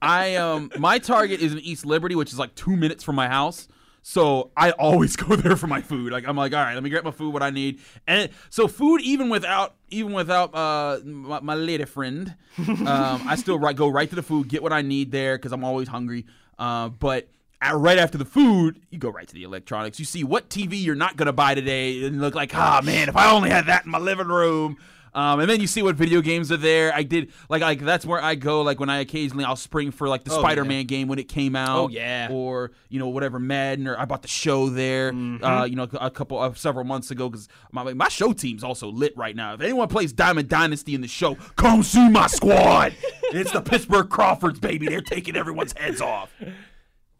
I 0.00 0.36
um 0.36 0.70
my 0.78 0.98
target 0.98 1.40
is 1.40 1.52
in 1.52 1.58
East 1.60 1.86
Liberty, 1.86 2.14
which 2.14 2.30
is 2.32 2.38
like 2.38 2.54
two 2.54 2.76
minutes 2.76 3.02
from 3.02 3.16
my 3.16 3.28
house. 3.28 3.68
So 4.02 4.50
I 4.56 4.72
always 4.72 5.16
go 5.16 5.36
there 5.36 5.56
for 5.56 5.68
my 5.68 5.80
food. 5.80 6.12
Like 6.12 6.26
I'm 6.26 6.36
like, 6.36 6.52
all 6.52 6.62
right, 6.62 6.74
let 6.74 6.82
me 6.82 6.90
get 6.90 7.04
my 7.04 7.10
food, 7.10 7.32
what 7.32 7.42
I 7.42 7.50
need. 7.50 7.80
And 8.06 8.30
so 8.50 8.68
food, 8.68 9.00
even 9.02 9.30
without 9.30 9.74
even 9.90 10.12
without 10.12 10.54
uh 10.54 10.98
my, 11.04 11.40
my 11.40 11.54
lady 11.54 11.84
friend, 11.84 12.34
um, 12.58 12.86
I 13.26 13.36
still 13.36 13.58
right, 13.58 13.74
go 13.76 13.88
right 13.88 14.08
to 14.08 14.16
the 14.16 14.22
food, 14.22 14.48
get 14.48 14.62
what 14.62 14.72
I 14.72 14.82
need 14.82 15.12
there 15.12 15.38
because 15.38 15.52
I'm 15.52 15.64
always 15.64 15.88
hungry. 15.88 16.26
Uh, 16.58 16.88
but 16.88 17.28
at, 17.60 17.76
right 17.76 17.98
after 17.98 18.18
the 18.18 18.24
food, 18.24 18.80
you 18.90 18.98
go 18.98 19.08
right 19.08 19.26
to 19.26 19.34
the 19.34 19.44
electronics. 19.44 19.98
You 19.98 20.04
see 20.04 20.24
what 20.24 20.50
TV 20.50 20.82
you're 20.82 20.94
not 20.94 21.16
gonna 21.16 21.32
buy 21.32 21.54
today, 21.54 22.04
and 22.04 22.20
look 22.20 22.34
like, 22.34 22.54
ah 22.54 22.80
man, 22.84 23.08
if 23.08 23.16
I 23.16 23.30
only 23.30 23.50
had 23.50 23.66
that 23.66 23.84
in 23.84 23.90
my 23.90 23.98
living 23.98 24.28
room. 24.28 24.76
Um, 25.14 25.40
and 25.40 25.50
then 25.50 25.60
you 25.60 25.66
see 25.66 25.82
what 25.82 25.94
video 25.96 26.22
games 26.22 26.50
are 26.50 26.56
there. 26.56 26.94
I 26.94 27.02
did 27.02 27.32
like 27.50 27.60
like 27.60 27.80
that's 27.80 28.06
where 28.06 28.22
I 28.22 28.34
go. 28.34 28.62
Like 28.62 28.80
when 28.80 28.88
I 28.88 29.00
occasionally 29.00 29.44
I'll 29.44 29.56
spring 29.56 29.90
for 29.90 30.08
like 30.08 30.24
the 30.24 30.32
Oh, 30.32 30.38
Spider-Man 30.38 30.86
game 30.86 31.08
when 31.08 31.18
it 31.18 31.28
came 31.28 31.54
out. 31.54 31.78
Oh, 31.78 31.88
yeah. 31.88 32.28
Or 32.30 32.72
you 32.88 32.98
know 32.98 33.08
whatever 33.08 33.38
Madden 33.38 33.86
or 33.86 33.98
I 33.98 34.06
bought 34.06 34.22
the 34.22 34.28
show 34.28 34.70
there. 34.70 35.12
Mm-hmm. 35.12 35.44
Uh, 35.44 35.64
you 35.64 35.76
know 35.76 35.86
a 36.00 36.10
couple 36.10 36.42
of 36.42 36.56
several 36.56 36.84
months 36.84 37.10
ago 37.10 37.28
because 37.28 37.48
my 37.72 37.92
my 37.92 38.08
show 38.08 38.32
team's 38.32 38.64
also 38.64 38.88
lit 38.90 39.14
right 39.16 39.36
now. 39.36 39.52
If 39.52 39.60
anyone 39.60 39.88
plays 39.88 40.12
Diamond 40.14 40.48
Dynasty 40.48 40.94
in 40.94 41.02
the 41.02 41.08
show, 41.08 41.34
come 41.56 41.82
see 41.82 42.08
my 42.08 42.26
squad. 42.26 42.94
it's 43.24 43.52
the 43.52 43.60
Pittsburgh 43.60 44.08
Crawfords, 44.08 44.60
baby. 44.60 44.86
They're 44.86 45.02
taking 45.02 45.36
everyone's 45.36 45.74
heads 45.76 46.00
off. 46.00 46.32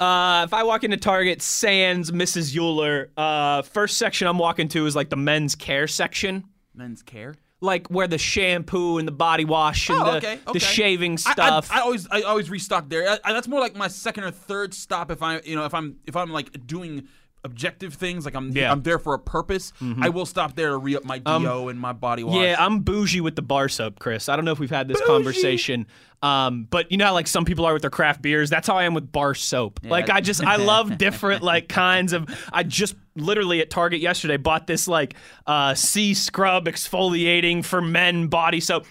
Uh, 0.00 0.42
if 0.44 0.52
I 0.52 0.64
walk 0.64 0.82
into 0.82 0.96
Target 0.96 1.42
sans 1.42 2.10
Mrs. 2.10 2.56
Uhler, 2.56 3.08
uh, 3.16 3.62
first 3.62 3.98
section 3.98 4.26
I'm 4.26 4.38
walking 4.38 4.66
to 4.68 4.86
is 4.86 4.96
like 4.96 5.10
the 5.10 5.16
men's 5.16 5.54
care 5.54 5.86
section. 5.86 6.44
Men's 6.74 7.02
care. 7.02 7.36
Like 7.62 7.86
where 7.88 8.08
the 8.08 8.18
shampoo 8.18 8.98
and 8.98 9.06
the 9.06 9.12
body 9.12 9.44
wash 9.44 9.88
and 9.88 9.98
Oh, 10.00 10.04
the, 10.04 10.16
okay, 10.16 10.38
the 10.52 10.58
shaving 10.58 11.12
I- 11.12 11.16
stuff. 11.32 11.70
I, 11.72 11.78
I, 11.78 11.80
always 11.82 12.08
I 12.10 12.22
always 12.22 12.50
restock 12.50 12.88
there. 12.88 13.08
I, 13.08 13.18
I- 13.24 13.32
that's 13.32 13.46
more 13.46 13.60
like 13.60 13.76
my 13.76 13.86
second 13.88 14.24
or 14.24 14.32
third 14.32 14.74
stop 14.74 15.10
if 15.12 15.22
I 15.22 15.38
you 15.40 15.54
know 15.54 15.64
if 15.64 15.72
I'm 15.72 15.96
if 16.06 16.16
I'm 16.16 16.30
like 16.30 16.66
doing 16.66 17.06
objective 17.44 17.94
things 17.94 18.24
like 18.24 18.34
I'm 18.34 18.50
Yeah. 18.50 18.64
Mm-hmm. 18.64 18.72
I'm 18.72 18.82
there 18.82 18.98
for 18.98 19.14
a 19.14 19.18
purpose. 19.18 19.72
I 20.00 20.08
will 20.08 20.26
stop 20.26 20.54
there 20.54 20.70
to 20.70 20.76
re 20.76 20.96
up 20.96 21.04
my 21.04 21.18
do 21.18 21.68
and 21.68 21.78
my 21.78 21.92
body 21.92 22.24
wash. 22.24 22.36
Yeah, 22.36 22.56
I'm 22.58 22.80
bougie 22.80 23.20
with 23.20 23.36
the 23.36 23.42
bar 23.42 23.68
soap, 23.68 23.98
Chris. 23.98 24.28
I 24.28 24.36
don't 24.36 24.44
know 24.44 24.52
if 24.52 24.58
we've 24.58 24.70
had 24.70 24.88
this 24.88 25.00
conversation, 25.06 25.86
um, 26.22 26.68
but 26.70 26.90
you 26.92 26.98
know 26.98 27.06
how 27.06 27.12
like 27.14 27.26
some 27.26 27.44
people 27.44 27.64
are 27.64 27.72
with 27.72 27.82
their 27.82 27.90
craft 27.90 28.22
beers. 28.22 28.48
That's 28.48 28.68
how 28.68 28.78
I 28.78 28.84
am 28.84 28.94
with 28.94 29.10
bar 29.10 29.34
soap. 29.34 29.80
Like 29.82 30.08
I 30.08 30.20
just 30.20 30.42
I 30.44 30.56
love 30.64 30.98
different 30.98 31.42
like 31.42 31.68
kinds 31.68 32.12
of. 32.12 32.28
I 32.52 32.62
just 32.62 32.94
literally 33.16 33.60
at 33.60 33.70
Target 33.70 34.00
yesterday 34.00 34.36
bought 34.36 34.66
this 34.66 34.86
like 34.88 35.14
uh, 35.46 35.74
sea 35.74 36.14
scrub 36.14 36.66
exfoliating 36.66 37.64
for 37.64 37.82
men 37.82 38.28
body 38.28 38.60
soap. 38.60 38.86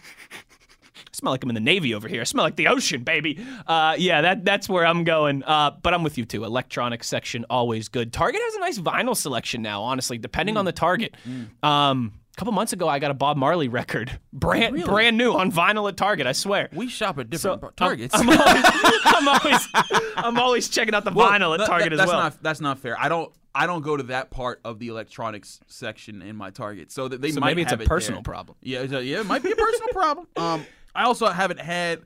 Smell 1.14 1.32
like 1.34 1.44
I'm 1.44 1.50
in 1.50 1.56
the 1.56 1.60
Navy 1.62 1.94
over 1.94 2.08
here. 2.08 2.22
I 2.22 2.24
smell 2.26 2.44
like 2.46 2.56
the 2.56 2.68
ocean, 2.68 3.04
baby. 3.04 3.44
Uh, 3.68 3.96
yeah, 3.98 4.22
that 4.22 4.46
that's 4.46 4.68
where 4.70 4.86
I'm 4.86 5.04
going. 5.04 5.44
Uh, 5.44 5.72
but 5.82 5.94
I'm 5.94 6.04
with 6.04 6.18
you 6.18 6.26
too. 6.26 6.44
Electronics 6.44 7.08
section 7.08 7.46
always 7.50 7.88
good. 7.90 8.12
Target 8.14 8.42
has 8.44 8.56
a 8.56 8.60
nice 8.60 8.80
vinyl 8.80 9.16
selection 9.16 9.62
now. 9.62 9.84
Honestly, 9.84 10.18
depending 10.18 10.58
on 10.58 10.66
the 10.66 10.72
Target. 10.72 11.16
Um, 11.64 12.14
a 12.34 12.38
couple 12.38 12.54
months 12.54 12.72
ago, 12.74 12.88
I 12.88 13.00
got 13.00 13.12
a 13.12 13.14
Bob 13.14 13.36
Marley 13.38 13.68
record, 13.68 14.18
brand 14.32 14.84
brand 14.86 15.18
new 15.18 15.34
on 15.34 15.52
vinyl 15.52 15.90
at 15.90 15.98
Target. 15.98 16.28
I 16.28 16.32
swear. 16.32 16.70
We 16.74 16.88
shop 16.88 17.20
at 17.20 17.30
different 17.30 17.76
targets. 17.76 18.16
I'm, 18.18 18.30
I'm 18.30 18.38
always, 18.40 18.64
I'm 19.06 19.28
always, 19.28 19.68
I'm 20.16 20.40
always 20.40 20.70
checking 20.70 20.96
out 20.96 21.04
the 21.04 21.12
Well, 21.12 21.30
vinyl 21.30 21.60
at 21.60 21.66
Target 21.68 21.90
that- 21.90 21.94
as 21.94 22.00
that's 22.00 22.10
well. 22.12 22.20
Not, 22.22 22.42
that's 22.44 22.62
not 22.62 22.80
fair. 22.80 22.98
I 23.00 23.10
don't. 23.10 23.32
I 23.54 23.66
don't 23.68 23.82
go 23.82 23.98
to 23.98 24.04
that 24.04 24.32
part 24.32 24.62
of 24.64 24.80
the 24.80 24.88
electronics 24.88 25.60
section 25.68 26.22
in 26.22 26.38
my 26.38 26.52
Target, 26.52 26.90
so 26.90 27.10
that 27.10 27.20
they 27.22 27.32
So 27.32 27.42
might 27.42 27.48
maybe 27.48 27.64
it's 27.64 27.74
a 27.74 27.78
personal 27.80 28.20
there. 28.22 28.32
problem. 28.32 28.58
Yeah, 28.62 28.84
yeah, 28.84 29.20
it 29.20 29.26
might 29.26 29.44
be 29.44 29.52
a 29.52 29.56
personal 29.58 29.90
problem. 29.90 30.28
Um, 30.38 30.66
I 30.96 31.04
also 31.04 31.28
haven't 31.28 31.60
had. 31.60 32.02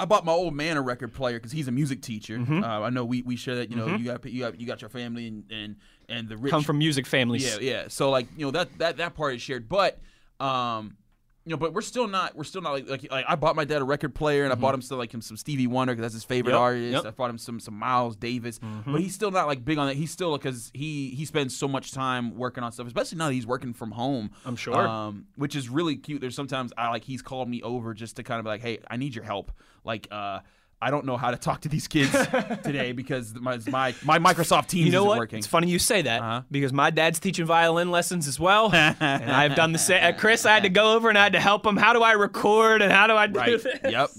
I 0.00 0.04
bought 0.04 0.24
my 0.24 0.32
old 0.32 0.54
man 0.54 0.76
a 0.76 0.82
record 0.82 1.12
player 1.12 1.38
because 1.38 1.50
he's 1.50 1.66
a 1.66 1.72
music 1.72 2.02
teacher. 2.02 2.38
Mm-hmm. 2.38 2.62
Uh, 2.62 2.80
I 2.82 2.90
know 2.90 3.04
we, 3.04 3.22
we 3.22 3.34
share 3.34 3.56
that. 3.56 3.70
You 3.70 3.76
know, 3.76 3.96
you 3.96 4.04
got 4.04 4.24
you 4.24 4.40
got 4.40 4.60
you 4.60 4.66
got 4.66 4.80
your 4.80 4.90
family 4.90 5.26
and 5.26 5.44
and 5.50 5.76
and 6.08 6.28
the 6.28 6.36
rich 6.36 6.50
Come 6.50 6.62
from 6.62 6.78
music 6.78 7.06
families. 7.06 7.44
yeah, 7.44 7.58
yeah. 7.60 7.84
So 7.88 8.10
like 8.10 8.28
you 8.36 8.46
know 8.46 8.52
that 8.52 8.78
that 8.78 8.96
that 8.98 9.14
part 9.14 9.34
is 9.34 9.42
shared, 9.42 9.68
but 9.68 9.98
um, 10.40 10.96
you 11.48 11.54
know, 11.54 11.56
but 11.56 11.72
we're 11.72 11.80
still 11.80 12.06
not 12.06 12.36
we're 12.36 12.44
still 12.44 12.60
not 12.60 12.72
like 12.72 12.88
like, 12.88 13.10
like 13.10 13.24
I 13.26 13.34
bought 13.34 13.56
my 13.56 13.64
dad 13.64 13.80
a 13.80 13.84
record 13.84 14.14
player 14.14 14.44
and 14.44 14.52
I 14.52 14.56
bought 14.56 14.74
him 14.74 14.82
still 14.82 14.98
like 14.98 15.12
him 15.12 15.22
some 15.22 15.36
Stevie 15.36 15.66
Wonder 15.66 15.94
because 15.94 16.02
that's 16.02 16.14
his 16.14 16.24
favorite 16.24 16.52
Yep, 16.52 16.60
artist. 16.60 16.92
yep. 16.92 17.06
I 17.06 17.10
bought 17.10 17.30
him 17.30 17.38
some 17.38 17.58
some 17.58 17.74
Miles 17.74 18.16
Davis, 18.16 18.60
but 18.86 19.00
he's 19.00 19.14
still 19.14 19.30
not 19.30 19.46
like 19.46 19.64
big 19.64 19.78
on 19.78 19.86
that. 19.86 19.96
He's 19.96 20.10
still 20.10 20.36
because 20.36 20.70
he 20.74 21.10
he 21.10 21.24
spends 21.24 21.56
so 21.56 21.66
much 21.66 21.92
time 21.92 22.36
working 22.36 22.62
on 22.62 22.70
stuff, 22.72 22.86
especially 22.86 23.16
now 23.18 23.28
that 23.28 23.32
he's 23.34 23.46
working 23.46 23.72
from 23.72 23.92
home. 23.92 24.30
I'm 24.44 24.56
sure. 24.56 24.76
um, 24.86 25.26
which 25.36 25.56
is 25.56 25.68
really 25.70 25.96
cute. 25.96 26.20
There's 26.20 26.34
sometimes 26.36 26.72
I 26.76 26.90
like 26.90 27.04
he's 27.04 27.22
called 27.22 27.48
me 27.48 27.62
over 27.62 27.94
just 27.94 28.16
to 28.16 28.22
kind 28.22 28.38
of 28.40 28.44
be 28.44 28.50
like, 28.50 28.60
hey, 28.60 28.80
I 28.90 28.96
need 28.98 29.14
your 29.14 29.24
help, 29.24 29.50
like 29.84 30.06
uh. 30.10 30.40
I 30.80 30.90
don't 30.92 31.04
know 31.06 31.16
how 31.16 31.30
to 31.32 31.36
talk 31.36 31.62
to 31.62 31.68
these 31.68 31.88
kids 31.88 32.12
today 32.62 32.92
because 32.92 33.34
my 33.34 33.58
my, 33.68 33.94
my 34.04 34.18
Microsoft 34.18 34.68
Teams 34.68 34.86
You 34.86 34.92
know 34.92 34.98
isn't 35.00 35.08
what? 35.08 35.18
working. 35.18 35.38
It's 35.38 35.46
funny 35.48 35.68
you 35.68 35.78
say 35.78 36.02
that 36.02 36.20
Uh-huh. 36.22 36.42
because 36.50 36.72
my 36.72 36.90
dad's 36.90 37.18
teaching 37.18 37.46
violin 37.46 37.90
lessons 37.90 38.28
as 38.28 38.38
well, 38.38 38.70
and 38.74 38.96
I've 39.30 39.56
done 39.56 39.72
the 39.72 39.78
same. 39.78 40.14
Chris, 40.14 40.46
I 40.46 40.54
had 40.54 40.62
to 40.62 40.68
go 40.68 40.94
over 40.94 41.08
and 41.08 41.18
I 41.18 41.24
had 41.24 41.32
to 41.32 41.40
help 41.40 41.66
him. 41.66 41.76
How 41.76 41.92
do 41.92 42.02
I 42.02 42.12
record 42.12 42.80
and 42.82 42.92
how 42.92 43.06
do 43.08 43.14
I 43.14 43.26
do 43.26 43.38
Right. 43.38 43.62
this? 43.62 43.66
Yep. 43.82 44.10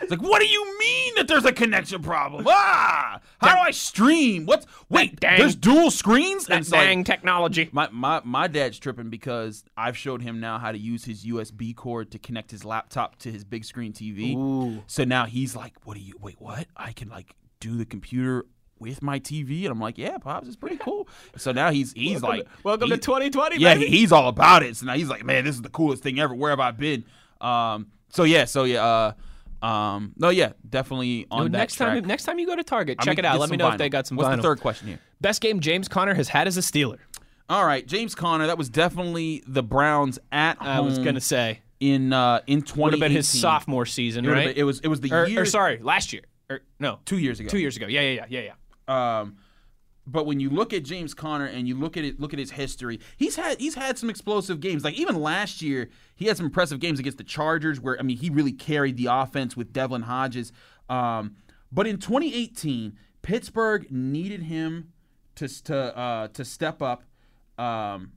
It's 0.00 0.10
like, 0.10 0.20
what 0.22 0.40
do 0.40 0.46
you 0.46 0.78
mean 0.78 1.14
that 1.16 1.26
there's 1.28 1.44
a 1.46 1.52
connection 1.52 2.02
problem? 2.02 2.44
Ah! 2.48 3.20
How 3.40 3.54
do 3.54 3.60
I 3.60 3.70
stream? 3.70 4.46
What's 4.46 4.66
wait? 4.88 5.20
dang- 5.20 5.38
there's 5.38 5.56
dual 5.56 5.90
screens. 5.90 6.46
That 6.46 6.70
like- 6.70 6.80
dang 6.80 7.04
technology. 7.04 7.68
my, 7.72 7.88
my 7.92 8.20
my 8.24 8.46
dad's 8.46 8.78
tripping 8.78 9.08
because 9.10 9.64
I've 9.76 9.96
showed 9.96 10.22
him 10.22 10.40
now 10.40 10.58
how 10.58 10.72
to 10.72 10.78
use 10.78 11.04
his 11.04 11.24
USB 11.24 11.74
cord 11.74 12.10
to 12.12 12.18
connect 12.18 12.50
his 12.50 12.64
laptop 12.64 13.16
to 13.20 13.30
his 13.32 13.44
big 13.44 13.64
screen 13.64 13.92
TV. 13.92 14.34
Ooh. 14.36 14.82
So 14.86 15.04
now 15.04 15.24
he's 15.26 15.54
like, 15.56 15.74
"What 15.84 15.93
do 15.94 16.00
you? 16.00 16.14
Wait, 16.20 16.36
what? 16.40 16.66
I 16.76 16.92
can 16.92 17.08
like 17.08 17.34
do 17.60 17.76
the 17.76 17.84
computer." 17.86 18.46
With 18.80 19.02
my 19.02 19.20
TV, 19.20 19.60
and 19.62 19.68
I'm 19.68 19.80
like, 19.80 19.96
yeah, 19.96 20.18
pops, 20.18 20.48
it's 20.48 20.56
pretty 20.56 20.76
cool. 20.76 21.08
So 21.36 21.52
now 21.52 21.70
he's 21.70 21.92
he's 21.92 22.20
Welcome 22.20 22.28
like, 22.40 22.44
to- 22.44 22.50
welcome 22.64 22.90
to 22.90 22.98
2020, 22.98 23.58
Yeah, 23.58 23.74
baby. 23.74 23.86
he's 23.86 24.10
all 24.10 24.28
about 24.28 24.64
it. 24.64 24.76
So 24.76 24.84
now 24.84 24.94
he's 24.94 25.08
like, 25.08 25.24
man, 25.24 25.44
this 25.44 25.54
is 25.54 25.62
the 25.62 25.68
coolest 25.70 26.02
thing 26.02 26.18
ever. 26.18 26.34
Where 26.34 26.50
have 26.50 26.58
I 26.60 26.72
been? 26.72 27.04
Um, 27.40 27.86
so 28.10 28.24
yeah, 28.24 28.44
so 28.46 28.64
yeah, 28.64 28.84
uh, 29.62 29.64
um, 29.66 30.12
no, 30.18 30.28
yeah, 30.28 30.52
definitely 30.68 31.26
on 31.30 31.38
No, 31.38 31.44
that 31.44 31.50
next 31.58 31.76
track. 31.76 31.94
time, 32.00 32.04
next 32.04 32.24
time 32.24 32.38
you 32.40 32.46
go 32.46 32.56
to 32.56 32.64
Target, 32.64 32.98
I 33.00 33.04
check 33.04 33.16
mean, 33.16 33.24
it 33.24 33.28
out. 33.28 33.38
Let 33.38 33.48
me 33.48 33.56
know 33.56 33.70
if 33.70 33.78
they 33.78 33.88
got 33.88 34.06
some 34.08 34.16
What's 34.16 34.28
vinyl. 34.28 34.36
the 34.36 34.42
third 34.42 34.60
question 34.60 34.88
here? 34.88 34.98
Best 35.20 35.40
game 35.40 35.60
James 35.60 35.86
Conner 35.88 36.14
has 36.14 36.28
had 36.28 36.48
as 36.48 36.58
a 36.58 36.60
Steeler. 36.60 36.98
All 37.48 37.64
right, 37.64 37.86
James 37.86 38.14
Conner. 38.16 38.48
That 38.48 38.58
was 38.58 38.68
definitely 38.68 39.44
the 39.46 39.62
Browns 39.62 40.18
at 40.32 40.56
I 40.60 40.80
was 40.80 40.98
gonna 40.98 41.20
say 41.20 41.60
in 41.80 42.12
uh, 42.12 42.40
in 42.46 42.58
would 42.60 42.66
2018. 42.66 42.90
have 42.92 43.00
been 43.00 43.12
his 43.12 43.28
sophomore 43.28 43.86
season, 43.86 44.24
It 44.24 44.30
right? 44.30 44.46
been- 44.48 44.56
it 44.56 44.62
was 44.64 44.80
it 44.80 44.88
was 44.88 45.00
the 45.00 45.12
or, 45.12 45.26
year. 45.26 45.42
or 45.42 45.44
sorry, 45.46 45.78
last 45.78 46.12
year. 46.12 46.22
Or 46.50 46.60
no, 46.78 46.98
two 47.04 47.18
years 47.18 47.40
ago. 47.40 47.48
two 47.48 47.58
years 47.58 47.76
ago. 47.76 47.86
Yeah, 47.86 48.00
yeah, 48.02 48.26
yeah, 48.28 48.40
yeah, 48.40 48.52
yeah. 48.88 49.20
Um, 49.20 49.36
but 50.06 50.26
when 50.26 50.38
you 50.38 50.50
look 50.50 50.74
at 50.74 50.82
James 50.84 51.14
Conner 51.14 51.46
and 51.46 51.66
you 51.66 51.74
look 51.78 51.96
at 51.96 52.04
it, 52.04 52.20
look 52.20 52.34
at 52.34 52.38
his 52.38 52.50
history, 52.50 53.00
he's 53.16 53.36
had 53.36 53.58
he's 53.58 53.74
had 53.74 53.96
some 53.96 54.10
explosive 54.10 54.60
games. 54.60 54.84
Like 54.84 54.94
even 54.94 55.16
last 55.20 55.62
year, 55.62 55.88
he 56.14 56.26
had 56.26 56.36
some 56.36 56.44
impressive 56.46 56.78
games 56.80 57.00
against 57.00 57.16
the 57.18 57.24
Chargers, 57.24 57.80
where 57.80 57.98
I 57.98 58.02
mean 58.02 58.18
he 58.18 58.28
really 58.28 58.52
carried 58.52 58.96
the 58.98 59.06
offense 59.06 59.56
with 59.56 59.72
Devlin 59.72 60.02
Hodges. 60.02 60.52
Um, 60.90 61.36
but 61.72 61.86
in 61.86 61.96
2018, 61.96 62.98
Pittsburgh 63.22 63.90
needed 63.90 64.42
him 64.42 64.92
to 65.36 65.48
to 65.64 65.96
uh, 65.98 66.28
to 66.28 66.44
step 66.44 66.82
up. 66.82 67.04
Um, 67.58 68.12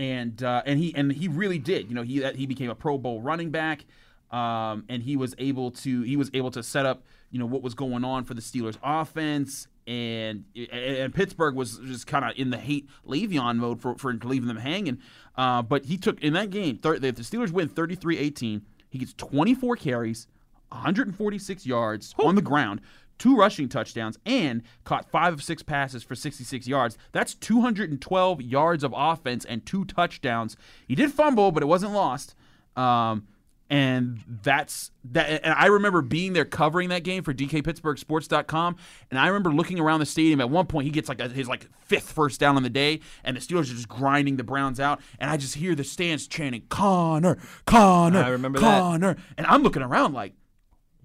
and 0.00 0.42
uh, 0.42 0.62
and 0.64 0.78
he 0.80 0.94
and 0.96 1.12
he 1.12 1.28
really 1.28 1.58
did. 1.58 1.88
You 1.88 1.94
know, 1.94 2.02
he 2.02 2.24
he 2.32 2.46
became 2.46 2.70
a 2.70 2.74
Pro 2.74 2.96
Bowl 2.96 3.20
running 3.20 3.50
back, 3.50 3.84
um, 4.30 4.84
and 4.88 5.02
he 5.02 5.14
was 5.14 5.34
able 5.36 5.70
to 5.72 6.00
he 6.02 6.16
was 6.16 6.30
able 6.32 6.50
to 6.52 6.62
set 6.62 6.86
up 6.86 7.02
you 7.30 7.38
know 7.38 7.44
what 7.44 7.60
was 7.60 7.74
going 7.74 8.02
on 8.02 8.24
for 8.24 8.32
the 8.32 8.40
Steelers 8.40 8.78
offense. 8.82 9.68
And 9.86 10.44
and 10.72 11.14
Pittsburgh 11.14 11.54
was 11.54 11.78
just 11.78 12.06
kind 12.06 12.24
of 12.24 12.32
in 12.36 12.48
the 12.48 12.56
hate 12.56 12.88
Le'Veon 13.06 13.56
mode 13.56 13.80
for, 13.80 13.94
for 13.96 14.14
leaving 14.14 14.48
them 14.48 14.56
hanging. 14.56 14.98
Uh, 15.36 15.60
but 15.60 15.84
he 15.84 15.98
took 15.98 16.20
in 16.22 16.32
that 16.32 16.50
game. 16.50 16.78
Thir- 16.78 16.94
if 16.94 17.00
the 17.00 17.22
Steelers 17.22 17.50
win 17.50 17.68
33-18, 17.68 18.62
he 18.88 18.98
gets 18.98 19.14
24 19.14 19.76
carries, 19.76 20.28
146 20.68 21.66
yards 21.66 22.14
on 22.18 22.36
the 22.36 22.42
ground, 22.42 22.80
two 23.20 23.36
rushing 23.36 23.68
touchdowns, 23.68 24.18
and 24.26 24.62
caught 24.82 25.08
five 25.10 25.34
of 25.34 25.42
six 25.42 25.62
passes 25.62 26.02
for 26.02 26.16
66 26.16 26.66
yards. 26.66 26.98
That's 27.12 27.34
212 27.34 28.42
yards 28.42 28.82
of 28.82 28.92
offense 28.96 29.44
and 29.44 29.64
two 29.64 29.84
touchdowns. 29.84 30.56
He 30.88 30.96
did 30.96 31.12
fumble, 31.12 31.52
but 31.52 31.62
it 31.62 31.66
wasn't 31.66 31.92
lost. 31.92 32.34
Um, 32.74 33.28
and 33.68 34.20
that's 34.42 34.90
that. 35.12 35.44
And 35.44 35.54
I 35.54 35.66
remember 35.66 36.02
being 36.02 36.32
there 36.32 36.44
covering 36.44 36.88
that 36.88 37.04
game 37.04 37.22
for 37.22 37.32
DKPittsburghSports.com. 37.32 38.76
And 39.10 39.18
I 39.18 39.28
remember 39.28 39.52
looking 39.52 39.78
around 39.78 40.00
the 40.00 40.06
stadium. 40.06 40.40
At 40.40 40.50
one 40.50 40.66
point, 40.66 40.86
he 40.86 40.90
gets 40.90 41.08
like 41.08 41.20
a, 41.20 41.28
his 41.28 41.46
like 41.46 41.68
fifth 41.78 42.10
first 42.10 42.40
down 42.40 42.56
on 42.56 42.64
the 42.64 42.70
day, 42.70 43.00
and 43.22 43.36
the 43.36 43.40
Steelers 43.40 43.70
are 43.70 43.74
just 43.74 43.88
grinding 43.88 44.38
the 44.38 44.44
Browns 44.44 44.80
out. 44.80 45.00
And 45.20 45.30
I 45.30 45.36
just 45.36 45.54
hear 45.54 45.76
the 45.76 45.84
stands 45.84 46.26
chanting, 46.26 46.62
"Conner, 46.68 47.38
Conner, 47.64 48.24
I 48.24 48.28
remember 48.30 48.58
that. 48.58 48.80
Conner." 48.80 49.16
And 49.38 49.46
I'm 49.46 49.62
looking 49.62 49.82
around 49.82 50.14
like, 50.14 50.34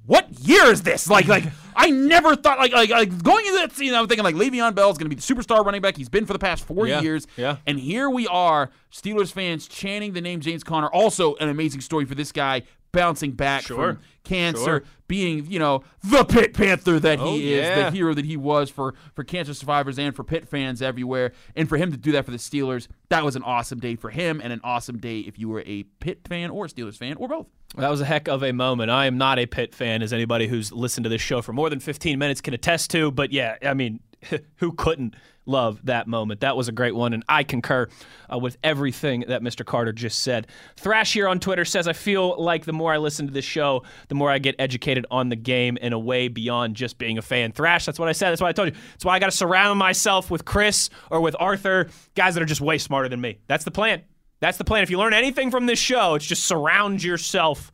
what 0.06 0.28
year 0.39 0.66
is 0.66 0.82
this? 0.84 1.10
Like, 1.10 1.28
like 1.28 1.43
I 1.76 1.89
never 1.89 2.36
thought 2.36 2.58
like 2.60 2.72
like, 2.74 2.89
like 2.89 3.24
going 3.24 3.45
into 3.45 3.60
that 3.60 3.72
scene, 3.74 3.93
I'm 3.93 4.08
thinking 4.08 4.24
like 4.24 4.36
Le'Veon 4.36 4.76
Bell 4.76 4.89
is 4.91 4.97
going 4.97 5.10
to 5.10 5.16
be 5.16 5.20
the 5.20 5.22
superstar 5.22 5.66
running 5.66 5.82
back. 5.82 5.97
He's 5.97 6.10
been 6.10 6.26
for 6.26 6.34
the 6.34 6.39
past 6.39 6.66
four 6.66 6.88
Yeah, 6.88 7.01
years. 7.01 7.28
yeah. 7.38 7.58
And 7.68 7.80
here 7.80 8.10
we 8.10 8.28
are, 8.28 8.70
Steelers 8.91 9.32
fans 9.32 9.68
chanting 9.68 10.14
the 10.14 10.22
name 10.22 10.39
James 10.41 10.64
Conner. 10.64 10.88
Also, 10.88 11.36
an 11.36 11.49
amazing 11.49 11.82
story 11.82 12.06
for 12.06 12.16
this 12.16 12.32
guy 12.32 12.64
bouncing 12.96 13.32
back 13.34 13.64
Sure, 13.64 13.93
from 13.96 14.00
cancer, 14.24 14.64
sure. 14.64 14.84
being 15.08 15.46
you 15.52 15.60
know 15.60 15.84
the 16.04 16.24
Pitt 16.24 16.54
Panther 16.54 17.00
that 17.00 17.20
Oh, 17.20 17.34
he 17.36 17.54
is, 17.54 17.62
yeah. 17.66 17.89
the 17.89 17.91
hero 17.96 18.14
that 18.16 18.26
he 18.26 18.38
was 18.38 18.70
for 18.72 18.96
for 19.14 19.24
cancer 19.24 19.54
survivors 19.54 20.00
and 20.00 20.16
for 20.16 20.24
Pitt 20.24 20.48
fans 20.48 20.82
everywhere. 20.82 21.32
And 21.56 21.70
for 21.70 21.78
him 21.78 21.91
to 21.91 21.98
do 21.98 22.12
that 22.14 22.26
for 22.26 22.32
the 22.32 22.38
Steelers, 22.38 22.88
that 23.10 23.24
was 23.24 23.36
an 23.36 23.43
awesome 23.43 23.80
day 23.80 23.96
for 23.96 24.10
him, 24.10 24.41
and 24.43 24.52
an 24.52 24.62
awesome 24.64 24.98
day 24.98 25.20
if 25.20 25.38
you 25.38 25.50
were 25.50 25.62
a 25.68 25.84
Pitt 26.00 26.28
fan 26.28 26.50
or 26.50 26.66
a 26.66 26.68
Steelers 26.70 26.98
fan 26.98 27.16
or 27.18 27.28
both. 27.28 27.48
That 27.78 27.89
was 27.89 28.00
a 28.00 28.06
heck 28.06 28.28
of 28.30 28.41
a 28.41 28.54
moment. 28.54 28.89
I 28.89 29.06
am 29.06 29.18
not 29.18 29.38
a 29.38 29.46
Pitt 29.46 29.76
fan, 29.76 30.02
as 30.02 30.14
anybody 30.14 30.48
who's 30.48 30.72
listened 30.72 31.04
to 31.04 31.10
this 31.10 31.22
show 31.22 31.41
for 31.41 31.52
more 31.52 31.70
than 31.70 31.80
15 31.82 32.18
minutes 32.18 32.39
can 32.39 32.54
attest 32.54 32.89
to. 32.91 33.12
But 33.12 33.34
yeah, 33.34 33.58
I 33.64 33.74
mean, 33.74 34.00
who 34.57 34.71
couldn't 34.71 35.15
love 35.45 35.80
that 35.86 36.07
moment? 36.07 36.39
That 36.41 36.57
was 36.57 36.67
a 36.67 36.71
great 36.71 36.95
one, 36.95 37.13
and 37.13 37.23
I 37.30 37.43
concur 37.43 37.88
uh, 38.34 38.38
with 38.38 38.57
everything 38.63 39.26
that 39.28 39.41
Mr. 39.41 39.65
Carter 39.65 39.93
just 39.93 40.19
said. 40.23 40.47
Thrash 40.78 41.13
here 41.13 41.28
on 41.28 41.39
Twitter 41.39 41.65
says, 41.65 41.88
I 41.88 41.93
feel 41.93 42.41
like 42.41 42.65
the 42.65 42.73
more 42.73 42.93
I 42.93 42.97
listen 42.97 43.28
to 43.28 43.34
this 43.34 43.45
show, 43.45 43.84
the 44.07 44.15
more 44.15 44.32
I 44.32 44.39
get 44.39 44.55
educated 44.59 45.05
on 45.11 45.30
the 45.30 45.36
game 45.36 45.78
in 45.78 45.93
a 45.93 45.99
way 45.99 46.28
beyond 46.28 46.76
just 46.76 46.97
being 46.97 47.17
a 47.17 47.21
fan. 47.21 47.51
Thrash, 47.51 47.86
that's 47.86 47.99
what 47.99 48.09
I 48.09 48.13
said. 48.13 48.32
That's 48.32 48.41
what 48.41 48.47
I 48.49 48.53
told 48.53 48.69
you. 48.69 48.76
That's 48.93 49.05
why 49.05 49.15
I 49.15 49.19
got 49.19 49.30
to 49.32 49.38
surround 49.38 49.78
myself 49.80 50.32
with 50.32 50.45
Chris 50.45 50.89
or 51.11 51.21
with 51.21 51.36
Arthur, 51.39 51.89
guys 52.15 52.34
that 52.36 52.41
are 52.41 52.47
just 52.47 52.61
way 52.61 52.78
smarter 52.78 53.09
than 53.09 53.21
me. 53.21 53.39
That's 53.47 53.63
the 53.65 53.71
plan. 53.71 54.01
That's 54.39 54.57
the 54.57 54.65
plan. 54.65 54.84
If 54.84 54.89
you 54.89 54.97
learn 54.97 55.13
anything 55.13 55.49
from 55.51 55.65
this 55.65 55.80
show, 55.80 56.15
it's 56.15 56.26
just 56.26 56.43
surround 56.43 57.03
yourself 57.03 57.71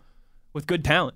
with 0.53 0.67
good 0.67 0.83
talent. 0.85 1.15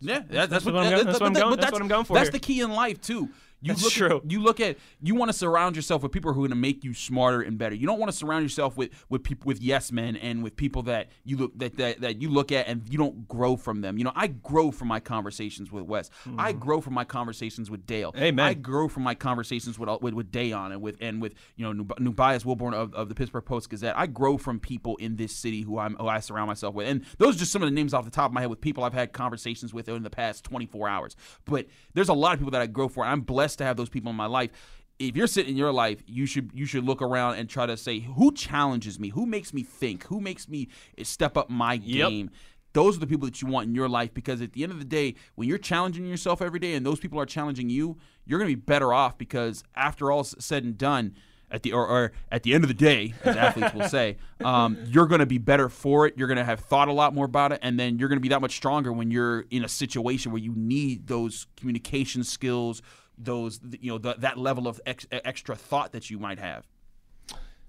Yeah, 0.00 0.22
that, 0.30 0.48
that's, 0.50 0.64
what 0.64 0.76
I'm 0.76 0.90
going- 0.90 1.06
that's 1.06 1.20
what 1.20 1.26
I'm 1.26 1.32
going- 1.32 1.56
that's 1.58 1.72
what 1.72 1.82
I'm 1.82 1.88
going 1.88 2.04
for 2.04 2.14
That's 2.14 2.26
here. 2.28 2.32
the 2.32 2.38
key 2.38 2.60
in 2.60 2.70
life 2.70 3.00
too. 3.00 3.28
You 3.60 3.72
That's 3.72 3.82
look 3.82 3.92
true. 3.92 4.16
At, 4.18 4.30
you 4.30 4.40
look 4.40 4.60
at 4.60 4.78
you 5.02 5.16
want 5.16 5.30
to 5.30 5.36
surround 5.36 5.74
yourself 5.74 6.02
with 6.02 6.12
people 6.12 6.32
who 6.32 6.40
are 6.40 6.48
going 6.48 6.50
to 6.50 6.56
make 6.56 6.84
you 6.84 6.94
smarter 6.94 7.42
and 7.42 7.58
better. 7.58 7.74
You 7.74 7.88
don't 7.88 7.98
want 7.98 8.12
to 8.12 8.16
surround 8.16 8.44
yourself 8.44 8.76
with 8.76 8.90
with 9.08 9.24
people 9.24 9.48
with 9.48 9.60
yes 9.60 9.90
men 9.90 10.14
and 10.16 10.44
with 10.44 10.54
people 10.54 10.82
that 10.82 11.08
you 11.24 11.36
look 11.36 11.58
that, 11.58 11.76
that 11.76 12.00
that 12.02 12.22
you 12.22 12.30
look 12.30 12.52
at 12.52 12.68
and 12.68 12.82
you 12.88 12.98
don't 12.98 13.26
grow 13.26 13.56
from 13.56 13.80
them. 13.80 13.98
You 13.98 14.04
know, 14.04 14.12
I 14.14 14.28
grow 14.28 14.70
from 14.70 14.86
my 14.86 15.00
conversations 15.00 15.72
with 15.72 15.84
Wes. 15.84 16.08
I 16.38 16.52
grow 16.52 16.80
from 16.80 16.94
my 16.94 17.04
conversations 17.04 17.68
with 17.68 17.84
Dale. 17.84 18.12
Mm-hmm. 18.12 18.22
Amen. 18.22 18.46
I 18.46 18.54
grow 18.54 18.86
from 18.86 19.02
my 19.02 19.16
conversations 19.16 19.76
with 19.76 19.88
with, 20.02 20.14
with 20.14 20.30
Dejan 20.30 20.70
and 20.70 20.80
with 20.80 20.96
and 21.00 21.20
with 21.20 21.34
you 21.56 21.64
know 21.64 21.72
Nub- 21.72 21.98
Nubyjas 21.98 22.44
Wilborn 22.44 22.74
of, 22.74 22.94
of 22.94 23.08
the 23.08 23.14
Pittsburgh 23.16 23.44
Post 23.44 23.70
Gazette. 23.70 23.94
I 23.96 24.06
grow 24.06 24.38
from 24.38 24.60
people 24.60 24.96
in 24.98 25.16
this 25.16 25.34
city 25.34 25.62
who 25.62 25.78
I'm 25.78 25.96
who 25.96 26.06
I 26.06 26.20
surround 26.20 26.46
myself 26.46 26.76
with, 26.76 26.86
and 26.86 27.04
those 27.18 27.34
are 27.34 27.40
just 27.40 27.50
some 27.50 27.62
of 27.62 27.66
the 27.66 27.74
names 27.74 27.92
off 27.92 28.04
the 28.04 28.10
top 28.12 28.30
of 28.30 28.32
my 28.32 28.42
head 28.42 28.50
with 28.50 28.60
people 28.60 28.84
I've 28.84 28.94
had 28.94 29.12
conversations 29.12 29.74
with 29.74 29.88
in 29.88 30.04
the 30.04 30.10
past 30.10 30.44
24 30.44 30.88
hours. 30.88 31.16
But 31.44 31.66
there's 31.94 32.08
a 32.08 32.14
lot 32.14 32.34
of 32.34 32.38
people 32.38 32.52
that 32.52 32.60
I 32.60 32.66
grow 32.66 32.86
for. 32.86 33.04
I'm 33.04 33.22
blessed 33.22 33.47
to 33.56 33.64
have 33.64 33.76
those 33.76 33.88
people 33.88 34.10
in 34.10 34.16
my 34.16 34.26
life. 34.26 34.50
If 34.98 35.16
you're 35.16 35.26
sitting 35.28 35.52
in 35.52 35.56
your 35.56 35.72
life, 35.72 36.02
you 36.06 36.26
should 36.26 36.50
you 36.54 36.66
should 36.66 36.84
look 36.84 37.00
around 37.02 37.36
and 37.36 37.48
try 37.48 37.66
to 37.66 37.76
say 37.76 38.00
who 38.00 38.32
challenges 38.32 38.98
me, 38.98 39.10
who 39.10 39.26
makes 39.26 39.54
me 39.54 39.62
think, 39.62 40.04
who 40.04 40.20
makes 40.20 40.48
me 40.48 40.68
step 41.02 41.36
up 41.36 41.48
my 41.50 41.74
Yep. 41.74 42.08
game. 42.10 42.30
those 42.74 42.96
are 42.96 43.00
the 43.00 43.06
people 43.06 43.26
that 43.26 43.40
you 43.40 43.48
want 43.48 43.66
in 43.66 43.74
your 43.74 43.88
life 43.88 44.12
because 44.12 44.40
at 44.42 44.52
the 44.52 44.62
end 44.62 44.70
of 44.70 44.78
the 44.78 44.84
day, 44.84 45.14
when 45.36 45.48
you're 45.48 45.56
challenging 45.58 46.04
yourself 46.06 46.42
every 46.42 46.60
day 46.60 46.74
and 46.74 46.84
those 46.84 47.00
people 47.00 47.18
are 47.18 47.26
challenging 47.26 47.70
you, 47.70 47.96
you're 48.26 48.38
going 48.38 48.48
to 48.50 48.56
be 48.56 48.60
better 48.60 48.92
off 48.92 49.16
because 49.18 49.64
after 49.74 50.12
all 50.12 50.22
said 50.22 50.62
and 50.64 50.76
done, 50.76 51.14
at 51.50 51.62
the 51.62 51.72
or, 51.72 51.86
or 51.88 52.12
at 52.30 52.42
the 52.42 52.52
end 52.52 52.62
of 52.62 52.68
the 52.68 52.74
day, 52.74 53.14
as 53.24 53.34
athletes 53.36 53.72
will 53.74 53.88
say, 53.88 54.18
um, 54.44 54.76
you're 54.86 55.06
going 55.06 55.20
to 55.20 55.26
be 55.26 55.38
better 55.38 55.70
for 55.70 56.06
it. 56.06 56.12
You're 56.18 56.28
going 56.28 56.36
to 56.36 56.44
have 56.44 56.60
thought 56.60 56.88
a 56.88 56.92
lot 56.92 57.14
more 57.14 57.24
about 57.24 57.52
it, 57.52 57.60
and 57.62 57.80
then 57.80 57.98
you're 57.98 58.10
going 58.10 58.18
to 58.18 58.22
be 58.22 58.28
that 58.28 58.42
much 58.42 58.54
stronger 58.54 58.92
when 58.92 59.10
you're 59.10 59.46
in 59.50 59.64
a 59.64 59.68
situation 59.68 60.30
where 60.30 60.42
you 60.42 60.52
need 60.54 61.06
those 61.06 61.46
communication 61.56 62.22
skills, 62.22 62.82
those 63.18 63.60
you 63.80 63.92
know 63.92 63.98
the, 63.98 64.14
that 64.18 64.38
level 64.38 64.68
of 64.68 64.80
ex, 64.86 65.06
extra 65.10 65.56
thought 65.56 65.92
that 65.92 66.10
you 66.10 66.18
might 66.18 66.38
have. 66.38 66.66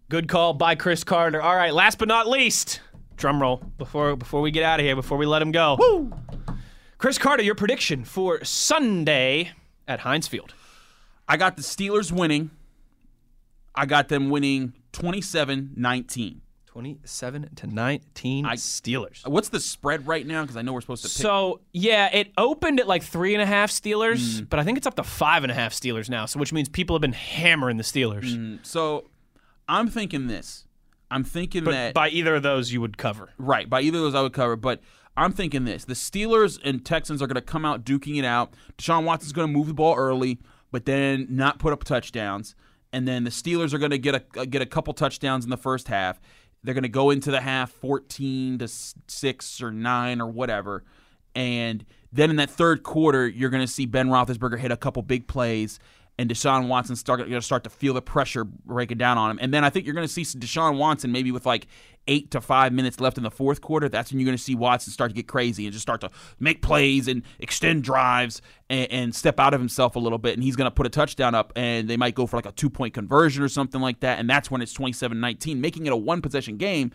Good 0.09 0.27
call 0.27 0.53
by 0.53 0.75
Chris 0.75 1.03
Carter. 1.03 1.41
All 1.41 1.55
right, 1.55 1.73
last 1.73 1.99
but 1.99 2.07
not 2.07 2.27
least, 2.27 2.81
drum 3.15 3.41
roll 3.41 3.57
before 3.77 4.15
before 4.15 4.41
we 4.41 4.51
get 4.51 4.63
out 4.63 4.79
of 4.79 4.85
here, 4.85 4.95
before 4.95 5.17
we 5.17 5.25
let 5.25 5.41
him 5.41 5.51
go. 5.51 5.77
Woo! 5.79 6.13
Chris 6.97 7.17
Carter, 7.17 7.43
your 7.43 7.55
prediction 7.55 8.03
for 8.03 8.43
Sunday 8.43 9.51
at 9.87 10.01
Heinz 10.01 10.27
Field. 10.27 10.53
I 11.27 11.37
got 11.37 11.55
the 11.55 11.61
Steelers 11.61 12.11
winning. 12.11 12.51
I 13.73 13.85
got 13.85 14.09
them 14.09 14.29
winning 14.29 14.73
27-19. 14.93 16.41
27 16.79 17.49
to 17.57 17.67
19 17.67 18.45
I, 18.45 18.55
Steelers. 18.55 19.27
What's 19.27 19.49
the 19.49 19.59
spread 19.59 20.07
right 20.07 20.25
now? 20.25 20.43
Because 20.43 20.55
I 20.55 20.61
know 20.61 20.71
we're 20.71 20.79
supposed 20.79 21.03
to 21.03 21.09
pick. 21.09 21.17
So 21.17 21.59
yeah, 21.73 22.09
it 22.13 22.31
opened 22.37 22.79
at 22.79 22.87
like 22.87 23.03
three 23.03 23.33
and 23.33 23.41
a 23.43 23.45
half 23.45 23.69
Steelers, 23.69 24.47
but 24.49 24.59
I 24.59 24.63
think 24.63 24.77
it's 24.77 24.87
up 24.87 24.95
to 24.95 25.03
five 25.03 25.43
and 25.43 25.51
a 25.51 25.55
half 25.55 25.73
Steelers 25.73 26.09
now. 26.09 26.25
So 26.25 26.39
which 26.39 26.53
means 26.53 26.69
people 26.69 26.95
have 26.95 27.01
been 27.01 27.11
hammering 27.11 27.75
the 27.75 27.83
Steelers. 27.83 28.33
Mm, 28.33 28.65
so 28.65 29.09
I'm 29.67 29.89
thinking 29.89 30.27
this. 30.27 30.67
I'm 31.11 31.25
thinking 31.25 31.65
But 31.65 31.71
that 31.71 31.93
by 31.93 32.07
either 32.09 32.35
of 32.35 32.43
those, 32.43 32.71
you 32.71 32.79
would 32.79 32.97
cover. 32.97 33.33
Right. 33.37 33.69
By 33.69 33.81
either 33.81 33.97
of 33.97 34.03
those, 34.05 34.15
I 34.15 34.21
would 34.21 34.31
cover. 34.31 34.55
But 34.55 34.79
I'm 35.17 35.33
thinking 35.33 35.65
this: 35.65 35.83
the 35.83 35.95
Steelers 35.95 36.59
and 36.63 36.85
Texans 36.85 37.21
are 37.21 37.27
going 37.27 37.35
to 37.35 37.41
come 37.41 37.65
out 37.65 37.83
duking 37.83 38.17
it 38.17 38.25
out. 38.25 38.53
Deshaun 38.77 39.03
Watson's 39.03 39.33
going 39.33 39.49
to 39.49 39.53
move 39.53 39.67
the 39.67 39.73
ball 39.73 39.95
early, 39.97 40.39
but 40.71 40.85
then 40.85 41.27
not 41.29 41.59
put 41.59 41.73
up 41.73 41.83
touchdowns. 41.83 42.55
And 42.91 43.07
then 43.07 43.23
the 43.23 43.29
Steelers 43.29 43.71
are 43.73 43.77
going 43.77 43.91
to 43.91 43.99
get 43.99 44.15
a 44.15 44.45
get 44.45 44.61
a 44.61 44.65
couple 44.65 44.93
touchdowns 44.93 45.43
in 45.43 45.49
the 45.49 45.57
first 45.57 45.89
half. 45.89 46.19
They're 46.63 46.73
going 46.73 46.83
to 46.83 46.89
go 46.89 47.09
into 47.09 47.31
the 47.31 47.41
half 47.41 47.71
14 47.71 48.59
to 48.59 48.67
six 48.67 49.61
or 49.61 49.71
nine 49.71 50.21
or 50.21 50.27
whatever, 50.27 50.83
and 51.35 51.85
then 52.11 52.29
in 52.29 52.37
that 52.37 52.49
third 52.49 52.83
quarter, 52.83 53.27
you're 53.27 53.51
going 53.51 53.65
to 53.65 53.71
see 53.71 53.85
Ben 53.85 54.09
Roethlisberger 54.09 54.59
hit 54.59 54.71
a 54.71 54.77
couple 54.77 55.01
big 55.03 55.27
plays. 55.27 55.79
And 56.19 56.29
Deshaun 56.29 56.67
Watson 56.67 56.97
start 56.97 57.21
going 57.21 57.31
to 57.31 57.41
start 57.41 57.63
to 57.63 57.69
feel 57.69 57.93
the 57.93 58.01
pressure 58.01 58.43
breaking 58.43 58.97
down 58.97 59.17
on 59.17 59.31
him, 59.31 59.39
and 59.41 59.53
then 59.53 59.63
I 59.63 59.69
think 59.69 59.85
you're 59.85 59.95
going 59.95 60.05
to 60.05 60.13
see 60.13 60.23
Deshaun 60.23 60.77
Watson 60.77 61.13
maybe 61.13 61.31
with 61.31 61.45
like 61.45 61.65
eight 62.09 62.29
to 62.31 62.41
five 62.41 62.73
minutes 62.73 62.99
left 62.99 63.17
in 63.17 63.23
the 63.23 63.31
fourth 63.31 63.61
quarter. 63.61 63.87
That's 63.87 64.11
when 64.11 64.19
you're 64.19 64.25
going 64.25 64.37
to 64.37 64.43
see 64.43 64.53
Watson 64.53 64.91
start 64.91 65.11
to 65.11 65.15
get 65.15 65.29
crazy 65.29 65.65
and 65.65 65.71
just 65.71 65.83
start 65.83 66.01
to 66.01 66.09
make 66.37 66.61
plays 66.61 67.07
and 67.07 67.23
extend 67.39 67.83
drives 67.83 68.41
and, 68.69 68.91
and 68.91 69.15
step 69.15 69.39
out 69.39 69.53
of 69.53 69.61
himself 69.61 69.95
a 69.95 69.99
little 69.99 70.17
bit. 70.17 70.33
And 70.33 70.43
he's 70.43 70.57
going 70.57 70.65
to 70.65 70.75
put 70.75 70.85
a 70.85 70.89
touchdown 70.89 71.35
up, 71.35 71.53
and 71.55 71.87
they 71.87 71.95
might 71.95 72.15
go 72.15 72.27
for 72.27 72.35
like 72.35 72.45
a 72.45 72.51
two 72.51 72.69
point 72.69 72.93
conversion 72.93 73.41
or 73.41 73.47
something 73.47 73.79
like 73.79 74.01
that. 74.01 74.19
And 74.19 74.29
that's 74.29 74.51
when 74.51 74.61
it's 74.61 74.73
27 74.73 75.21
19, 75.21 75.61
making 75.61 75.85
it 75.85 75.93
a 75.93 75.95
one 75.95 76.21
possession 76.21 76.57
game. 76.57 76.91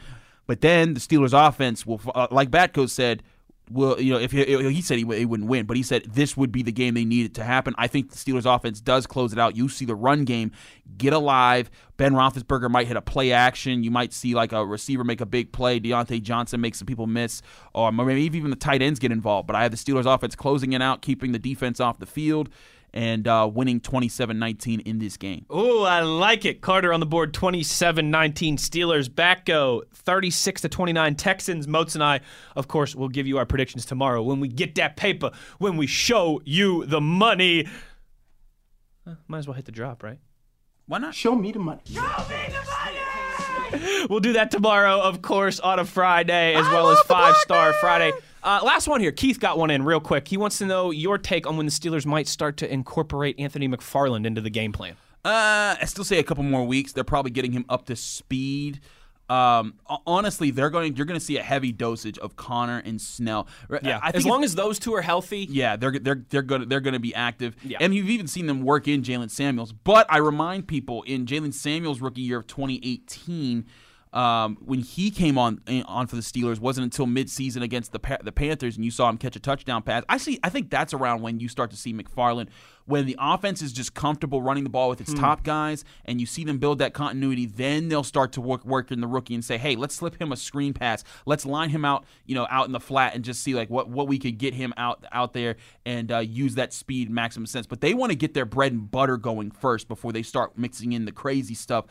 But 0.46 0.60
then 0.60 0.92
the 0.92 1.00
Steelers' 1.00 1.32
offense 1.32 1.86
will, 1.86 2.02
uh, 2.14 2.26
like 2.30 2.50
Batko 2.50 2.90
said, 2.90 3.22
will 3.70 4.00
you 4.00 4.12
know 4.12 4.18
if 4.18 4.30
he, 4.32 4.44
he 4.44 4.82
said 4.82 4.98
he, 4.98 5.04
he 5.16 5.24
wouldn't 5.24 5.48
win, 5.48 5.66
but 5.66 5.76
he 5.76 5.82
said 5.82 6.04
this 6.04 6.36
would 6.36 6.52
be 6.52 6.62
the 6.62 6.72
game 6.72 6.94
they 6.94 7.04
needed 7.04 7.34
to 7.36 7.44
happen. 7.44 7.74
I 7.78 7.86
think 7.86 8.10
the 8.10 8.16
Steelers' 8.16 8.52
offense 8.52 8.80
does 8.80 9.06
close 9.06 9.32
it 9.32 9.38
out. 9.38 9.56
You 9.56 9.68
see 9.68 9.84
the 9.84 9.94
run 9.94 10.24
game 10.24 10.52
get 10.98 11.12
alive. 11.12 11.70
Ben 11.96 12.12
Roethlisberger 12.12 12.70
might 12.70 12.86
hit 12.88 12.96
a 12.96 13.02
play 13.02 13.32
action. 13.32 13.82
You 13.82 13.90
might 13.90 14.12
see 14.12 14.34
like 14.34 14.52
a 14.52 14.64
receiver 14.64 15.04
make 15.04 15.20
a 15.20 15.26
big 15.26 15.52
play. 15.52 15.80
Diontae 15.80 16.22
Johnson 16.22 16.60
make 16.60 16.74
some 16.74 16.86
people 16.86 17.06
miss, 17.06 17.42
or 17.72 17.92
maybe 17.92 18.22
even 18.22 18.50
the 18.50 18.56
tight 18.56 18.82
ends 18.82 18.98
get 18.98 19.12
involved. 19.12 19.46
But 19.46 19.56
I 19.56 19.62
have 19.62 19.70
the 19.70 19.76
Steelers' 19.76 20.12
offense 20.12 20.34
closing 20.34 20.72
it 20.72 20.82
out, 20.82 21.02
keeping 21.02 21.32
the 21.32 21.38
defense 21.38 21.80
off 21.80 21.98
the 21.98 22.06
field. 22.06 22.50
And 22.96 23.26
uh, 23.26 23.50
winning 23.52 23.80
27 23.80 24.38
19 24.38 24.80
in 24.80 25.00
this 25.00 25.16
game. 25.16 25.46
Ooh, 25.52 25.82
I 25.82 26.00
like 26.00 26.44
it. 26.44 26.60
Carter 26.60 26.92
on 26.92 27.00
the 27.00 27.06
board 27.06 27.34
27 27.34 28.08
19 28.08 28.56
Steelers. 28.56 29.08
Batko 29.08 29.82
36 29.92 30.60
to 30.62 30.68
29 30.68 31.16
Texans. 31.16 31.66
Moats 31.66 31.96
and 31.96 32.04
I, 32.04 32.20
of 32.54 32.68
course, 32.68 32.94
will 32.94 33.08
give 33.08 33.26
you 33.26 33.36
our 33.38 33.46
predictions 33.46 33.84
tomorrow 33.84 34.22
when 34.22 34.38
we 34.38 34.46
get 34.46 34.76
that 34.76 34.96
paper, 34.96 35.32
when 35.58 35.76
we 35.76 35.88
show 35.88 36.40
you 36.44 36.86
the 36.86 37.00
money. 37.00 37.66
Uh, 39.04 39.14
might 39.26 39.38
as 39.38 39.48
well 39.48 39.54
hit 39.54 39.64
the 39.64 39.72
drop, 39.72 40.04
right? 40.04 40.20
Why 40.86 40.98
not? 40.98 41.16
Show 41.16 41.34
me 41.34 41.50
the 41.50 41.58
money. 41.58 41.82
We'll 44.10 44.20
do 44.20 44.34
that 44.34 44.50
tomorrow, 44.50 45.00
of 45.00 45.22
course, 45.22 45.60
on 45.60 45.78
a 45.78 45.84
Friday, 45.84 46.54
as 46.54 46.66
well 46.68 46.90
as 46.90 47.00
Five 47.00 47.36
Star 47.36 47.72
Friday. 47.74 48.12
Uh, 48.42 48.60
last 48.62 48.86
one 48.86 49.00
here. 49.00 49.12
Keith 49.12 49.40
got 49.40 49.56
one 49.56 49.70
in 49.70 49.82
real 49.82 50.00
quick. 50.00 50.28
He 50.28 50.36
wants 50.36 50.58
to 50.58 50.66
know 50.66 50.90
your 50.90 51.16
take 51.16 51.46
on 51.46 51.56
when 51.56 51.64
the 51.66 51.72
Steelers 51.72 52.04
might 52.04 52.28
start 52.28 52.58
to 52.58 52.70
incorporate 52.70 53.38
Anthony 53.38 53.66
McFarland 53.66 54.26
into 54.26 54.42
the 54.42 54.50
game 54.50 54.72
plan. 54.72 54.96
Uh, 55.24 55.76
I 55.80 55.84
still 55.86 56.04
say 56.04 56.18
a 56.18 56.22
couple 56.22 56.44
more 56.44 56.64
weeks. 56.64 56.92
They're 56.92 57.02
probably 57.02 57.30
getting 57.30 57.52
him 57.52 57.64
up 57.70 57.86
to 57.86 57.96
speed. 57.96 58.80
Um, 59.28 59.74
honestly, 60.06 60.50
they're 60.50 60.70
going. 60.70 60.96
You're 60.96 61.06
going 61.06 61.18
to 61.18 61.24
see 61.24 61.38
a 61.38 61.42
heavy 61.42 61.72
dosage 61.72 62.18
of 62.18 62.36
Conner 62.36 62.82
and 62.84 63.00
Snell. 63.00 63.48
Yeah, 63.82 63.98
I 64.02 64.12
think 64.12 64.16
as 64.16 64.26
long 64.26 64.44
as 64.44 64.54
those 64.54 64.78
two 64.78 64.94
are 64.94 65.02
healthy. 65.02 65.46
Yeah, 65.50 65.76
they're 65.76 65.98
they're 65.98 66.24
they're 66.28 66.42
going 66.42 66.68
they're 66.68 66.80
going 66.80 66.94
to 66.94 67.00
be 67.00 67.14
active. 67.14 67.56
Yeah. 67.62 67.78
And 67.80 67.94
you've 67.94 68.10
even 68.10 68.26
seen 68.26 68.46
them 68.46 68.62
work 68.62 68.86
in 68.86 69.02
Jaylen 69.02 69.30
Samuels. 69.30 69.72
But 69.72 70.06
I 70.10 70.18
remind 70.18 70.68
people 70.68 71.02
in 71.04 71.24
Jaylen 71.24 71.54
Samuels' 71.54 72.00
rookie 72.00 72.20
year 72.20 72.38
of 72.38 72.46
2018. 72.46 73.64
Um, 74.14 74.56
when 74.64 74.78
he 74.78 75.10
came 75.10 75.36
on 75.36 75.60
eh, 75.66 75.82
on 75.86 76.06
for 76.06 76.14
the 76.14 76.22
Steelers, 76.22 76.60
wasn't 76.60 76.84
until 76.84 77.06
midseason 77.06 77.62
against 77.62 77.90
the 77.90 77.98
Pa- 77.98 78.18
the 78.22 78.30
Panthers, 78.30 78.76
and 78.76 78.84
you 78.84 78.92
saw 78.92 79.08
him 79.08 79.18
catch 79.18 79.34
a 79.34 79.40
touchdown 79.40 79.82
pass. 79.82 80.04
I 80.08 80.18
see. 80.18 80.38
I 80.44 80.50
think 80.50 80.70
that's 80.70 80.94
around 80.94 81.22
when 81.22 81.40
you 81.40 81.48
start 81.48 81.72
to 81.72 81.76
see 81.76 81.92
McFarland, 81.92 82.46
when 82.86 83.06
the 83.06 83.16
offense 83.18 83.60
is 83.60 83.72
just 83.72 83.94
comfortable 83.94 84.40
running 84.40 84.62
the 84.62 84.70
ball 84.70 84.88
with 84.88 85.00
its 85.00 85.12
Hmm. 85.14 85.18
top 85.18 85.42
guys, 85.42 85.84
and 86.04 86.20
you 86.20 86.26
see 86.26 86.44
them 86.44 86.58
build 86.58 86.78
that 86.78 86.94
continuity. 86.94 87.44
Then 87.44 87.88
they'll 87.88 88.04
start 88.04 88.30
to 88.34 88.40
work 88.40 88.64
work 88.64 88.92
in 88.92 89.00
the 89.00 89.08
rookie 89.08 89.34
and 89.34 89.44
say, 89.44 89.58
"Hey, 89.58 89.74
let's 89.74 89.96
slip 89.96 90.20
him 90.20 90.30
a 90.30 90.36
screen 90.36 90.74
pass. 90.74 91.02
Let's 91.26 91.44
line 91.44 91.70
him 91.70 91.84
out, 91.84 92.04
you 92.24 92.36
know, 92.36 92.46
out 92.50 92.66
in 92.66 92.72
the 92.72 92.78
flat, 92.80 93.16
and 93.16 93.24
just 93.24 93.42
see 93.42 93.54
like 93.56 93.68
what 93.68 93.88
what 93.88 94.06
we 94.06 94.20
could 94.20 94.38
get 94.38 94.54
him 94.54 94.72
out 94.76 95.04
out 95.10 95.32
there 95.32 95.56
and 95.84 96.12
uh, 96.12 96.18
use 96.18 96.54
that 96.54 96.72
speed 96.72 97.10
maximum 97.10 97.46
sense." 97.46 97.66
But 97.66 97.80
they 97.80 97.94
want 97.94 98.10
to 98.12 98.16
get 98.16 98.32
their 98.32 98.46
bread 98.46 98.70
and 98.70 98.88
butter 98.88 99.16
going 99.16 99.50
first 99.50 99.88
before 99.88 100.12
they 100.12 100.22
start 100.22 100.56
mixing 100.56 100.92
in 100.92 101.04
the 101.04 101.10
crazy 101.12 101.54
stuff. 101.54 101.86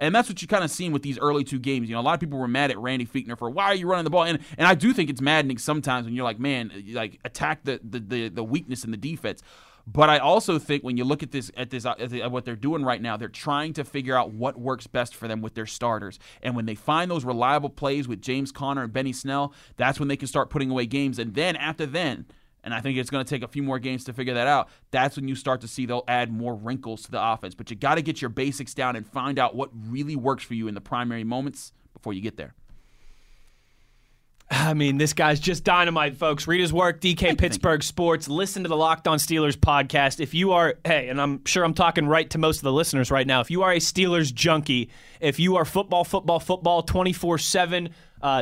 And 0.00 0.14
that's 0.14 0.28
what 0.28 0.40
you 0.42 0.48
kind 0.48 0.64
of 0.64 0.70
seen 0.70 0.92
with 0.92 1.02
these 1.02 1.18
early 1.18 1.44
two 1.44 1.58
games. 1.58 1.88
You 1.88 1.94
know, 1.94 2.00
a 2.00 2.02
lot 2.02 2.14
of 2.14 2.20
people 2.20 2.38
were 2.38 2.48
mad 2.48 2.70
at 2.70 2.78
Randy 2.78 3.06
Fichtner 3.06 3.38
for 3.38 3.50
why 3.50 3.66
are 3.66 3.74
you 3.74 3.88
running 3.88 4.04
the 4.04 4.10
ball? 4.10 4.24
And 4.24 4.38
and 4.56 4.66
I 4.66 4.74
do 4.74 4.92
think 4.92 5.10
it's 5.10 5.20
maddening 5.20 5.58
sometimes 5.58 6.06
when 6.06 6.14
you're 6.14 6.24
like, 6.24 6.38
man, 6.38 6.72
like 6.92 7.18
attack 7.24 7.64
the 7.64 7.80
the, 7.82 8.00
the 8.00 8.28
the 8.28 8.44
weakness 8.44 8.84
in 8.84 8.90
the 8.90 8.96
defense. 8.96 9.42
But 9.90 10.10
I 10.10 10.18
also 10.18 10.58
think 10.58 10.84
when 10.84 10.98
you 10.98 11.04
look 11.04 11.22
at 11.22 11.30
this 11.30 11.50
at 11.56 11.70
this 11.70 11.86
at, 11.86 12.12
at 12.12 12.30
what 12.30 12.44
they're 12.44 12.56
doing 12.56 12.84
right 12.84 13.00
now, 13.00 13.16
they're 13.16 13.28
trying 13.28 13.72
to 13.74 13.84
figure 13.84 14.14
out 14.14 14.30
what 14.32 14.58
works 14.58 14.86
best 14.86 15.14
for 15.14 15.26
them 15.28 15.40
with 15.40 15.54
their 15.54 15.66
starters. 15.66 16.18
And 16.42 16.54
when 16.54 16.66
they 16.66 16.74
find 16.74 17.10
those 17.10 17.24
reliable 17.24 17.70
plays 17.70 18.06
with 18.06 18.20
James 18.20 18.52
Conner 18.52 18.82
and 18.82 18.92
Benny 18.92 19.14
Snell, 19.14 19.54
that's 19.78 19.98
when 19.98 20.08
they 20.08 20.16
can 20.16 20.28
start 20.28 20.50
putting 20.50 20.70
away 20.70 20.84
games. 20.84 21.18
And 21.18 21.34
then 21.34 21.56
after 21.56 21.86
then, 21.86 22.26
and 22.64 22.74
I 22.74 22.80
think 22.80 22.98
it's 22.98 23.10
going 23.10 23.24
to 23.24 23.28
take 23.28 23.42
a 23.42 23.48
few 23.48 23.62
more 23.62 23.78
games 23.78 24.04
to 24.04 24.12
figure 24.12 24.34
that 24.34 24.46
out. 24.46 24.68
That's 24.90 25.16
when 25.16 25.28
you 25.28 25.34
start 25.34 25.60
to 25.62 25.68
see 25.68 25.86
they'll 25.86 26.04
add 26.08 26.30
more 26.32 26.54
wrinkles 26.54 27.02
to 27.02 27.10
the 27.10 27.22
offense. 27.22 27.54
But 27.54 27.70
you 27.70 27.76
got 27.76 27.94
to 27.94 28.02
get 28.02 28.20
your 28.20 28.28
basics 28.28 28.74
down 28.74 28.96
and 28.96 29.06
find 29.06 29.38
out 29.38 29.54
what 29.54 29.70
really 29.72 30.16
works 30.16 30.44
for 30.44 30.54
you 30.54 30.68
in 30.68 30.74
the 30.74 30.80
primary 30.80 31.24
moments 31.24 31.72
before 31.92 32.12
you 32.12 32.20
get 32.20 32.36
there. 32.36 32.54
I 34.50 34.72
mean, 34.72 34.96
this 34.96 35.12
guy's 35.12 35.40
just 35.40 35.62
dynamite, 35.62 36.16
folks. 36.16 36.46
Read 36.46 36.60
his 36.60 36.72
work, 36.72 37.02
DK 37.02 37.36
Pittsburgh 37.36 37.82
Sports. 37.82 38.28
Listen 38.28 38.62
to 38.62 38.68
the 38.68 38.76
Locked 38.76 39.06
On 39.06 39.18
Steelers 39.18 39.56
podcast. 39.56 40.20
If 40.20 40.32
you 40.32 40.52
are, 40.52 40.76
hey, 40.86 41.08
and 41.08 41.20
I'm 41.20 41.44
sure 41.44 41.64
I'm 41.64 41.74
talking 41.74 42.06
right 42.06 42.28
to 42.30 42.38
most 42.38 42.58
of 42.58 42.62
the 42.62 42.72
listeners 42.72 43.10
right 43.10 43.26
now. 43.26 43.40
If 43.40 43.50
you 43.50 43.62
are 43.62 43.72
a 43.72 43.78
Steelers 43.78 44.32
junkie, 44.32 44.88
if 45.20 45.38
you 45.38 45.56
are 45.56 45.66
football, 45.66 46.02
football, 46.02 46.40
football 46.40 46.82
24 46.82 47.34
uh, 47.34 47.38
7 47.38 47.90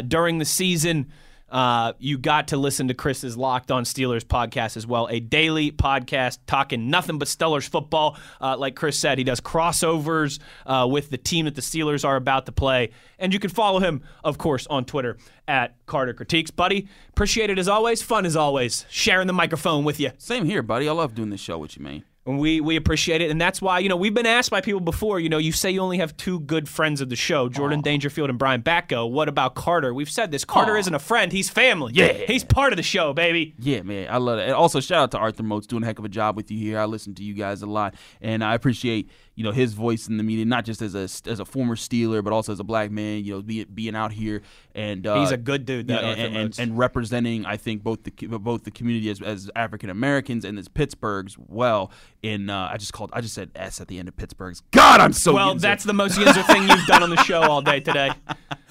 during 0.07 0.39
the 0.39 0.45
season, 0.45 1.11
uh, 1.49 1.93
you 1.99 2.19
got 2.19 2.49
to 2.49 2.57
listen 2.57 2.89
to 2.89 2.95
Chris's 2.95 3.37
Locked 3.37 3.71
On 3.71 3.85
Steelers 3.85 4.25
podcast 4.25 4.77
as 4.77 4.87
well. 4.87 5.09
A 5.11 5.21
daily 5.21 5.71
podcast 5.71 6.39
talking 6.47 6.91
nothing 6.91 7.19
but 7.19 7.29
Steelers 7.29 7.69
football. 7.69 8.17
Uh, 8.41 8.57
like 8.57 8.75
Chris 8.75 8.99
said, 8.99 9.19
he 9.19 9.25
does 9.25 9.41
crossovers 9.41 10.41
uh, 10.67 10.87
with 10.91 11.11
the 11.11 11.19
team 11.19 11.45
that 11.45 11.55
the 11.55 11.61
Steelers 11.61 12.05
are 12.05 12.17
about 12.17 12.47
to 12.47 12.53
play. 12.53 12.91
And 13.19 13.33
you 13.33 13.39
can 13.39 13.51
follow 13.51 13.81
him, 13.81 14.03
of 14.25 14.39
course, 14.39 14.67
on 14.67 14.85
Twitter 14.85 15.17
at 15.47 15.75
Carter 15.87 16.15
Critiques. 16.15 16.51
Buddy, 16.51 16.89
appreciate 17.11 17.51
it 17.51 17.59
as 17.59 17.69
always. 17.69 18.03
Fun 18.03 18.27
as 18.27 18.37
always. 18.37 18.85
Sharing 18.91 19.27
the 19.27 19.33
microphone 19.33 19.85
with 19.85 20.01
you. 20.01 20.11
Same 20.19 20.45
here, 20.45 20.63
buddy. 20.63 20.89
I 20.89 20.93
love 20.93 21.15
doing 21.15 21.31
this 21.31 21.41
show 21.41 21.59
with 21.59 21.77
you, 21.77 21.83
man. 21.85 22.05
And 22.27 22.41
we 22.41 22.61
we 22.61 22.75
appreciate 22.75 23.21
it, 23.21 23.31
and 23.31 23.41
that's 23.41 23.63
why 23.63 23.79
you 23.79 23.89
know 23.89 23.97
we've 23.97 24.13
been 24.13 24.27
asked 24.27 24.51
by 24.51 24.61
people 24.61 24.81
before. 24.81 25.21
You 25.21 25.29
know, 25.29 25.39
you 25.39 25.53
say 25.53 25.71
you 25.71 25.81
only 25.81 25.99
have 25.99 26.17
two 26.17 26.41
good 26.41 26.69
friends 26.69 27.01
of 27.01 27.09
the 27.09 27.15
show, 27.15 27.49
Jordan 27.49 27.83
Dangerfield 27.83 28.31
and 28.31 28.39
Brian 28.39 28.63
Batko. 28.63 29.09
What 29.09 29.29
about 29.29 29.55
Carter? 29.55 29.95
We've 29.95 30.11
said 30.11 30.33
this. 30.33 30.45
Carter 30.45 30.75
Aw. 30.77 30.81
isn't 30.81 30.95
a 30.95 30.99
friend; 30.99 31.31
he's 31.31 31.49
family. 31.49 31.93
Yeah. 31.95 32.13
he's 32.13 32.43
part 32.43 32.73
of 32.73 32.79
the 32.79 32.83
show, 32.83 33.13
baby. 33.13 33.55
Yeah, 33.61 33.83
man, 33.83 34.09
I 34.11 34.17
love 34.17 34.41
it. 34.41 34.43
And 34.43 34.55
also, 34.55 34.81
shout 34.81 35.03
out 35.05 35.11
to 35.13 35.19
Arthur 35.19 35.45
Moats 35.45 35.69
doing 35.69 35.85
a 35.85 35.87
heck 35.87 36.01
of 36.01 36.05
a 36.05 36.09
job 36.09 36.37
with 36.37 36.51
you 36.51 36.59
here. 36.59 36.81
I 36.81 36.87
listen 36.87 37.15
to 37.15 37.23
you 37.23 37.33
guys 37.35 37.63
a 37.63 37.67
lot, 37.67 37.95
and 38.21 38.43
I 38.43 38.55
appreciate 38.55 39.09
you 39.37 39.45
know 39.45 39.53
his 39.53 39.75
voice 39.75 40.09
in 40.09 40.17
the 40.17 40.23
media, 40.23 40.45
not 40.45 40.65
just 40.65 40.83
as 40.83 40.95
a 40.95 41.03
as 41.31 41.39
a 41.39 41.45
former 41.45 41.77
Steeler, 41.77 42.25
but 42.25 42.33
also 42.33 42.53
as 42.53 42.59
a 42.59 42.65
black 42.65 42.91
man. 42.91 43.23
You 43.23 43.35
know, 43.35 43.43
be, 43.43 43.65
being 43.65 43.95
out 43.95 44.13
here 44.13 44.43
and 44.75 45.07
uh, 45.07 45.21
He's 45.21 45.31
a 45.31 45.37
good 45.37 45.67
dude, 45.67 45.89
you 45.89 45.95
that 45.95 46.03
know, 46.03 46.09
and, 46.09 46.37
and, 46.37 46.59
and 46.59 46.79
representing, 46.79 47.47
I 47.47 47.59
think, 47.59 47.83
both 47.83 48.03
the 48.03 48.11
both 48.27 48.65
the 48.65 48.71
community 48.71 49.11
as, 49.11 49.21
as 49.21 49.51
African 49.55 49.91
Americans 49.91 50.45
and 50.45 50.59
as 50.59 50.69
Pittsburgh's 50.69 51.37
well. 51.39 51.93
In 52.23 52.51
uh, 52.51 52.71
I 52.73 52.79
just 52.79 52.95
called 52.95 53.11
I 53.13 53.21
just 53.21 53.35
said 53.35 53.51
S 53.55 53.81
at 53.81 53.89
the 53.89 53.99
end 53.99 54.09
of 54.09 54.17
Pittsburgh's. 54.17 54.63
God, 54.73 55.01
I'm 55.01 55.13
so 55.13 55.35
well, 55.35 55.55
Yinzer. 55.55 55.61
that's 55.61 55.85
the 55.85 55.93
most 55.93 56.19
Yinzer 56.19 56.45
thing 56.47 56.69
you've 56.69 56.87
done 56.87 57.03
on 57.03 57.11
the 57.11 57.23
show 57.23 57.43
all 57.43 57.63
day 57.63 57.81
today. 57.81 58.11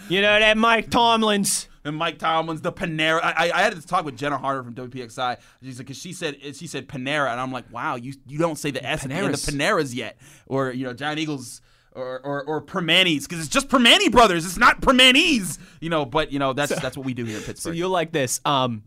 You 0.08 0.22
know 0.22 0.40
that 0.40 0.56
Mike 0.56 0.92
Tomlins. 0.92 1.68
And 1.86 1.96
Mike 1.96 2.18
Tomlin's 2.18 2.62
the 2.62 2.72
Panera. 2.74 3.20
I, 3.24 3.32
I 3.50 3.52
I 3.54 3.62
had 3.62 3.74
this 3.74 3.86
talk 3.86 4.04
with 4.06 4.18
Jenna 4.18 4.38
Harder 4.38 4.64
from 4.64 4.74
WPXI. 4.74 5.38
She's 5.64 5.78
like, 5.78 5.88
'cause 5.88 5.98
she 5.98 6.12
said 6.14 6.38
she 6.56 6.68
said 6.68 6.88
Panera, 6.88 7.32
and 7.32 7.40
I'm 7.40 7.52
like, 7.52 7.72
wow, 7.72 7.96
you 7.96 8.14
you 8.28 8.40
don't 8.40 8.58
say 8.58 8.72
the 8.72 8.84
S 8.86 9.04
at 9.06 9.10
the 9.10 9.52
Paneras. 9.52 9.94
Yet, 9.96 10.18
or 10.48 10.72
you 10.72 10.84
know, 10.86 10.94
Giant 10.94 11.20
Eagles. 11.20 11.62
Or, 11.98 12.20
or, 12.26 12.44
or 12.44 12.62
Primantis 12.62 13.22
because 13.22 13.40
it's 13.40 13.48
just 13.48 13.70
Primanti 13.70 14.12
brothers. 14.12 14.46
It's 14.46 14.58
not 14.58 14.82
Primantis, 14.82 15.58
you 15.80 15.90
know. 15.90 16.04
But 16.06 16.30
you 16.30 16.40
know 16.40 16.52
that's 16.52 16.78
that's 16.82 16.98
what 16.98 17.06
we 17.06 17.14
do 17.14 17.24
here 17.24 17.38
in 17.38 17.42
So 17.42 17.46
Pittsburgh. 17.48 17.78
you'll 17.78 17.90
like 17.90 18.12
this. 18.12 18.42
Um, 18.44 18.84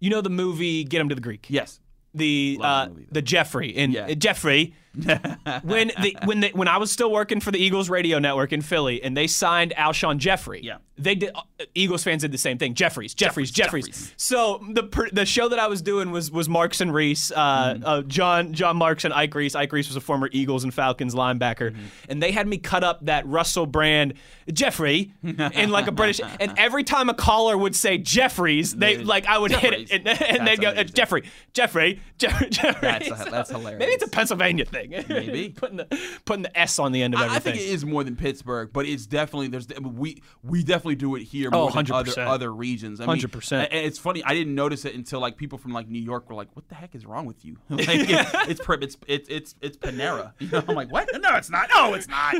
you 0.00 0.10
know 0.10 0.20
the 0.20 0.30
movie 0.30 0.82
Get 0.82 1.00
Him 1.00 1.10
to 1.10 1.14
the 1.14 1.20
Greek. 1.20 1.46
yes, 1.48 1.78
The 2.12 2.56
Love 2.60 2.66
uh, 2.66 2.84
the 2.86 2.90
movie, 2.90 3.06
the 3.12 3.22
Jeffrey 3.22 3.68
in 3.68 3.92
Yeah. 3.92 4.12
Jeffrey. 4.14 4.74
when 5.62 5.88
the 6.00 6.16
when 6.24 6.40
the, 6.40 6.50
when 6.54 6.68
I 6.68 6.76
was 6.78 6.90
still 6.90 7.10
working 7.10 7.40
for 7.40 7.50
the 7.50 7.58
Eagles 7.58 7.88
radio 7.90 8.18
network 8.18 8.52
in 8.52 8.62
Philly, 8.62 9.02
and 9.02 9.16
they 9.16 9.26
signed 9.26 9.72
Alshon 9.76 10.18
Jeffery. 10.18 10.60
Yeah. 10.62 10.76
they 10.96 11.14
did. 11.16 11.32
Uh, 11.34 11.42
Eagles 11.74 12.04
fans 12.04 12.22
did 12.22 12.30
the 12.32 12.38
same 12.38 12.58
thing. 12.58 12.74
Jeffries, 12.74 13.14
Jeffries, 13.14 13.50
Jeffries. 13.50 13.86
Jeffries. 13.86 14.14
So 14.16 14.62
the 14.70 14.84
per, 14.84 15.08
the 15.10 15.26
show 15.26 15.48
that 15.48 15.58
I 15.58 15.66
was 15.66 15.82
doing 15.82 16.10
was 16.12 16.30
was 16.30 16.48
Marks 16.48 16.80
and 16.80 16.94
Reese, 16.94 17.32
uh, 17.32 17.74
Mm-hmm. 17.74 17.82
uh, 17.84 18.02
John 18.02 18.52
Jon 18.52 18.76
Marks 18.76 19.04
and 19.04 19.12
Ike 19.12 19.34
Reese. 19.34 19.54
Ike 19.54 19.72
Reese 19.72 19.88
was 19.88 19.96
a 19.96 20.00
former 20.00 20.28
Eagles 20.32 20.62
and 20.64 20.72
Falcons 20.72 21.14
linebacker, 21.14 21.72
Mm-hmm. 21.72 21.82
and 22.08 22.22
they 22.22 22.30
had 22.30 22.46
me 22.46 22.58
cut 22.58 22.84
up 22.84 23.04
that 23.06 23.26
Russell 23.26 23.66
Brand 23.66 24.14
Jeffrey 24.52 25.12
in 25.22 25.70
like 25.70 25.86
a 25.88 25.92
British. 25.92 26.20
And 26.38 26.52
every 26.58 26.84
time 26.84 27.08
a 27.08 27.14
caller 27.14 27.56
would 27.58 27.74
say 27.74 27.98
Jeffries, 27.98 28.74
they 28.74 28.98
like 28.98 29.26
I 29.26 29.38
would 29.38 29.50
Jeffries. 29.50 29.90
hit 29.90 30.06
it, 30.06 30.06
and, 30.08 30.22
and 30.38 30.46
they'd 30.46 30.60
go 30.60 30.70
amazing. 30.70 30.92
Jeffrey, 30.94 31.22
Jeffrey, 31.52 32.00
Jeffrey, 32.18 32.50
Jeffrey. 32.50 32.80
That's- 32.88 33.24
that's 33.30 33.50
hilarious. 33.50 33.78
Maybe 33.80 33.92
it's 33.92 34.04
a 34.04 34.08
Pennsylvania 34.08 34.64
thing. 34.64 34.83
Maybe. 35.08 35.50
putting 35.50 35.76
the 35.78 35.86
putting 36.24 36.42
the 36.42 36.58
S 36.58 36.78
on 36.78 36.92
the 36.92 37.02
end 37.02 37.14
of 37.14 37.20
I, 37.20 37.36
I 37.36 37.38
think 37.38 37.56
it 37.56 37.62
is 37.62 37.84
more 37.84 38.04
than 38.04 38.16
Pittsburgh, 38.16 38.70
but 38.72 38.86
it's 38.86 39.06
definitely 39.06 39.48
there's 39.48 39.66
we 39.80 40.22
we 40.42 40.62
definitely 40.62 40.96
do 40.96 41.14
it 41.16 41.22
here 41.22 41.50
Oh, 41.52 41.70
more 41.70 41.82
than 41.82 41.92
other 41.92 42.10
100%. 42.12 42.26
other 42.26 42.52
regions. 42.52 43.00
100%. 43.00 43.52
And 43.52 43.68
it's 43.72 43.98
funny, 43.98 44.22
I 44.24 44.34
didn't 44.34 44.54
notice 44.54 44.84
it 44.84 44.94
until 44.94 45.20
like 45.20 45.36
people 45.36 45.58
from 45.58 45.72
like 45.72 45.88
New 45.88 46.02
York 46.02 46.28
were 46.28 46.34
like, 46.34 46.48
"What 46.54 46.68
the 46.68 46.74
heck 46.74 46.94
is 46.94 47.04
wrong 47.06 47.26
with 47.26 47.44
you?" 47.44 47.56
like 47.68 47.88
it, 47.88 48.08
it's 48.48 48.60
it's 48.68 48.96
it's 49.06 49.28
it's 49.28 49.54
it's 49.60 49.76
Panera. 49.76 50.32
You 50.38 50.48
know, 50.48 50.62
I'm 50.68 50.74
like, 50.74 50.90
"What? 50.92 51.08
No, 51.20 51.34
it's 51.36 51.50
not. 51.50 51.68
No, 51.74 51.94
it's 51.94 52.08
not." 52.08 52.34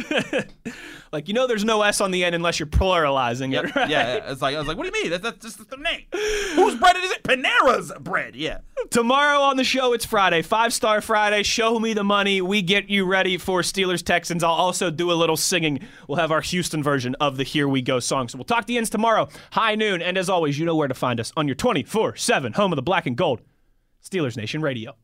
like 1.12 1.28
you 1.28 1.34
know, 1.34 1.46
there's 1.46 1.64
no 1.64 1.82
S 1.82 2.00
on 2.00 2.10
the 2.10 2.24
end 2.24 2.34
unless 2.34 2.58
you're 2.58 2.66
pluralizing 2.66 3.52
Yep. 3.52 3.64
it. 3.64 3.76
Right? 3.76 3.90
Yeah, 3.90 4.30
it's 4.32 4.42
like 4.42 4.54
I 4.54 4.58
was 4.58 4.68
like, 4.68 4.76
"What 4.76 4.90
do 4.90 4.96
you 4.98 5.02
mean? 5.04 5.10
That's, 5.10 5.22
that's 5.22 5.38
just 5.56 5.70
the 5.70 5.76
name. 5.76 6.02
Whose 6.56 6.74
bread 6.76 6.96
is 6.96 7.10
it? 7.12 7.22
Panera's 7.22 7.92
bread." 8.00 8.34
Yeah. 8.36 8.58
Tomorrow 8.90 9.40
on 9.40 9.56
the 9.56 9.64
show, 9.64 9.92
it's 9.92 10.04
Friday, 10.04 10.42
Five 10.42 10.72
Star 10.72 11.00
Friday. 11.00 11.42
Show 11.42 11.80
me 11.80 11.94
the 11.94 12.04
money. 12.04 12.40
We 12.40 12.60
get 12.62 12.90
you 12.90 13.06
ready 13.06 13.38
for 13.38 13.62
Steelers 13.62 14.04
Texans. 14.04 14.44
I'll 14.44 14.52
also 14.52 14.90
do 14.90 15.10
a 15.10 15.14
little 15.14 15.36
singing. 15.36 15.80
We'll 16.06 16.18
have 16.18 16.30
our 16.30 16.42
Houston 16.42 16.82
version 16.82 17.14
of 17.20 17.36
the 17.36 17.44
Here 17.44 17.66
We 17.66 17.82
Go 17.82 17.98
song. 17.98 18.28
So 18.28 18.36
we'll 18.38 18.44
talk 18.44 18.66
to 18.66 18.72
you 18.72 18.84
tomorrow, 18.84 19.28
high 19.52 19.74
noon. 19.74 20.02
And 20.02 20.18
as 20.18 20.28
always, 20.28 20.58
you 20.58 20.66
know 20.66 20.76
where 20.76 20.88
to 20.88 20.94
find 20.94 21.18
us 21.18 21.32
on 21.36 21.48
your 21.48 21.54
24 21.54 22.16
7 22.16 22.52
home 22.52 22.72
of 22.72 22.76
the 22.76 22.82
black 22.82 23.06
and 23.06 23.16
gold, 23.16 23.40
Steelers 24.04 24.36
Nation 24.36 24.60
Radio. 24.60 24.94